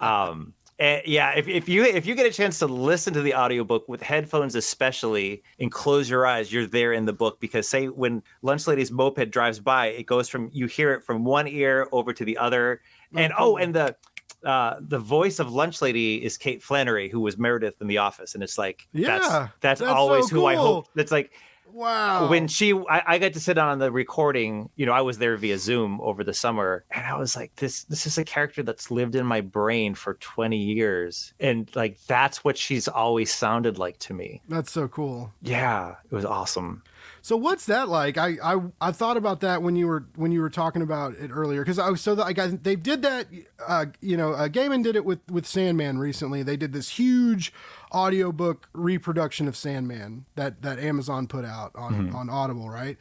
Um, 0.00 0.54
and 0.78 1.02
yeah, 1.06 1.32
if, 1.36 1.48
if 1.48 1.68
you 1.68 1.84
if 1.84 2.06
you 2.06 2.14
get 2.14 2.26
a 2.26 2.30
chance 2.30 2.60
to 2.60 2.66
listen 2.66 3.12
to 3.14 3.22
the 3.22 3.34
audiobook 3.34 3.88
with 3.88 4.00
headphones 4.00 4.54
especially 4.54 5.42
and 5.58 5.72
close 5.72 6.08
your 6.08 6.24
eyes, 6.24 6.52
you're 6.52 6.66
there 6.66 6.92
in 6.92 7.04
the 7.04 7.12
book 7.12 7.40
because 7.40 7.68
say 7.68 7.88
when 7.88 8.22
Lunch 8.42 8.66
Lady's 8.68 8.92
moped 8.92 9.30
drives 9.30 9.58
by, 9.58 9.86
it 9.86 10.06
goes 10.06 10.28
from 10.28 10.50
you 10.52 10.66
hear 10.66 10.92
it 10.94 11.02
from 11.02 11.24
one 11.24 11.48
ear 11.48 11.88
over 11.90 12.12
to 12.12 12.24
the 12.24 12.38
other. 12.38 12.80
And 13.14 13.32
oh, 13.36 13.56
and 13.56 13.74
the 13.74 13.96
uh, 14.44 14.76
the 14.80 14.98
voice 14.98 15.38
of 15.38 15.52
Lunch 15.52 15.82
Lady 15.82 16.24
is 16.24 16.36
Kate 16.36 16.62
Flannery, 16.62 17.08
who 17.08 17.20
was 17.20 17.36
Meredith 17.36 17.80
in 17.80 17.86
The 17.86 17.98
Office, 17.98 18.34
and 18.34 18.42
it's 18.42 18.58
like 18.58 18.88
yeah, 18.92 19.18
that's 19.18 19.28
that's, 19.28 19.80
that's 19.80 19.82
always 19.82 20.28
so 20.28 20.36
who 20.36 20.46
I 20.46 20.56
hope. 20.56 20.86
That's 20.94 21.12
like 21.12 21.32
Wow. 21.72 22.28
When 22.28 22.48
she, 22.48 22.72
I, 22.72 23.02
I 23.06 23.18
got 23.18 23.34
to 23.34 23.40
sit 23.40 23.58
on 23.58 23.78
the 23.78 23.92
recording, 23.92 24.70
you 24.76 24.86
know, 24.86 24.92
I 24.92 25.02
was 25.02 25.18
there 25.18 25.36
via 25.36 25.58
Zoom 25.58 26.00
over 26.00 26.24
the 26.24 26.34
summer 26.34 26.84
and 26.90 27.06
I 27.06 27.16
was 27.16 27.36
like, 27.36 27.54
this, 27.56 27.84
this 27.84 28.06
is 28.06 28.18
a 28.18 28.24
character 28.24 28.62
that's 28.62 28.90
lived 28.90 29.14
in 29.14 29.26
my 29.26 29.40
brain 29.40 29.94
for 29.94 30.14
20 30.14 30.56
years. 30.56 31.32
And 31.38 31.70
like, 31.76 31.98
that's 32.06 32.44
what 32.44 32.56
she's 32.56 32.88
always 32.88 33.32
sounded 33.32 33.78
like 33.78 33.98
to 34.00 34.14
me. 34.14 34.42
That's 34.48 34.72
so 34.72 34.88
cool. 34.88 35.32
Yeah. 35.42 35.96
It 36.10 36.14
was 36.14 36.24
awesome. 36.24 36.82
So 37.28 37.36
what's 37.36 37.66
that 37.66 37.90
like? 37.90 38.16
I, 38.16 38.38
I 38.42 38.56
I 38.80 38.90
thought 38.90 39.18
about 39.18 39.40
that 39.40 39.60
when 39.60 39.76
you 39.76 39.86
were 39.86 40.06
when 40.16 40.32
you 40.32 40.40
were 40.40 40.48
talking 40.48 40.80
about 40.80 41.12
it 41.12 41.30
earlier 41.30 41.60
because 41.60 41.78
I 41.78 41.90
was 41.90 42.00
so 42.00 42.14
that 42.14 42.24
I 42.24 42.32
got 42.32 42.64
they 42.64 42.74
did 42.74 43.02
that. 43.02 43.26
Uh, 43.66 43.84
you 44.00 44.16
know, 44.16 44.32
uh, 44.32 44.48
Gaiman 44.48 44.82
did 44.82 44.96
it 44.96 45.04
with 45.04 45.18
with 45.30 45.46
Sandman 45.46 45.98
recently. 45.98 46.42
They 46.42 46.56
did 46.56 46.72
this 46.72 46.88
huge 46.88 47.52
audiobook 47.92 48.70
reproduction 48.72 49.46
of 49.46 49.58
Sandman 49.58 50.24
that 50.36 50.62
that 50.62 50.78
Amazon 50.78 51.26
put 51.26 51.44
out 51.44 51.72
on 51.74 52.06
mm-hmm. 52.06 52.16
on 52.16 52.30
Audible, 52.30 52.70
right? 52.70 52.96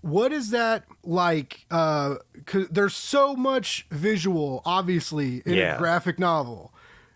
What 0.00 0.32
is 0.32 0.50
that 0.50 0.84
like? 1.02 1.66
Uh, 1.68 2.18
cause 2.46 2.68
there's 2.70 2.94
so 2.94 3.34
much 3.34 3.88
visual, 3.90 4.62
obviously, 4.64 5.42
in 5.44 5.54
yeah. 5.54 5.74
a 5.74 5.78
graphic 5.78 6.20
novel 6.20 6.72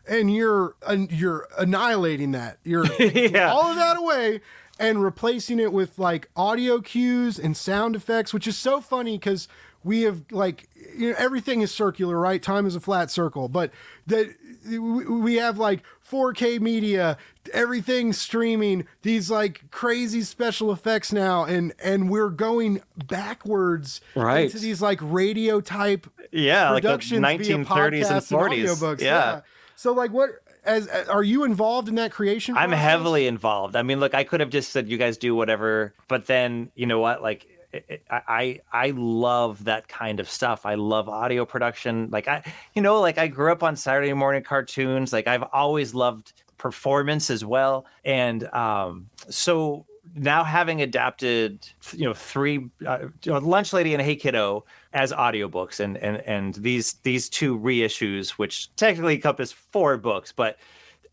and 0.08 0.34
you're 0.34 0.74
uh, 0.82 0.96
you're 1.10 1.48
annihilating 1.58 2.32
that. 2.32 2.58
You're 2.64 2.86
yeah. 3.00 3.52
all 3.52 3.70
of 3.70 3.76
that 3.76 3.96
away 3.96 4.40
and 4.78 5.02
replacing 5.02 5.58
it 5.58 5.72
with 5.72 5.98
like 5.98 6.28
audio 6.36 6.80
cues 6.80 7.38
and 7.38 7.56
sound 7.56 7.96
effects, 7.96 8.34
which 8.34 8.46
is 8.46 8.56
so 8.56 8.80
funny 8.80 9.18
because 9.18 9.48
we 9.84 10.02
have 10.02 10.24
like 10.30 10.68
you 10.96 11.10
know 11.10 11.16
everything 11.18 11.60
is 11.62 11.72
circular, 11.72 12.18
right? 12.18 12.42
Time 12.42 12.66
is 12.66 12.74
a 12.74 12.80
flat 12.80 13.10
circle, 13.10 13.48
but 13.48 13.70
that 14.06 14.34
we 14.68 15.36
have 15.36 15.58
like 15.58 15.82
4K 16.10 16.60
media, 16.60 17.16
everything 17.52 18.12
streaming, 18.12 18.86
these 19.02 19.30
like 19.30 19.70
crazy 19.70 20.22
special 20.22 20.72
effects 20.72 21.12
now, 21.12 21.44
and 21.44 21.72
and 21.82 22.10
we're 22.10 22.30
going 22.30 22.82
backwards 23.06 24.00
right. 24.14 24.44
into 24.46 24.58
these 24.58 24.82
like 24.82 24.98
radio 25.02 25.60
type 25.60 26.06
yeah, 26.32 26.70
like 26.70 26.82
the 26.82 26.88
1930s 26.88 27.46
and 27.54 27.66
40s. 27.66 28.82
And 28.82 29.00
yeah. 29.00 29.06
yeah. 29.06 29.40
So 29.76 29.92
like 29.92 30.10
what 30.10 30.30
as 30.66 30.88
are 30.88 31.22
you 31.22 31.44
involved 31.44 31.88
in 31.88 31.94
that 31.96 32.12
creation? 32.12 32.54
Process? 32.54 32.70
I'm 32.70 32.76
heavily 32.76 33.26
involved. 33.26 33.76
I 33.76 33.82
mean, 33.82 34.00
look, 34.00 34.14
I 34.14 34.24
could 34.24 34.40
have 34.40 34.50
just 34.50 34.70
said 34.70 34.88
you 34.88 34.98
guys 34.98 35.16
do 35.16 35.34
whatever, 35.34 35.94
but 36.08 36.26
then 36.26 36.70
you 36.74 36.86
know 36.86 36.98
what? 36.98 37.22
Like, 37.22 37.46
I 38.10 38.60
I 38.72 38.92
love 38.96 39.64
that 39.64 39.88
kind 39.88 40.20
of 40.20 40.28
stuff. 40.30 40.66
I 40.66 40.74
love 40.74 41.08
audio 41.08 41.44
production. 41.44 42.08
Like 42.10 42.28
I, 42.28 42.42
you 42.74 42.82
know, 42.82 43.00
like 43.00 43.18
I 43.18 43.28
grew 43.28 43.52
up 43.52 43.62
on 43.62 43.76
Saturday 43.76 44.12
morning 44.12 44.42
cartoons. 44.42 45.12
Like 45.12 45.26
I've 45.26 45.44
always 45.52 45.94
loved 45.94 46.32
performance 46.58 47.30
as 47.30 47.44
well, 47.44 47.86
and 48.04 48.44
um, 48.54 49.08
so 49.28 49.86
now 50.14 50.44
having 50.44 50.80
adapted 50.80 51.66
you 51.92 52.04
know 52.04 52.14
three 52.14 52.68
uh, 52.86 52.98
lunch 53.24 53.72
lady 53.72 53.92
and 53.92 54.02
hey 54.02 54.16
kiddo 54.16 54.64
as 54.96 55.12
audiobooks 55.12 55.78
and 55.78 55.98
and 55.98 56.16
and 56.26 56.54
these 56.54 56.94
these 57.02 57.28
two 57.28 57.58
reissues 57.58 58.30
which 58.30 58.74
technically 58.76 59.16
encompass 59.16 59.52
four 59.52 59.98
books 59.98 60.32
but 60.32 60.58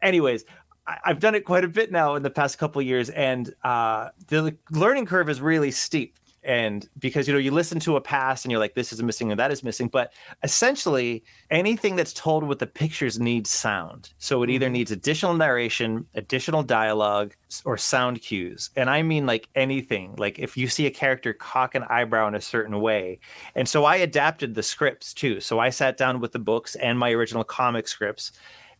anyways 0.01 0.45
I, 0.87 0.99
have 1.03 1.19
done 1.19 1.35
it 1.35 1.41
quite 1.41 1.65
a 1.65 1.67
bit 1.67 1.91
now 1.91 2.15
in 2.15 2.23
the 2.23 2.29
past 2.29 2.57
couple 2.57 2.81
years 2.81 3.09
and 3.09 3.53
uh, 3.63 4.09
the 4.27 4.55
learning 4.71 5.05
curve 5.05 5.29
is 5.29 5.41
really 5.41 5.69
steep 5.69 6.17
and 6.45 6.89
because 6.99 7.27
you 7.27 7.33
know 7.33 7.39
you 7.39 7.51
listen 7.51 7.79
to 7.79 7.95
a 7.95 8.01
past 8.01 8.45
and 8.45 8.51
you're 8.51 8.59
like 8.59 8.73
this 8.73 8.91
is 8.91 9.01
missing 9.01 9.31
and 9.31 9.39
that 9.39 9.51
is 9.51 9.63
missing 9.63 9.87
but 9.87 10.13
essentially 10.43 11.23
anything 11.51 11.95
that's 11.95 12.13
told 12.13 12.43
with 12.43 12.59
the 12.59 12.67
pictures 12.67 13.19
needs 13.19 13.49
sound. 13.49 14.11
So 14.17 14.43
it 14.43 14.49
either 14.49 14.67
mm-hmm. 14.67 14.73
needs 14.73 14.91
additional 14.91 15.33
narration 15.33 16.05
additional 16.15 16.63
dialogue 16.63 17.33
or 17.65 17.77
sound 17.77 18.21
cues. 18.21 18.69
And 18.75 18.89
i 18.89 19.01
mean 19.01 19.25
like 19.25 19.47
anything. 19.55 20.15
Like 20.17 20.39
if 20.39 20.57
you 20.57 20.67
see 20.67 20.85
a 20.85 20.91
character 20.91 21.33
cock 21.33 21.75
an 21.75 21.83
eyebrow 21.83 22.27
in 22.27 22.35
a 22.35 22.41
certain 22.41 22.79
way. 22.81 23.19
And 23.55 23.67
so 23.67 23.85
i 23.85 23.97
adapted 23.97 24.55
the 24.55 24.63
scripts 24.63 25.13
too. 25.13 25.39
So 25.39 25.59
i 25.59 25.69
sat 25.69 25.97
down 25.97 26.19
with 26.19 26.31
the 26.31 26.39
books 26.39 26.75
and 26.75 26.97
my 26.97 27.11
original 27.11 27.43
comic 27.43 27.87
scripts 27.87 28.31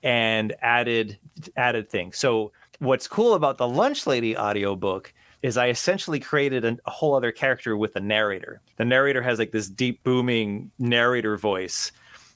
and 0.03 0.53
added 0.61 1.17
added 1.55 1.89
things. 1.89 2.17
So 2.17 2.51
what's 2.79 3.07
cool 3.07 3.33
about 3.33 3.57
the 3.57 3.67
lunch 3.67 4.05
lady 4.05 4.37
audiobook 4.37 5.13
is 5.43 5.57
I 5.57 5.67
essentially 5.67 6.19
created 6.19 6.63
a, 6.63 6.77
a, 6.85 6.89
whole 6.89 7.13
other 7.13 7.31
character 7.31 7.75
with 7.77 7.95
a 7.97 7.99
narrator. 7.99 8.61
The 8.77 8.85
narrator 8.85 9.21
has 9.21 9.37
like 9.37 9.51
this 9.51 9.67
deep 9.67 10.01
booming 10.03 10.71
narrator 10.79 11.37
voice. 11.37 11.91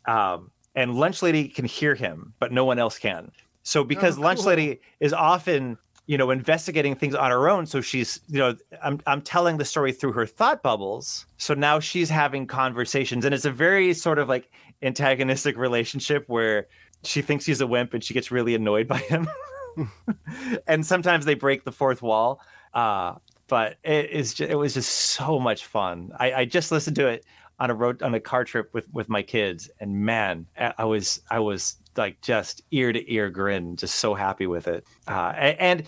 Um, 0.05 0.51
and 0.75 0.93
Lunch 0.93 1.21
Lady 1.21 1.47
can 1.47 1.65
hear 1.65 1.95
him, 1.95 2.33
but 2.39 2.51
no 2.51 2.65
one 2.65 2.77
else 2.77 2.99
can. 2.99 3.31
So 3.63 3.83
because 3.83 4.13
oh, 4.13 4.17
cool. 4.17 4.25
Lunch 4.25 4.41
Lady 4.41 4.81
is 4.99 5.13
often, 5.13 5.77
you 6.05 6.17
know, 6.17 6.29
investigating 6.31 6.95
things 6.95 7.15
on 7.15 7.31
her 7.31 7.49
own, 7.49 7.65
so 7.65 7.81
she's, 7.81 8.19
you 8.27 8.39
know, 8.39 8.55
I'm 8.83 8.99
I'm 9.07 9.21
telling 9.21 9.57
the 9.57 9.65
story 9.65 9.91
through 9.91 10.13
her 10.13 10.25
thought 10.25 10.61
bubbles. 10.61 11.25
So 11.37 11.53
now 11.53 11.79
she's 11.79 12.09
having 12.09 12.45
conversations, 12.45 13.25
and 13.25 13.33
it's 13.33 13.45
a 13.45 13.51
very 13.51 13.93
sort 13.93 14.19
of 14.19 14.29
like 14.29 14.51
antagonistic 14.81 15.57
relationship 15.67 16.25
where 16.27 16.67
she 17.03 17.21
thinks 17.21 17.45
he's 17.45 17.61
a 17.61 17.67
wimp 17.67 17.93
and 17.93 18.03
she 18.03 18.13
gets 18.13 18.31
really 18.31 18.53
annoyed 18.53 18.87
by 18.87 18.99
him. 18.99 19.27
and 20.67 20.85
sometimes 20.85 21.25
they 21.25 21.33
break 21.33 21.63
the 21.63 21.71
fourth 21.71 22.01
wall. 22.01 22.41
Uh, 22.73 23.15
but 23.47 23.77
it 23.83 24.09
is 24.11 24.33
just, 24.33 24.51
it 24.51 24.55
was 24.55 24.73
just 24.73 24.91
so 24.91 25.39
much 25.39 25.65
fun. 25.65 26.11
I, 26.19 26.33
I 26.33 26.45
just 26.45 26.71
listened 26.71 26.95
to 26.97 27.07
it 27.07 27.25
on 27.59 27.71
a 27.71 27.73
road 27.73 28.03
on 28.03 28.13
a 28.13 28.19
car 28.19 28.43
trip 28.43 28.73
with 28.73 28.87
with 28.93 29.09
my 29.09 29.23
kids, 29.23 29.69
and 29.79 29.93
man, 29.93 30.45
I 30.77 30.85
was 30.85 31.21
I 31.31 31.39
was 31.39 31.77
like 31.95 32.21
just 32.21 32.61
ear 32.71 32.93
to 32.93 33.11
ear 33.11 33.29
grin, 33.29 33.75
just 33.75 33.95
so 33.95 34.13
happy 34.13 34.47
with 34.47 34.67
it. 34.67 34.85
Uh, 35.07 35.33
and, 35.37 35.59
and, 35.59 35.83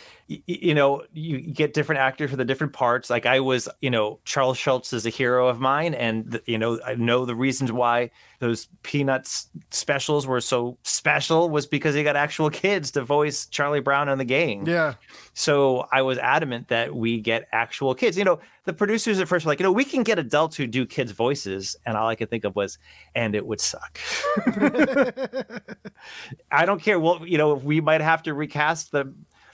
you 0.45 0.73
know, 0.73 1.03
you 1.13 1.41
get 1.41 1.73
different 1.73 1.99
actors 1.99 2.29
for 2.29 2.35
the 2.35 2.45
different 2.45 2.71
parts. 2.71 3.09
Like 3.09 3.25
I 3.25 3.39
was, 3.39 3.67
you 3.81 3.89
know, 3.89 4.19
Charles 4.25 4.57
Schulz 4.57 4.93
is 4.93 5.05
a 5.05 5.09
hero 5.09 5.47
of 5.47 5.59
mine, 5.59 5.95
and 5.95 6.39
you 6.45 6.57
know, 6.57 6.79
I 6.85 6.95
know 6.95 7.25
the 7.25 7.35
reasons 7.35 7.71
why 7.71 8.11
those 8.37 8.67
Peanuts 8.83 9.49
specials 9.71 10.27
were 10.27 10.39
so 10.39 10.77
special 10.83 11.49
was 11.49 11.65
because 11.65 11.95
he 11.95 12.03
got 12.03 12.15
actual 12.15 12.49
kids 12.49 12.91
to 12.91 13.03
voice 13.03 13.47
Charlie 13.47 13.79
Brown 13.79 14.07
in 14.07 14.19
the 14.19 14.25
game. 14.25 14.67
Yeah. 14.67 14.93
So 15.33 15.87
I 15.91 16.03
was 16.03 16.19
adamant 16.19 16.67
that 16.67 16.95
we 16.95 17.19
get 17.19 17.47
actual 17.51 17.95
kids. 17.95 18.17
You 18.17 18.23
know, 18.23 18.39
the 18.65 18.73
producers 18.73 19.19
at 19.19 19.27
first 19.27 19.45
were 19.45 19.51
like, 19.51 19.59
you 19.59 19.63
know, 19.63 19.71
we 19.71 19.83
can 19.83 20.03
get 20.03 20.19
adults 20.19 20.55
who 20.55 20.67
do 20.67 20.85
kids' 20.85 21.11
voices, 21.11 21.75
and 21.87 21.97
all 21.97 22.07
I 22.07 22.13
could 22.13 22.29
think 22.29 22.43
of 22.43 22.55
was, 22.55 22.77
and 23.15 23.33
it 23.33 23.47
would 23.47 23.59
suck. 23.59 23.97
I 26.51 26.65
don't 26.65 26.81
care. 26.81 26.99
Well, 26.99 27.25
you 27.25 27.39
know, 27.39 27.55
we 27.55 27.81
might 27.81 28.01
have 28.01 28.21
to 28.23 28.35
recast 28.35 28.91
the 28.91 29.08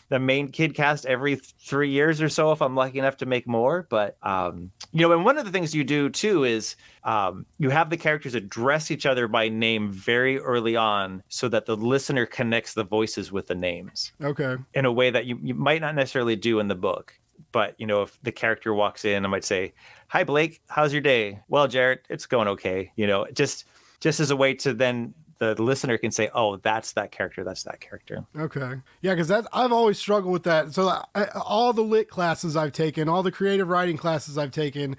the 0.09 0.19
main 0.19 0.49
kid 0.49 0.75
cast 0.75 1.05
every 1.05 1.35
three 1.35 1.89
years 1.89 2.21
or 2.21 2.29
so 2.29 2.51
if 2.51 2.61
I'm 2.61 2.75
lucky 2.75 2.99
enough 2.99 3.17
to 3.17 3.25
make 3.25 3.47
more. 3.47 3.87
But 3.89 4.17
um, 4.21 4.71
you 4.91 5.01
know, 5.01 5.13
and 5.13 5.25
one 5.25 5.37
of 5.37 5.45
the 5.45 5.51
things 5.51 5.73
you 5.73 5.83
do 5.83 6.09
too 6.09 6.43
is 6.43 6.75
um, 7.03 7.45
you 7.57 7.69
have 7.69 7.89
the 7.89 7.97
characters 7.97 8.35
address 8.35 8.91
each 8.91 9.05
other 9.05 9.27
by 9.27 9.49
name 9.49 9.91
very 9.91 10.39
early 10.39 10.75
on, 10.75 11.23
so 11.29 11.47
that 11.49 11.65
the 11.65 11.75
listener 11.75 12.25
connects 12.25 12.73
the 12.73 12.83
voices 12.83 13.31
with 13.31 13.47
the 13.47 13.55
names. 13.55 14.11
Okay. 14.21 14.57
In 14.73 14.85
a 14.85 14.91
way 14.91 15.09
that 15.09 15.25
you, 15.25 15.39
you 15.41 15.53
might 15.53 15.81
not 15.81 15.95
necessarily 15.95 16.35
do 16.35 16.59
in 16.59 16.67
the 16.67 16.75
book. 16.75 17.13
But 17.51 17.75
you 17.79 17.87
know, 17.87 18.01
if 18.01 18.17
the 18.21 18.31
character 18.31 18.73
walks 18.73 19.05
in, 19.05 19.25
I 19.25 19.27
might 19.27 19.43
say, 19.43 19.73
"Hi, 20.09 20.23
Blake. 20.23 20.61
How's 20.67 20.93
your 20.93 21.01
day?" 21.01 21.39
Well, 21.47 21.67
Jarrett, 21.67 22.05
it's 22.09 22.25
going 22.25 22.47
okay. 22.49 22.91
You 22.95 23.07
know, 23.07 23.27
just 23.33 23.65
just 23.99 24.19
as 24.19 24.31
a 24.31 24.35
way 24.35 24.53
to 24.53 24.73
then 24.73 25.13
the 25.37 25.61
listener 25.61 25.97
can 25.97 26.11
say, 26.11 26.29
"Oh, 26.33 26.57
that's 26.57 26.93
that 26.93 27.11
character. 27.11 27.43
That's 27.43 27.63
that 27.63 27.79
character." 27.79 28.25
Okay, 28.37 28.81
yeah, 29.01 29.13
because 29.13 29.27
that's 29.27 29.47
I've 29.51 29.71
always 29.71 29.97
struggled 29.97 30.33
with 30.33 30.43
that. 30.43 30.73
So 30.73 30.87
I, 31.13 31.25
all 31.35 31.73
the 31.73 31.83
lit 31.83 32.09
classes 32.09 32.55
I've 32.55 32.71
taken, 32.71 33.09
all 33.09 33.23
the 33.23 33.31
creative 33.31 33.67
writing 33.67 33.97
classes 33.97 34.37
I've 34.37 34.51
taken, 34.51 34.95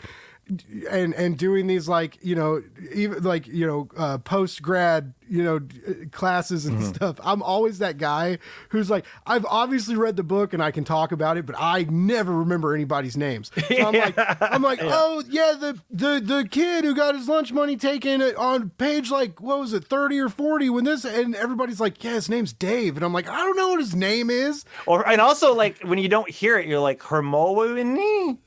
and 0.90 1.14
and 1.14 1.36
doing 1.36 1.66
these 1.66 1.88
like 1.88 2.18
you 2.22 2.34
know 2.34 2.62
even 2.92 3.22
like 3.22 3.46
you 3.46 3.66
know 3.66 3.88
uh, 3.96 4.18
post 4.18 4.62
grad 4.62 5.14
you 5.28 5.42
know 5.42 5.56
uh, 5.56 5.92
classes 6.12 6.66
and 6.66 6.78
mm-hmm. 6.78 6.92
stuff 6.92 7.18
i'm 7.22 7.42
always 7.42 7.78
that 7.78 7.98
guy 7.98 8.38
who's 8.70 8.90
like 8.90 9.04
i've 9.26 9.44
obviously 9.46 9.96
read 9.96 10.16
the 10.16 10.22
book 10.22 10.52
and 10.52 10.62
i 10.62 10.70
can 10.70 10.84
talk 10.84 11.12
about 11.12 11.36
it 11.36 11.46
but 11.46 11.56
i 11.58 11.84
never 11.90 12.32
remember 12.32 12.74
anybody's 12.74 13.16
names 13.16 13.50
so 13.68 13.86
i'm 13.86 13.94
like 13.94 14.14
i'm 14.40 14.62
like 14.62 14.80
yeah. 14.80 14.90
oh 14.92 15.22
yeah 15.28 15.54
the 15.58 15.78
the 15.90 16.20
the 16.20 16.48
kid 16.50 16.84
who 16.84 16.94
got 16.94 17.14
his 17.14 17.28
lunch 17.28 17.52
money 17.52 17.76
taken 17.76 18.22
uh, 18.22 18.32
on 18.38 18.70
page 18.70 19.10
like 19.10 19.40
what 19.40 19.58
was 19.58 19.72
it 19.72 19.84
30 19.84 20.18
or 20.20 20.28
40 20.28 20.70
when 20.70 20.84
this 20.84 21.04
and 21.04 21.34
everybody's 21.34 21.80
like 21.80 22.02
yeah 22.02 22.14
his 22.14 22.28
name's 22.28 22.52
dave 22.52 22.96
and 22.96 23.04
i'm 23.04 23.12
like 23.12 23.28
i 23.28 23.36
don't 23.36 23.56
know 23.56 23.70
what 23.70 23.80
his 23.80 23.94
name 23.94 24.30
is 24.30 24.64
or 24.86 25.06
and 25.08 25.20
also 25.20 25.54
like 25.54 25.80
when 25.82 25.98
you 25.98 26.08
don't 26.08 26.30
hear 26.30 26.58
it 26.58 26.66
you're 26.66 26.80
like 26.80 27.02
hermione 27.02 28.38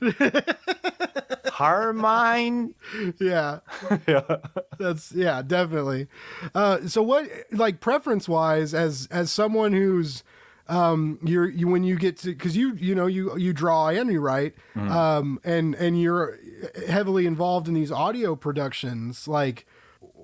Hermione. 1.60 2.74
Yeah. 3.18 3.58
yeah. 4.08 4.36
That's 4.78 5.12
yeah, 5.12 5.42
definitely. 5.42 6.08
Uh, 6.54 6.69
Uh, 6.70 6.86
so 6.86 7.02
what 7.02 7.28
like 7.50 7.80
preference 7.80 8.28
wise 8.28 8.74
as 8.74 9.08
as 9.10 9.30
someone 9.32 9.72
who's 9.72 10.22
um 10.68 11.18
you're 11.24 11.48
you 11.48 11.66
when 11.66 11.82
you 11.82 11.96
get 11.96 12.16
to 12.16 12.28
because 12.28 12.56
you 12.56 12.74
you 12.76 12.94
know 12.94 13.06
you 13.06 13.36
you 13.36 13.52
draw 13.52 13.88
and 13.88 14.12
you 14.12 14.20
write 14.20 14.54
mm. 14.76 14.88
um 14.88 15.40
and 15.42 15.74
and 15.74 16.00
you're 16.00 16.38
heavily 16.86 17.26
involved 17.26 17.66
in 17.66 17.74
these 17.74 17.90
audio 17.90 18.36
productions 18.36 19.26
like 19.26 19.66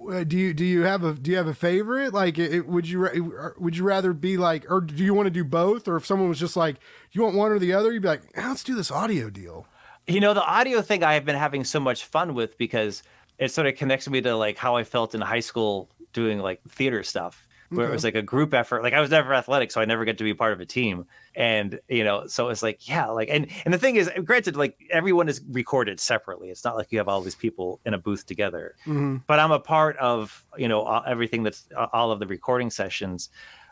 uh, 0.08 0.24
do 0.24 0.36
you 0.36 0.54
do 0.54 0.64
you 0.64 0.82
have 0.82 1.02
a 1.02 1.14
do 1.14 1.30
you 1.30 1.36
have 1.36 1.48
a 1.48 1.54
favorite? 1.54 2.14
Like 2.14 2.38
it, 2.38 2.66
would 2.66 2.88
you 2.88 3.52
would 3.58 3.76
you 3.76 3.82
rather 3.82 4.12
be 4.12 4.36
like 4.36 4.70
or 4.70 4.80
do 4.80 5.02
you 5.02 5.14
want 5.14 5.26
to 5.26 5.30
do 5.30 5.44
both? 5.44 5.88
Or 5.88 5.96
if 5.96 6.06
someone 6.06 6.28
was 6.28 6.38
just 6.38 6.56
like 6.56 6.76
you 7.12 7.22
want 7.22 7.34
one 7.34 7.50
or 7.50 7.58
the 7.58 7.72
other? 7.72 7.92
You'd 7.92 8.02
be 8.02 8.08
like 8.08 8.22
let's 8.36 8.62
do 8.62 8.74
this 8.74 8.90
audio 8.90 9.30
deal. 9.30 9.66
You 10.06 10.20
know, 10.20 10.34
the 10.34 10.44
audio 10.44 10.82
thing 10.82 11.02
I 11.02 11.14
have 11.14 11.24
been 11.24 11.36
having 11.36 11.64
so 11.64 11.80
much 11.80 12.04
fun 12.04 12.34
with 12.34 12.56
because 12.56 13.02
it 13.38 13.50
sort 13.50 13.66
of 13.66 13.74
connects 13.74 14.08
me 14.08 14.20
to 14.20 14.36
like 14.36 14.56
how 14.56 14.76
I 14.76 14.84
felt 14.84 15.14
in 15.14 15.20
high 15.20 15.40
school 15.40 15.88
doing 16.16 16.38
like 16.38 16.62
theater 16.68 17.02
stuff 17.02 17.46
where 17.68 17.84
okay. 17.84 17.90
it 17.90 17.94
was 17.94 18.04
like 18.04 18.14
a 18.14 18.22
group 18.22 18.54
effort. 18.54 18.82
Like 18.82 18.94
I 18.94 19.00
was 19.00 19.10
never 19.10 19.34
athletic, 19.34 19.70
so 19.70 19.80
I 19.80 19.84
never 19.84 20.04
get 20.04 20.18
to 20.18 20.24
be 20.24 20.34
part 20.34 20.52
of 20.52 20.60
a 20.60 20.66
team. 20.66 21.06
And 21.34 21.78
you 21.88 22.04
know, 22.04 22.26
so 22.26 22.48
it's 22.48 22.62
like, 22.62 22.88
yeah, 22.88 23.06
like 23.06 23.28
and 23.30 23.48
and 23.64 23.74
the 23.74 23.78
thing 23.78 23.96
is, 23.96 24.10
granted, 24.24 24.56
like 24.56 24.78
everyone 24.90 25.28
is 25.28 25.42
recorded 25.50 26.00
separately. 26.00 26.50
It's 26.50 26.64
not 26.64 26.76
like 26.76 26.90
you 26.90 26.98
have 26.98 27.08
all 27.08 27.20
these 27.20 27.34
people 27.34 27.80
in 27.84 27.94
a 27.94 27.98
booth 27.98 28.26
together. 28.26 28.74
Mm-hmm. 28.82 29.18
But 29.26 29.40
I'm 29.40 29.52
a 29.52 29.60
part 29.60 29.96
of 29.98 30.44
you 30.56 30.68
know 30.68 30.86
everything 31.06 31.42
that's 31.42 31.68
all 31.92 32.10
of 32.12 32.20
the 32.20 32.26
recording 32.26 32.70
sessions. 32.70 33.30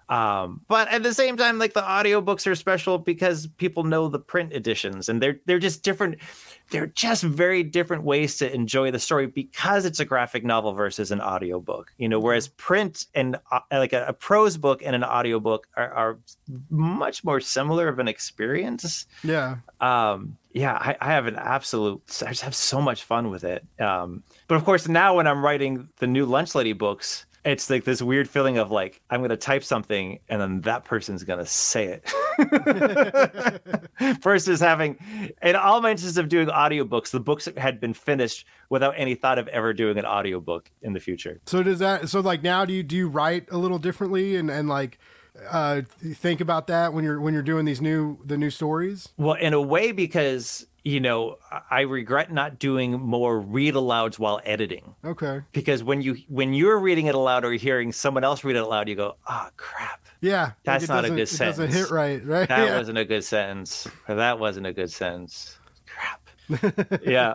Um, 0.09 0.61
but 0.69 0.89
at 0.89 1.03
the 1.03 1.15
same 1.15 1.37
time, 1.37 1.59
like 1.59 1.73
the 1.73 1.83
audiobooks 1.83 2.47
are 2.47 2.55
special 2.55 2.99
because 2.99 3.47
people 3.47 3.85
know 3.85 4.09
the 4.09 4.19
print 4.19 4.53
editions 4.53 5.09
and 5.09 5.23
they're 5.23 5.41
they're 5.47 5.59
just 5.59 5.83
different. 5.83 6.19
They're 6.71 6.87
just 6.87 7.23
very 7.23 7.63
different 7.63 8.05
ways 8.05 8.37
to 8.39 8.53
enjoy 8.53 8.91
the 8.91 8.99
story 8.99 9.27
because 9.27 9.85
it's 9.85 10.01
a 10.01 10.05
graphic 10.05 10.45
novel 10.45 10.73
versus 10.73 11.11
an 11.11 11.21
audiobook. 11.21 11.93
You 11.99 12.09
know, 12.09 12.21
whereas 12.21 12.49
print 12.49 13.07
and 13.15 13.37
uh, 13.51 13.61
like 13.71 13.93
a, 13.93 14.07
a, 14.07 14.13
prose 14.13 14.57
book 14.57 14.83
and 14.85 14.95
an 14.95 15.05
audiobook 15.05 15.69
are, 15.77 15.91
are 15.91 16.19
much 16.71 17.25
more 17.25 17.41
similar 17.41 17.89
of 17.89 17.99
an 17.99 18.09
experience. 18.09 19.07
Yeah. 19.23 19.57
Um, 19.81 20.37
yeah, 20.53 20.75
I, 20.75 20.97
I, 21.01 21.07
have 21.13 21.27
an 21.27 21.37
absolute. 21.37 22.01
I 22.25 22.31
just 22.31 22.43
have 22.43 22.55
so 22.55 22.81
much 22.81 23.05
fun 23.05 23.31
with 23.31 23.45
it. 23.45 23.65
Um, 23.81 24.23
but 24.49 24.55
of 24.55 24.65
course, 24.65 24.87
now 24.87 25.17
when 25.17 25.27
I'm 25.27 25.45
writing 25.45 25.89
the 25.99 26.07
new 26.07 26.25
Lunch 26.25 26.55
Lady 26.55 26.73
books, 26.73 27.27
it's 27.45 27.69
like 27.69 27.85
this 27.85 28.01
weird 28.01 28.29
feeling 28.29 28.59
of 28.59 28.71
like 28.71 29.01
I'm 29.11 29.21
gonna 29.21 29.37
type 29.37 29.65
something 29.65 30.19
and 30.29 30.41
then 30.41 30.61
that 30.63 30.85
person's 30.85 31.25
gonna 31.25 31.47
say 31.47 32.01
it. 32.01 32.11
Versus 34.23 34.61
having 34.61 34.99
in 35.43 35.55
all 35.55 35.81
my 35.81 35.91
instances 35.91 36.17
of 36.17 36.29
doing 36.29 36.49
audiobooks, 36.49 37.11
the 37.11 37.21
books 37.21 37.49
had 37.57 37.81
been 37.81 37.95
finished 37.95 38.47
without 38.71 38.95
any 38.97 39.15
thought 39.15 39.39
of 39.39 39.49
ever 39.49 39.73
doing 39.73 39.99
an 39.99 40.07
audiobook 40.07 40.71
in 40.83 40.95
the 40.95 41.01
future. 41.01 41.41
So 41.47 41.63
does 41.63 41.81
that 41.81 42.09
so 42.09 42.21
like 42.21 42.43
now 42.43 42.65
do 42.65 42.73
you 42.73 42.83
do 42.83 42.97
you 42.97 43.09
write 43.09 43.51
a 43.51 43.59
little 43.59 43.79
differently 43.79 44.37
and, 44.37 44.51
and 44.51 44.69
like 44.69 44.99
uh 45.51 45.83
think 46.01 46.41
about 46.41 46.69
that 46.69 46.95
when 46.95 47.05
you're 47.05 47.21
when 47.21 47.35
you're 47.35 47.43
doing 47.43 47.67
these 47.67 47.81
new 47.81 48.19
the 48.25 48.39
new 48.39 48.51
stories? 48.51 49.11
Well, 49.19 49.35
in 49.35 49.53
a 49.53 49.61
way 49.61 49.93
because 49.93 50.67
you 50.85 51.01
know, 51.01 51.39
I 51.71 51.81
regret 51.81 52.31
not 52.31 52.59
doing 52.59 53.01
more 53.01 53.41
read 53.41 53.75
alouds 53.75 54.19
while 54.19 54.41
editing. 54.45 54.95
Okay. 55.03 55.41
Because 55.53 55.83
when 55.83 56.03
you 56.03 56.19
when 56.29 56.53
you're 56.53 56.79
reading 56.79 57.07
it 57.07 57.15
aloud 57.15 57.45
or 57.45 57.53
hearing 57.53 57.91
someone 57.91 58.23
else 58.23 58.45
read 58.45 58.57
it 58.57 58.63
aloud, 58.63 58.89
you 58.89 58.95
go, 58.95 59.17
"Ah, 59.27 59.47
oh, 59.49 59.51
crap." 59.57 60.07
Yeah. 60.21 60.53
That's 60.65 60.89
not 60.89 61.07
a 61.07 61.11
good 61.11 61.29
sentence. 61.29 61.59
It 61.59 61.67
doesn't 61.67 61.83
hit 61.83 61.91
right, 61.91 62.25
right? 62.25 62.49
That 62.49 62.69
yeah. 62.69 62.79
wasn't 62.79 62.99
a 62.99 63.05
good 63.05 63.25
sentence. 63.25 63.89
That 64.07 64.39
wasn't 64.39 64.67
a 64.67 64.73
good 64.73 64.91
sentence. 64.91 65.59
Crap. 65.87 67.03
yeah. 67.05 67.35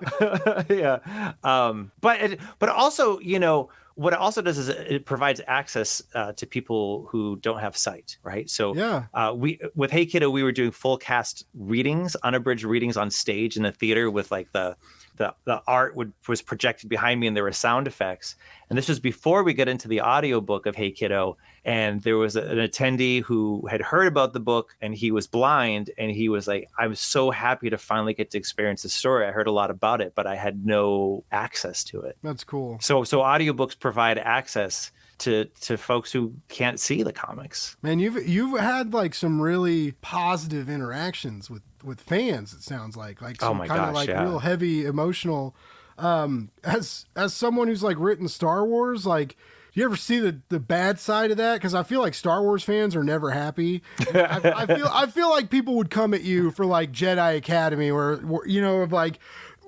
yeah. 0.70 1.34
Um, 1.44 1.92
but 2.02 2.22
it, 2.22 2.40
but 2.60 2.70
also, 2.70 3.20
you 3.20 3.40
know, 3.40 3.70
what 4.00 4.14
it 4.14 4.20
also 4.20 4.42
does 4.42 4.58
is 4.58 4.70
it 4.70 5.06
provides 5.06 5.42
access 5.46 6.02
uh, 6.16 6.32
to 6.32 6.48
people 6.48 7.06
who 7.12 7.36
don't 7.36 7.60
have 7.60 7.76
sight, 7.76 8.18
right? 8.24 8.50
So 8.50 8.74
yeah, 8.74 9.08
uh, 9.14 9.34
we 9.36 9.60
with 9.76 9.92
Hey 9.92 10.06
Kiddo 10.06 10.30
we 10.30 10.42
were 10.42 10.54
doing 10.54 10.72
full 10.72 10.98
cast 10.98 11.46
readings, 11.54 12.16
unabridged 12.24 12.64
readings 12.64 12.96
on 12.96 13.12
stage 13.12 13.58
in 13.58 13.64
the 13.64 13.74
theater 13.74 14.10
with 14.10 14.32
like 14.32 14.54
the 14.54 14.78
the, 15.20 15.36
the 15.44 15.62
art 15.68 15.96
would, 15.96 16.14
was 16.28 16.42
projected 16.42 16.90
behind 16.90 17.20
me 17.20 17.28
and 17.28 17.36
there 17.36 17.44
were 17.44 17.52
sound 17.52 17.88
effects. 17.88 18.36
And 18.70 18.78
this 18.78 18.88
was 18.88 19.02
before 19.02 19.44
we 19.44 19.54
got 19.54 19.68
into 19.68 19.90
the 19.90 20.02
audiobook 20.02 20.66
of 20.66 20.76
Hey 20.76 20.92
Kiddo. 20.92 21.38
And 21.66 22.02
there 22.02 22.18
was 22.18 22.38
a, 22.38 22.42
an 22.42 22.58
attendee 22.58 23.22
who 23.22 23.68
had 23.70 23.82
heard 23.82 24.08
about 24.08 24.32
the 24.32 24.40
book 24.40 24.78
and 24.82 24.96
he 24.96 25.12
was 25.12 25.28
blind. 25.28 25.92
And 25.98 26.10
he 26.10 26.30
was 26.30 26.48
like, 26.48 26.70
I 26.80 26.88
was 26.88 27.02
so 27.02 27.32
happy 27.32 27.70
to 27.70 27.78
finally 27.78 28.14
get 28.14 28.32
to 28.32 28.38
experience 28.38 28.84
the 28.84 28.90
story. 28.90 29.28
I 29.28 29.32
heard 29.32 29.48
a 29.48 29.52
lot 29.52 29.70
about 29.70 30.00
it, 30.00 30.14
but 30.16 30.26
I 30.26 30.38
had 30.38 30.66
no 30.66 31.26
access 31.32 31.84
to 31.86 32.00
it. 32.02 32.18
That's 32.24 32.46
cool. 32.46 32.78
So, 32.80 33.04
so 33.04 33.20
audiobooks 33.20 33.78
provide 33.78 34.18
access 34.18 34.92
to 35.20 35.46
to 35.62 35.78
folks 35.78 36.12
who 36.12 36.34
can't 36.48 36.80
see 36.80 37.04
the 37.04 37.14
comics. 37.14 37.78
Man, 37.82 38.00
you've 38.00 38.28
you've 38.28 38.60
had 38.60 38.94
like 38.94 39.14
some 39.14 39.42
really 39.42 39.94
positive 40.02 40.70
interactions 40.70 41.50
with 41.50 41.64
with 41.84 42.02
fans. 42.02 42.54
It 42.54 42.64
sounds 42.64 42.98
like 42.98 43.22
like 43.22 43.38
oh 43.42 43.48
some 43.48 43.62
oh 43.62 43.66
kind 43.66 43.80
gosh, 43.80 43.90
of 43.90 43.96
like 43.96 44.10
yeah. 44.10 44.24
real 44.24 44.40
heavy 44.40 44.86
emotional. 44.86 45.56
Um, 45.98 46.50
as 46.64 47.06
as 47.16 47.34
someone 47.34 47.68
who's 47.68 47.84
like 47.84 47.98
written 48.00 48.28
Star 48.28 48.66
Wars, 48.66 49.06
like 49.06 49.36
do 49.74 49.80
you 49.80 49.86
ever 49.86 49.96
see 49.96 50.20
the 50.20 50.40
the 50.50 50.60
bad 50.60 51.00
side 51.00 51.32
of 51.32 51.38
that? 51.38 51.56
Because 51.56 51.76
I 51.76 51.84
feel 51.84 52.02
like 52.02 52.14
Star 52.14 52.42
Wars 52.42 52.64
fans 52.64 52.96
are 52.96 53.04
never 53.04 53.32
happy. 53.32 53.84
I, 54.14 54.54
I, 54.56 54.66
feel 54.66 54.90
I 54.92 55.08
feel 55.08 55.30
like 55.30 55.50
people 55.50 55.76
would 55.76 55.92
come 55.92 56.14
at 56.14 56.24
you 56.24 56.52
for 56.52 56.66
like 56.66 56.92
Jedi 56.92 57.38
Academy, 57.38 57.92
where, 57.92 58.18
where 58.18 58.48
you 58.48 58.62
know, 58.62 58.82
of 58.82 58.92
like 58.92 59.20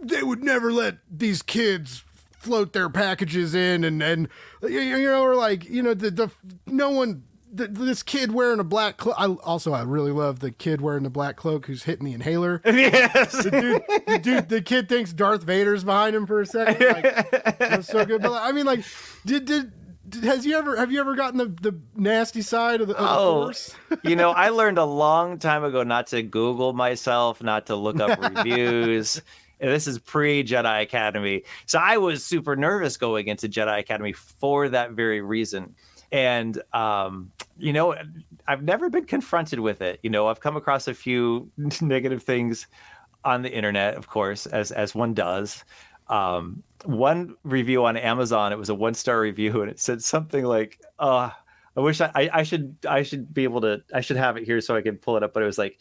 they 0.01 0.23
would 0.23 0.43
never 0.43 0.71
let 0.71 0.97
these 1.09 1.43
kids 1.43 2.03
float 2.41 2.73
their 2.73 2.89
packages 2.89 3.53
in 3.53 3.83
and 3.83 4.01
and 4.01 4.27
you 4.63 4.97
know 5.03 5.23
or 5.23 5.35
like 5.35 5.69
you 5.69 5.81
know 5.81 5.93
the 5.93 6.09
the 6.09 6.31
no 6.65 6.89
one 6.89 7.23
the, 7.53 7.67
this 7.67 8.01
kid 8.01 8.31
wearing 8.31 8.59
a 8.59 8.63
black 8.63 8.97
cloak. 8.97 9.15
I 9.17 9.27
also 9.27 9.73
I 9.73 9.83
really 9.83 10.11
love 10.11 10.39
the 10.39 10.51
kid 10.51 10.81
wearing 10.81 11.03
the 11.03 11.09
black 11.09 11.35
cloak 11.35 11.65
who's 11.65 11.83
hitting 11.83 12.05
the 12.05 12.13
inhaler. 12.13 12.61
Yes, 12.71 13.43
the 13.43 13.51
dude, 13.51 14.05
the 14.07 14.17
dude, 14.17 14.49
the 14.49 14.61
kid 14.61 14.89
thinks 14.89 15.13
Darth 15.13 15.43
Vader's 15.43 15.83
behind 15.83 16.15
him 16.15 16.25
for 16.25 16.41
a 16.41 16.45
second. 16.45 16.87
Like, 16.87 17.57
that's 17.59 17.87
so 17.87 18.05
good. 18.05 18.21
But 18.21 18.33
I 18.33 18.51
mean, 18.53 18.65
like, 18.65 18.83
did 19.25 19.45
did 19.45 19.71
has 20.23 20.45
you 20.45 20.57
ever 20.57 20.75
have 20.77 20.91
you 20.91 20.99
ever 20.99 21.15
gotten 21.15 21.37
the, 21.37 21.45
the 21.45 21.79
nasty 21.95 22.41
side 22.41 22.81
of 22.81 22.87
the, 22.87 22.95
of 22.97 23.07
oh, 23.07 23.43
force? 23.43 23.75
you 24.03 24.15
know, 24.15 24.31
I 24.31 24.49
learned 24.49 24.77
a 24.77 24.85
long 24.85 25.37
time 25.37 25.63
ago 25.63 25.83
not 25.83 26.07
to 26.07 26.23
Google 26.23 26.73
myself, 26.73 27.43
not 27.43 27.67
to 27.67 27.75
look 27.75 27.99
up 27.99 28.19
reviews. 28.35 29.21
This 29.69 29.87
is 29.87 29.99
pre 29.99 30.43
Jedi 30.43 30.81
Academy. 30.81 31.43
So 31.65 31.79
I 31.79 31.97
was 31.97 32.25
super 32.25 32.55
nervous 32.55 32.97
going 32.97 33.27
into 33.27 33.47
Jedi 33.47 33.79
Academy 33.79 34.13
for 34.13 34.69
that 34.69 34.91
very 34.91 35.21
reason. 35.21 35.75
And, 36.11 36.61
um, 36.73 37.31
you 37.57 37.71
know, 37.71 37.95
I've 38.47 38.63
never 38.63 38.89
been 38.89 39.05
confronted 39.05 39.59
with 39.59 39.81
it. 39.81 39.99
You 40.03 40.09
know, 40.09 40.27
I've 40.27 40.41
come 40.41 40.57
across 40.57 40.87
a 40.87 40.93
few 40.93 41.49
negative 41.81 42.23
things 42.23 42.67
on 43.23 43.43
the 43.43 43.51
internet, 43.51 43.95
of 43.95 44.07
course, 44.07 44.45
as, 44.47 44.71
as 44.71 44.95
one 44.95 45.13
does. 45.13 45.63
Um, 46.07 46.63
one 46.83 47.35
review 47.43 47.85
on 47.85 47.95
Amazon, 47.95 48.51
it 48.51 48.57
was 48.57 48.69
a 48.69 48.75
one 48.75 48.93
star 48.93 49.21
review, 49.21 49.61
and 49.61 49.71
it 49.71 49.79
said 49.79 50.03
something 50.03 50.43
like, 50.43 50.81
uh, 50.99 51.29
I 51.75 51.79
wish 51.79 52.01
I, 52.01 52.11
I, 52.13 52.29
I 52.33 52.43
should 52.43 52.75
I 52.87 53.03
should 53.03 53.33
be 53.33 53.43
able 53.43 53.61
to 53.61 53.81
I 53.93 54.01
should 54.01 54.17
have 54.17 54.37
it 54.37 54.43
here 54.43 54.59
so 54.61 54.75
I 54.75 54.81
can 54.81 54.97
pull 54.97 55.17
it 55.17 55.23
up. 55.23 55.33
But 55.33 55.43
it 55.43 55.45
was 55.45 55.57
like 55.57 55.79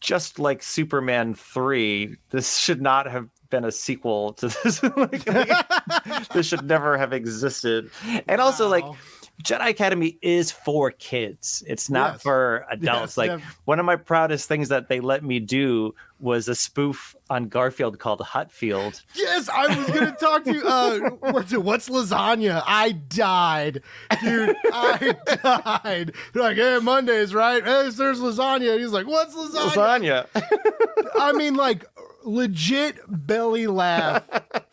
just 0.00 0.38
like 0.38 0.62
Superman 0.62 1.34
3, 1.34 2.16
this 2.30 2.58
should 2.58 2.80
not 2.80 3.10
have 3.10 3.28
been 3.50 3.64
a 3.64 3.72
sequel 3.72 4.32
to 4.34 4.48
this. 4.48 4.82
like, 4.96 5.24
this 6.32 6.46
should 6.46 6.64
never 6.64 6.96
have 6.96 7.12
existed. 7.12 7.90
And 8.26 8.40
also, 8.40 8.68
like, 8.68 8.84
Jedi 9.42 9.68
Academy 9.68 10.18
is 10.20 10.50
for 10.50 10.90
kids. 10.90 11.62
It's 11.66 11.88
not 11.88 12.14
yes. 12.14 12.22
for 12.22 12.66
adults. 12.70 13.16
Yes, 13.16 13.18
like 13.18 13.40
one 13.64 13.78
of 13.78 13.86
my 13.86 13.96
proudest 13.96 14.48
things 14.48 14.68
that 14.68 14.88
they 14.88 15.00
let 15.00 15.22
me 15.22 15.38
do 15.40 15.94
was 16.20 16.48
a 16.48 16.54
spoof 16.54 17.14
on 17.30 17.48
Garfield 17.48 18.00
called 18.00 18.20
Hutfield. 18.20 19.02
Yes, 19.14 19.48
I 19.48 19.68
was 19.76 19.88
gonna 19.90 20.12
talk 20.12 20.44
to 20.44 20.52
you. 20.52 20.66
Uh, 20.66 20.98
what's, 21.32 21.56
what's 21.56 21.88
lasagna? 21.88 22.62
I 22.66 22.92
died, 22.92 23.82
dude. 24.20 24.56
I 24.72 25.16
died. 25.84 26.12
They're 26.32 26.42
like, 26.42 26.56
hey, 26.56 26.78
Mondays, 26.82 27.32
right? 27.32 27.62
Hey, 27.62 27.90
there's 27.90 28.20
lasagna. 28.20 28.78
he's 28.78 28.90
like, 28.90 29.06
what's 29.06 29.34
lasagna? 29.34 30.26
Lasagna. 30.34 31.08
I 31.20 31.32
mean, 31.32 31.54
like 31.54 31.84
legit 32.28 32.98
belly 33.08 33.66
laugh 33.66 34.22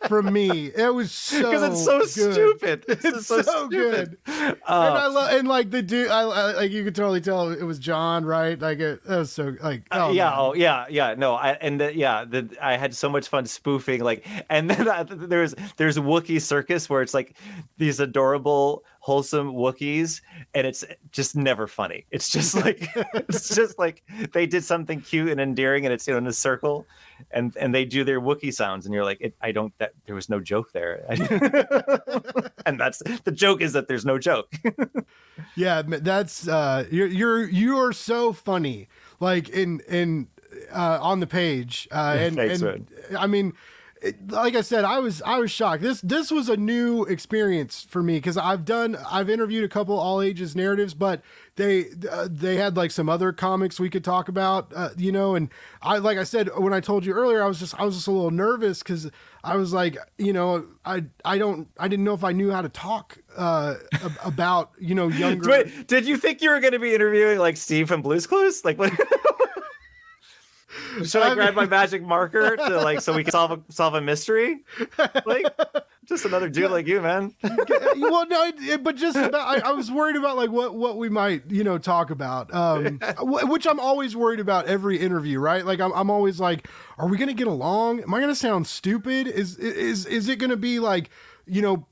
from 0.08 0.32
me. 0.32 0.70
It 0.76 0.94
was 0.94 1.10
so 1.10 1.38
because 1.50 1.62
it's 1.62 1.84
so 1.84 1.98
good. 2.00 2.34
stupid. 2.34 2.84
It's, 2.88 3.04
it's 3.04 3.26
so, 3.26 3.42
so 3.42 3.68
good. 3.68 4.18
Uh, 4.26 4.42
and 4.68 4.68
I 4.68 5.06
love 5.06 5.32
and 5.32 5.48
like 5.48 5.70
the 5.70 5.82
dude, 5.82 6.08
I, 6.08 6.20
I, 6.20 6.52
like 6.52 6.70
you 6.70 6.84
could 6.84 6.94
totally 6.94 7.20
tell 7.20 7.50
it 7.50 7.62
was 7.62 7.78
John, 7.78 8.24
right? 8.24 8.58
Like 8.60 8.78
it, 8.78 9.00
it 9.04 9.08
was 9.08 9.32
so 9.32 9.56
like 9.60 9.84
oh, 9.90 10.08
uh, 10.08 10.12
yeah, 10.12 10.34
oh 10.36 10.54
yeah, 10.54 10.86
yeah. 10.88 11.14
No, 11.16 11.34
I 11.34 11.52
and 11.52 11.80
the, 11.80 11.96
yeah, 11.96 12.24
the, 12.24 12.48
I 12.60 12.76
had 12.76 12.94
so 12.94 13.08
much 13.08 13.28
fun 13.28 13.46
spoofing 13.46 14.02
like, 14.02 14.26
and 14.50 14.70
then 14.70 14.88
I, 14.88 15.02
there's 15.04 15.54
there's 15.76 15.96
Wookiee 15.98 16.40
Circus 16.40 16.88
where 16.88 17.02
it's 17.02 17.14
like 17.14 17.36
these 17.78 18.00
adorable 18.00 18.84
wholesome 19.06 19.52
Wookiees, 19.52 20.20
and 20.52 20.66
it's 20.66 20.84
just 21.12 21.36
never 21.36 21.68
funny. 21.68 22.04
It's 22.10 22.28
just 22.28 22.56
like 22.64 22.88
it's 23.14 23.54
just 23.54 23.78
like 23.78 24.02
they 24.32 24.46
did 24.46 24.64
something 24.64 25.00
cute 25.00 25.28
and 25.28 25.40
endearing, 25.40 25.86
and 25.86 25.94
it's 25.94 26.08
you 26.08 26.12
know 26.12 26.18
in 26.18 26.26
a 26.26 26.32
circle, 26.32 26.86
and 27.30 27.56
and 27.56 27.72
they 27.72 27.84
do 27.84 28.02
their 28.02 28.20
Wookiee 28.20 28.52
sounds, 28.52 28.84
and 28.84 28.92
you're 28.92 29.04
like, 29.04 29.20
it, 29.20 29.34
I 29.40 29.52
don't. 29.52 29.72
That 29.78 29.92
there 30.06 30.16
was 30.16 30.28
no 30.28 30.40
joke 30.40 30.72
there, 30.72 31.06
and 32.66 32.80
that's 32.80 33.00
the 33.22 33.32
joke 33.32 33.60
is 33.60 33.74
that 33.74 33.86
there's 33.86 34.04
no 34.04 34.18
joke. 34.18 34.52
yeah, 35.56 35.82
that's 35.86 36.48
uh, 36.48 36.84
you're 36.90 37.06
you're 37.06 37.48
you're 37.48 37.92
so 37.92 38.32
funny, 38.32 38.88
like 39.20 39.48
in 39.50 39.80
in 39.88 40.26
uh, 40.72 40.98
on 41.00 41.20
the 41.20 41.28
page, 41.28 41.86
uh, 41.92 42.16
and, 42.18 42.34
Thanks, 42.34 42.60
and 42.60 42.90
I 43.16 43.28
mean 43.28 43.52
like 44.28 44.54
I 44.54 44.60
said, 44.60 44.84
I 44.84 44.98
was 44.98 45.22
I 45.22 45.38
was 45.38 45.50
shocked. 45.50 45.82
This 45.82 46.00
this 46.02 46.30
was 46.30 46.48
a 46.48 46.56
new 46.56 47.04
experience 47.04 47.86
for 47.88 48.02
me 48.02 48.16
because 48.16 48.36
I've 48.36 48.64
done 48.64 48.96
I've 49.10 49.30
interviewed 49.30 49.64
a 49.64 49.68
couple 49.68 49.98
all 49.98 50.20
ages 50.20 50.54
narratives, 50.54 50.92
but 50.94 51.22
they 51.56 51.86
uh, 52.10 52.28
they 52.30 52.56
had 52.56 52.76
like 52.76 52.90
some 52.90 53.08
other 53.08 53.32
comics 53.32 53.80
we 53.80 53.88
could 53.88 54.04
talk 54.04 54.28
about, 54.28 54.70
uh, 54.76 54.90
you 54.98 55.12
know. 55.12 55.34
And 55.34 55.48
I 55.80 55.98
like 55.98 56.18
I 56.18 56.24
said 56.24 56.50
when 56.56 56.74
I 56.74 56.80
told 56.80 57.06
you 57.06 57.14
earlier, 57.14 57.42
I 57.42 57.46
was 57.46 57.58
just 57.58 57.78
I 57.80 57.84
was 57.84 57.94
just 57.94 58.06
a 58.06 58.10
little 58.12 58.30
nervous 58.30 58.80
because 58.82 59.10
I 59.42 59.56
was 59.56 59.72
like, 59.72 59.96
you 60.18 60.32
know, 60.32 60.66
I 60.84 61.04
I 61.24 61.38
don't 61.38 61.68
I 61.78 61.88
didn't 61.88 62.04
know 62.04 62.14
if 62.14 62.24
I 62.24 62.32
knew 62.32 62.50
how 62.50 62.60
to 62.62 62.68
talk 62.68 63.18
uh, 63.36 63.76
about 64.24 64.72
you 64.78 64.94
know 64.94 65.08
younger. 65.08 65.48
Wait, 65.48 65.86
did 65.86 66.04
you 66.04 66.18
think 66.18 66.42
you 66.42 66.50
were 66.50 66.60
going 66.60 66.74
to 66.74 66.78
be 66.78 66.94
interviewing 66.94 67.38
like 67.38 67.56
Steve 67.56 67.88
from 67.88 68.02
Blue's 68.02 68.26
Clues? 68.26 68.64
Like 68.64 68.78
what? 68.78 68.92
Should 71.04 71.22
I 71.22 71.34
grab 71.34 71.54
my 71.54 71.66
magic 71.66 72.02
marker 72.02 72.56
to 72.56 72.80
like 72.82 73.00
so 73.00 73.14
we 73.14 73.24
can 73.24 73.32
solve 73.32 73.52
a, 73.52 73.72
solve 73.72 73.94
a 73.94 74.00
mystery? 74.00 74.64
Like 75.24 75.46
just 76.06 76.24
another 76.24 76.48
dude 76.48 76.70
like 76.70 76.86
you, 76.86 77.00
man. 77.00 77.34
well, 77.42 78.26
no, 78.26 78.52
but 78.82 78.96
just 78.96 79.16
about, 79.16 79.34
I, 79.64 79.70
I, 79.70 79.72
was 79.72 79.90
worried 79.90 80.16
about 80.16 80.36
like 80.36 80.50
what 80.50 80.74
what 80.74 80.96
we 80.96 81.08
might 81.08 81.50
you 81.50 81.64
know 81.64 81.78
talk 81.78 82.10
about, 82.10 82.54
um, 82.54 83.00
which 83.20 83.66
I'm 83.66 83.80
always 83.80 84.16
worried 84.16 84.40
about 84.40 84.66
every 84.66 84.98
interview, 84.98 85.38
right? 85.40 85.64
Like 85.64 85.80
I'm 85.80 85.92
I'm 85.92 86.10
always 86.10 86.40
like, 86.40 86.68
are 86.98 87.08
we 87.08 87.18
gonna 87.18 87.34
get 87.34 87.48
along? 87.48 88.00
Am 88.00 88.14
I 88.14 88.20
gonna 88.20 88.34
sound 88.34 88.66
stupid? 88.66 89.26
Is 89.26 89.58
is 89.58 90.06
is 90.06 90.28
it 90.28 90.38
gonna 90.38 90.56
be 90.56 90.78
like 90.78 91.10
you 91.46 91.62
know 91.62 91.86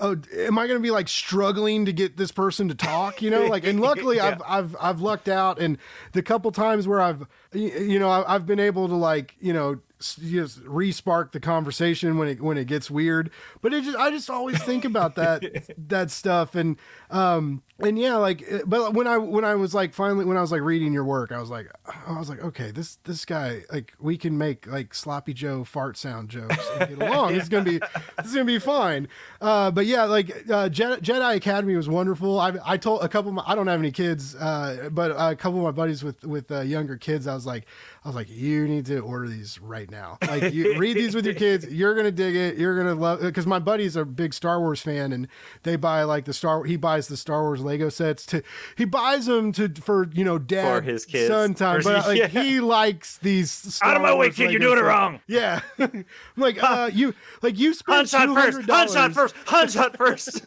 uh, 0.00 0.16
am 0.36 0.58
I 0.58 0.66
going 0.66 0.78
to 0.78 0.82
be 0.82 0.90
like 0.90 1.08
struggling 1.08 1.86
to 1.86 1.92
get 1.92 2.16
this 2.16 2.32
person 2.32 2.68
to 2.68 2.74
talk? 2.74 3.22
You 3.22 3.30
know, 3.30 3.46
like, 3.46 3.66
and 3.66 3.80
luckily 3.80 4.16
yeah. 4.18 4.26
I've 4.26 4.42
I've 4.46 4.76
I've 4.80 5.00
lucked 5.00 5.28
out, 5.28 5.58
and 5.58 5.78
the 6.12 6.22
couple 6.22 6.50
times 6.52 6.86
where 6.86 7.00
I've 7.00 7.26
you 7.52 7.98
know 7.98 8.10
I've 8.10 8.46
been 8.46 8.60
able 8.60 8.88
to 8.88 8.94
like 8.94 9.34
you 9.40 9.52
know 9.52 9.80
just 9.98 10.62
respark 10.64 11.32
the 11.32 11.40
conversation 11.40 12.18
when 12.18 12.28
it 12.28 12.40
when 12.40 12.58
it 12.58 12.66
gets 12.66 12.90
weird. 12.90 13.30
But 13.62 13.72
it 13.72 13.84
just 13.84 13.96
I 13.96 14.10
just 14.10 14.28
always 14.28 14.62
think 14.62 14.84
about 14.84 15.14
that 15.16 15.74
that 15.88 16.10
stuff 16.10 16.54
and 16.54 16.76
um 17.10 17.62
and 17.78 17.98
yeah 17.98 18.16
like 18.16 18.42
uh, 18.50 18.60
but 18.66 18.94
when 18.94 19.06
I 19.06 19.18
when 19.18 19.44
I 19.44 19.54
was 19.54 19.74
like 19.74 19.92
finally 19.92 20.24
when 20.24 20.36
I 20.36 20.40
was 20.40 20.50
like 20.50 20.62
reading 20.62 20.92
your 20.94 21.04
work 21.04 21.30
I 21.30 21.38
was 21.38 21.50
like 21.50 21.70
I 22.06 22.18
was 22.18 22.30
like 22.30 22.42
okay 22.42 22.70
this 22.70 22.96
this 23.04 23.24
guy 23.24 23.64
like 23.70 23.92
we 24.00 24.16
can 24.16 24.38
make 24.38 24.66
like 24.66 24.94
sloppy 24.94 25.34
Joe 25.34 25.62
fart 25.62 25.98
sound 25.98 26.30
jokes 26.30 26.56
and 26.78 26.98
get 26.98 27.08
along. 27.10 27.34
It's 27.34 27.48
gonna 27.48 27.64
be 27.64 27.80
it's 28.18 28.32
gonna 28.32 28.46
be 28.46 28.58
fine. 28.58 29.08
Uh, 29.40 29.70
but 29.70 29.84
yeah 29.84 30.04
like 30.04 30.30
uh, 30.30 30.70
Jedi, 30.70 31.00
Jedi 31.00 31.36
Academy 31.36 31.76
was 31.76 31.88
wonderful. 31.88 32.40
I 32.40 32.54
I 32.64 32.76
told 32.78 33.02
a 33.02 33.08
couple 33.08 33.28
of 33.28 33.34
my, 33.34 33.44
I 33.46 33.54
don't 33.54 33.66
have 33.66 33.80
any 33.80 33.92
kids 33.92 34.34
uh, 34.36 34.88
but 34.90 35.10
a 35.10 35.36
couple 35.36 35.58
of 35.58 35.64
my 35.64 35.70
buddies 35.70 36.02
with 36.02 36.24
with 36.24 36.50
uh, 36.50 36.60
younger 36.60 36.96
kids 36.96 37.26
I 37.26 37.34
was 37.34 37.44
like 37.44 37.66
I 38.06 38.08
was 38.08 38.14
like, 38.14 38.30
you 38.30 38.68
need 38.68 38.86
to 38.86 39.00
order 39.00 39.26
these 39.26 39.60
right 39.60 39.90
now. 39.90 40.18
Like, 40.28 40.54
you 40.54 40.78
read 40.78 40.96
these 40.96 41.12
with 41.12 41.24
your 41.24 41.34
kids. 41.34 41.66
You're 41.70 41.96
gonna 41.96 42.12
dig 42.12 42.36
it. 42.36 42.56
You're 42.56 42.76
gonna 42.76 42.94
love. 42.94 43.18
it. 43.18 43.24
Because 43.24 43.48
my 43.48 43.58
buddy's 43.58 43.96
a 43.96 44.04
big 44.04 44.32
Star 44.32 44.60
Wars 44.60 44.80
fan, 44.80 45.12
and 45.12 45.26
they 45.64 45.74
buy 45.74 46.04
like 46.04 46.24
the 46.24 46.32
Star. 46.32 46.62
He 46.62 46.76
buys 46.76 47.08
the 47.08 47.16
Star 47.16 47.42
Wars 47.42 47.62
Lego 47.62 47.88
sets 47.88 48.24
to. 48.26 48.44
He 48.76 48.84
buys 48.84 49.26
them 49.26 49.50
to 49.54 49.68
for 49.70 50.08
you 50.12 50.22
know 50.22 50.38
dad 50.38 50.68
for 50.68 50.82
his 50.82 51.04
kids 51.04 51.26
son 51.26 51.54
time. 51.54 51.80
But 51.82 52.06
like 52.06 52.18
yeah. 52.18 52.28
he 52.28 52.60
likes 52.60 53.18
these. 53.18 53.50
Star 53.50 53.90
Out 53.90 53.96
of 53.96 54.02
my 54.02 54.14
way, 54.14 54.30
kid! 54.30 54.52
You're 54.52 54.60
doing 54.60 54.78
it 54.78 54.82
wrong. 54.82 55.18
Yeah, 55.26 55.62
I'm 55.80 56.04
like 56.36 56.62
uh, 56.62 56.88
you 56.92 57.12
like 57.42 57.58
you 57.58 57.74
spent 57.74 58.08
Han 58.12 58.28
shot 58.28 58.52
first. 58.52 58.70
Han 58.70 58.88
shot 58.88 59.12
first. 59.14 59.34
Han 59.46 59.68
shot 59.68 59.96
first. 59.96 60.46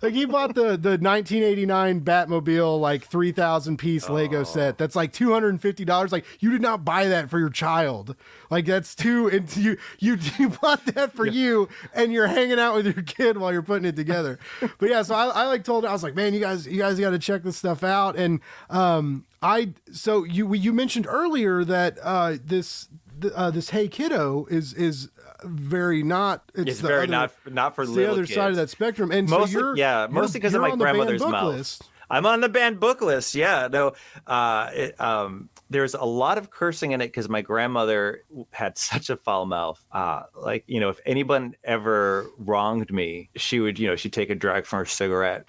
like 0.00 0.14
he 0.14 0.24
bought 0.24 0.54
the 0.54 0.78
the 0.78 0.96
1989 0.96 2.00
Batmobile 2.00 2.80
like 2.80 3.04
3,000 3.04 3.76
piece 3.76 4.08
oh. 4.08 4.14
Lego 4.14 4.42
set. 4.42 4.78
That's 4.78 4.96
like 4.96 5.12
250 5.12 5.84
dollars. 5.84 6.12
Like 6.12 6.24
you 6.38 6.50
did 6.50 6.62
not 6.62 6.84
buy 6.84 7.06
that 7.08 7.28
for 7.30 7.38
your 7.38 7.50
child. 7.50 8.16
Like 8.50 8.66
that's 8.66 8.94
too 8.94 9.28
and 9.28 9.54
you 9.56 9.76
you 9.98 10.18
you 10.38 10.50
bought 10.50 10.84
that 10.86 11.12
for 11.12 11.26
yeah. 11.26 11.32
you 11.32 11.68
and 11.94 12.12
you're 12.12 12.26
hanging 12.26 12.58
out 12.58 12.74
with 12.74 12.86
your 12.86 13.02
kid 13.04 13.38
while 13.38 13.52
you're 13.52 13.62
putting 13.62 13.86
it 13.86 13.96
together. 13.96 14.38
but 14.78 14.88
yeah, 14.88 15.02
so 15.02 15.14
I, 15.14 15.26
I 15.26 15.46
like 15.46 15.64
told 15.64 15.84
I 15.84 15.92
was 15.92 16.02
like, 16.02 16.14
man, 16.14 16.34
you 16.34 16.40
guys 16.40 16.66
you 16.66 16.78
guys 16.78 16.98
got 16.98 17.10
to 17.10 17.18
check 17.18 17.42
this 17.42 17.56
stuff 17.56 17.82
out. 17.82 18.16
And 18.16 18.40
um 18.68 19.26
I 19.42 19.72
so 19.92 20.24
you 20.24 20.54
you 20.54 20.72
mentioned 20.72 21.06
earlier 21.08 21.64
that 21.64 21.98
uh 22.02 22.36
this 22.44 22.88
uh, 23.34 23.50
this 23.50 23.70
Hey 23.70 23.88
Kiddo 23.88 24.46
is 24.50 24.72
is 24.74 25.10
very 25.44 26.02
not. 26.02 26.50
It's, 26.54 26.70
it's 26.70 26.80
very 26.80 27.02
other, 27.02 27.06
not 27.06 27.32
not 27.46 27.74
for 27.74 27.86
the 27.86 28.10
other 28.10 28.22
kids. 28.22 28.34
side 28.34 28.50
of 28.50 28.56
that 28.56 28.70
spectrum. 28.70 29.10
And 29.10 29.28
mostly, 29.28 29.52
so 29.52 29.58
you're 29.58 29.76
yeah, 29.76 30.06
mostly 30.10 30.40
because 30.40 30.54
of 30.54 30.62
my 30.62 30.74
grandmother's 30.74 31.22
mouth. 31.22 31.54
List. 31.54 31.84
I'm 32.10 32.26
on 32.26 32.40
the 32.40 32.48
banned 32.48 32.80
book 32.80 33.00
list. 33.00 33.34
Yeah, 33.34 33.68
no, 33.70 33.92
uh, 34.26 34.70
it, 34.72 35.00
um, 35.00 35.48
there's 35.70 35.94
a 35.94 36.04
lot 36.04 36.36
of 36.36 36.50
cursing 36.50 36.90
in 36.90 37.00
it 37.00 37.06
because 37.06 37.28
my 37.28 37.40
grandmother 37.40 38.24
had 38.50 38.76
such 38.78 39.08
a 39.08 39.16
foul 39.16 39.46
mouth. 39.46 39.82
Uh, 39.90 40.24
like 40.36 40.64
you 40.66 40.80
know, 40.80 40.90
if 40.90 41.00
anyone 41.06 41.54
ever 41.64 42.26
wronged 42.36 42.92
me, 42.92 43.30
she 43.36 43.60
would 43.60 43.78
you 43.78 43.88
know 43.88 43.96
she'd 43.96 44.12
take 44.12 44.30
a 44.30 44.34
drag 44.34 44.66
from 44.66 44.80
her 44.80 44.84
cigarette 44.84 45.46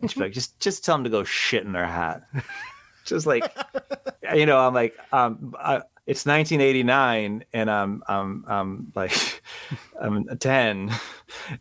and 0.00 0.10
she'd 0.10 0.18
be 0.18 0.24
like, 0.24 0.32
just 0.32 0.58
just 0.58 0.84
tell 0.84 0.96
them 0.96 1.04
to 1.04 1.10
go 1.10 1.22
shit 1.22 1.64
in 1.64 1.72
their 1.72 1.86
hat. 1.86 2.22
just 3.04 3.26
like 3.26 3.44
you 4.34 4.46
know, 4.46 4.58
I'm 4.58 4.74
like, 4.74 4.98
um, 5.12 5.54
I, 5.58 5.82
it's 6.08 6.24
1989 6.24 7.44
and 7.52 7.70
I'm 7.70 8.02
I'm 8.08 8.44
I'm 8.48 8.92
like 8.94 9.42
I'm 10.00 10.26
10 10.26 10.90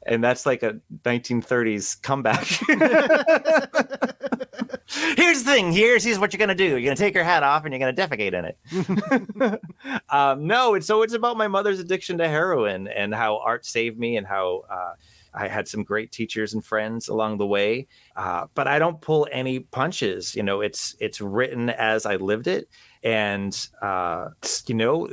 and 0.05 0.23
that's 0.23 0.45
like 0.45 0.63
a 0.63 0.79
1930s 1.03 2.01
comeback. 2.01 2.47
here's 5.17 5.43
the 5.43 5.51
thing. 5.51 5.73
Here's 5.73 6.05
here's 6.05 6.17
what 6.17 6.31
you're 6.31 6.39
gonna 6.39 6.55
do. 6.55 6.63
You're 6.63 6.79
gonna 6.79 6.95
take 6.95 7.13
your 7.13 7.25
hat 7.25 7.43
off 7.43 7.65
and 7.65 7.73
you're 7.73 7.79
gonna 7.79 8.07
defecate 8.07 8.33
in 8.33 8.45
it. 8.45 9.61
um, 10.09 10.47
no, 10.47 10.75
it's 10.75 10.87
so 10.87 11.01
it's 11.01 11.13
about 11.13 11.35
my 11.35 11.49
mother's 11.49 11.81
addiction 11.81 12.17
to 12.19 12.29
heroin 12.29 12.87
and 12.87 13.13
how 13.13 13.39
art 13.39 13.65
saved 13.65 13.99
me 13.99 14.15
and 14.15 14.25
how 14.25 14.63
uh, 14.71 14.93
I 15.33 15.49
had 15.49 15.67
some 15.67 15.83
great 15.83 16.13
teachers 16.13 16.53
and 16.53 16.63
friends 16.63 17.09
along 17.09 17.37
the 17.37 17.45
way, 17.45 17.87
uh, 18.15 18.45
but 18.55 18.67
I 18.67 18.79
don't 18.79 19.01
pull 19.01 19.27
any 19.29 19.59
punches. 19.59 20.35
You 20.35 20.43
know, 20.43 20.61
it's 20.61 20.95
it's 21.01 21.19
written 21.19 21.69
as 21.69 22.05
I 22.05 22.15
lived 22.15 22.47
it, 22.47 22.69
and 23.03 23.67
uh, 23.81 24.29
you 24.65 24.75
know, 24.75 25.07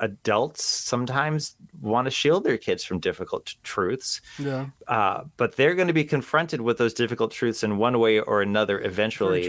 adults 0.00 0.64
sometimes 0.64 1.56
want 1.80 2.06
to 2.06 2.10
shield 2.10 2.44
their 2.44 2.58
kids 2.58 2.84
from 2.84 2.98
difficult 2.98 3.54
truths. 3.62 4.20
Yeah, 4.38 4.66
uh, 4.88 5.24
but 5.36 5.56
they're 5.56 5.74
going 5.74 5.88
to 5.88 5.94
be 5.94 6.04
confronted 6.04 6.60
with 6.60 6.78
those 6.78 6.94
difficult 6.94 7.32
truths 7.32 7.62
in 7.62 7.78
one 7.78 7.98
way 7.98 8.20
or 8.20 8.42
another 8.42 8.80
eventually. 8.80 9.48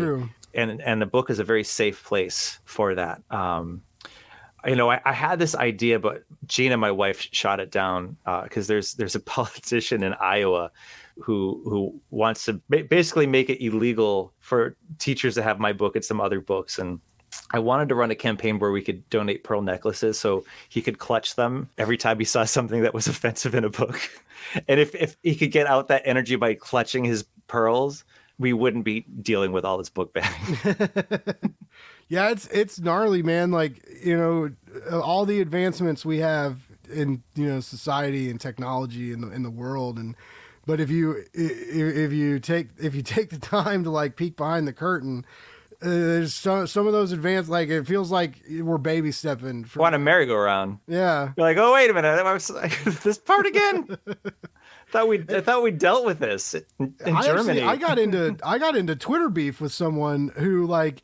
And 0.56 0.82
and 0.82 1.02
the 1.02 1.08
book 1.08 1.30
is 1.30 1.40
a 1.40 1.44
very 1.44 1.64
safe 1.64 2.04
place 2.04 2.60
for 2.66 2.96
that. 2.96 3.24
Um, 3.32 3.82
you 4.66 4.76
know, 4.76 4.90
I, 4.90 5.02
I, 5.04 5.12
had 5.12 5.40
this 5.40 5.56
idea, 5.56 6.00
but 6.00 6.24
Gina, 6.46 6.78
my 6.78 6.92
wife, 6.92 7.28
shot 7.32 7.60
it 7.60 7.70
down 7.70 8.18
because 8.44 8.70
uh, 8.70 8.74
there's 8.74 8.94
there's 8.94 9.16
a 9.16 9.20
politician 9.38 10.04
in 10.04 10.14
Iowa 10.14 10.72
who 11.20 11.62
who 11.66 12.02
wants 12.12 12.46
to 12.46 12.62
ba- 12.70 12.86
basically 12.90 13.28
make 13.28 13.50
it 13.50 13.64
illegal 13.64 14.34
for 14.40 14.76
teachers 15.00 15.36
to 15.36 15.44
have 15.44 15.60
my 15.60 15.74
book 15.74 15.96
and 15.96 16.06
some 16.06 16.22
other 16.22 16.40
books, 16.40 16.80
and 16.80 17.00
I 17.52 17.60
wanted 17.60 17.90
to 17.90 17.96
run 17.96 18.12
a 18.12 18.16
campaign 18.16 18.60
where 18.60 18.72
we 18.72 18.82
could 18.82 19.10
donate 19.10 19.44
pearl 19.44 19.62
necklaces 19.62 20.20
so 20.20 20.46
he 20.70 20.82
could 20.82 20.98
clutch 20.98 21.36
them 21.36 21.70
every 21.78 21.98
time 21.98 22.20
he 22.20 22.26
saw 22.26 22.44
something 22.46 22.82
that 22.82 22.94
was 22.94 23.08
offensive 23.08 23.56
in 23.56 23.64
a 23.64 23.70
book, 23.70 24.00
and 24.68 24.80
if 24.80 24.96
if 24.96 25.16
he 25.24 25.36
could 25.36 25.52
get 25.52 25.68
out 25.68 25.88
that 25.88 26.04
energy 26.06 26.36
by 26.36 26.54
clutching 26.54 27.04
his 27.04 27.26
pearls, 27.48 28.04
we 28.40 28.54
wouldn't 28.54 28.84
be 28.84 29.02
dealing 29.22 29.52
with 29.52 29.66
all 29.66 29.78
this 29.78 29.90
book 29.90 30.14
banning. 30.14 30.58
yeah, 32.08 32.30
it's 32.30 32.48
it's 32.48 32.80
gnarly, 32.80 33.24
man. 33.24 33.52
Like 33.52 33.88
you 34.04 34.18
know, 34.18 35.00
all 35.00 35.26
the 35.26 35.42
advancements 35.42 36.06
we 36.06 36.20
have 36.20 36.60
in 36.92 37.24
you 37.36 37.48
know 37.48 37.60
society 37.60 38.30
and 38.30 38.40
technology 38.40 39.12
in 39.12 39.22
the 39.22 39.32
in 39.32 39.44
the 39.44 39.52
world, 39.52 39.98
and 39.98 40.16
but 40.66 40.80
if 40.80 40.90
you 40.90 41.24
if 41.34 42.12
you 42.12 42.40
take 42.40 42.70
if 42.82 42.96
you 42.96 43.02
take 43.02 43.30
the 43.30 43.40
time 43.40 43.84
to 43.84 43.90
like 43.90 44.16
peek 44.16 44.38
behind 44.38 44.68
the 44.68 44.74
curtain. 44.74 45.26
Uh, 45.84 45.90
there's 45.90 46.34
some 46.34 46.66
some 46.68 46.88
of 46.88 46.94
those 46.94 47.12
advanced 47.12 47.50
like 47.50 47.70
it 47.70 47.86
feels 47.86 48.10
like 48.10 48.42
we're 48.50 48.78
baby 48.78 49.12
stepping. 49.12 49.66
For, 49.66 49.80
Want 49.80 49.96
a 49.96 50.00
merry-go-round? 50.00 50.80
Yeah. 50.88 51.34
You're 51.36 51.46
like, 51.46 51.58
oh 51.58 51.74
wait 51.74 51.90
a 51.90 51.94
minute, 51.94 52.44
this 53.04 53.18
part 53.18 53.46
again. 53.46 53.98
thought 54.94 55.08
we 55.08 55.26
I 55.28 55.42
thought 55.42 55.64
we 55.64 55.72
dealt 55.72 56.06
with 56.06 56.20
this 56.20 56.54
in, 56.54 56.96
in 57.06 57.18
I 57.18 57.24
Germany. 57.24 57.60
Actually, 57.60 57.64
I 57.64 57.76
got 57.76 58.00
into 58.00 58.38
I 58.44 58.58
got 58.58 58.78
into 58.78 58.96
Twitter 58.96 59.28
beef 59.28 59.60
with 59.60 59.74
someone 59.74 60.32
who 60.38 60.66
like 60.66 61.02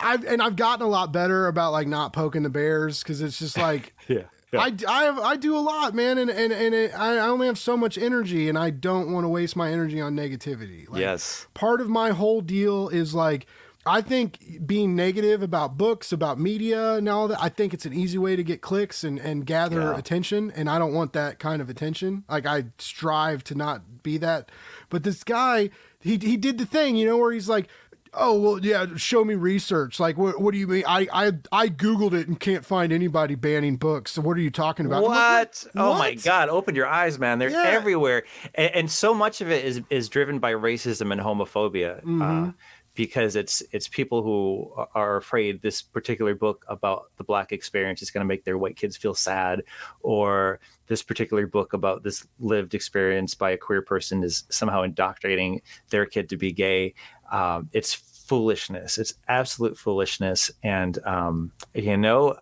I've 0.00 0.24
and 0.24 0.42
I've 0.42 0.56
gotten 0.56 0.84
a 0.84 0.88
lot 0.88 1.12
better 1.12 1.46
about 1.46 1.72
like 1.72 1.86
not 1.86 2.12
poking 2.12 2.42
the 2.42 2.50
bears 2.50 3.02
because 3.02 3.22
it's 3.22 3.38
just 3.38 3.56
like 3.56 3.94
yeah. 4.08 4.24
Yeah. 4.50 4.60
I, 4.60 4.74
I, 4.88 5.04
have, 5.04 5.18
I 5.18 5.36
do 5.36 5.58
a 5.58 5.60
lot, 5.60 5.94
man, 5.94 6.16
and 6.16 6.30
and, 6.30 6.54
and 6.54 6.74
it, 6.74 6.98
I 6.98 7.18
only 7.18 7.46
have 7.48 7.58
so 7.58 7.76
much 7.76 7.98
energy, 7.98 8.48
and 8.48 8.56
I 8.56 8.70
don't 8.70 9.12
want 9.12 9.24
to 9.24 9.28
waste 9.28 9.56
my 9.56 9.70
energy 9.70 10.00
on 10.00 10.16
negativity. 10.16 10.88
Like, 10.88 11.00
yes, 11.00 11.46
part 11.52 11.82
of 11.82 11.90
my 11.90 12.12
whole 12.12 12.40
deal 12.40 12.88
is 12.88 13.14
like 13.14 13.46
I 13.88 14.00
think 14.02 14.66
being 14.66 14.94
negative 14.94 15.42
about 15.42 15.76
books, 15.76 16.12
about 16.12 16.38
media, 16.38 16.94
and 16.94 17.08
all 17.08 17.28
that. 17.28 17.38
I 17.40 17.48
think 17.48 17.72
it's 17.72 17.86
an 17.86 17.92
easy 17.92 18.18
way 18.18 18.36
to 18.36 18.44
get 18.44 18.60
clicks 18.60 19.04
and 19.04 19.18
and 19.18 19.46
gather 19.46 19.80
yeah. 19.80 19.98
attention, 19.98 20.52
and 20.54 20.68
I 20.68 20.78
don't 20.78 20.92
want 20.92 21.12
that 21.14 21.38
kind 21.38 21.62
of 21.62 21.70
attention. 21.70 22.24
Like 22.28 22.46
I 22.46 22.66
strive 22.78 23.42
to 23.44 23.54
not 23.54 24.02
be 24.02 24.18
that, 24.18 24.50
but 24.90 25.02
this 25.04 25.24
guy, 25.24 25.70
he 26.00 26.18
he 26.18 26.36
did 26.36 26.58
the 26.58 26.66
thing, 26.66 26.96
you 26.96 27.06
know, 27.06 27.16
where 27.16 27.32
he's 27.32 27.48
like 27.48 27.68
oh 28.14 28.38
well 28.40 28.64
yeah 28.64 28.86
show 28.96 29.24
me 29.24 29.34
research 29.34 30.00
like 30.00 30.16
what, 30.16 30.40
what 30.40 30.52
do 30.52 30.58
you 30.58 30.66
mean 30.66 30.84
I, 30.86 31.06
I 31.12 31.32
i 31.52 31.68
googled 31.68 32.14
it 32.14 32.28
and 32.28 32.38
can't 32.38 32.64
find 32.64 32.92
anybody 32.92 33.34
banning 33.34 33.76
books 33.76 34.12
so 34.12 34.22
what 34.22 34.36
are 34.36 34.40
you 34.40 34.50
talking 34.50 34.86
about 34.86 35.02
what, 35.02 35.10
like, 35.10 35.48
what? 35.48 35.66
oh 35.76 35.98
my 35.98 36.14
god 36.14 36.48
open 36.48 36.74
your 36.74 36.86
eyes 36.86 37.18
man 37.18 37.38
they're 37.38 37.50
yeah. 37.50 37.64
everywhere 37.64 38.24
and, 38.54 38.74
and, 38.74 38.90
so 38.90 39.12
much 39.12 39.40
of 39.40 39.50
it 39.50 39.64
is 39.64 39.82
is 39.90 40.08
driven 40.08 40.38
by 40.38 40.52
racism 40.52 41.12
and 41.12 41.20
homophobia 41.20 41.98
mm-hmm. 41.98 42.22
uh, 42.22 42.52
because 42.98 43.36
it's 43.36 43.62
it's 43.70 43.86
people 43.86 44.24
who 44.24 44.68
are 44.92 45.18
afraid 45.18 45.62
this 45.62 45.80
particular 45.80 46.34
book 46.34 46.64
about 46.66 47.12
the 47.16 47.22
black 47.22 47.52
experience 47.52 48.02
is 48.02 48.10
going 48.10 48.22
to 48.22 48.26
make 48.26 48.42
their 48.42 48.58
white 48.58 48.74
kids 48.74 48.96
feel 48.96 49.14
sad 49.14 49.62
or 50.00 50.58
this 50.88 51.00
particular 51.00 51.46
book 51.46 51.74
about 51.74 52.02
this 52.02 52.26
lived 52.40 52.74
experience 52.74 53.36
by 53.36 53.52
a 53.52 53.56
queer 53.56 53.82
person 53.82 54.24
is 54.24 54.42
somehow 54.50 54.82
indoctrinating 54.82 55.62
their 55.90 56.06
kid 56.06 56.28
to 56.28 56.36
be 56.36 56.50
gay 56.50 56.92
um, 57.30 57.68
it's 57.72 57.94
foolishness. 57.94 58.98
It's 58.98 59.14
absolute 59.26 59.78
foolishness. 59.78 60.50
And, 60.62 60.98
um, 61.06 61.50
you 61.74 61.96
know, 61.96 62.36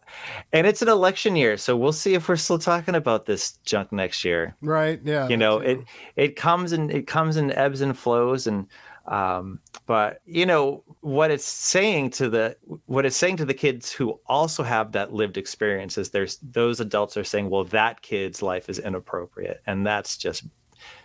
and 0.53 0.67
it's 0.67 0.83
an 0.83 0.89
election 0.89 1.37
year. 1.37 1.57
So 1.57 1.77
we'll 1.77 1.93
see 1.93 2.15
if 2.15 2.29
we're 2.29 2.37
still 2.37 2.59
talking 2.59 2.97
about 2.97 3.27
this 3.27 3.53
junk 3.65 3.93
next 3.93 4.25
year. 4.25 4.57
Right. 4.61 5.01
Yeah. 5.05 5.29
You 5.29 5.37
know, 5.37 5.59
it, 5.59 5.81
it 6.17 6.35
comes 6.35 6.73
and 6.73 6.91
it 6.91 7.07
comes 7.07 7.37
in 7.37 7.53
ebbs 7.53 7.81
and 7.83 7.97
flows. 7.97 8.49
And, 8.49 8.67
um, 9.09 9.61
but 9.87 10.21
you 10.27 10.47
know 10.47 10.83
what 11.01 11.31
it's 11.31 11.45
saying 11.45 12.11
to 12.11 12.29
the 12.29 12.57
what 12.87 13.05
it's 13.07 13.17
saying 13.17 13.37
to 13.37 13.45
the 13.45 13.55
kids 13.55 13.93
who 13.93 14.19
also 14.27 14.63
have 14.63 14.93
that 14.93 15.13
lived 15.13 15.37
experience 15.37 15.97
is 15.99 16.11
there's 16.11 16.39
those 16.39 16.81
adults 16.81 17.17
are 17.17 17.25
saying 17.25 17.51
well 17.51 17.65
that 17.65 18.03
kid's 18.03 18.43
life 18.43 18.69
is 18.69 18.79
inappropriate 18.79 19.61
and 19.67 19.87
that's 19.87 20.17
just 20.17 20.45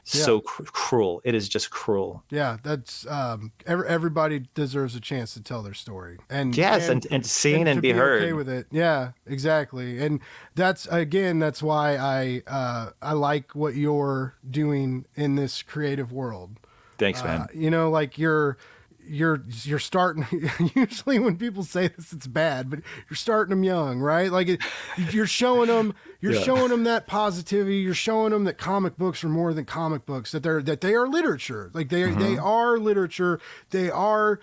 yeah. 0.05 0.23
so 0.23 0.39
cr- 0.41 0.63
cruel. 0.63 1.21
It 1.23 1.35
is 1.35 1.47
just 1.47 1.69
cruel. 1.69 2.23
Yeah, 2.29 2.57
that's 2.63 3.05
um, 3.07 3.51
every, 3.65 3.87
everybody 3.87 4.47
deserves 4.53 4.95
a 4.95 4.99
chance 4.99 5.33
to 5.35 5.41
tell 5.41 5.61
their 5.61 5.73
story, 5.73 6.17
and 6.29 6.55
yes, 6.55 6.89
and 6.89 7.05
and, 7.05 7.13
and 7.13 7.25
seen 7.25 7.61
and, 7.61 7.69
and 7.69 7.81
be, 7.81 7.91
be, 7.91 7.97
heard. 7.97 8.23
Okay 8.23 8.33
with 8.33 8.49
it. 8.49 8.67
Yeah, 8.71 9.11
exactly. 9.25 10.03
And 10.03 10.19
that's 10.55 10.87
again, 10.87 11.39
that's 11.39 11.61
why 11.61 11.97
I 11.97 12.43
uh, 12.47 12.91
I 13.01 13.13
like 13.13 13.55
what 13.55 13.75
you're 13.75 14.35
doing 14.49 15.05
in 15.15 15.35
this 15.35 15.61
creative 15.61 16.11
world. 16.11 16.57
Thanks, 17.01 17.23
man. 17.23 17.41
Uh, 17.41 17.47
you 17.55 17.71
know, 17.71 17.89
like 17.89 18.19
you're 18.19 18.57
you're 19.03 19.43
you're 19.63 19.79
starting 19.79 20.23
usually 20.75 21.17
when 21.17 21.35
people 21.35 21.63
say 21.63 21.87
this 21.87 22.13
it's 22.13 22.27
bad 22.27 22.69
but 22.69 22.79
you're 23.09 23.17
starting 23.17 23.49
them 23.49 23.63
young 23.63 23.99
right 23.99 24.31
like 24.31 24.47
it, 24.47 24.61
you're 25.09 25.25
showing 25.25 25.67
them 25.67 25.95
you're 26.19 26.33
yeah. 26.33 26.41
showing 26.43 26.67
them 26.69 26.83
that 26.83 27.07
positivity 27.07 27.77
you're 27.77 27.95
showing 27.95 28.31
them 28.31 28.43
that 28.43 28.59
comic 28.59 28.95
books 28.97 29.23
are 29.23 29.29
more 29.29 29.55
than 29.55 29.65
comic 29.65 30.05
books 30.05 30.31
that 30.31 30.43
they're 30.43 30.61
that 30.61 30.81
they 30.81 30.93
are 30.93 31.07
literature 31.07 31.71
like 31.73 31.89
they 31.89 32.03
mm-hmm. 32.03 32.19
they 32.19 32.37
are 32.37 32.77
literature 32.77 33.39
they 33.71 33.89
are 33.89 34.39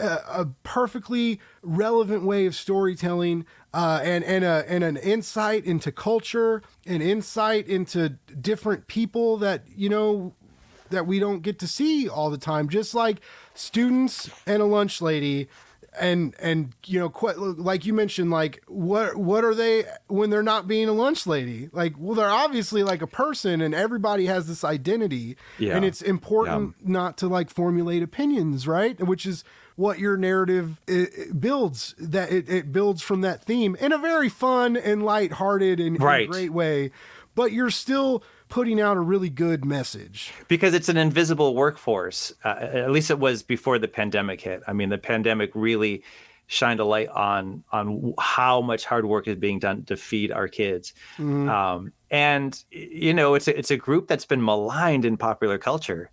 a, 0.00 0.18
a, 0.28 0.46
perfectly 0.64 1.40
relevant 1.62 2.24
way 2.24 2.44
of 2.44 2.54
storytelling 2.54 3.46
uh, 3.72 4.00
and 4.02 4.24
and 4.24 4.44
a, 4.44 4.64
and 4.68 4.84
an 4.84 4.96
insight 4.96 5.64
into 5.64 5.92
culture 5.92 6.60
an 6.86 7.00
insight 7.00 7.68
into 7.68 8.10
different 8.40 8.88
people 8.88 9.36
that 9.38 9.62
you 9.74 9.88
know 9.88 10.34
that 10.90 11.06
we 11.06 11.18
don't 11.18 11.42
get 11.42 11.58
to 11.60 11.68
see 11.68 12.08
all 12.08 12.30
the 12.30 12.38
time 12.38 12.68
just 12.68 12.94
like 12.94 13.20
students 13.54 14.30
and 14.46 14.62
a 14.62 14.66
lunch 14.66 15.00
lady 15.00 15.48
and 15.98 16.34
and 16.38 16.74
you 16.84 16.98
know 16.98 17.08
quite 17.08 17.38
like 17.38 17.86
you 17.86 17.92
mentioned 17.92 18.30
like 18.30 18.62
what 18.66 19.16
what 19.16 19.44
are 19.44 19.54
they 19.54 19.84
when 20.08 20.30
they're 20.30 20.42
not 20.42 20.68
being 20.68 20.88
a 20.88 20.92
lunch 20.92 21.26
lady 21.26 21.68
like 21.72 21.94
well 21.98 22.14
they're 22.14 22.28
obviously 22.28 22.82
like 22.82 23.02
a 23.02 23.06
person 23.06 23.60
and 23.60 23.74
everybody 23.74 24.26
has 24.26 24.46
this 24.46 24.64
identity 24.64 25.36
yeah. 25.58 25.76
and 25.76 25.84
it's 25.84 26.02
important 26.02 26.74
yeah. 26.80 26.90
not 26.90 27.16
to 27.16 27.28
like 27.28 27.50
formulate 27.50 28.02
opinions 28.02 28.66
right 28.68 29.00
which 29.06 29.26
is 29.26 29.44
what 29.76 29.98
your 29.98 30.16
narrative 30.16 30.80
it, 30.86 31.10
it 31.14 31.40
builds 31.40 31.94
that 31.98 32.30
it, 32.30 32.48
it, 32.48 32.72
builds 32.72 33.02
from 33.02 33.20
that 33.20 33.44
theme 33.44 33.76
in 33.80 33.92
a 33.92 33.98
very 33.98 34.28
fun 34.28 34.76
and 34.76 35.02
light-hearted 35.02 35.80
and, 35.80 36.00
right. 36.00 36.22
and 36.22 36.32
great 36.32 36.52
way 36.52 36.90
but 37.34 37.52
you're 37.52 37.70
still 37.70 38.22
putting 38.48 38.80
out 38.80 38.96
a 38.96 39.00
really 39.00 39.30
good 39.30 39.64
message. 39.64 40.32
Because 40.48 40.74
it's 40.74 40.88
an 40.88 40.96
invisible 40.96 41.54
workforce. 41.54 42.32
Uh, 42.44 42.56
at 42.60 42.90
least 42.90 43.10
it 43.10 43.18
was 43.18 43.42
before 43.42 43.78
the 43.78 43.88
pandemic 43.88 44.40
hit. 44.40 44.62
I 44.66 44.72
mean, 44.72 44.88
the 44.88 44.98
pandemic 44.98 45.50
really 45.54 46.02
shined 46.48 46.78
a 46.78 46.84
light 46.84 47.08
on 47.08 47.64
on 47.72 48.14
how 48.20 48.60
much 48.60 48.84
hard 48.84 49.04
work 49.04 49.26
is 49.26 49.36
being 49.36 49.58
done 49.58 49.84
to 49.84 49.96
feed 49.96 50.30
our 50.30 50.48
kids. 50.48 50.94
Mm-hmm. 51.18 51.48
Um, 51.48 51.92
and 52.10 52.62
you 52.70 53.12
know, 53.12 53.34
it's 53.34 53.48
a, 53.48 53.58
it's 53.58 53.70
a 53.70 53.76
group 53.76 54.06
that's 54.06 54.26
been 54.26 54.44
maligned 54.44 55.04
in 55.04 55.16
popular 55.16 55.58
culture. 55.58 56.10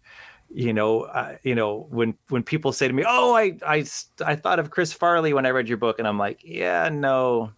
You 0.49 0.73
know, 0.73 1.01
uh, 1.01 1.37
you 1.43 1.55
know 1.55 1.87
when 1.89 2.15
when 2.29 2.43
people 2.43 2.73
say 2.73 2.87
to 2.87 2.93
me, 2.93 3.03
"Oh, 3.07 3.35
I 3.35 3.57
I 3.65 3.85
I 4.25 4.35
thought 4.35 4.59
of 4.59 4.69
Chris 4.69 4.93
Farley 4.93 5.33
when 5.33 5.45
I 5.45 5.49
read 5.49 5.67
your 5.67 5.77
book," 5.77 5.99
and 5.99 6.07
I'm 6.07 6.19
like, 6.19 6.41
"Yeah, 6.43 6.89
no." 6.89 7.51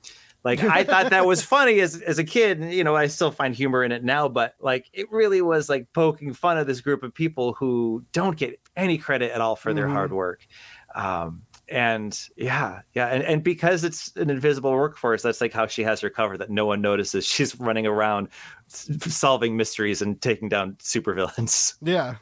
Like 0.45 0.63
I 0.63 0.83
thought 0.83 1.09
that 1.09 1.25
was 1.25 1.41
funny 1.41 1.81
as 1.81 2.01
as 2.01 2.19
a 2.19 2.23
kid, 2.23 2.59
and 2.61 2.71
you 2.71 2.85
know 2.85 2.95
I 2.95 3.07
still 3.07 3.31
find 3.31 3.53
humor 3.53 3.83
in 3.83 3.91
it 3.91 4.03
now. 4.03 4.29
But 4.29 4.55
like 4.61 4.89
it 4.93 5.11
really 5.11 5.41
was 5.41 5.67
like 5.67 5.91
poking 5.91 6.33
fun 6.33 6.57
of 6.57 6.67
this 6.67 6.79
group 6.79 7.03
of 7.03 7.13
people 7.13 7.53
who 7.53 8.05
don't 8.13 8.37
get 8.37 8.59
any 8.77 8.97
credit 8.97 9.31
at 9.31 9.41
all 9.41 9.55
for 9.55 9.73
their 9.73 9.85
mm-hmm. 9.85 9.95
hard 9.95 10.13
work. 10.13 10.45
Um, 10.93 11.41
and 11.67 12.17
yeah, 12.37 12.81
yeah, 12.93 13.07
and 13.07 13.23
and 13.23 13.43
because 13.43 13.83
it's 13.83 14.15
an 14.15 14.29
invisible 14.29 14.71
workforce, 14.71 15.23
that's 15.23 15.41
like 15.41 15.51
how 15.51 15.65
she 15.65 15.83
has 15.83 15.99
her 16.01 16.11
cover 16.11 16.37
that 16.37 16.51
no 16.51 16.67
one 16.67 16.79
notices. 16.79 17.25
She's 17.35 17.59
running 17.59 17.87
around 17.87 18.29
solving 18.67 19.57
mysteries 19.57 20.01
and 20.03 20.21
taking 20.21 20.47
down 20.47 20.73
supervillains. 20.73 21.73
Yeah, 21.81 22.17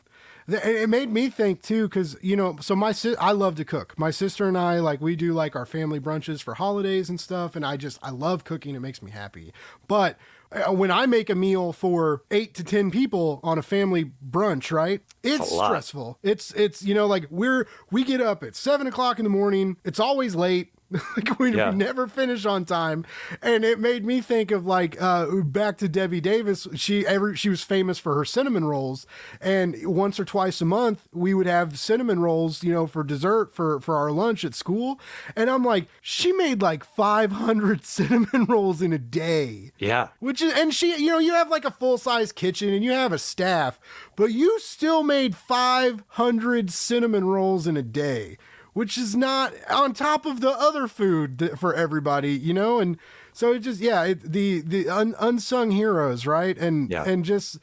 it 0.47 0.89
made 0.89 1.09
me 1.09 1.29
think 1.29 1.61
too 1.61 1.87
because 1.87 2.15
you 2.21 2.35
know 2.35 2.57
so 2.59 2.75
my 2.75 2.91
si- 2.91 3.15
i 3.17 3.31
love 3.31 3.55
to 3.55 3.65
cook. 3.65 3.97
My 3.97 4.11
sister 4.11 4.47
and 4.47 4.57
i 4.57 4.79
like 4.79 5.01
we 5.01 5.15
do 5.15 5.33
like 5.33 5.55
our 5.55 5.65
family 5.65 5.99
brunches 5.99 6.41
for 6.41 6.55
holidays 6.55 7.09
and 7.09 7.19
stuff 7.19 7.55
and 7.55 7.65
i 7.65 7.77
just 7.77 7.99
i 8.01 8.09
love 8.09 8.43
cooking. 8.43 8.75
It 8.75 8.79
makes 8.79 9.01
me 9.01 9.11
happy. 9.11 9.53
But 9.87 10.17
uh, 10.51 10.71
when 10.71 10.91
i 10.91 11.05
make 11.05 11.29
a 11.29 11.35
meal 11.35 11.73
for 11.73 12.23
eight 12.31 12.53
to 12.55 12.63
ten 12.63 12.91
people 12.91 13.39
on 13.43 13.57
a 13.57 13.63
family 13.63 14.11
brunch 14.29 14.71
right 14.71 15.01
it's 15.23 15.49
stressful. 15.67 16.19
It's 16.21 16.51
it's 16.53 16.83
you 16.83 16.93
know 16.93 17.07
like 17.07 17.25
we're 17.29 17.67
we 17.91 18.03
get 18.03 18.21
up 18.21 18.43
at 18.43 18.55
seven 18.55 18.87
o'clock 18.87 19.19
in 19.19 19.23
the 19.23 19.29
morning. 19.29 19.77
It's 19.85 19.99
always 19.99 20.35
late 20.35 20.73
like 21.17 21.39
we, 21.39 21.55
yeah. 21.55 21.71
we, 21.71 21.75
never 21.75 22.07
finish 22.07 22.45
on 22.45 22.65
time. 22.65 23.05
And 23.41 23.63
it 23.63 23.79
made 23.79 24.05
me 24.05 24.21
think 24.21 24.51
of 24.51 24.65
like 24.65 25.01
uh, 25.01 25.27
back 25.43 25.77
to 25.77 25.89
debbie 25.89 26.21
davis 26.21 26.67
she 26.75 27.05
ever 27.05 27.35
she 27.35 27.49
was 27.49 27.63
famous 27.63 27.99
for 27.99 28.15
her 28.15 28.25
cinnamon 28.25 28.65
rolls. 28.65 29.07
And 29.41 29.75
once 29.85 30.19
or 30.19 30.25
twice 30.25 30.61
a 30.61 30.65
month 30.65 31.07
we 31.11 31.33
would 31.33 31.47
have 31.47 31.79
cinnamon 31.79 32.19
rolls 32.19 32.63
you 32.63 32.71
know 32.71 32.87
for 32.87 33.03
dessert 33.03 33.53
for 33.53 33.79
for 33.79 33.95
our 33.95 34.11
lunch 34.11 34.45
at 34.45 34.55
school. 34.55 34.99
And 35.35 35.49
i'm 35.49 35.63
like 35.63 35.87
she 36.01 36.31
made 36.31 36.61
like 36.61 36.83
500 36.83 37.85
cinnamon 37.85 38.45
rolls 38.45 38.81
in 38.81 38.93
a 38.93 38.99
day. 38.99 39.71
Yeah. 39.79 40.09
Which 40.19 40.41
is 40.41 40.53
and 40.53 40.73
she 40.73 40.95
you 40.97 41.07
know 41.07 41.19
you 41.19 41.33
have 41.33 41.49
like 41.49 41.65
a 41.65 41.71
full-size 41.71 42.31
kitchen 42.31 42.73
and 42.73 42.83
you 42.83 42.91
have 42.91 43.11
a 43.11 43.19
staff 43.19 43.79
but 44.15 44.31
you 44.31 44.59
still 44.59 45.03
made 45.03 45.35
500 45.35 46.71
cinnamon 46.71 47.25
rolls 47.25 47.65
in 47.67 47.77
a 47.77 47.81
day 47.81 48.37
which 48.73 48.97
is 48.97 49.15
not 49.15 49.53
on 49.69 49.93
top 49.93 50.25
of 50.25 50.41
the 50.41 50.49
other 50.49 50.87
food 50.87 51.51
for 51.57 51.73
everybody, 51.73 52.31
you 52.31 52.53
know? 52.53 52.79
And 52.79 52.97
so 53.31 53.53
it 53.53 53.59
just, 53.59 53.79
yeah, 53.79 54.03
it, 54.03 54.31
the, 54.31 54.61
the 54.61 54.89
un, 54.89 55.15
unsung 55.19 55.71
heroes, 55.71 56.25
right? 56.25 56.57
And, 56.57 56.89
yeah. 56.89 57.03
and 57.03 57.23
just, 57.23 57.59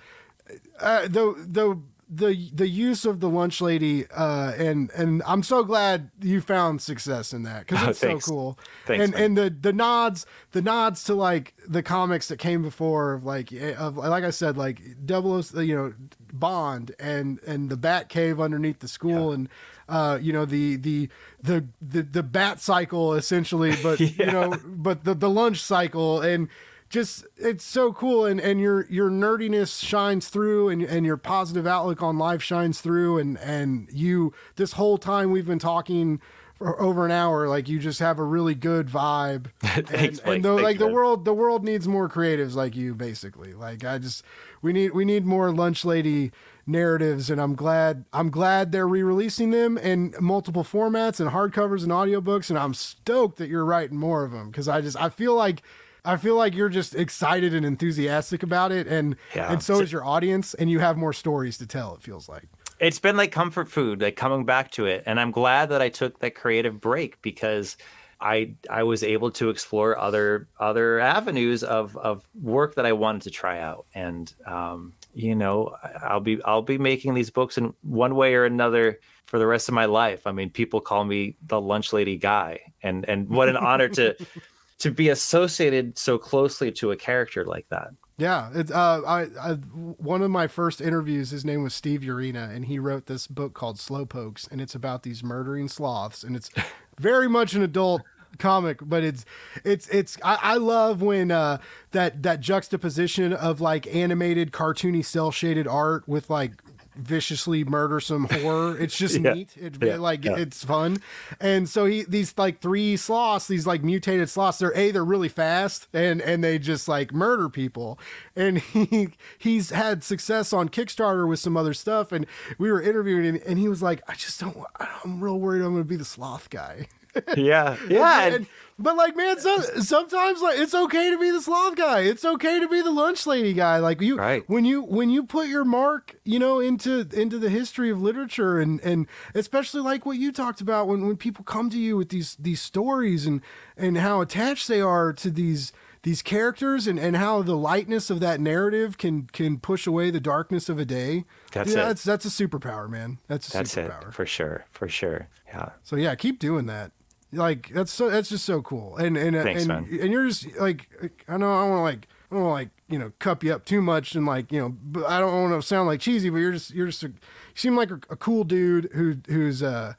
uh, 0.81 1.03
the, 1.03 1.35
the, 1.47 1.81
the 2.13 2.51
the 2.53 2.69
use 2.69 3.05
of 3.05 3.21
the 3.21 3.29
lunch 3.29 3.61
lady 3.61 4.05
uh, 4.11 4.53
and 4.59 4.91
and 4.91 5.23
I'm 5.25 5.45
so 5.45 5.63
glad 5.63 6.11
you 6.21 6.41
found 6.41 6.83
success 6.83 7.33
in 7.33 7.45
that 7.45 7.67
because 7.67 7.89
it's 8.03 8.05
oh, 8.05 8.19
so 8.19 8.31
cool 8.31 8.59
thanks, 8.87 9.05
and 9.05 9.13
man. 9.15 9.23
and 9.23 9.39
the 9.39 9.51
the 9.51 9.73
nods 9.73 10.27
the 10.51 10.61
nods 10.61 11.05
to 11.05 11.15
like 11.15 11.55
the 11.69 11.85
comics 11.85 12.27
that 12.29 12.39
came 12.39 12.63
before 12.63 13.21
like 13.23 13.53
eh, 13.53 13.75
of 13.75 13.97
like 13.97 14.25
I 14.25 14.31
said 14.31 14.59
like 14.59 14.81
double 15.07 15.41
you 15.41 15.77
know 15.77 15.95
Bond 16.33 16.95
and 16.99 17.39
and 17.47 17.71
the 17.71 17.77
Bat 17.77 18.09
Cave 18.09 18.41
underneath 18.41 18.81
the 18.81 18.89
school 18.89 19.29
yeah. 19.29 19.35
and 19.35 19.49
uh, 19.89 20.19
you 20.21 20.33
know 20.33 20.45
the 20.45 20.77
the 20.77 21.09
the 21.43 21.65
the 21.83 22.03
the 22.03 22.23
bat 22.23 22.61
cycle 22.61 23.15
essentially, 23.15 23.75
but 23.83 24.01
yeah. 24.01 24.09
you 24.19 24.27
know, 24.27 24.57
but 24.65 25.05
the 25.05 25.15
the 25.15 25.29
lunch 25.29 25.61
cycle 25.61 26.21
and 26.21 26.49
just 26.91 27.25
it's 27.37 27.65
so 27.65 27.93
cool. 27.93 28.27
And 28.27 28.41
and 28.41 28.61
your 28.61 28.87
your 28.91 29.09
nerdiness 29.09 29.83
shines 29.83 30.29
through 30.29 30.69
and 30.69 30.83
and 30.83 31.07
your 31.07 31.17
positive 31.17 31.67
outlook 31.67 32.03
on 32.03 32.19
life 32.19 32.43
shines 32.43 32.81
through. 32.81 33.19
And 33.19 33.39
and 33.39 33.89
you 33.91 34.35
this 34.57 34.73
whole 34.73 34.99
time 34.99 35.31
we've 35.31 35.47
been 35.47 35.61
talking 35.61 36.21
for 36.59 36.79
over 36.79 37.07
an 37.07 37.11
hour 37.11 37.49
like 37.49 37.71
you 37.71 37.79
just 37.79 38.01
have 38.01 38.19
a 38.19 38.25
really 38.25 38.55
good 38.55 38.89
vibe. 38.89 39.47
Thanks, 39.63 40.19
and, 40.19 40.35
and 40.35 40.45
the, 40.45 40.53
like 40.53 40.79
the 40.79 40.89
world 40.89 41.25
the 41.25 41.33
world 41.33 41.65
needs 41.65 41.89
more 41.89 42.09
creatives 42.09 42.55
like 42.55 42.77
you 42.77 42.95
basically. 42.95 43.55
Like 43.55 43.85
i 43.85 43.97
just 43.97 44.25
we 44.61 44.73
need 44.73 44.91
we 44.91 45.05
need 45.05 45.25
more 45.25 45.53
lunch 45.53 45.85
lady 45.85 46.33
narratives. 46.67 47.31
And 47.31 47.41
I'm 47.41 47.55
glad 47.55 48.05
I'm 48.13 48.31
glad 48.31 48.73
they're 48.73 48.89
re-releasing 48.89 49.53
them 49.53 49.79
in 49.79 50.13
multiple 50.21 50.65
formats 50.65 51.21
and 51.21 51.31
hardcovers 51.31 51.85
and 51.85 51.93
audiobooks. 51.93 52.51
And 52.51 52.59
I'm 52.59 52.75
stoked 52.75 53.39
that 53.39 53.49
you're 53.49 53.65
writing 53.65 53.97
more 53.97 54.25
of 54.25 54.33
them 54.33 54.51
cuz 54.51 54.67
I 54.67 54.81
just 54.81 55.01
I 55.01 55.09
feel 55.09 55.37
like 55.37 55.63
I 56.05 56.17
feel 56.17 56.37
like 56.37 56.55
you're 56.55 56.69
just 56.69 56.95
excited 56.95 57.55
and 57.55 57.65
enthusiastic 57.65 58.43
about 58.43 58.73
it 58.73 58.87
and 58.87 59.17
yeah. 59.35 59.53
and 59.53 59.63
so 59.63 59.81
is 59.81 59.93
your 59.93 60.05
audience 60.05 60.55
and 60.55 60.71
you 60.71 60.79
have 60.79 60.97
more 60.97 61.13
stories 61.13 61.59
to 61.59 61.67
tell 61.67 61.95
it 61.95 62.03
feels 62.03 62.29
like. 62.29 62.49
It's 62.79 62.99
been 62.99 63.17
like 63.17 63.33
comfort 63.33 63.69
food 63.69 64.01
like 64.01 64.17
coming 64.17 64.45
back 64.45 64.71
to 64.73 64.87
it 64.87 65.03
and 65.07 65.21
I'm 65.21 65.31
glad 65.31 65.71
that 65.71 65.83
I 65.83 65.89
took 65.89 66.19
that 66.21 66.35
creative 66.35 66.81
break 66.81 67.21
because 67.23 67.77
I 68.21 68.55
I 68.69 68.83
was 68.83 69.03
able 69.03 69.31
to 69.33 69.51
explore 69.51 69.99
other 69.99 70.49
other 70.59 71.01
avenues 71.01 71.63
of 71.63 71.97
of 71.97 72.27
work 72.41 72.75
that 72.77 72.87
I 72.87 72.93
wanted 72.93 73.23
to 73.23 73.31
try 73.31 73.61
out 73.61 73.87
and 73.95 74.33
um 74.47 74.95
you 75.15 75.35
know 75.35 75.75
i'll 76.03 76.21
be 76.21 76.43
i'll 76.45 76.63
be 76.63 76.79
making 76.79 77.15
these 77.15 77.31
books 77.31 77.59
in 77.59 77.75
one 77.83 78.15
way 78.15 78.35
or 78.35 78.45
another 78.45 79.01
for 79.25 79.39
the 79.39 79.47
rest 79.47 79.69
of 79.69 79.75
my 79.75 79.85
life 79.85 80.27
i 80.27 80.33
mean 80.33 80.51
people 80.51 80.81
call 80.81 81.05
me 81.05 81.37
the 81.47 81.61
lunch 81.61 81.93
lady 81.93 82.17
guy 82.17 82.61
and 82.83 83.09
and 83.09 83.29
what 83.29 83.49
an 83.49 83.57
honor 83.57 83.89
to 83.89 84.15
to 84.81 84.91
be 84.91 85.09
associated 85.09 85.97
so 85.97 86.19
closely 86.19 86.73
to 86.73 86.91
a 86.91 86.97
character 86.97 87.45
like 87.45 87.69
that 87.69 87.91
Yeah, 88.19 88.51
it's 88.53 88.71
uh, 88.71 89.01
I, 89.07 89.29
I 89.41 89.53
one 89.55 90.21
of 90.21 90.31
my 90.31 90.47
first 90.47 90.83
interviews. 90.83 91.31
His 91.31 91.43
name 91.43 91.63
was 91.63 91.73
Steve 91.73 92.03
Urena, 92.03 92.55
and 92.55 92.67
he 92.67 92.79
wrote 92.79 93.07
this 93.07 93.27
book 93.27 93.55
called 93.55 93.79
Slowpokes, 93.79 94.51
and 94.51 94.61
it's 94.61 94.75
about 94.75 95.05
these 95.05 95.25
murdering 95.25 95.69
sloths, 95.69 96.23
and 96.23 96.37
it's 96.37 96.51
very 96.99 97.31
much 97.31 97.55
an 97.55 97.63
adult 97.63 98.03
comic, 98.39 98.79
but 98.83 99.03
it's 99.03 99.25
it's 99.65 99.89
it's 99.89 100.19
I, 100.23 100.39
I 100.43 100.57
love 100.57 101.03
when 101.03 101.31
uh, 101.31 101.59
that 101.93 102.23
that 102.23 102.41
juxtaposition 102.41 103.33
of 103.33 103.61
like 103.61 103.87
animated, 103.95 104.53
cartoony, 104.53 105.05
cell 105.05 105.31
shaded 105.31 105.67
art 105.67 106.07
with 106.09 106.31
like 106.31 106.53
viciously 106.97 107.65
murdersome 107.65 108.25
horror. 108.31 108.77
It's 108.79 108.97
just 108.97 109.19
Yeah. 109.21 109.33
neat. 109.35 109.57
It, 109.57 109.77
Yeah. 109.83 109.97
like 109.97 110.25
Yeah. 110.25 110.37
it's 110.37 110.65
fun. 110.65 110.99
And 111.41 111.69
so 111.69 111.87
he 111.87 112.03
these 112.05 112.35
like 112.37 112.61
three 112.61 112.97
sloths, 112.97 113.47
these 113.49 113.67
like 113.67 113.83
mutated 113.83 114.29
sloths, 114.29 114.59
they're 114.59 114.77
a 114.77 114.91
they're 114.91 115.05
really 115.05 115.29
fast 115.29 115.89
and 115.93 116.21
and 116.21 116.43
they 116.45 116.59
just 116.59 116.89
like 116.89 117.13
murder 117.13 117.49
people. 117.49 117.99
And 118.37 118.59
he 118.59 119.11
he's 119.39 119.71
had 119.71 120.03
success 120.05 120.53
on 120.53 120.69
Kickstarter 120.69 121.29
with 121.29 121.39
some 121.39 121.57
other 121.57 121.75
stuff. 121.75 122.13
And 122.13 122.27
we 122.59 122.71
were 122.71 122.81
interviewing 122.83 123.25
him 123.25 123.41
and 123.47 123.59
he 123.59 123.69
was 123.69 123.83
like, 123.83 124.03
I 124.09 124.15
just 124.15 124.41
don't 124.41 124.57
I'm 125.05 125.23
real 125.23 125.39
worried 125.39 125.63
I'm 125.63 125.73
gonna 125.73 125.85
be 125.85 125.97
the 125.97 126.05
sloth 126.05 126.51
guy. 126.51 126.89
Yeah, 127.37 127.77
yeah. 127.89 128.27
And- 128.27 128.47
but 128.83 128.97
like, 128.97 129.15
man, 129.15 129.39
so, 129.39 129.59
sometimes 129.61 130.41
like 130.41 130.59
it's 130.59 130.73
okay 130.75 131.11
to 131.11 131.19
be 131.19 131.31
the 131.31 131.43
sloth 131.43 131.77
guy. 131.77 132.01
It's 132.01 132.25
okay 132.25 132.61
to 132.61 132.67
be 132.67 132.81
the 132.81 132.91
lunch 132.91 133.27
lady 133.27 133.53
guy. 133.53 133.77
Like 133.77 134.01
you, 134.01 134.17
Right. 134.17 134.43
when 134.47 134.65
you 134.65 134.81
when 134.81 135.11
you 135.11 135.25
put 135.25 135.49
your 135.49 135.67
mark, 135.67 136.15
you 136.25 136.39
know, 136.39 136.61
into 136.61 137.07
into 137.13 137.39
the 137.39 137.51
history 137.51 137.91
of 137.91 138.01
literature, 138.01 138.59
and 138.59 138.81
and 138.81 139.07
especially 139.35 139.83
like 139.83 140.07
what 140.07 140.17
you 140.17 140.33
talked 140.33 140.63
about 140.63 140.89
when 140.89 141.07
when 141.07 141.19
people 141.19 141.45
come 141.45 141.69
to 141.69 141.79
you 141.79 141.95
with 141.99 142.09
these 142.09 142.37
these 142.41 142.63
stories 142.63 143.27
and 143.27 143.43
and 143.77 143.99
how 143.99 144.23
attached 144.23 144.67
they 144.67 144.81
are 144.81 145.13
to 145.13 145.31
these 145.31 145.75
these 146.03 146.23
characters 146.23 146.87
and 146.87 146.99
and 146.99 147.19
how 147.19 147.43
the 147.43 147.57
lightness 147.59 148.09
of 148.09 148.21
that 148.21 148.41
narrative 148.41 148.97
can 148.97 149.25
can 149.35 149.59
push 149.59 149.87
away 149.87 150.11
the 150.11 150.21
darkness 150.21 150.71
of 150.71 150.79
a 150.79 150.87
day. 150.87 151.27
That's 151.53 151.75
Yeah, 151.75 151.83
it. 151.83 151.85
That's 151.85 152.03
that's 152.05 152.25
a 152.25 152.29
superpower, 152.31 152.89
man. 152.89 153.19
That's 153.29 153.49
a 153.51 153.53
That's 153.53 153.77
it 153.77 153.91
superpower. 153.91 154.11
for 154.15 154.25
sure, 154.25 154.65
for 154.71 154.89
sure. 154.89 155.29
Yeah. 155.49 155.69
So 155.83 155.97
yeah, 155.97 156.15
keep 156.15 156.39
doing 156.39 156.65
that. 156.65 156.93
Like 157.33 157.71
that's 157.73 157.93
so 157.93 158.11
that's 158.11 158.29
just 158.29 158.45
so 158.45 158.61
cool. 158.63 158.97
And 158.97 159.17
and 159.17 159.37
Thanks, 159.37 159.63
and, 159.63 159.69
man. 159.69 159.99
and 160.01 160.13
you're 160.13 160.27
just 160.27 160.49
like 160.59 160.89
I 161.29 161.37
know 161.37 161.53
I 161.53 161.69
want 161.69 161.79
to 161.79 161.83
like 161.83 162.09
I 162.31 162.35
don't 162.35 162.45
want 162.45 162.51
to 162.51 162.53
like 162.53 162.69
you 162.89 162.99
know 162.99 163.13
cup 163.19 163.45
you 163.45 163.53
up 163.55 163.65
too 163.65 163.81
much 163.81 164.15
and 164.15 164.27
like 164.27 164.51
you 164.51 164.61
know 164.61 164.77
but 164.83 165.07
I 165.07 165.21
don't 165.21 165.51
want 165.51 165.61
to 165.63 165.67
sound 165.67 165.87
like 165.87 166.01
cheesy, 166.01 166.29
but 166.31 166.39
you're 166.39 166.53
just 166.53 166.73
you're 166.73 166.87
just 166.87 167.03
a, 167.05 167.09
you 167.09 167.15
seem 167.55 167.77
like 167.77 167.91
a, 167.91 168.01
a 168.11 168.17
cool 168.17 168.45
dude 168.45 168.91
who 168.93 169.17
who's 169.29 169.63
uh 169.63 169.95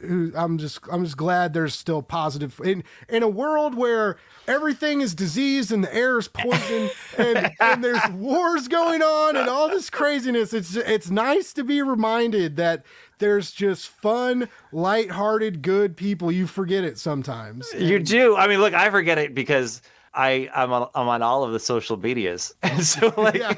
who 0.00 0.32
I'm 0.34 0.58
just 0.58 0.80
I'm 0.90 1.04
just 1.04 1.16
glad 1.16 1.52
there's 1.52 1.74
still 1.74 2.02
positive 2.02 2.60
in 2.64 2.84
in 3.08 3.22
a 3.22 3.28
world 3.28 3.74
where 3.74 4.16
everything 4.48 5.00
is 5.00 5.14
diseased 5.14 5.70
and 5.70 5.84
the 5.84 5.94
air 5.94 6.18
is 6.18 6.28
poison 6.28 6.90
and, 7.18 7.52
and 7.60 7.84
there's 7.84 8.04
wars 8.10 8.66
going 8.68 9.02
on 9.02 9.36
and 9.36 9.48
all 9.48 9.68
this 9.68 9.90
craziness. 9.90 10.52
It's 10.52 10.74
it's 10.74 11.10
nice 11.10 11.52
to 11.52 11.64
be 11.64 11.82
reminded 11.82 12.56
that 12.56 12.84
there's 13.22 13.52
just 13.52 13.88
fun, 13.88 14.48
lighthearted, 14.72 15.62
good 15.62 15.96
people. 15.96 16.32
You 16.32 16.46
forget 16.48 16.82
it 16.82 16.98
sometimes. 16.98 17.72
You 17.72 18.00
do. 18.00 18.36
I 18.36 18.48
mean, 18.48 18.58
look, 18.58 18.74
I 18.74 18.90
forget 18.90 19.16
it 19.16 19.32
because 19.32 19.80
I 20.12 20.50
I'm 20.54 20.72
on, 20.72 20.88
I'm 20.94 21.08
on 21.08 21.22
all 21.22 21.44
of 21.44 21.52
the 21.52 21.60
social 21.60 21.96
medias, 21.96 22.52
and 22.62 22.84
so 22.84 23.14
like 23.16 23.36
Yeah. 23.36 23.54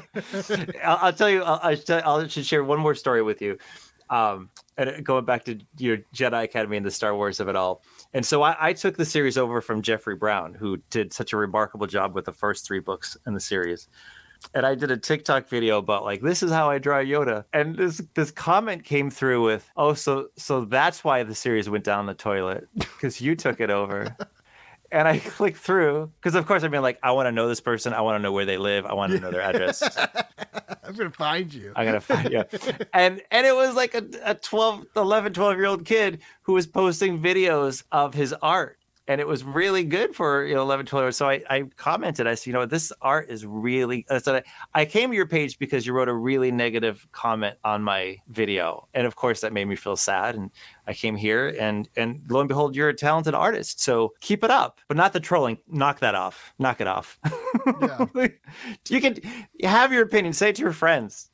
I'll, 0.83 0.99
I'll 1.01 1.13
tell 1.13 1.29
you, 1.29 1.43
I'll, 1.43 1.75
I'll, 1.89 2.27
should 2.27 2.45
share 2.45 2.63
one 2.63 2.79
more 2.79 2.95
story 2.95 3.23
with 3.23 3.41
you. 3.41 3.57
Um, 4.07 4.51
and 4.77 5.03
going 5.03 5.25
back 5.25 5.45
to 5.45 5.59
your 5.79 5.97
Jedi 6.13 6.43
Academy 6.43 6.77
and 6.77 6.85
the 6.85 6.91
Star 6.91 7.15
Wars 7.15 7.39
of 7.39 7.47
it 7.49 7.55
all. 7.55 7.81
And 8.13 8.23
so 8.23 8.43
I, 8.43 8.55
I 8.59 8.73
took 8.73 8.97
the 8.97 9.05
series 9.05 9.35
over 9.35 9.61
from 9.61 9.81
Jeffrey 9.81 10.15
Brown, 10.15 10.53
who 10.53 10.77
did 10.91 11.11
such 11.11 11.33
a 11.33 11.37
remarkable 11.37 11.87
job 11.87 12.13
with 12.13 12.25
the 12.25 12.31
first 12.31 12.67
three 12.67 12.79
books 12.79 13.17
in 13.25 13.33
the 13.33 13.39
series. 13.39 13.87
And 14.53 14.65
I 14.65 14.75
did 14.75 14.91
a 14.91 14.97
TikTok 14.97 15.49
video 15.49 15.77
about 15.77 16.03
like 16.03 16.21
this 16.21 16.43
is 16.43 16.51
how 16.51 16.69
I 16.69 16.77
draw 16.77 16.97
Yoda. 16.97 17.45
And 17.53 17.75
this 17.75 18.01
this 18.13 18.31
comment 18.31 18.83
came 18.83 19.09
through 19.09 19.43
with, 19.43 19.69
"Oh, 19.75 19.93
so 19.93 20.29
so 20.37 20.65
that's 20.65 21.03
why 21.03 21.23
the 21.23 21.35
series 21.35 21.69
went 21.69 21.83
down 21.83 22.05
the 22.05 22.13
toilet 22.13 22.67
because 22.75 23.21
you 23.21 23.35
took 23.35 23.59
it 23.59 23.69
over." 23.69 24.15
and 24.91 25.07
I 25.07 25.19
clicked 25.19 25.57
through 25.57 26.11
because, 26.21 26.35
of 26.35 26.45
course, 26.45 26.63
I 26.63 26.67
mean, 26.67 26.81
like, 26.81 26.99
I 27.03 27.11
want 27.11 27.27
to 27.27 27.31
know 27.31 27.47
this 27.47 27.59
person. 27.59 27.93
I 27.93 28.01
want 28.01 28.15
to 28.15 28.23
know 28.23 28.31
where 28.31 28.45
they 28.45 28.57
live. 28.57 28.85
I 28.85 28.93
want 28.93 29.11
to 29.11 29.19
know 29.19 29.31
their 29.31 29.41
address. 29.41 29.81
I'm 30.87 30.93
gonna 30.93 31.11
find 31.11 31.53
you. 31.53 31.73
I'm 31.75 31.85
gonna 31.85 31.99
find 31.99 32.31
you. 32.31 32.43
And 32.93 33.21
and 33.31 33.45
it 33.45 33.55
was 33.55 33.75
like 33.75 33.95
a, 33.95 34.05
a 34.23 34.35
12, 34.35 34.85
11, 34.95 35.33
12 35.33 35.57
year 35.57 35.65
old 35.65 35.85
kid 35.85 36.21
who 36.43 36.53
was 36.53 36.67
posting 36.67 37.21
videos 37.21 37.83
of 37.91 38.13
his 38.13 38.33
art. 38.41 38.77
And 39.07 39.21
it 39.21 39.27
was 39.27 39.43
really 39.43 39.83
good 39.83 40.15
for 40.15 40.45
you 40.45 40.55
know 40.55 40.61
11, 40.61 40.87
12 40.87 41.05
years. 41.05 41.17
So 41.17 41.29
I, 41.29 41.43
I 41.49 41.63
commented, 41.75 42.25
I 42.25 42.35
said, 42.35 42.47
you 42.47 42.53
know, 42.53 42.65
this 42.65 42.91
art 43.01 43.29
is 43.29 43.45
really. 43.45 44.05
I 44.09 44.17
said, 44.17 44.43
I, 44.73 44.81
I 44.81 44.85
came 44.85 45.11
to 45.11 45.15
your 45.15 45.27
page 45.27 45.59
because 45.59 45.85
you 45.85 45.93
wrote 45.93 46.09
a 46.09 46.13
really 46.13 46.51
negative 46.51 47.07
comment 47.11 47.57
on 47.63 47.83
my 47.83 48.17
video, 48.27 48.87
and 48.93 49.05
of 49.05 49.15
course 49.15 49.41
that 49.41 49.53
made 49.53 49.65
me 49.65 49.75
feel 49.75 49.95
sad. 49.95 50.35
And 50.35 50.49
I 50.87 50.93
came 50.93 51.15
here, 51.15 51.55
and 51.59 51.87
and 51.95 52.21
lo 52.29 52.39
and 52.39 52.49
behold, 52.49 52.75
you're 52.75 52.89
a 52.89 52.95
talented 52.95 53.35
artist. 53.35 53.79
So 53.79 54.13
keep 54.21 54.43
it 54.43 54.49
up, 54.49 54.81
but 54.87 54.97
not 54.97 55.13
the 55.13 55.19
trolling. 55.19 55.59
Knock 55.67 55.99
that 55.99 56.15
off. 56.15 56.53
Knock 56.57 56.81
it 56.81 56.87
off. 56.87 57.19
Yeah. 57.81 58.05
you 58.89 59.01
can 59.01 59.17
have 59.63 59.93
your 59.93 60.03
opinion. 60.03 60.33
Say 60.33 60.49
it 60.49 60.55
to 60.55 60.61
your 60.63 60.73
friends, 60.73 61.29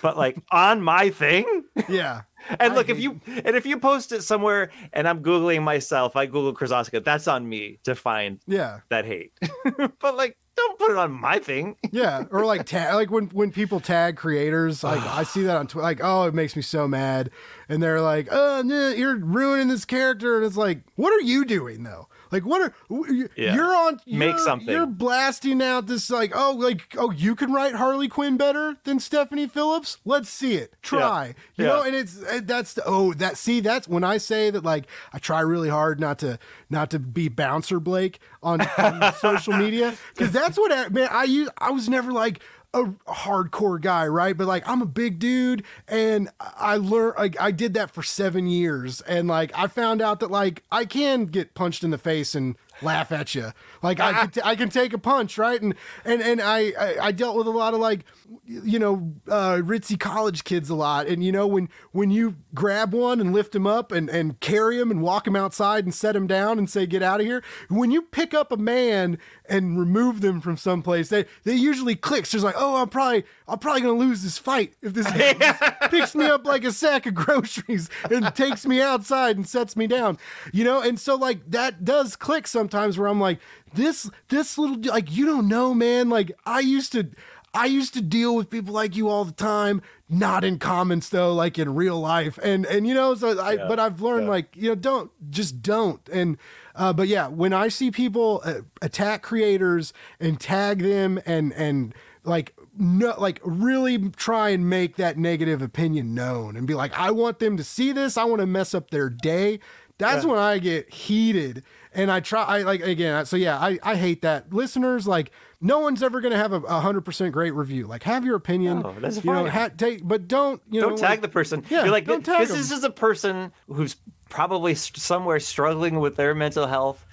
but 0.00 0.16
like 0.16 0.38
on 0.52 0.80
my 0.80 1.10
thing. 1.10 1.64
Yeah. 1.88 2.22
And 2.60 2.72
I 2.72 2.74
look, 2.76 2.88
if 2.88 2.98
you 3.00 3.20
and 3.26 3.56
if 3.56 3.66
you 3.66 3.78
post 3.78 4.12
it 4.12 4.22
somewhere, 4.22 4.70
and 4.92 5.08
I'm 5.08 5.22
googling 5.22 5.62
myself, 5.62 6.16
I 6.16 6.26
Google 6.26 6.54
Krosoczka. 6.54 7.04
That's 7.04 7.26
on 7.28 7.48
me 7.48 7.78
to 7.84 7.94
find 7.94 8.40
Yeah. 8.46 8.80
that 8.88 9.04
hate. 9.04 9.32
but 10.00 10.16
like, 10.16 10.36
don't 10.56 10.78
put 10.78 10.90
it 10.90 10.96
on 10.96 11.12
my 11.12 11.38
thing. 11.38 11.76
Yeah, 11.92 12.24
or 12.30 12.44
like 12.44 12.66
tag, 12.66 12.94
like 12.94 13.10
when 13.10 13.26
when 13.26 13.50
people 13.52 13.80
tag 13.80 14.16
creators, 14.16 14.84
like 14.84 15.02
I 15.02 15.22
see 15.22 15.42
that 15.42 15.56
on 15.56 15.66
Twitter, 15.66 15.82
like 15.84 16.00
oh, 16.02 16.24
it 16.24 16.34
makes 16.34 16.54
me 16.56 16.62
so 16.62 16.86
mad, 16.86 17.30
and 17.68 17.82
they're 17.82 18.00
like, 18.00 18.28
oh, 18.30 18.62
nah, 18.64 18.88
you're 18.90 19.16
ruining 19.16 19.68
this 19.68 19.84
character, 19.84 20.36
and 20.36 20.44
it's 20.44 20.56
like, 20.56 20.80
what 20.96 21.12
are 21.12 21.20
you 21.22 21.44
doing 21.44 21.82
though? 21.84 22.08
Like, 22.32 22.44
what 22.44 22.60
are 22.62 22.74
you- 23.12 23.28
Yeah. 23.36 23.54
you're 23.54 23.74
on? 23.74 24.00
Make 24.06 24.30
you're- 24.30 24.38
something. 24.38 24.68
You're 24.68 24.86
blasting 24.86 25.62
out 25.62 25.86
this 25.86 26.10
like, 26.10 26.32
oh, 26.34 26.52
like 26.52 26.94
oh, 26.98 27.10
you 27.10 27.34
can 27.34 27.52
write 27.52 27.74
Harley 27.74 28.08
Quinn 28.08 28.36
better 28.36 28.76
than 28.84 28.98
Stephanie 29.00 29.46
Phillips. 29.46 29.98
Let's 30.04 30.28
see 30.28 30.54
it. 30.54 30.74
Try. 30.82 31.34
You 31.56 31.64
Yeah. 31.64 31.72
know, 31.72 31.82
and 31.82 31.94
it's 31.94 32.22
eh, 32.28 32.40
that's 32.44 32.74
the, 32.74 32.82
oh 32.86 33.12
that 33.14 33.36
see 33.36 33.60
that's 33.60 33.86
when 33.88 34.04
I 34.04 34.18
say 34.18 34.50
that 34.50 34.64
like 34.64 34.86
I 35.12 35.18
try 35.18 35.40
really 35.40 35.68
hard 35.68 36.00
not 36.00 36.18
to 36.20 36.38
not 36.70 36.90
to 36.90 36.98
be 36.98 37.28
bouncer 37.28 37.78
Blake 37.80 38.18
on, 38.42 38.60
on 38.78 39.14
social 39.20 39.52
media 39.54 39.94
because 40.14 40.32
that's 40.32 40.58
what 40.58 40.72
I, 40.72 40.88
man 40.88 41.08
I 41.10 41.24
use 41.24 41.48
I 41.58 41.70
was 41.70 41.88
never 41.88 42.12
like 42.12 42.40
a 42.74 42.84
hardcore 43.08 43.80
guy 43.80 44.06
right? 44.06 44.36
But 44.36 44.46
like 44.46 44.68
I'm 44.68 44.82
a 44.82 44.86
big 44.86 45.18
dude 45.18 45.64
and 45.88 46.28
I 46.40 46.76
learned 46.76 47.14
like 47.18 47.40
I 47.40 47.50
did 47.50 47.74
that 47.74 47.90
for 47.90 48.02
seven 48.02 48.46
years 48.46 49.00
and 49.02 49.28
like 49.28 49.52
I 49.54 49.66
found 49.66 50.02
out 50.02 50.20
that 50.20 50.30
like 50.30 50.62
I 50.70 50.84
can 50.84 51.26
get 51.26 51.54
punched 51.54 51.84
in 51.84 51.90
the 51.90 51.98
face 51.98 52.34
and 52.34 52.56
laugh 52.82 53.12
at 53.12 53.34
you 53.34 53.52
like 53.86 54.00
I 54.00 54.12
can 54.12 54.30
t- 54.30 54.40
I 54.44 54.56
can 54.56 54.68
take 54.68 54.92
a 54.92 54.98
punch 54.98 55.38
right? 55.38 55.60
And 55.60 55.74
and 56.04 56.22
and 56.22 56.40
I, 56.40 56.72
I 56.78 56.96
I 57.06 57.12
dealt 57.12 57.36
with 57.36 57.46
a 57.46 57.50
lot 57.50 57.74
of 57.74 57.80
like 57.80 58.04
you 58.44 58.78
know 58.78 59.12
uh 59.28 59.56
ritzy 59.62 59.98
college 59.98 60.44
kids 60.44 60.70
a 60.70 60.74
lot. 60.74 61.06
And 61.06 61.24
you 61.24 61.32
know 61.32 61.46
when 61.46 61.68
when 61.92 62.10
you 62.10 62.36
grab 62.54 62.92
one 62.92 63.20
and 63.20 63.32
lift 63.32 63.54
him 63.54 63.66
up 63.66 63.92
and 63.92 64.08
and 64.08 64.38
carry 64.40 64.78
him 64.78 64.90
and 64.90 65.02
walk 65.02 65.26
him 65.26 65.36
outside 65.36 65.84
and 65.84 65.94
set 65.94 66.14
him 66.14 66.26
down 66.26 66.58
and 66.58 66.68
say 66.68 66.86
get 66.86 67.02
out 67.02 67.20
of 67.20 67.26
here 67.26 67.42
when 67.68 67.90
you 67.90 68.02
pick 68.02 68.34
up 68.34 68.52
a 68.52 68.56
man 68.56 69.18
and 69.48 69.78
remove 69.78 70.20
them 70.20 70.40
from 70.40 70.56
someplace 70.56 71.08
they 71.08 71.24
they 71.44 71.54
usually 71.54 71.94
clicks 71.94 72.30
just 72.30 72.44
like 72.44 72.54
oh 72.58 72.76
i'm 72.76 72.88
probably 72.88 73.24
i'm 73.48 73.58
probably 73.58 73.80
gonna 73.80 73.98
lose 73.98 74.22
this 74.22 74.38
fight 74.38 74.74
if 74.82 74.92
this 74.94 75.06
picks 75.90 76.14
me 76.14 76.26
up 76.26 76.44
like 76.44 76.64
a 76.64 76.72
sack 76.72 77.06
of 77.06 77.14
groceries 77.14 77.88
and 78.10 78.34
takes 78.34 78.66
me 78.66 78.80
outside 78.80 79.36
and 79.36 79.48
sets 79.48 79.76
me 79.76 79.86
down. 79.86 80.18
You 80.52 80.64
know? 80.64 80.80
And 80.80 80.98
so 80.98 81.14
like 81.14 81.50
that 81.50 81.84
does 81.84 82.16
click 82.16 82.46
sometimes 82.46 82.98
where 82.98 83.08
i'm 83.08 83.20
like 83.20 83.38
this 83.76 84.10
this 84.28 84.58
little 84.58 84.76
like 84.92 85.14
you 85.14 85.24
don't 85.24 85.48
know 85.48 85.72
man 85.72 86.08
like 86.08 86.32
i 86.44 86.60
used 86.60 86.92
to 86.92 87.08
I 87.56 87.64
used 87.64 87.94
to 87.94 88.02
deal 88.02 88.36
with 88.36 88.50
people 88.50 88.74
like 88.74 88.96
you 88.96 89.08
all 89.08 89.24
the 89.24 89.32
time, 89.32 89.80
not 90.10 90.44
in 90.44 90.58
comments 90.58 91.08
though, 91.08 91.32
like 91.32 91.58
in 91.58 91.74
real 91.74 91.98
life. 91.98 92.38
And 92.42 92.66
and 92.66 92.86
you 92.86 92.92
know, 92.92 93.14
so 93.14 93.40
I 93.40 93.54
Yeah, 93.54 93.66
but 93.66 93.80
I've 93.80 94.02
learned 94.02 94.24
yeah. 94.24 94.30
like, 94.30 94.54
you 94.54 94.68
know, 94.68 94.74
don't 94.74 95.10
just 95.30 95.62
don't. 95.62 96.06
And 96.10 96.36
uh 96.74 96.92
but 96.92 97.08
yeah, 97.08 97.28
when 97.28 97.54
I 97.54 97.68
see 97.68 97.90
people 97.90 98.42
uh, 98.44 98.60
attack 98.82 99.22
creators 99.22 99.94
and 100.20 100.38
tag 100.38 100.80
them 100.80 101.18
and 101.24 101.54
and 101.54 101.94
like 102.24 102.54
no 102.76 103.14
like 103.18 103.40
really 103.42 104.10
try 104.10 104.50
and 104.50 104.68
make 104.68 104.96
that 104.96 105.16
negative 105.16 105.62
opinion 105.62 106.14
known 106.14 106.56
and 106.56 106.66
be 106.66 106.74
like, 106.74 106.92
I 106.92 107.10
want 107.10 107.38
them 107.38 107.56
to 107.56 107.64
see 107.64 107.90
this, 107.90 108.18
I 108.18 108.24
want 108.24 108.40
to 108.40 108.46
mess 108.46 108.74
up 108.74 108.90
their 108.90 109.08
day. 109.08 109.60
That's 109.98 110.26
when 110.26 110.38
I 110.38 110.58
get 110.58 110.92
heated 110.92 111.64
and 111.96 112.12
I 112.12 112.20
try 112.20 112.44
I 112.44 112.62
like 112.62 112.80
again 112.82 113.26
so 113.26 113.36
yeah 113.36 113.58
I, 113.58 113.78
I 113.82 113.96
hate 113.96 114.22
that 114.22 114.52
listeners 114.52 115.08
like 115.08 115.32
no 115.60 115.80
one's 115.80 116.02
ever 116.02 116.20
gonna 116.20 116.36
have 116.36 116.52
a 116.52 116.80
hundred 116.80 117.00
percent 117.00 117.32
great 117.32 117.52
review 117.54 117.86
like 117.86 118.02
have 118.04 118.24
your 118.24 118.36
opinion 118.36 118.80
No, 118.82 118.94
that's 119.00 119.24
you 119.24 119.32
know 119.32 119.48
ha- 119.48 119.70
take 119.76 120.06
but 120.06 120.28
don't 120.28 120.62
you 120.70 120.80
Don't 120.80 120.90
know 120.92 120.96
tag 120.96 121.08
like- 121.10 121.20
the 121.22 121.28
person. 121.28 121.64
Yeah, 121.68 121.82
You're 121.82 121.90
like, 121.92 122.04
don't 122.04 122.24
this, 122.24 122.36
tag 122.36 122.48
this 122.48 122.68
them. 122.68 122.78
is 122.78 122.84
a 122.84 122.90
person 122.90 123.52
who's 123.66 123.96
probably 124.28 124.74
somewhere 124.76 125.40
struggling 125.40 125.98
with 126.00 126.16
their 126.16 126.34
mental 126.34 126.66
health, 126.66 127.04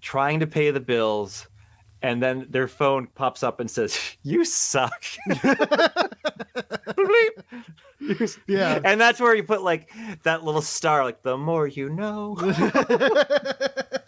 trying 0.00 0.40
to 0.40 0.46
pay 0.46 0.70
the 0.70 0.80
bills, 0.80 1.46
and 2.00 2.22
then 2.22 2.46
their 2.48 2.68
phone 2.68 3.08
pops 3.08 3.42
up 3.42 3.60
and 3.60 3.70
says, 3.70 3.98
"You 4.22 4.44
suck." 4.44 5.04
Yeah. 8.46 8.80
and 8.82 8.98
that's 9.00 9.20
where 9.20 9.34
you 9.36 9.42
put 9.44 9.62
like 9.62 9.90
that 10.22 10.42
little 10.42 10.62
star, 10.62 11.04
like 11.04 11.22
the 11.22 11.36
more 11.36 11.66
you 11.66 11.90
know. 11.90 12.34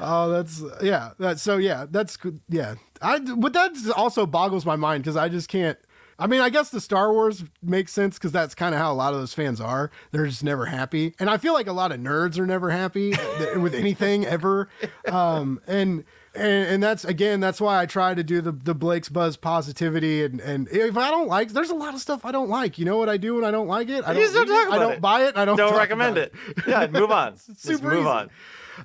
Oh, 0.00 0.30
that's 0.30 0.62
yeah. 0.82 1.10
That's 1.18 1.42
so 1.42 1.56
yeah. 1.56 1.86
That's 1.90 2.16
good. 2.16 2.40
Yeah. 2.48 2.74
I 3.00 3.18
but 3.18 3.52
that 3.52 3.72
also 3.96 4.26
boggles 4.26 4.66
my 4.66 4.76
mind 4.76 5.04
because 5.04 5.16
I 5.16 5.28
just 5.28 5.48
can't. 5.48 5.78
I 6.20 6.26
mean, 6.26 6.40
I 6.40 6.50
guess 6.50 6.70
the 6.70 6.80
Star 6.80 7.12
Wars 7.12 7.44
makes 7.62 7.92
sense 7.92 8.18
because 8.18 8.32
that's 8.32 8.52
kind 8.52 8.74
of 8.74 8.80
how 8.80 8.92
a 8.92 8.94
lot 8.94 9.14
of 9.14 9.20
those 9.20 9.32
fans 9.34 9.60
are. 9.60 9.92
They're 10.10 10.26
just 10.26 10.42
never 10.42 10.66
happy, 10.66 11.14
and 11.20 11.30
I 11.30 11.36
feel 11.36 11.52
like 11.52 11.68
a 11.68 11.72
lot 11.72 11.92
of 11.92 12.00
nerds 12.00 12.40
are 12.40 12.46
never 12.46 12.70
happy 12.70 13.14
with 13.56 13.72
anything 13.74 14.26
ever. 14.26 14.68
Um, 15.08 15.60
and 15.66 16.04
and 16.34 16.68
and 16.68 16.82
that's 16.82 17.04
again, 17.04 17.40
that's 17.40 17.60
why 17.60 17.80
I 17.80 17.86
try 17.86 18.14
to 18.14 18.22
do 18.22 18.40
the 18.40 18.52
the 18.52 18.74
Blake's 18.74 19.08
Buzz 19.08 19.36
positivity. 19.36 20.24
And 20.24 20.40
and 20.40 20.68
if 20.70 20.96
I 20.96 21.10
don't 21.10 21.28
like, 21.28 21.50
there's 21.50 21.70
a 21.70 21.74
lot 21.74 21.94
of 21.94 22.00
stuff 22.00 22.24
I 22.24 22.32
don't 22.32 22.48
like. 22.50 22.78
You 22.78 22.84
know 22.84 22.98
what 22.98 23.08
I 23.08 23.16
do 23.16 23.36
when 23.36 23.44
I 23.44 23.50
don't 23.50 23.68
like 23.68 23.88
it? 23.88 24.04
I 24.06 24.12
don't 24.12 24.34
read 24.34 24.48
it, 24.48 24.72
I 24.72 24.78
don't 24.78 24.92
it. 24.94 25.00
buy 25.00 25.24
it. 25.24 25.36
I 25.36 25.44
don't 25.44 25.56
Don't 25.56 25.74
recommend 25.76 26.18
about 26.18 26.30
it. 26.56 26.64
Yeah, 26.66 26.86
move 26.88 27.10
on. 27.10 27.36
Super 27.56 27.90
move 27.90 28.00
easy. 28.00 28.08
on. 28.08 28.30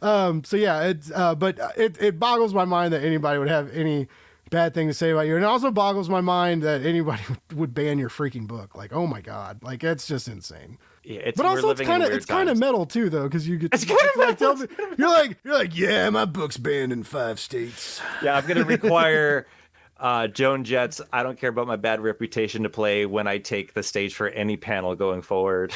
Um, 0.01 0.43
so 0.43 0.57
yeah, 0.57 0.83
it's 0.83 1.11
uh, 1.13 1.35
but 1.35 1.59
it 1.77 2.01
it 2.01 2.19
boggles 2.19 2.53
my 2.53 2.65
mind 2.65 2.93
that 2.93 3.03
anybody 3.03 3.39
would 3.39 3.49
have 3.49 3.71
any 3.71 4.07
bad 4.49 4.73
thing 4.73 4.87
to 4.87 4.93
say 4.93 5.09
about 5.09 5.21
you, 5.27 5.35
and 5.35 5.43
it 5.43 5.47
also 5.47 5.71
boggles 5.71 6.09
my 6.09 6.21
mind 6.21 6.61
that 6.63 6.85
anybody 6.85 7.21
would 7.55 7.73
ban 7.73 7.97
your 7.99 8.09
freaking 8.09 8.47
book. 8.47 8.75
Like, 8.75 8.93
oh 8.93 9.07
my 9.07 9.21
god, 9.21 9.63
like 9.63 9.81
that's 9.81 10.07
just 10.07 10.27
insane. 10.27 10.77
Yeah, 11.03 11.19
it's, 11.19 11.37
But 11.37 11.45
also, 11.45 11.69
it's 11.71 11.81
kind 11.81 12.01
of 12.01 12.11
it's 12.11 12.25
kind 12.25 12.47
of 12.49 12.57
metal 12.57 12.85
too, 12.85 13.09
though, 13.09 13.23
because 13.23 13.47
you 13.47 13.57
get 13.57 13.73
It's 13.73 13.83
kind 13.83 13.99
of 14.13 14.17
like, 14.17 14.39
metal. 14.39 14.55
Me, 14.55 14.67
you're 14.97 15.09
like 15.09 15.37
you're 15.43 15.53
like 15.53 15.77
yeah, 15.77 16.09
my 16.09 16.25
book's 16.25 16.57
banned 16.57 16.93
in 16.93 17.03
five 17.03 17.39
states. 17.39 18.01
Yeah, 18.21 18.37
I'm 18.37 18.45
gonna 18.47 18.63
require 18.63 19.45
uh, 19.99 20.27
Joan 20.27 20.63
Jett's. 20.63 21.01
I 21.11 21.23
don't 21.23 21.37
care 21.37 21.49
about 21.49 21.67
my 21.67 21.75
bad 21.75 21.99
reputation 21.99 22.63
to 22.63 22.69
play 22.69 23.05
when 23.05 23.27
I 23.27 23.39
take 23.39 23.73
the 23.73 23.83
stage 23.83 24.15
for 24.15 24.29
any 24.29 24.55
panel 24.55 24.95
going 24.95 25.23
forward. 25.23 25.75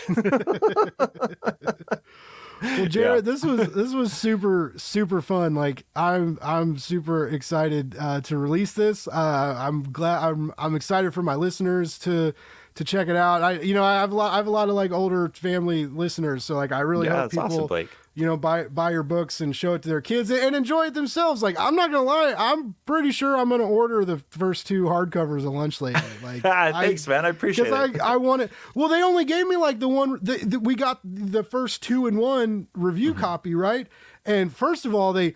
Well, 2.61 2.87
Jarrett, 2.87 3.25
this 3.25 3.43
was 3.43 3.71
this 3.73 3.93
was 3.93 4.11
super 4.13 4.73
super 4.77 5.21
fun. 5.21 5.55
Like 5.55 5.85
I'm 5.95 6.37
I'm 6.41 6.77
super 6.77 7.27
excited 7.27 7.95
uh, 7.99 8.21
to 8.21 8.37
release 8.37 8.73
this. 8.73 9.07
Uh, 9.07 9.55
I'm 9.57 9.83
glad 9.91 10.23
I'm 10.23 10.53
I'm 10.57 10.75
excited 10.75 11.13
for 11.13 11.21
my 11.21 11.35
listeners 11.35 11.97
to 11.99 12.33
to 12.75 12.83
check 12.83 13.07
it 13.07 13.15
out. 13.15 13.41
I 13.43 13.59
you 13.59 13.73
know 13.73 13.83
I 13.83 13.95
have 13.95 14.11
a 14.11 14.15
lot 14.15 14.33
I 14.33 14.37
have 14.37 14.47
a 14.47 14.51
lot 14.51 14.69
of 14.69 14.75
like 14.75 14.91
older 14.91 15.29
family 15.29 15.85
listeners, 15.85 16.43
so 16.43 16.55
like 16.55 16.71
I 16.71 16.79
really 16.79 17.07
Yeah, 17.07 17.23
hope 17.23 17.37
awesome, 17.37 17.49
people 17.49 17.67
Blake. 17.67 17.89
You 18.17 18.25
know 18.25 18.35
buy 18.35 18.63
buy 18.63 18.89
your 18.89 19.03
books 19.03 19.39
and 19.41 19.55
show 19.55 19.75
it 19.75 19.83
to 19.83 19.89
their 19.89 20.01
kids 20.01 20.31
and 20.31 20.55
enjoy 20.55 20.87
it 20.87 20.95
themselves. 20.95 21.43
Like 21.43 21.55
I'm 21.59 21.75
not 21.75 21.91
gonna 21.91 22.01
lie, 22.03 22.33
I'm 22.35 22.73
pretty 22.87 23.11
sure 23.11 23.37
I'm 23.37 23.47
gonna 23.47 23.63
order 23.63 24.03
the 24.03 24.17
first 24.31 24.65
two 24.65 24.85
hardcovers 24.85 25.45
of 25.45 25.53
Lunch 25.53 25.79
Lady. 25.81 25.99
Like 26.23 26.43
I- 26.43 26.71
Thanks, 26.71 27.07
man. 27.07 27.25
I 27.25 27.29
appreciate 27.29 27.67
it. 27.67 27.73
I, 28.01 28.13
I 28.13 28.17
want 28.17 28.41
it. 28.41 28.51
Well, 28.73 28.89
they 28.89 29.03
only 29.03 29.23
gave 29.23 29.47
me 29.47 29.55
like 29.55 29.79
the 29.79 29.87
one 29.87 30.17
the, 30.21 30.37
the, 30.37 30.59
we 30.59 30.73
got 30.75 30.99
the 31.03 31.43
first 31.43 31.83
two 31.83 32.07
in 32.07 32.17
one 32.17 32.67
review 32.73 33.11
Mm-hmm. 33.11 33.21
copy, 33.21 33.53
right? 33.55 33.87
And 34.25 34.51
first 34.53 34.85
of 34.87 34.95
all, 34.95 35.13
they 35.13 35.35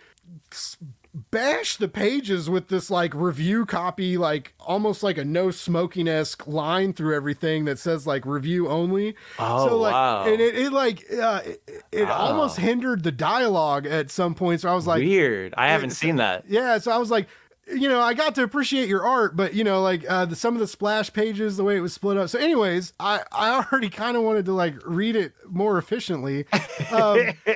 bash 1.14 1.76
the 1.76 1.88
pages 1.88 2.48
with 2.48 2.68
this 2.68 2.90
like 2.90 3.14
review 3.14 3.66
copy, 3.66 4.16
like 4.16 4.54
almost 4.58 5.02
like 5.02 5.18
a 5.18 5.24
no 5.24 5.50
smoking 5.50 6.08
esque 6.08 6.46
line 6.46 6.92
through 6.92 7.14
everything 7.14 7.66
that 7.66 7.78
says 7.78 8.06
like 8.06 8.24
review 8.24 8.68
only. 8.68 9.14
Oh, 9.38 9.68
so 9.68 9.78
like, 9.78 9.92
wow. 9.92 10.24
and 10.24 10.40
it, 10.40 10.56
it 10.56 10.72
like 10.72 11.04
uh, 11.12 11.42
it, 11.44 11.84
it 11.92 12.08
almost 12.08 12.58
hindered 12.58 13.02
the 13.02 13.12
dialogue 13.12 13.86
at 13.86 14.10
some 14.10 14.34
points. 14.34 14.64
Where 14.64 14.72
I 14.72 14.76
was 14.76 14.86
like, 14.86 15.02
Weird. 15.02 15.54
I 15.56 15.68
haven't 15.68 15.90
seen 15.90 16.16
that. 16.16 16.44
yeah, 16.48 16.78
so 16.78 16.90
I 16.90 16.98
was 16.98 17.10
like, 17.10 17.28
you 17.68 17.88
know, 17.88 18.00
I 18.00 18.14
got 18.14 18.34
to 18.34 18.42
appreciate 18.42 18.88
your 18.88 19.06
art, 19.06 19.36
but 19.36 19.54
you 19.54 19.62
know, 19.64 19.82
like 19.82 20.04
uh, 20.08 20.24
the, 20.24 20.36
some 20.36 20.54
of 20.54 20.60
the 20.60 20.66
splash 20.66 21.12
pages, 21.12 21.56
the 21.56 21.64
way 21.64 21.76
it 21.76 21.80
was 21.80 21.92
split 21.92 22.16
up. 22.16 22.28
So, 22.28 22.38
anyways, 22.38 22.92
I 22.98 23.22
I 23.30 23.64
already 23.64 23.88
kind 23.88 24.16
of 24.16 24.22
wanted 24.24 24.46
to 24.46 24.52
like 24.52 24.74
read 24.84 25.16
it 25.16 25.32
more 25.48 25.78
efficiently, 25.78 26.46
um, 26.90 27.30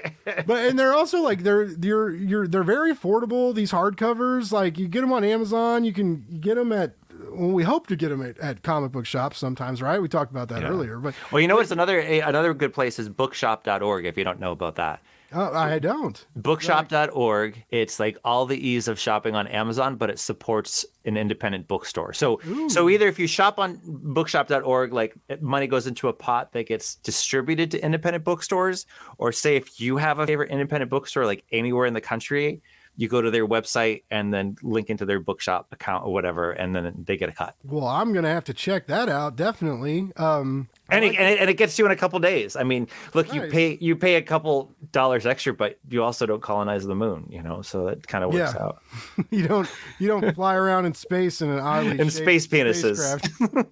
but 0.46 0.66
and 0.66 0.78
they're 0.78 0.94
also 0.94 1.20
like 1.22 1.42
they're 1.42 1.64
you're 1.64 2.14
you're 2.14 2.46
they're 2.46 2.62
very 2.62 2.94
affordable. 2.94 3.54
These 3.54 3.72
hardcovers, 3.72 4.52
like 4.52 4.78
you 4.78 4.88
get 4.88 5.00
them 5.00 5.12
on 5.12 5.24
Amazon, 5.24 5.84
you 5.84 5.92
can 5.92 6.24
get 6.40 6.54
them 6.54 6.72
at. 6.72 6.94
Well, 7.30 7.50
we 7.50 7.64
hope 7.64 7.86
to 7.88 7.96
get 7.96 8.10
them 8.10 8.22
at, 8.22 8.38
at 8.38 8.62
comic 8.62 8.92
book 8.92 9.06
shops 9.06 9.38
sometimes, 9.38 9.82
right? 9.82 10.00
We 10.00 10.08
talked 10.08 10.30
about 10.30 10.48
that 10.50 10.62
earlier, 10.64 10.98
but 10.98 11.14
Well, 11.32 11.40
you 11.40 11.48
know 11.48 11.56
what's 11.56 11.70
another 11.70 11.98
another 11.98 12.54
good 12.54 12.72
place 12.72 12.98
is 12.98 13.08
bookshop.org 13.08 14.06
if 14.06 14.16
you 14.16 14.24
don't 14.24 14.38
know 14.38 14.52
about 14.52 14.76
that. 14.76 15.02
Uh, 15.32 15.50
I 15.50 15.78
don't. 15.78 16.24
bookshop.org 16.36 17.64
it's 17.70 17.98
like 17.98 18.16
all 18.24 18.46
the 18.46 18.56
ease 18.56 18.88
of 18.88 18.98
shopping 18.98 19.34
on 19.34 19.46
amazon 19.48 19.96
but 19.96 20.10
it 20.10 20.18
supports 20.18 20.84
an 21.04 21.16
independent 21.16 21.68
bookstore. 21.68 22.12
So 22.12 22.40
so 22.68 22.88
either 22.88 23.06
if 23.08 23.18
you 23.18 23.26
shop 23.26 23.58
on 23.58 23.80
bookshop.org 23.84 24.92
like 24.92 25.14
money 25.40 25.66
goes 25.66 25.86
into 25.86 26.08
a 26.08 26.12
pot 26.12 26.52
that 26.52 26.66
gets 26.66 26.96
distributed 26.96 27.70
to 27.72 27.84
independent 27.84 28.24
bookstores 28.24 28.86
or 29.18 29.32
say 29.32 29.56
if 29.56 29.80
you 29.80 29.96
have 29.96 30.18
a 30.18 30.26
favorite 30.26 30.50
independent 30.50 30.90
bookstore 30.90 31.26
like 31.26 31.44
anywhere 31.52 31.86
in 31.86 31.94
the 31.94 32.00
country 32.00 32.62
you 32.96 33.08
go 33.08 33.20
to 33.20 33.30
their 33.30 33.46
website 33.46 34.02
and 34.10 34.32
then 34.32 34.56
link 34.62 34.88
into 34.90 35.04
their 35.04 35.20
bookshop 35.20 35.66
account 35.70 36.04
or 36.06 36.12
whatever 36.12 36.52
and 36.52 36.74
then 36.74 37.04
they 37.06 37.16
get 37.16 37.28
a 37.28 37.32
cut 37.32 37.54
Well, 37.64 37.86
I'm 37.86 38.12
gonna 38.12 38.28
have 38.32 38.44
to 38.44 38.54
check 38.54 38.86
that 38.86 39.08
out 39.08 39.36
definitely. 39.36 40.10
Um, 40.16 40.68
and, 40.88 41.04
it, 41.04 41.16
and, 41.16 41.28
it, 41.28 41.40
and 41.40 41.50
it 41.50 41.54
gets 41.54 41.78
you 41.80 41.84
in 41.84 41.90
a 41.90 41.96
couple 41.96 42.18
days. 42.20 42.54
I 42.54 42.62
mean, 42.62 42.86
look, 43.12 43.34
you 43.34 43.42
pay 43.48 43.76
you 43.80 43.96
pay 43.96 44.14
a 44.14 44.22
couple 44.22 44.72
dollars 44.92 45.26
extra, 45.26 45.52
but 45.52 45.78
you 45.90 46.02
also 46.04 46.26
don't 46.26 46.40
colonize 46.40 46.84
the 46.86 46.94
moon, 46.94 47.26
you 47.28 47.42
know. 47.42 47.60
So 47.62 47.86
that 47.86 48.06
kind 48.06 48.22
of 48.22 48.32
works 48.32 48.54
Yeah. 48.54 48.62
out. 48.62 48.82
you 49.30 49.46
don't 49.48 49.68
you 49.98 50.06
don't 50.06 50.32
fly 50.34 50.54
around 50.54 50.86
in 50.86 50.94
space 50.94 51.42
in 51.42 51.50
an 51.50 51.58
oddly 51.72 51.98
In 51.98 52.08
space 52.10 52.46
penises. 52.46 53.00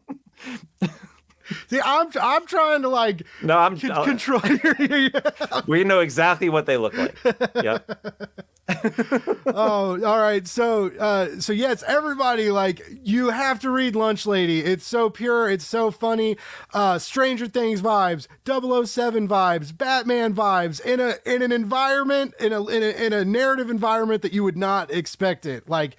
See, 1.69 1.81
I'm 1.85 2.09
I'm 2.21 2.47
trying 2.47 2.83
to 2.83 2.89
like 2.89 3.23
No, 3.43 3.59
I'm. 3.59 3.79
I'll- 3.91 4.05
control 4.05 4.41
your. 4.79 5.11
we 5.67 5.85
know 5.85 6.01
exactly 6.01 6.49
what 6.49 6.67
they 6.67 6.77
look 6.77 6.95
like. 6.97 7.17
Yep. 7.63 8.25
oh, 9.47 10.03
all 10.05 10.19
right. 10.19 10.47
So, 10.47 10.89
uh, 10.99 11.39
so 11.39 11.53
yes, 11.53 11.83
everybody 11.87 12.51
like 12.51 12.83
you 13.03 13.29
have 13.31 13.61
to 13.61 13.71
read 13.71 13.95
Lunch 13.95 14.25
Lady. 14.27 14.61
It's 14.65 14.87
so 14.87 15.11
pure. 15.11 15.51
It's 15.51 15.67
so 15.67 15.91
funny. 15.91 16.37
Uh, 16.73 16.99
Stranger 16.99 17.47
Things 17.47 17.83
vibes, 17.83 18.27
007 18.47 19.29
vibes, 19.29 19.77
Batman 19.77 20.35
vibes 20.35 20.81
in 20.81 20.99
a 21.01 21.17
in 21.27 21.43
an 21.43 21.53
environment 21.53 22.33
in 22.41 22.53
a 22.53 22.65
in 22.67 22.83
a 22.83 22.87
in 23.07 23.13
a 23.13 23.25
narrative 23.25 23.69
environment 23.69 24.23
that 24.23 24.33
you 24.33 24.43
would 24.45 24.57
not 24.57 24.91
expect 24.91 25.47
it. 25.47 25.69
Like. 25.69 25.97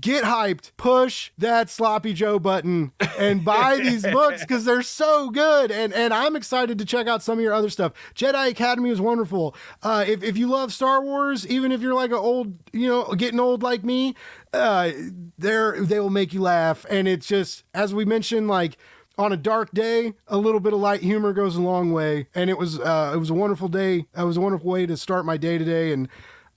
Get 0.00 0.24
hyped, 0.24 0.72
push 0.76 1.30
that 1.38 1.70
sloppy 1.70 2.12
Joe 2.12 2.38
button, 2.38 2.92
and 3.18 3.44
buy 3.44 3.76
these 3.82 4.02
books 4.02 4.42
because 4.42 4.64
they're 4.64 4.82
so 4.82 5.30
good. 5.30 5.70
And 5.70 5.92
and 5.92 6.12
I'm 6.14 6.36
excited 6.36 6.78
to 6.78 6.84
check 6.84 7.06
out 7.06 7.22
some 7.22 7.38
of 7.38 7.42
your 7.42 7.52
other 7.54 7.70
stuff. 7.70 7.92
Jedi 8.14 8.50
Academy 8.50 8.90
is 8.90 9.00
wonderful. 9.00 9.56
Uh, 9.82 10.04
if 10.06 10.22
if 10.22 10.36
you 10.36 10.46
love 10.46 10.72
Star 10.72 11.02
Wars, 11.02 11.46
even 11.46 11.72
if 11.72 11.80
you're 11.80 11.94
like 11.94 12.10
an 12.10 12.16
old, 12.16 12.54
you 12.72 12.86
know, 12.86 13.04
getting 13.14 13.40
old 13.40 13.62
like 13.62 13.82
me, 13.84 14.14
uh, 14.52 14.90
they're 15.38 15.80
they 15.80 16.00
will 16.00 16.10
make 16.10 16.32
you 16.32 16.42
laugh. 16.42 16.86
And 16.88 17.08
it's 17.08 17.26
just 17.26 17.64
as 17.74 17.94
we 17.94 18.04
mentioned, 18.04 18.48
like 18.48 18.76
on 19.18 19.32
a 19.32 19.36
dark 19.36 19.72
day, 19.72 20.14
a 20.28 20.38
little 20.38 20.60
bit 20.60 20.72
of 20.72 20.78
light 20.78 21.00
humor 21.00 21.32
goes 21.32 21.56
a 21.56 21.60
long 21.60 21.92
way. 21.92 22.28
And 22.34 22.48
it 22.48 22.56
was 22.56 22.78
uh, 22.78 23.12
it 23.14 23.18
was 23.18 23.30
a 23.30 23.34
wonderful 23.34 23.68
day. 23.68 24.06
It 24.16 24.22
was 24.22 24.36
a 24.36 24.40
wonderful 24.40 24.70
way 24.70 24.86
to 24.86 24.96
start 24.96 25.24
my 25.26 25.36
day 25.36 25.58
today. 25.58 25.92
And 25.92 26.08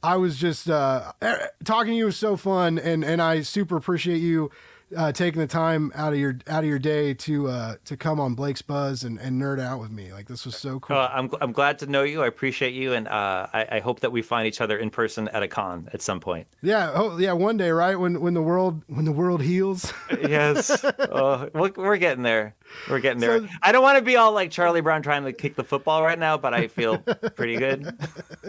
I 0.03 0.18
was 0.18 0.38
just 0.38 0.69
uh, 0.69 1.14
eh, 1.22 1.48
talking 1.64 1.91
to 1.91 1.98
you 1.98 2.06
was 2.06 2.18
so 2.18 2.36
fun, 2.36 2.80
and 2.80 3.03
and 3.03 3.22
I 3.22 3.41
super 3.41 3.78
appreciate 3.78 4.18
you 4.18 4.49
uh, 4.95 5.11
taking 5.11 5.39
the 5.39 5.47
time 5.47 5.91
out 5.95 6.13
of 6.13 6.19
your 6.19 6.38
out 6.47 6.63
of 6.63 6.69
your 6.69 6.80
day 6.80 7.13
to 7.13 7.47
uh, 7.47 7.76
to 7.85 7.95
come 7.97 8.19
on 8.19 8.34
Blake's 8.35 8.61
Buzz 8.61 9.03
and, 9.03 9.19
and 9.19 9.41
nerd 9.41 9.59
out 9.59 9.80
with 9.80 9.91
me. 9.91 10.11
Like 10.11 10.27
this 10.27 10.45
was 10.45 10.55
so 10.55 10.80
cool. 10.80 10.97
Uh, 10.97 11.09
I'm 11.13 11.30
I'm 11.41 11.51
glad 11.51 11.80
to 11.80 11.85
know 11.88 12.03
you. 12.03 12.23
I 12.23 12.27
appreciate 12.27 12.73
you, 12.73 12.93
and 12.93 13.07
uh, 13.07 13.47
I, 13.53 13.68
I 13.73 13.80
hope 13.80 14.01
that 14.01 14.11
we 14.11 14.22
find 14.22 14.47
each 14.47 14.61
other 14.61 14.77
in 14.77 14.89
person 14.89 15.27
at 15.30 15.43
a 15.43 15.47
con 15.47 15.89
at 15.93 16.01
some 16.01 16.19
point. 16.19 16.47
yeah, 16.61 16.91
oh 16.93 17.18
yeah, 17.18 17.34
one 17.34 17.57
day, 17.57 17.72
right 17.72 17.95
when 17.95 18.19
when 18.22 18.34
the 18.34 18.41
world 18.41 18.81
when 18.88 19.05
the 19.05 19.11
world 19.11 19.41
heals. 19.41 19.93
Yes, 20.22 20.69
uh, 20.84 21.49
we're, 21.53 21.72
we're 21.76 21.97
getting 21.97 22.22
there. 22.23 22.53
We're 22.89 22.99
getting 22.99 23.19
there. 23.19 23.39
So- 23.39 23.47
I 23.61 23.72
don't 23.72 23.81
want 23.84 23.97
to 23.97 24.03
be 24.03 24.15
all 24.18 24.31
like 24.34 24.51
Charlie 24.51 24.80
Brown 24.81 25.01
trying 25.01 25.23
to 25.26 25.34
kick 25.34 25.55
the 25.55 25.63
football 25.63 26.03
right 26.03 26.18
now, 26.18 26.38
but 26.38 26.53
I 26.53 26.68
feel 26.68 26.99
pretty 26.99 27.57
good. 27.57 27.97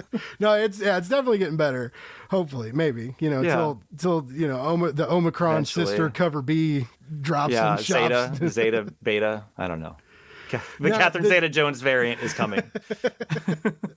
no, 0.40 0.52
it's 0.55 0.78
yeah, 0.81 0.98
it's 0.98 1.09
definitely 1.09 1.39
getting 1.39 1.56
better. 1.56 1.93
Hopefully, 2.31 2.73
maybe 2.73 3.14
you 3.19 3.31
know 3.31 3.43
Yeah. 3.43 3.56
till 3.56 3.81
till 3.98 4.28
you 4.32 4.47
know 4.48 4.60
Oma, 4.60 4.93
the 4.93 5.10
Omicron 5.10 5.52
Eventually. 5.55 5.86
sister 5.86 6.10
cover 6.10 6.32
B 6.41 6.87
drops 7.21 7.53
Yeah, 7.53 7.77
some 7.77 7.85
Zeta, 7.85 8.35
shops. 8.39 8.53
Zeta, 8.55 8.87
Beta. 9.03 9.45
I 9.59 9.69
don't 9.69 9.81
know. 9.81 9.97
The 10.79 10.91
Yeah, 10.91 10.99
Catherine 10.99 11.25
the- 11.25 11.31
Zeta 11.31 11.49
Jones 11.49 11.81
variant 11.81 12.23
is 12.23 12.35
coming. 12.35 12.59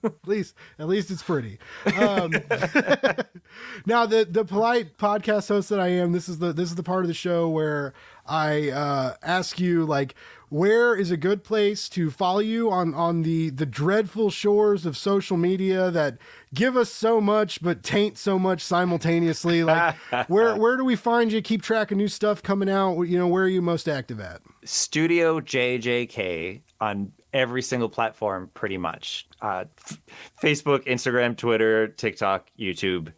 at 0.04 0.14
least 0.24 0.54
at 0.78 0.88
least 0.88 1.10
it's 1.10 1.22
pretty. 1.22 1.58
Um, 1.98 2.30
now 3.86 4.06
the 4.06 4.26
the 4.28 4.44
polite 4.46 4.96
podcast 4.98 5.48
host 5.48 5.68
that 5.68 5.80
I 5.80 5.88
am, 5.88 6.12
this 6.12 6.28
is 6.30 6.38
the 6.38 6.52
this 6.54 6.70
is 6.70 6.74
the 6.76 6.82
part 6.82 7.02
of 7.04 7.08
the 7.08 7.14
show 7.14 7.48
where 7.48 7.92
I 8.26 8.70
uh, 8.70 9.14
ask 9.22 9.60
you 9.60 9.84
like 9.84 10.14
where 10.48 10.94
is 10.94 11.10
a 11.10 11.16
good 11.16 11.42
place 11.44 11.88
to 11.90 12.10
follow 12.10 12.38
you 12.38 12.70
on 12.70 12.94
on 12.94 13.22
the 13.22 13.50
the 13.50 13.66
dreadful 13.66 14.30
shores 14.30 14.86
of 14.86 14.96
social 14.96 15.36
media 15.36 15.90
that 15.90 16.18
give 16.54 16.76
us 16.76 16.90
so 16.90 17.20
much 17.20 17.62
but 17.62 17.82
taint 17.82 18.18
so 18.18 18.38
much 18.38 18.62
simultaneously? 18.62 19.62
Like, 19.66 19.96
where 20.28 20.56
where 20.56 20.76
do 20.76 20.84
we 20.84 20.96
find 20.96 21.32
you? 21.32 21.42
Keep 21.42 21.62
track 21.62 21.90
of 21.90 21.96
new 21.98 22.08
stuff 22.08 22.42
coming 22.42 22.68
out. 22.70 23.00
You 23.02 23.18
know, 23.18 23.26
where 23.28 23.44
are 23.44 23.48
you 23.48 23.62
most 23.62 23.88
active 23.88 24.20
at? 24.20 24.40
Studio 24.64 25.40
JJK 25.40 26.62
on 26.80 27.12
every 27.32 27.62
single 27.62 27.88
platform, 27.88 28.50
pretty 28.54 28.78
much. 28.78 29.28
Uh, 29.40 29.64
f- 29.78 30.00
Facebook, 30.42 30.84
Instagram, 30.86 31.36
Twitter, 31.36 31.88
TikTok, 31.88 32.48
YouTube. 32.58 33.12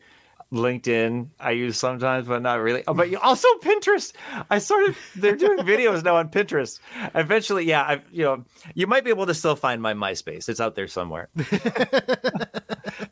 LinkedIn 0.53 1.29
I 1.39 1.51
use 1.51 1.79
sometimes, 1.79 2.27
but 2.27 2.41
not 2.41 2.61
really. 2.61 2.83
Oh, 2.87 2.95
but 2.95 3.11
you, 3.11 3.19
also 3.19 3.47
Pinterest. 3.62 4.12
I 4.51 4.59
started. 4.59 4.95
They're 5.15 5.37
doing 5.37 5.59
videos 5.59 6.03
now 6.03 6.16
on 6.16 6.31
Pinterest. 6.31 6.81
Eventually, 7.15 7.65
yeah. 7.66 7.83
I 7.83 8.03
you 8.11 8.25
know 8.25 8.45
you 8.75 8.87
might 8.87 9.05
be 9.05 9.11
able 9.11 9.27
to 9.27 9.35
still 9.35 9.57
find 9.57 9.83
my 9.83 9.93
MySpace. 9.95 10.49
It's 10.49 10.61
out 10.61 10.75
there 10.75 10.89
somewhere. 10.89 11.29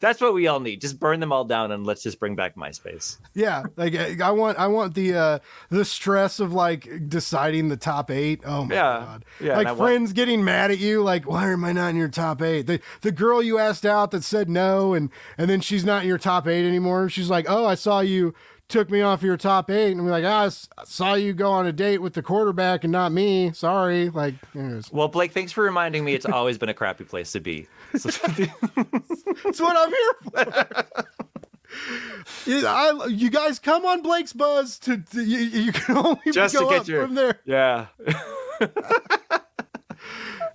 That's 0.01 0.21
what 0.21 0.35
we 0.35 0.47
all 0.47 0.61
need. 0.61 0.81
Just 0.81 0.99
burn 0.99 1.21
them 1.21 1.33
all 1.33 1.45
down 1.45 1.73
and 1.73 1.87
let's 1.87 2.03
just 2.03 2.19
bring 2.19 2.35
back 2.37 2.57
MySpace. 2.57 3.19
Yeah, 3.35 3.65
like 3.77 3.95
I 4.21 4.31
want 4.31 4.59
I 4.59 4.67
want 4.67 4.95
the 4.95 5.15
uh 5.15 5.39
the 5.71 5.85
stress 5.85 6.41
of 6.41 6.53
like 6.53 6.89
deciding 7.09 7.69
the 7.69 7.77
top 7.77 8.11
eight. 8.11 8.41
Oh 8.45 8.65
my 8.65 8.75
Yeah, 8.75 8.83
god. 8.83 9.25
yeah, 9.41 9.57
like 9.57 9.67
I 9.67 9.73
want- 9.73 9.81
friends 9.91 10.13
getting 10.13 10.45
mad 10.45 10.71
at 10.71 10.79
you, 10.79 11.03
like, 11.03 11.27
why 11.29 11.51
am 11.51 11.65
I 11.65 11.73
not 11.73 11.89
in 11.91 11.97
your 11.97 12.09
top 12.09 12.43
eight? 12.43 12.67
The 12.67 12.81
the 13.03 13.13
girl 13.13 13.43
you 13.43 13.59
asked 13.59 13.87
out 13.87 14.11
that 14.13 14.25
said 14.25 14.49
no 14.49 14.95
and 14.95 15.11
and 15.39 15.49
then 15.49 15.61
she's 15.61 15.85
not 15.85 16.03
in 16.03 16.09
your 16.09 16.19
top 16.19 16.47
eight 16.47 16.67
anymore. 16.67 17.09
She's 17.09 17.26
like, 17.31 17.47
Oh, 17.49 17.67
I 17.67 17.75
saw 17.75 18.01
you 18.01 18.35
took 18.69 18.91
me 18.91 19.01
off 19.01 19.23
your 19.23 19.37
top 19.37 19.71
eight 19.71 19.93
and 19.93 20.05
we're 20.05 20.11
like, 20.11 20.25
ah, 20.25 20.43
I 20.43 20.47
s- 20.47 20.69
saw 20.85 21.15
you 21.15 21.33
go 21.33 21.53
on 21.53 21.67
a 21.67 21.73
date 21.73 21.99
with 21.99 22.15
the 22.15 22.23
quarterback 22.23 22.83
and 22.83 22.93
not 22.93 23.13
me. 23.13 23.53
Sorry. 23.53 24.11
Like 24.11 24.35
anyways. 24.57 24.91
Well, 24.93 25.07
Blake, 25.09 25.31
thanks 25.33 25.53
for 25.53 25.63
reminding 25.63 26.05
me. 26.05 26.15
It's 26.15 26.27
always 26.27 26.59
been 26.59 26.69
a 26.69 26.75
crappy 26.75 27.05
place 27.05 27.31
to 27.33 27.41
be. 27.41 27.69
So- 27.97 28.11
That's 28.11 29.61
what 29.61 29.77
I'm 29.77 29.91
here 29.91 30.15
for. 30.25 30.65
I, 32.67 33.07
you 33.09 33.29
guys 33.31 33.59
come 33.59 33.85
on 33.85 34.01
Blake's 34.03 34.33
Buzz 34.33 34.79
to, 34.81 34.99
to 34.99 35.23
you, 35.23 35.39
you 35.39 35.73
can 35.73 35.97
only 35.99 36.21
just 36.33 36.55
go 36.55 36.65
to 36.65 36.71
get 36.71 36.81
up 36.83 36.89
your 36.89 37.07
from 37.07 37.15
there. 37.15 37.41
yeah. 37.45 37.87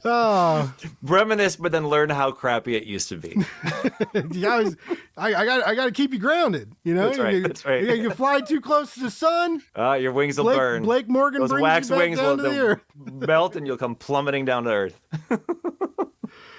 Oh, 0.04 0.74
Reminisce, 1.04 1.56
but 1.58 1.72
then 1.72 1.88
learn 1.88 2.10
how 2.10 2.32
crappy 2.32 2.76
it 2.76 2.86
used 2.86 3.10
to 3.10 3.18
be. 3.18 3.38
you 4.14 4.42
guys, 4.42 4.76
I, 5.16 5.34
I 5.34 5.46
got 5.46 5.68
I 5.68 5.76
got 5.76 5.86
to 5.86 5.92
keep 5.92 6.14
you 6.14 6.20
grounded. 6.20 6.74
You 6.84 6.96
know, 6.96 7.08
That's 7.08 7.20
right, 7.20 7.34
You, 7.36 7.42
that's 7.44 7.66
right. 7.66 7.84
You, 7.84 7.94
you 7.94 8.10
fly 8.12 8.42
too 8.42 8.62
close 8.62 8.94
to 8.96 9.02
the 9.02 9.12
sun. 9.12 9.62
Uh, 9.78 9.94
your 9.94 10.12
wings 10.12 10.38
will 10.38 10.46
Blake, 10.46 10.58
burn. 10.58 10.84
Blake 10.84 11.08
Morgan 11.08 11.42
Those 11.42 11.50
brings 11.52 11.64
wax 11.64 11.90
you 11.90 11.96
back 11.96 12.00
wings 12.00 12.20
down 12.20 12.38
will 12.38 12.44
to 12.44 12.82
the 12.98 13.28
melt, 13.28 13.56
and 13.56 13.68
you'll 13.68 13.78
come 13.78 13.96
plummeting 13.96 14.46
down 14.46 14.64
to 14.64 14.72
earth. 14.72 15.02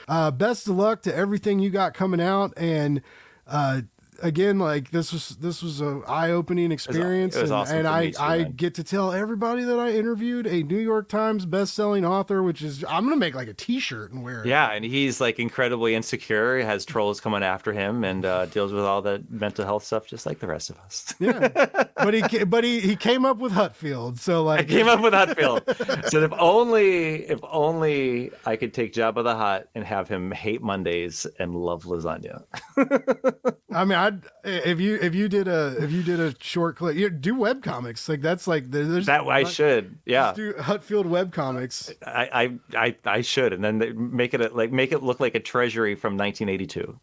Uh, 0.09 0.31
best 0.31 0.69
of 0.69 0.77
luck 0.77 1.01
to 1.03 1.15
everything 1.15 1.59
you 1.61 1.71
got 1.71 1.95
coming 1.95 2.21
out, 2.21 2.53
and 2.57 3.01
uh, 3.47 3.81
again, 4.23 4.59
like 4.59 4.91
this 4.91 5.13
was 5.13 5.31
this 5.37 5.63
was 5.63 5.81
a 5.81 6.01
eye 6.07 6.31
opening 6.31 6.73
experience, 6.73 7.37
it 7.37 7.43
was 7.43 7.51
and, 7.51 7.61
awesome 7.61 7.79
and 7.79 7.89
I 7.89 8.11
too, 8.11 8.21
I 8.21 8.43
get 8.45 8.75
to 8.77 8.85
tell 8.85 9.13
everybody 9.13 9.65
that 9.65 9.79
I 9.79 9.91
interviewed 9.91 10.47
a 10.47 10.63
New 10.63 10.79
York 10.79 11.09
Times 11.09 11.45
best 11.45 11.75
selling 11.75 12.05
author, 12.05 12.43
which 12.43 12.63
is 12.63 12.85
I'm 12.89 13.05
gonna 13.05 13.17
make 13.17 13.35
like 13.35 13.49
a 13.49 13.55
T-shirt 13.55 14.13
and 14.13 14.23
wear 14.23 14.41
it. 14.41 14.47
Yeah, 14.47 14.71
and 14.71 14.85
he's 14.85 15.21
like 15.21 15.39
incredibly 15.39 15.95
insecure. 15.95 16.59
He 16.59 16.65
has 16.65 16.85
trolls 16.85 17.21
coming 17.21 17.43
after 17.43 17.73
him, 17.73 18.05
and 18.05 18.25
uh, 18.25 18.47
deals 18.47 18.73
with 18.73 18.85
all 18.85 19.03
the 19.03 19.23
mental 19.29 19.65
health 19.65 19.85
stuff, 19.85 20.07
just 20.07 20.27
like 20.27 20.39
the 20.39 20.47
rest 20.47 20.71
of 20.71 20.79
us. 20.79 21.15
yeah. 21.19 21.49
but 21.97 22.15
he 22.15 22.45
but 22.45 22.65
he 22.65 22.81
he 22.81 22.97
came 22.97 23.25
up 23.25 23.39
with 23.39 23.53
Hutfield, 23.53 24.19
so 24.19 24.45
like 24.45 24.61
I 24.61 24.65
came 24.65 24.89
up 24.89 25.01
with 25.01 25.13
Hutfield. 25.13 26.09
so 26.11 26.23
if 26.23 26.33
only, 26.39 27.29
if 27.29 27.41
only 27.43 28.31
I 28.47 28.57
could 28.57 28.73
take 28.75 28.93
Jabba 28.93 29.25
the 29.25 29.35
Hutt 29.35 29.69
and 29.75 29.85
have 29.85 30.09
him 30.09 30.31
hate 30.31 30.63
Mondays 30.63 31.27
and 31.39 31.55
love 31.55 31.85
lasagna. 31.85 32.45
I 33.73 33.85
mean, 33.85 33.99
I'd 34.13 34.23
if 34.45 34.81
you 34.81 34.99
if 35.01 35.15
you 35.15 35.29
did 35.29 35.49
a 35.49 35.77
if 35.79 35.91
you 35.93 36.03
did 36.03 36.21
a 36.21 36.35
short 36.41 36.77
clip, 36.77 36.97
you 36.97 37.09
do 37.11 37.35
web 37.35 37.63
comics 37.63 38.09
like 38.09 38.21
that's 38.21 38.47
like 38.47 38.71
there's 38.71 39.07
That 39.07 39.27
I 39.27 39.45
should, 39.45 39.99
yeah. 40.05 40.33
do 40.35 40.53
Hutfield 40.55 41.07
web 41.07 41.33
comics. 41.33 41.93
I, 42.05 42.59
I, 42.75 42.87
I, 42.87 42.97
I 43.05 43.21
should, 43.21 43.53
and 43.53 43.65
then 43.65 44.11
make 44.15 44.35
it 44.35 44.41
a, 44.41 44.49
like 44.49 44.73
make 44.73 44.93
it 44.93 45.03
look 45.03 45.21
like 45.21 45.35
a 45.35 45.41
treasury 45.41 45.95
from 45.95 46.17
1982. 46.17 46.99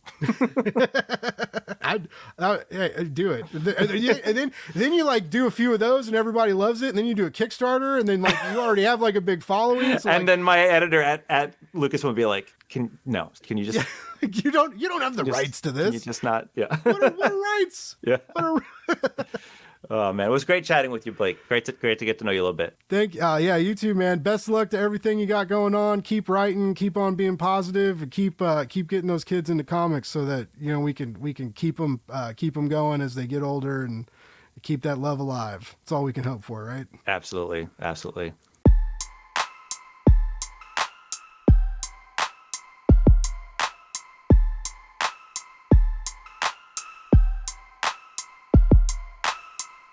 I'd, 1.81 2.07
I, 2.38 2.60
yeah, 2.69 3.03
do 3.14 3.31
it, 3.31 3.45
and 3.52 3.64
then, 3.64 4.22
and 4.23 4.38
then 4.38 4.52
then 4.76 4.94
you 4.94 5.06
like 5.06 5.30
do 5.30 5.48
a 5.48 5.52
few 5.52 5.73
of 5.73 5.80
those, 5.80 6.07
and 6.07 6.15
everybody 6.15 6.53
loves 6.53 6.81
it, 6.81 6.90
and 6.90 6.98
then 6.98 7.06
you 7.06 7.15
do 7.15 7.26
a 7.26 7.31
Kickstarter, 7.31 7.99
and 7.99 8.07
then 8.07 8.22
like 8.22 8.36
you 8.52 8.60
already 8.60 8.84
have 8.84 9.02
like 9.02 9.15
a 9.15 9.22
big 9.22 9.44
following. 9.44 9.98
So, 9.98 10.10
and 10.10 10.19
like, 10.19 10.26
then 10.26 10.44
my 10.44 10.60
editor 10.60 11.02
at, 11.02 11.23
at 11.30 11.56
Lucas 11.73 12.03
would 12.03 12.15
be 12.15 12.26
like, 12.26 12.53
"Can 12.69 12.99
no? 13.06 13.31
Can 13.44 13.57
you 13.57 13.65
just, 13.65 13.86
you 14.22 14.52
don't 14.52 14.80
you 14.80 14.88
don't 14.90 15.02
have 15.02 15.16
the 15.16 15.24
just- 15.24 15.38
rights 15.38 15.62
to 15.62 15.72
this. 15.72 16.04
just 16.04 16.24
not? 16.24 16.50
Yeah, 16.56 16.76
What 16.84 17.04
are, 17.04 17.10
what 17.12 17.32
are 17.32 17.41
rights? 17.60 17.96
yeah. 18.02 18.18
What 18.34 18.64
are, 18.88 19.26
Oh 19.90 20.12
man, 20.12 20.28
it 20.28 20.32
was 20.32 20.44
great 20.44 20.66
chatting 20.66 20.91
with 20.91 21.06
you, 21.06 21.14
Blake. 21.14 21.38
Great 21.48 21.64
to 21.66 21.72
great 21.72 22.00
to 22.00 22.06
get 22.06 22.20
to 22.20 22.26
know 22.26 22.32
you 22.32 22.41
a 22.41 22.44
little 22.44 22.54
bit. 22.54 22.76
Thank 22.90 23.20
uh 23.22 23.40
yeah, 23.41 23.56
you 23.56 23.74
too, 23.74 23.96
man. 23.96 24.20
Best 24.20 24.48
of 24.50 24.54
luck 24.54 24.70
to 24.72 24.78
everything 24.78 25.20
you 25.20 25.26
got 25.26 25.48
going 25.48 25.74
on. 25.74 26.02
Keep 26.02 26.28
writing, 26.28 26.74
keep 26.74 26.98
on 26.98 27.16
being 27.16 27.38
positive, 27.38 28.02
and 28.02 28.12
keep 28.12 28.41
uh 28.41 28.66
keep 28.66 28.90
getting 28.90 29.08
those 29.08 29.24
kids 29.24 29.50
into 29.50 29.64
comics 29.64 30.10
so 30.10 30.26
that 30.26 30.50
you 30.60 30.72
know 30.72 30.82
we 30.82 30.94
can 30.94 31.18
we 31.22 31.34
can 31.34 31.54
keep 31.54 31.78
them 31.78 32.02
uh 32.10 32.34
keep 32.36 32.56
them 32.56 32.68
going 32.68 33.00
as 33.00 33.16
they 33.16 33.26
get 33.26 33.41
older 33.41 33.84
and 33.84 34.12
keep 34.64 34.82
that 34.82 34.98
love 35.00 35.20
alive. 35.20 35.78
That's 35.80 35.94
all 35.94 36.04
we 36.04 36.12
can 36.12 36.26
hope 36.26 36.44
for, 36.44 36.66
right? 36.66 36.86
Absolutely, 37.08 37.70
absolutely. 37.82 38.34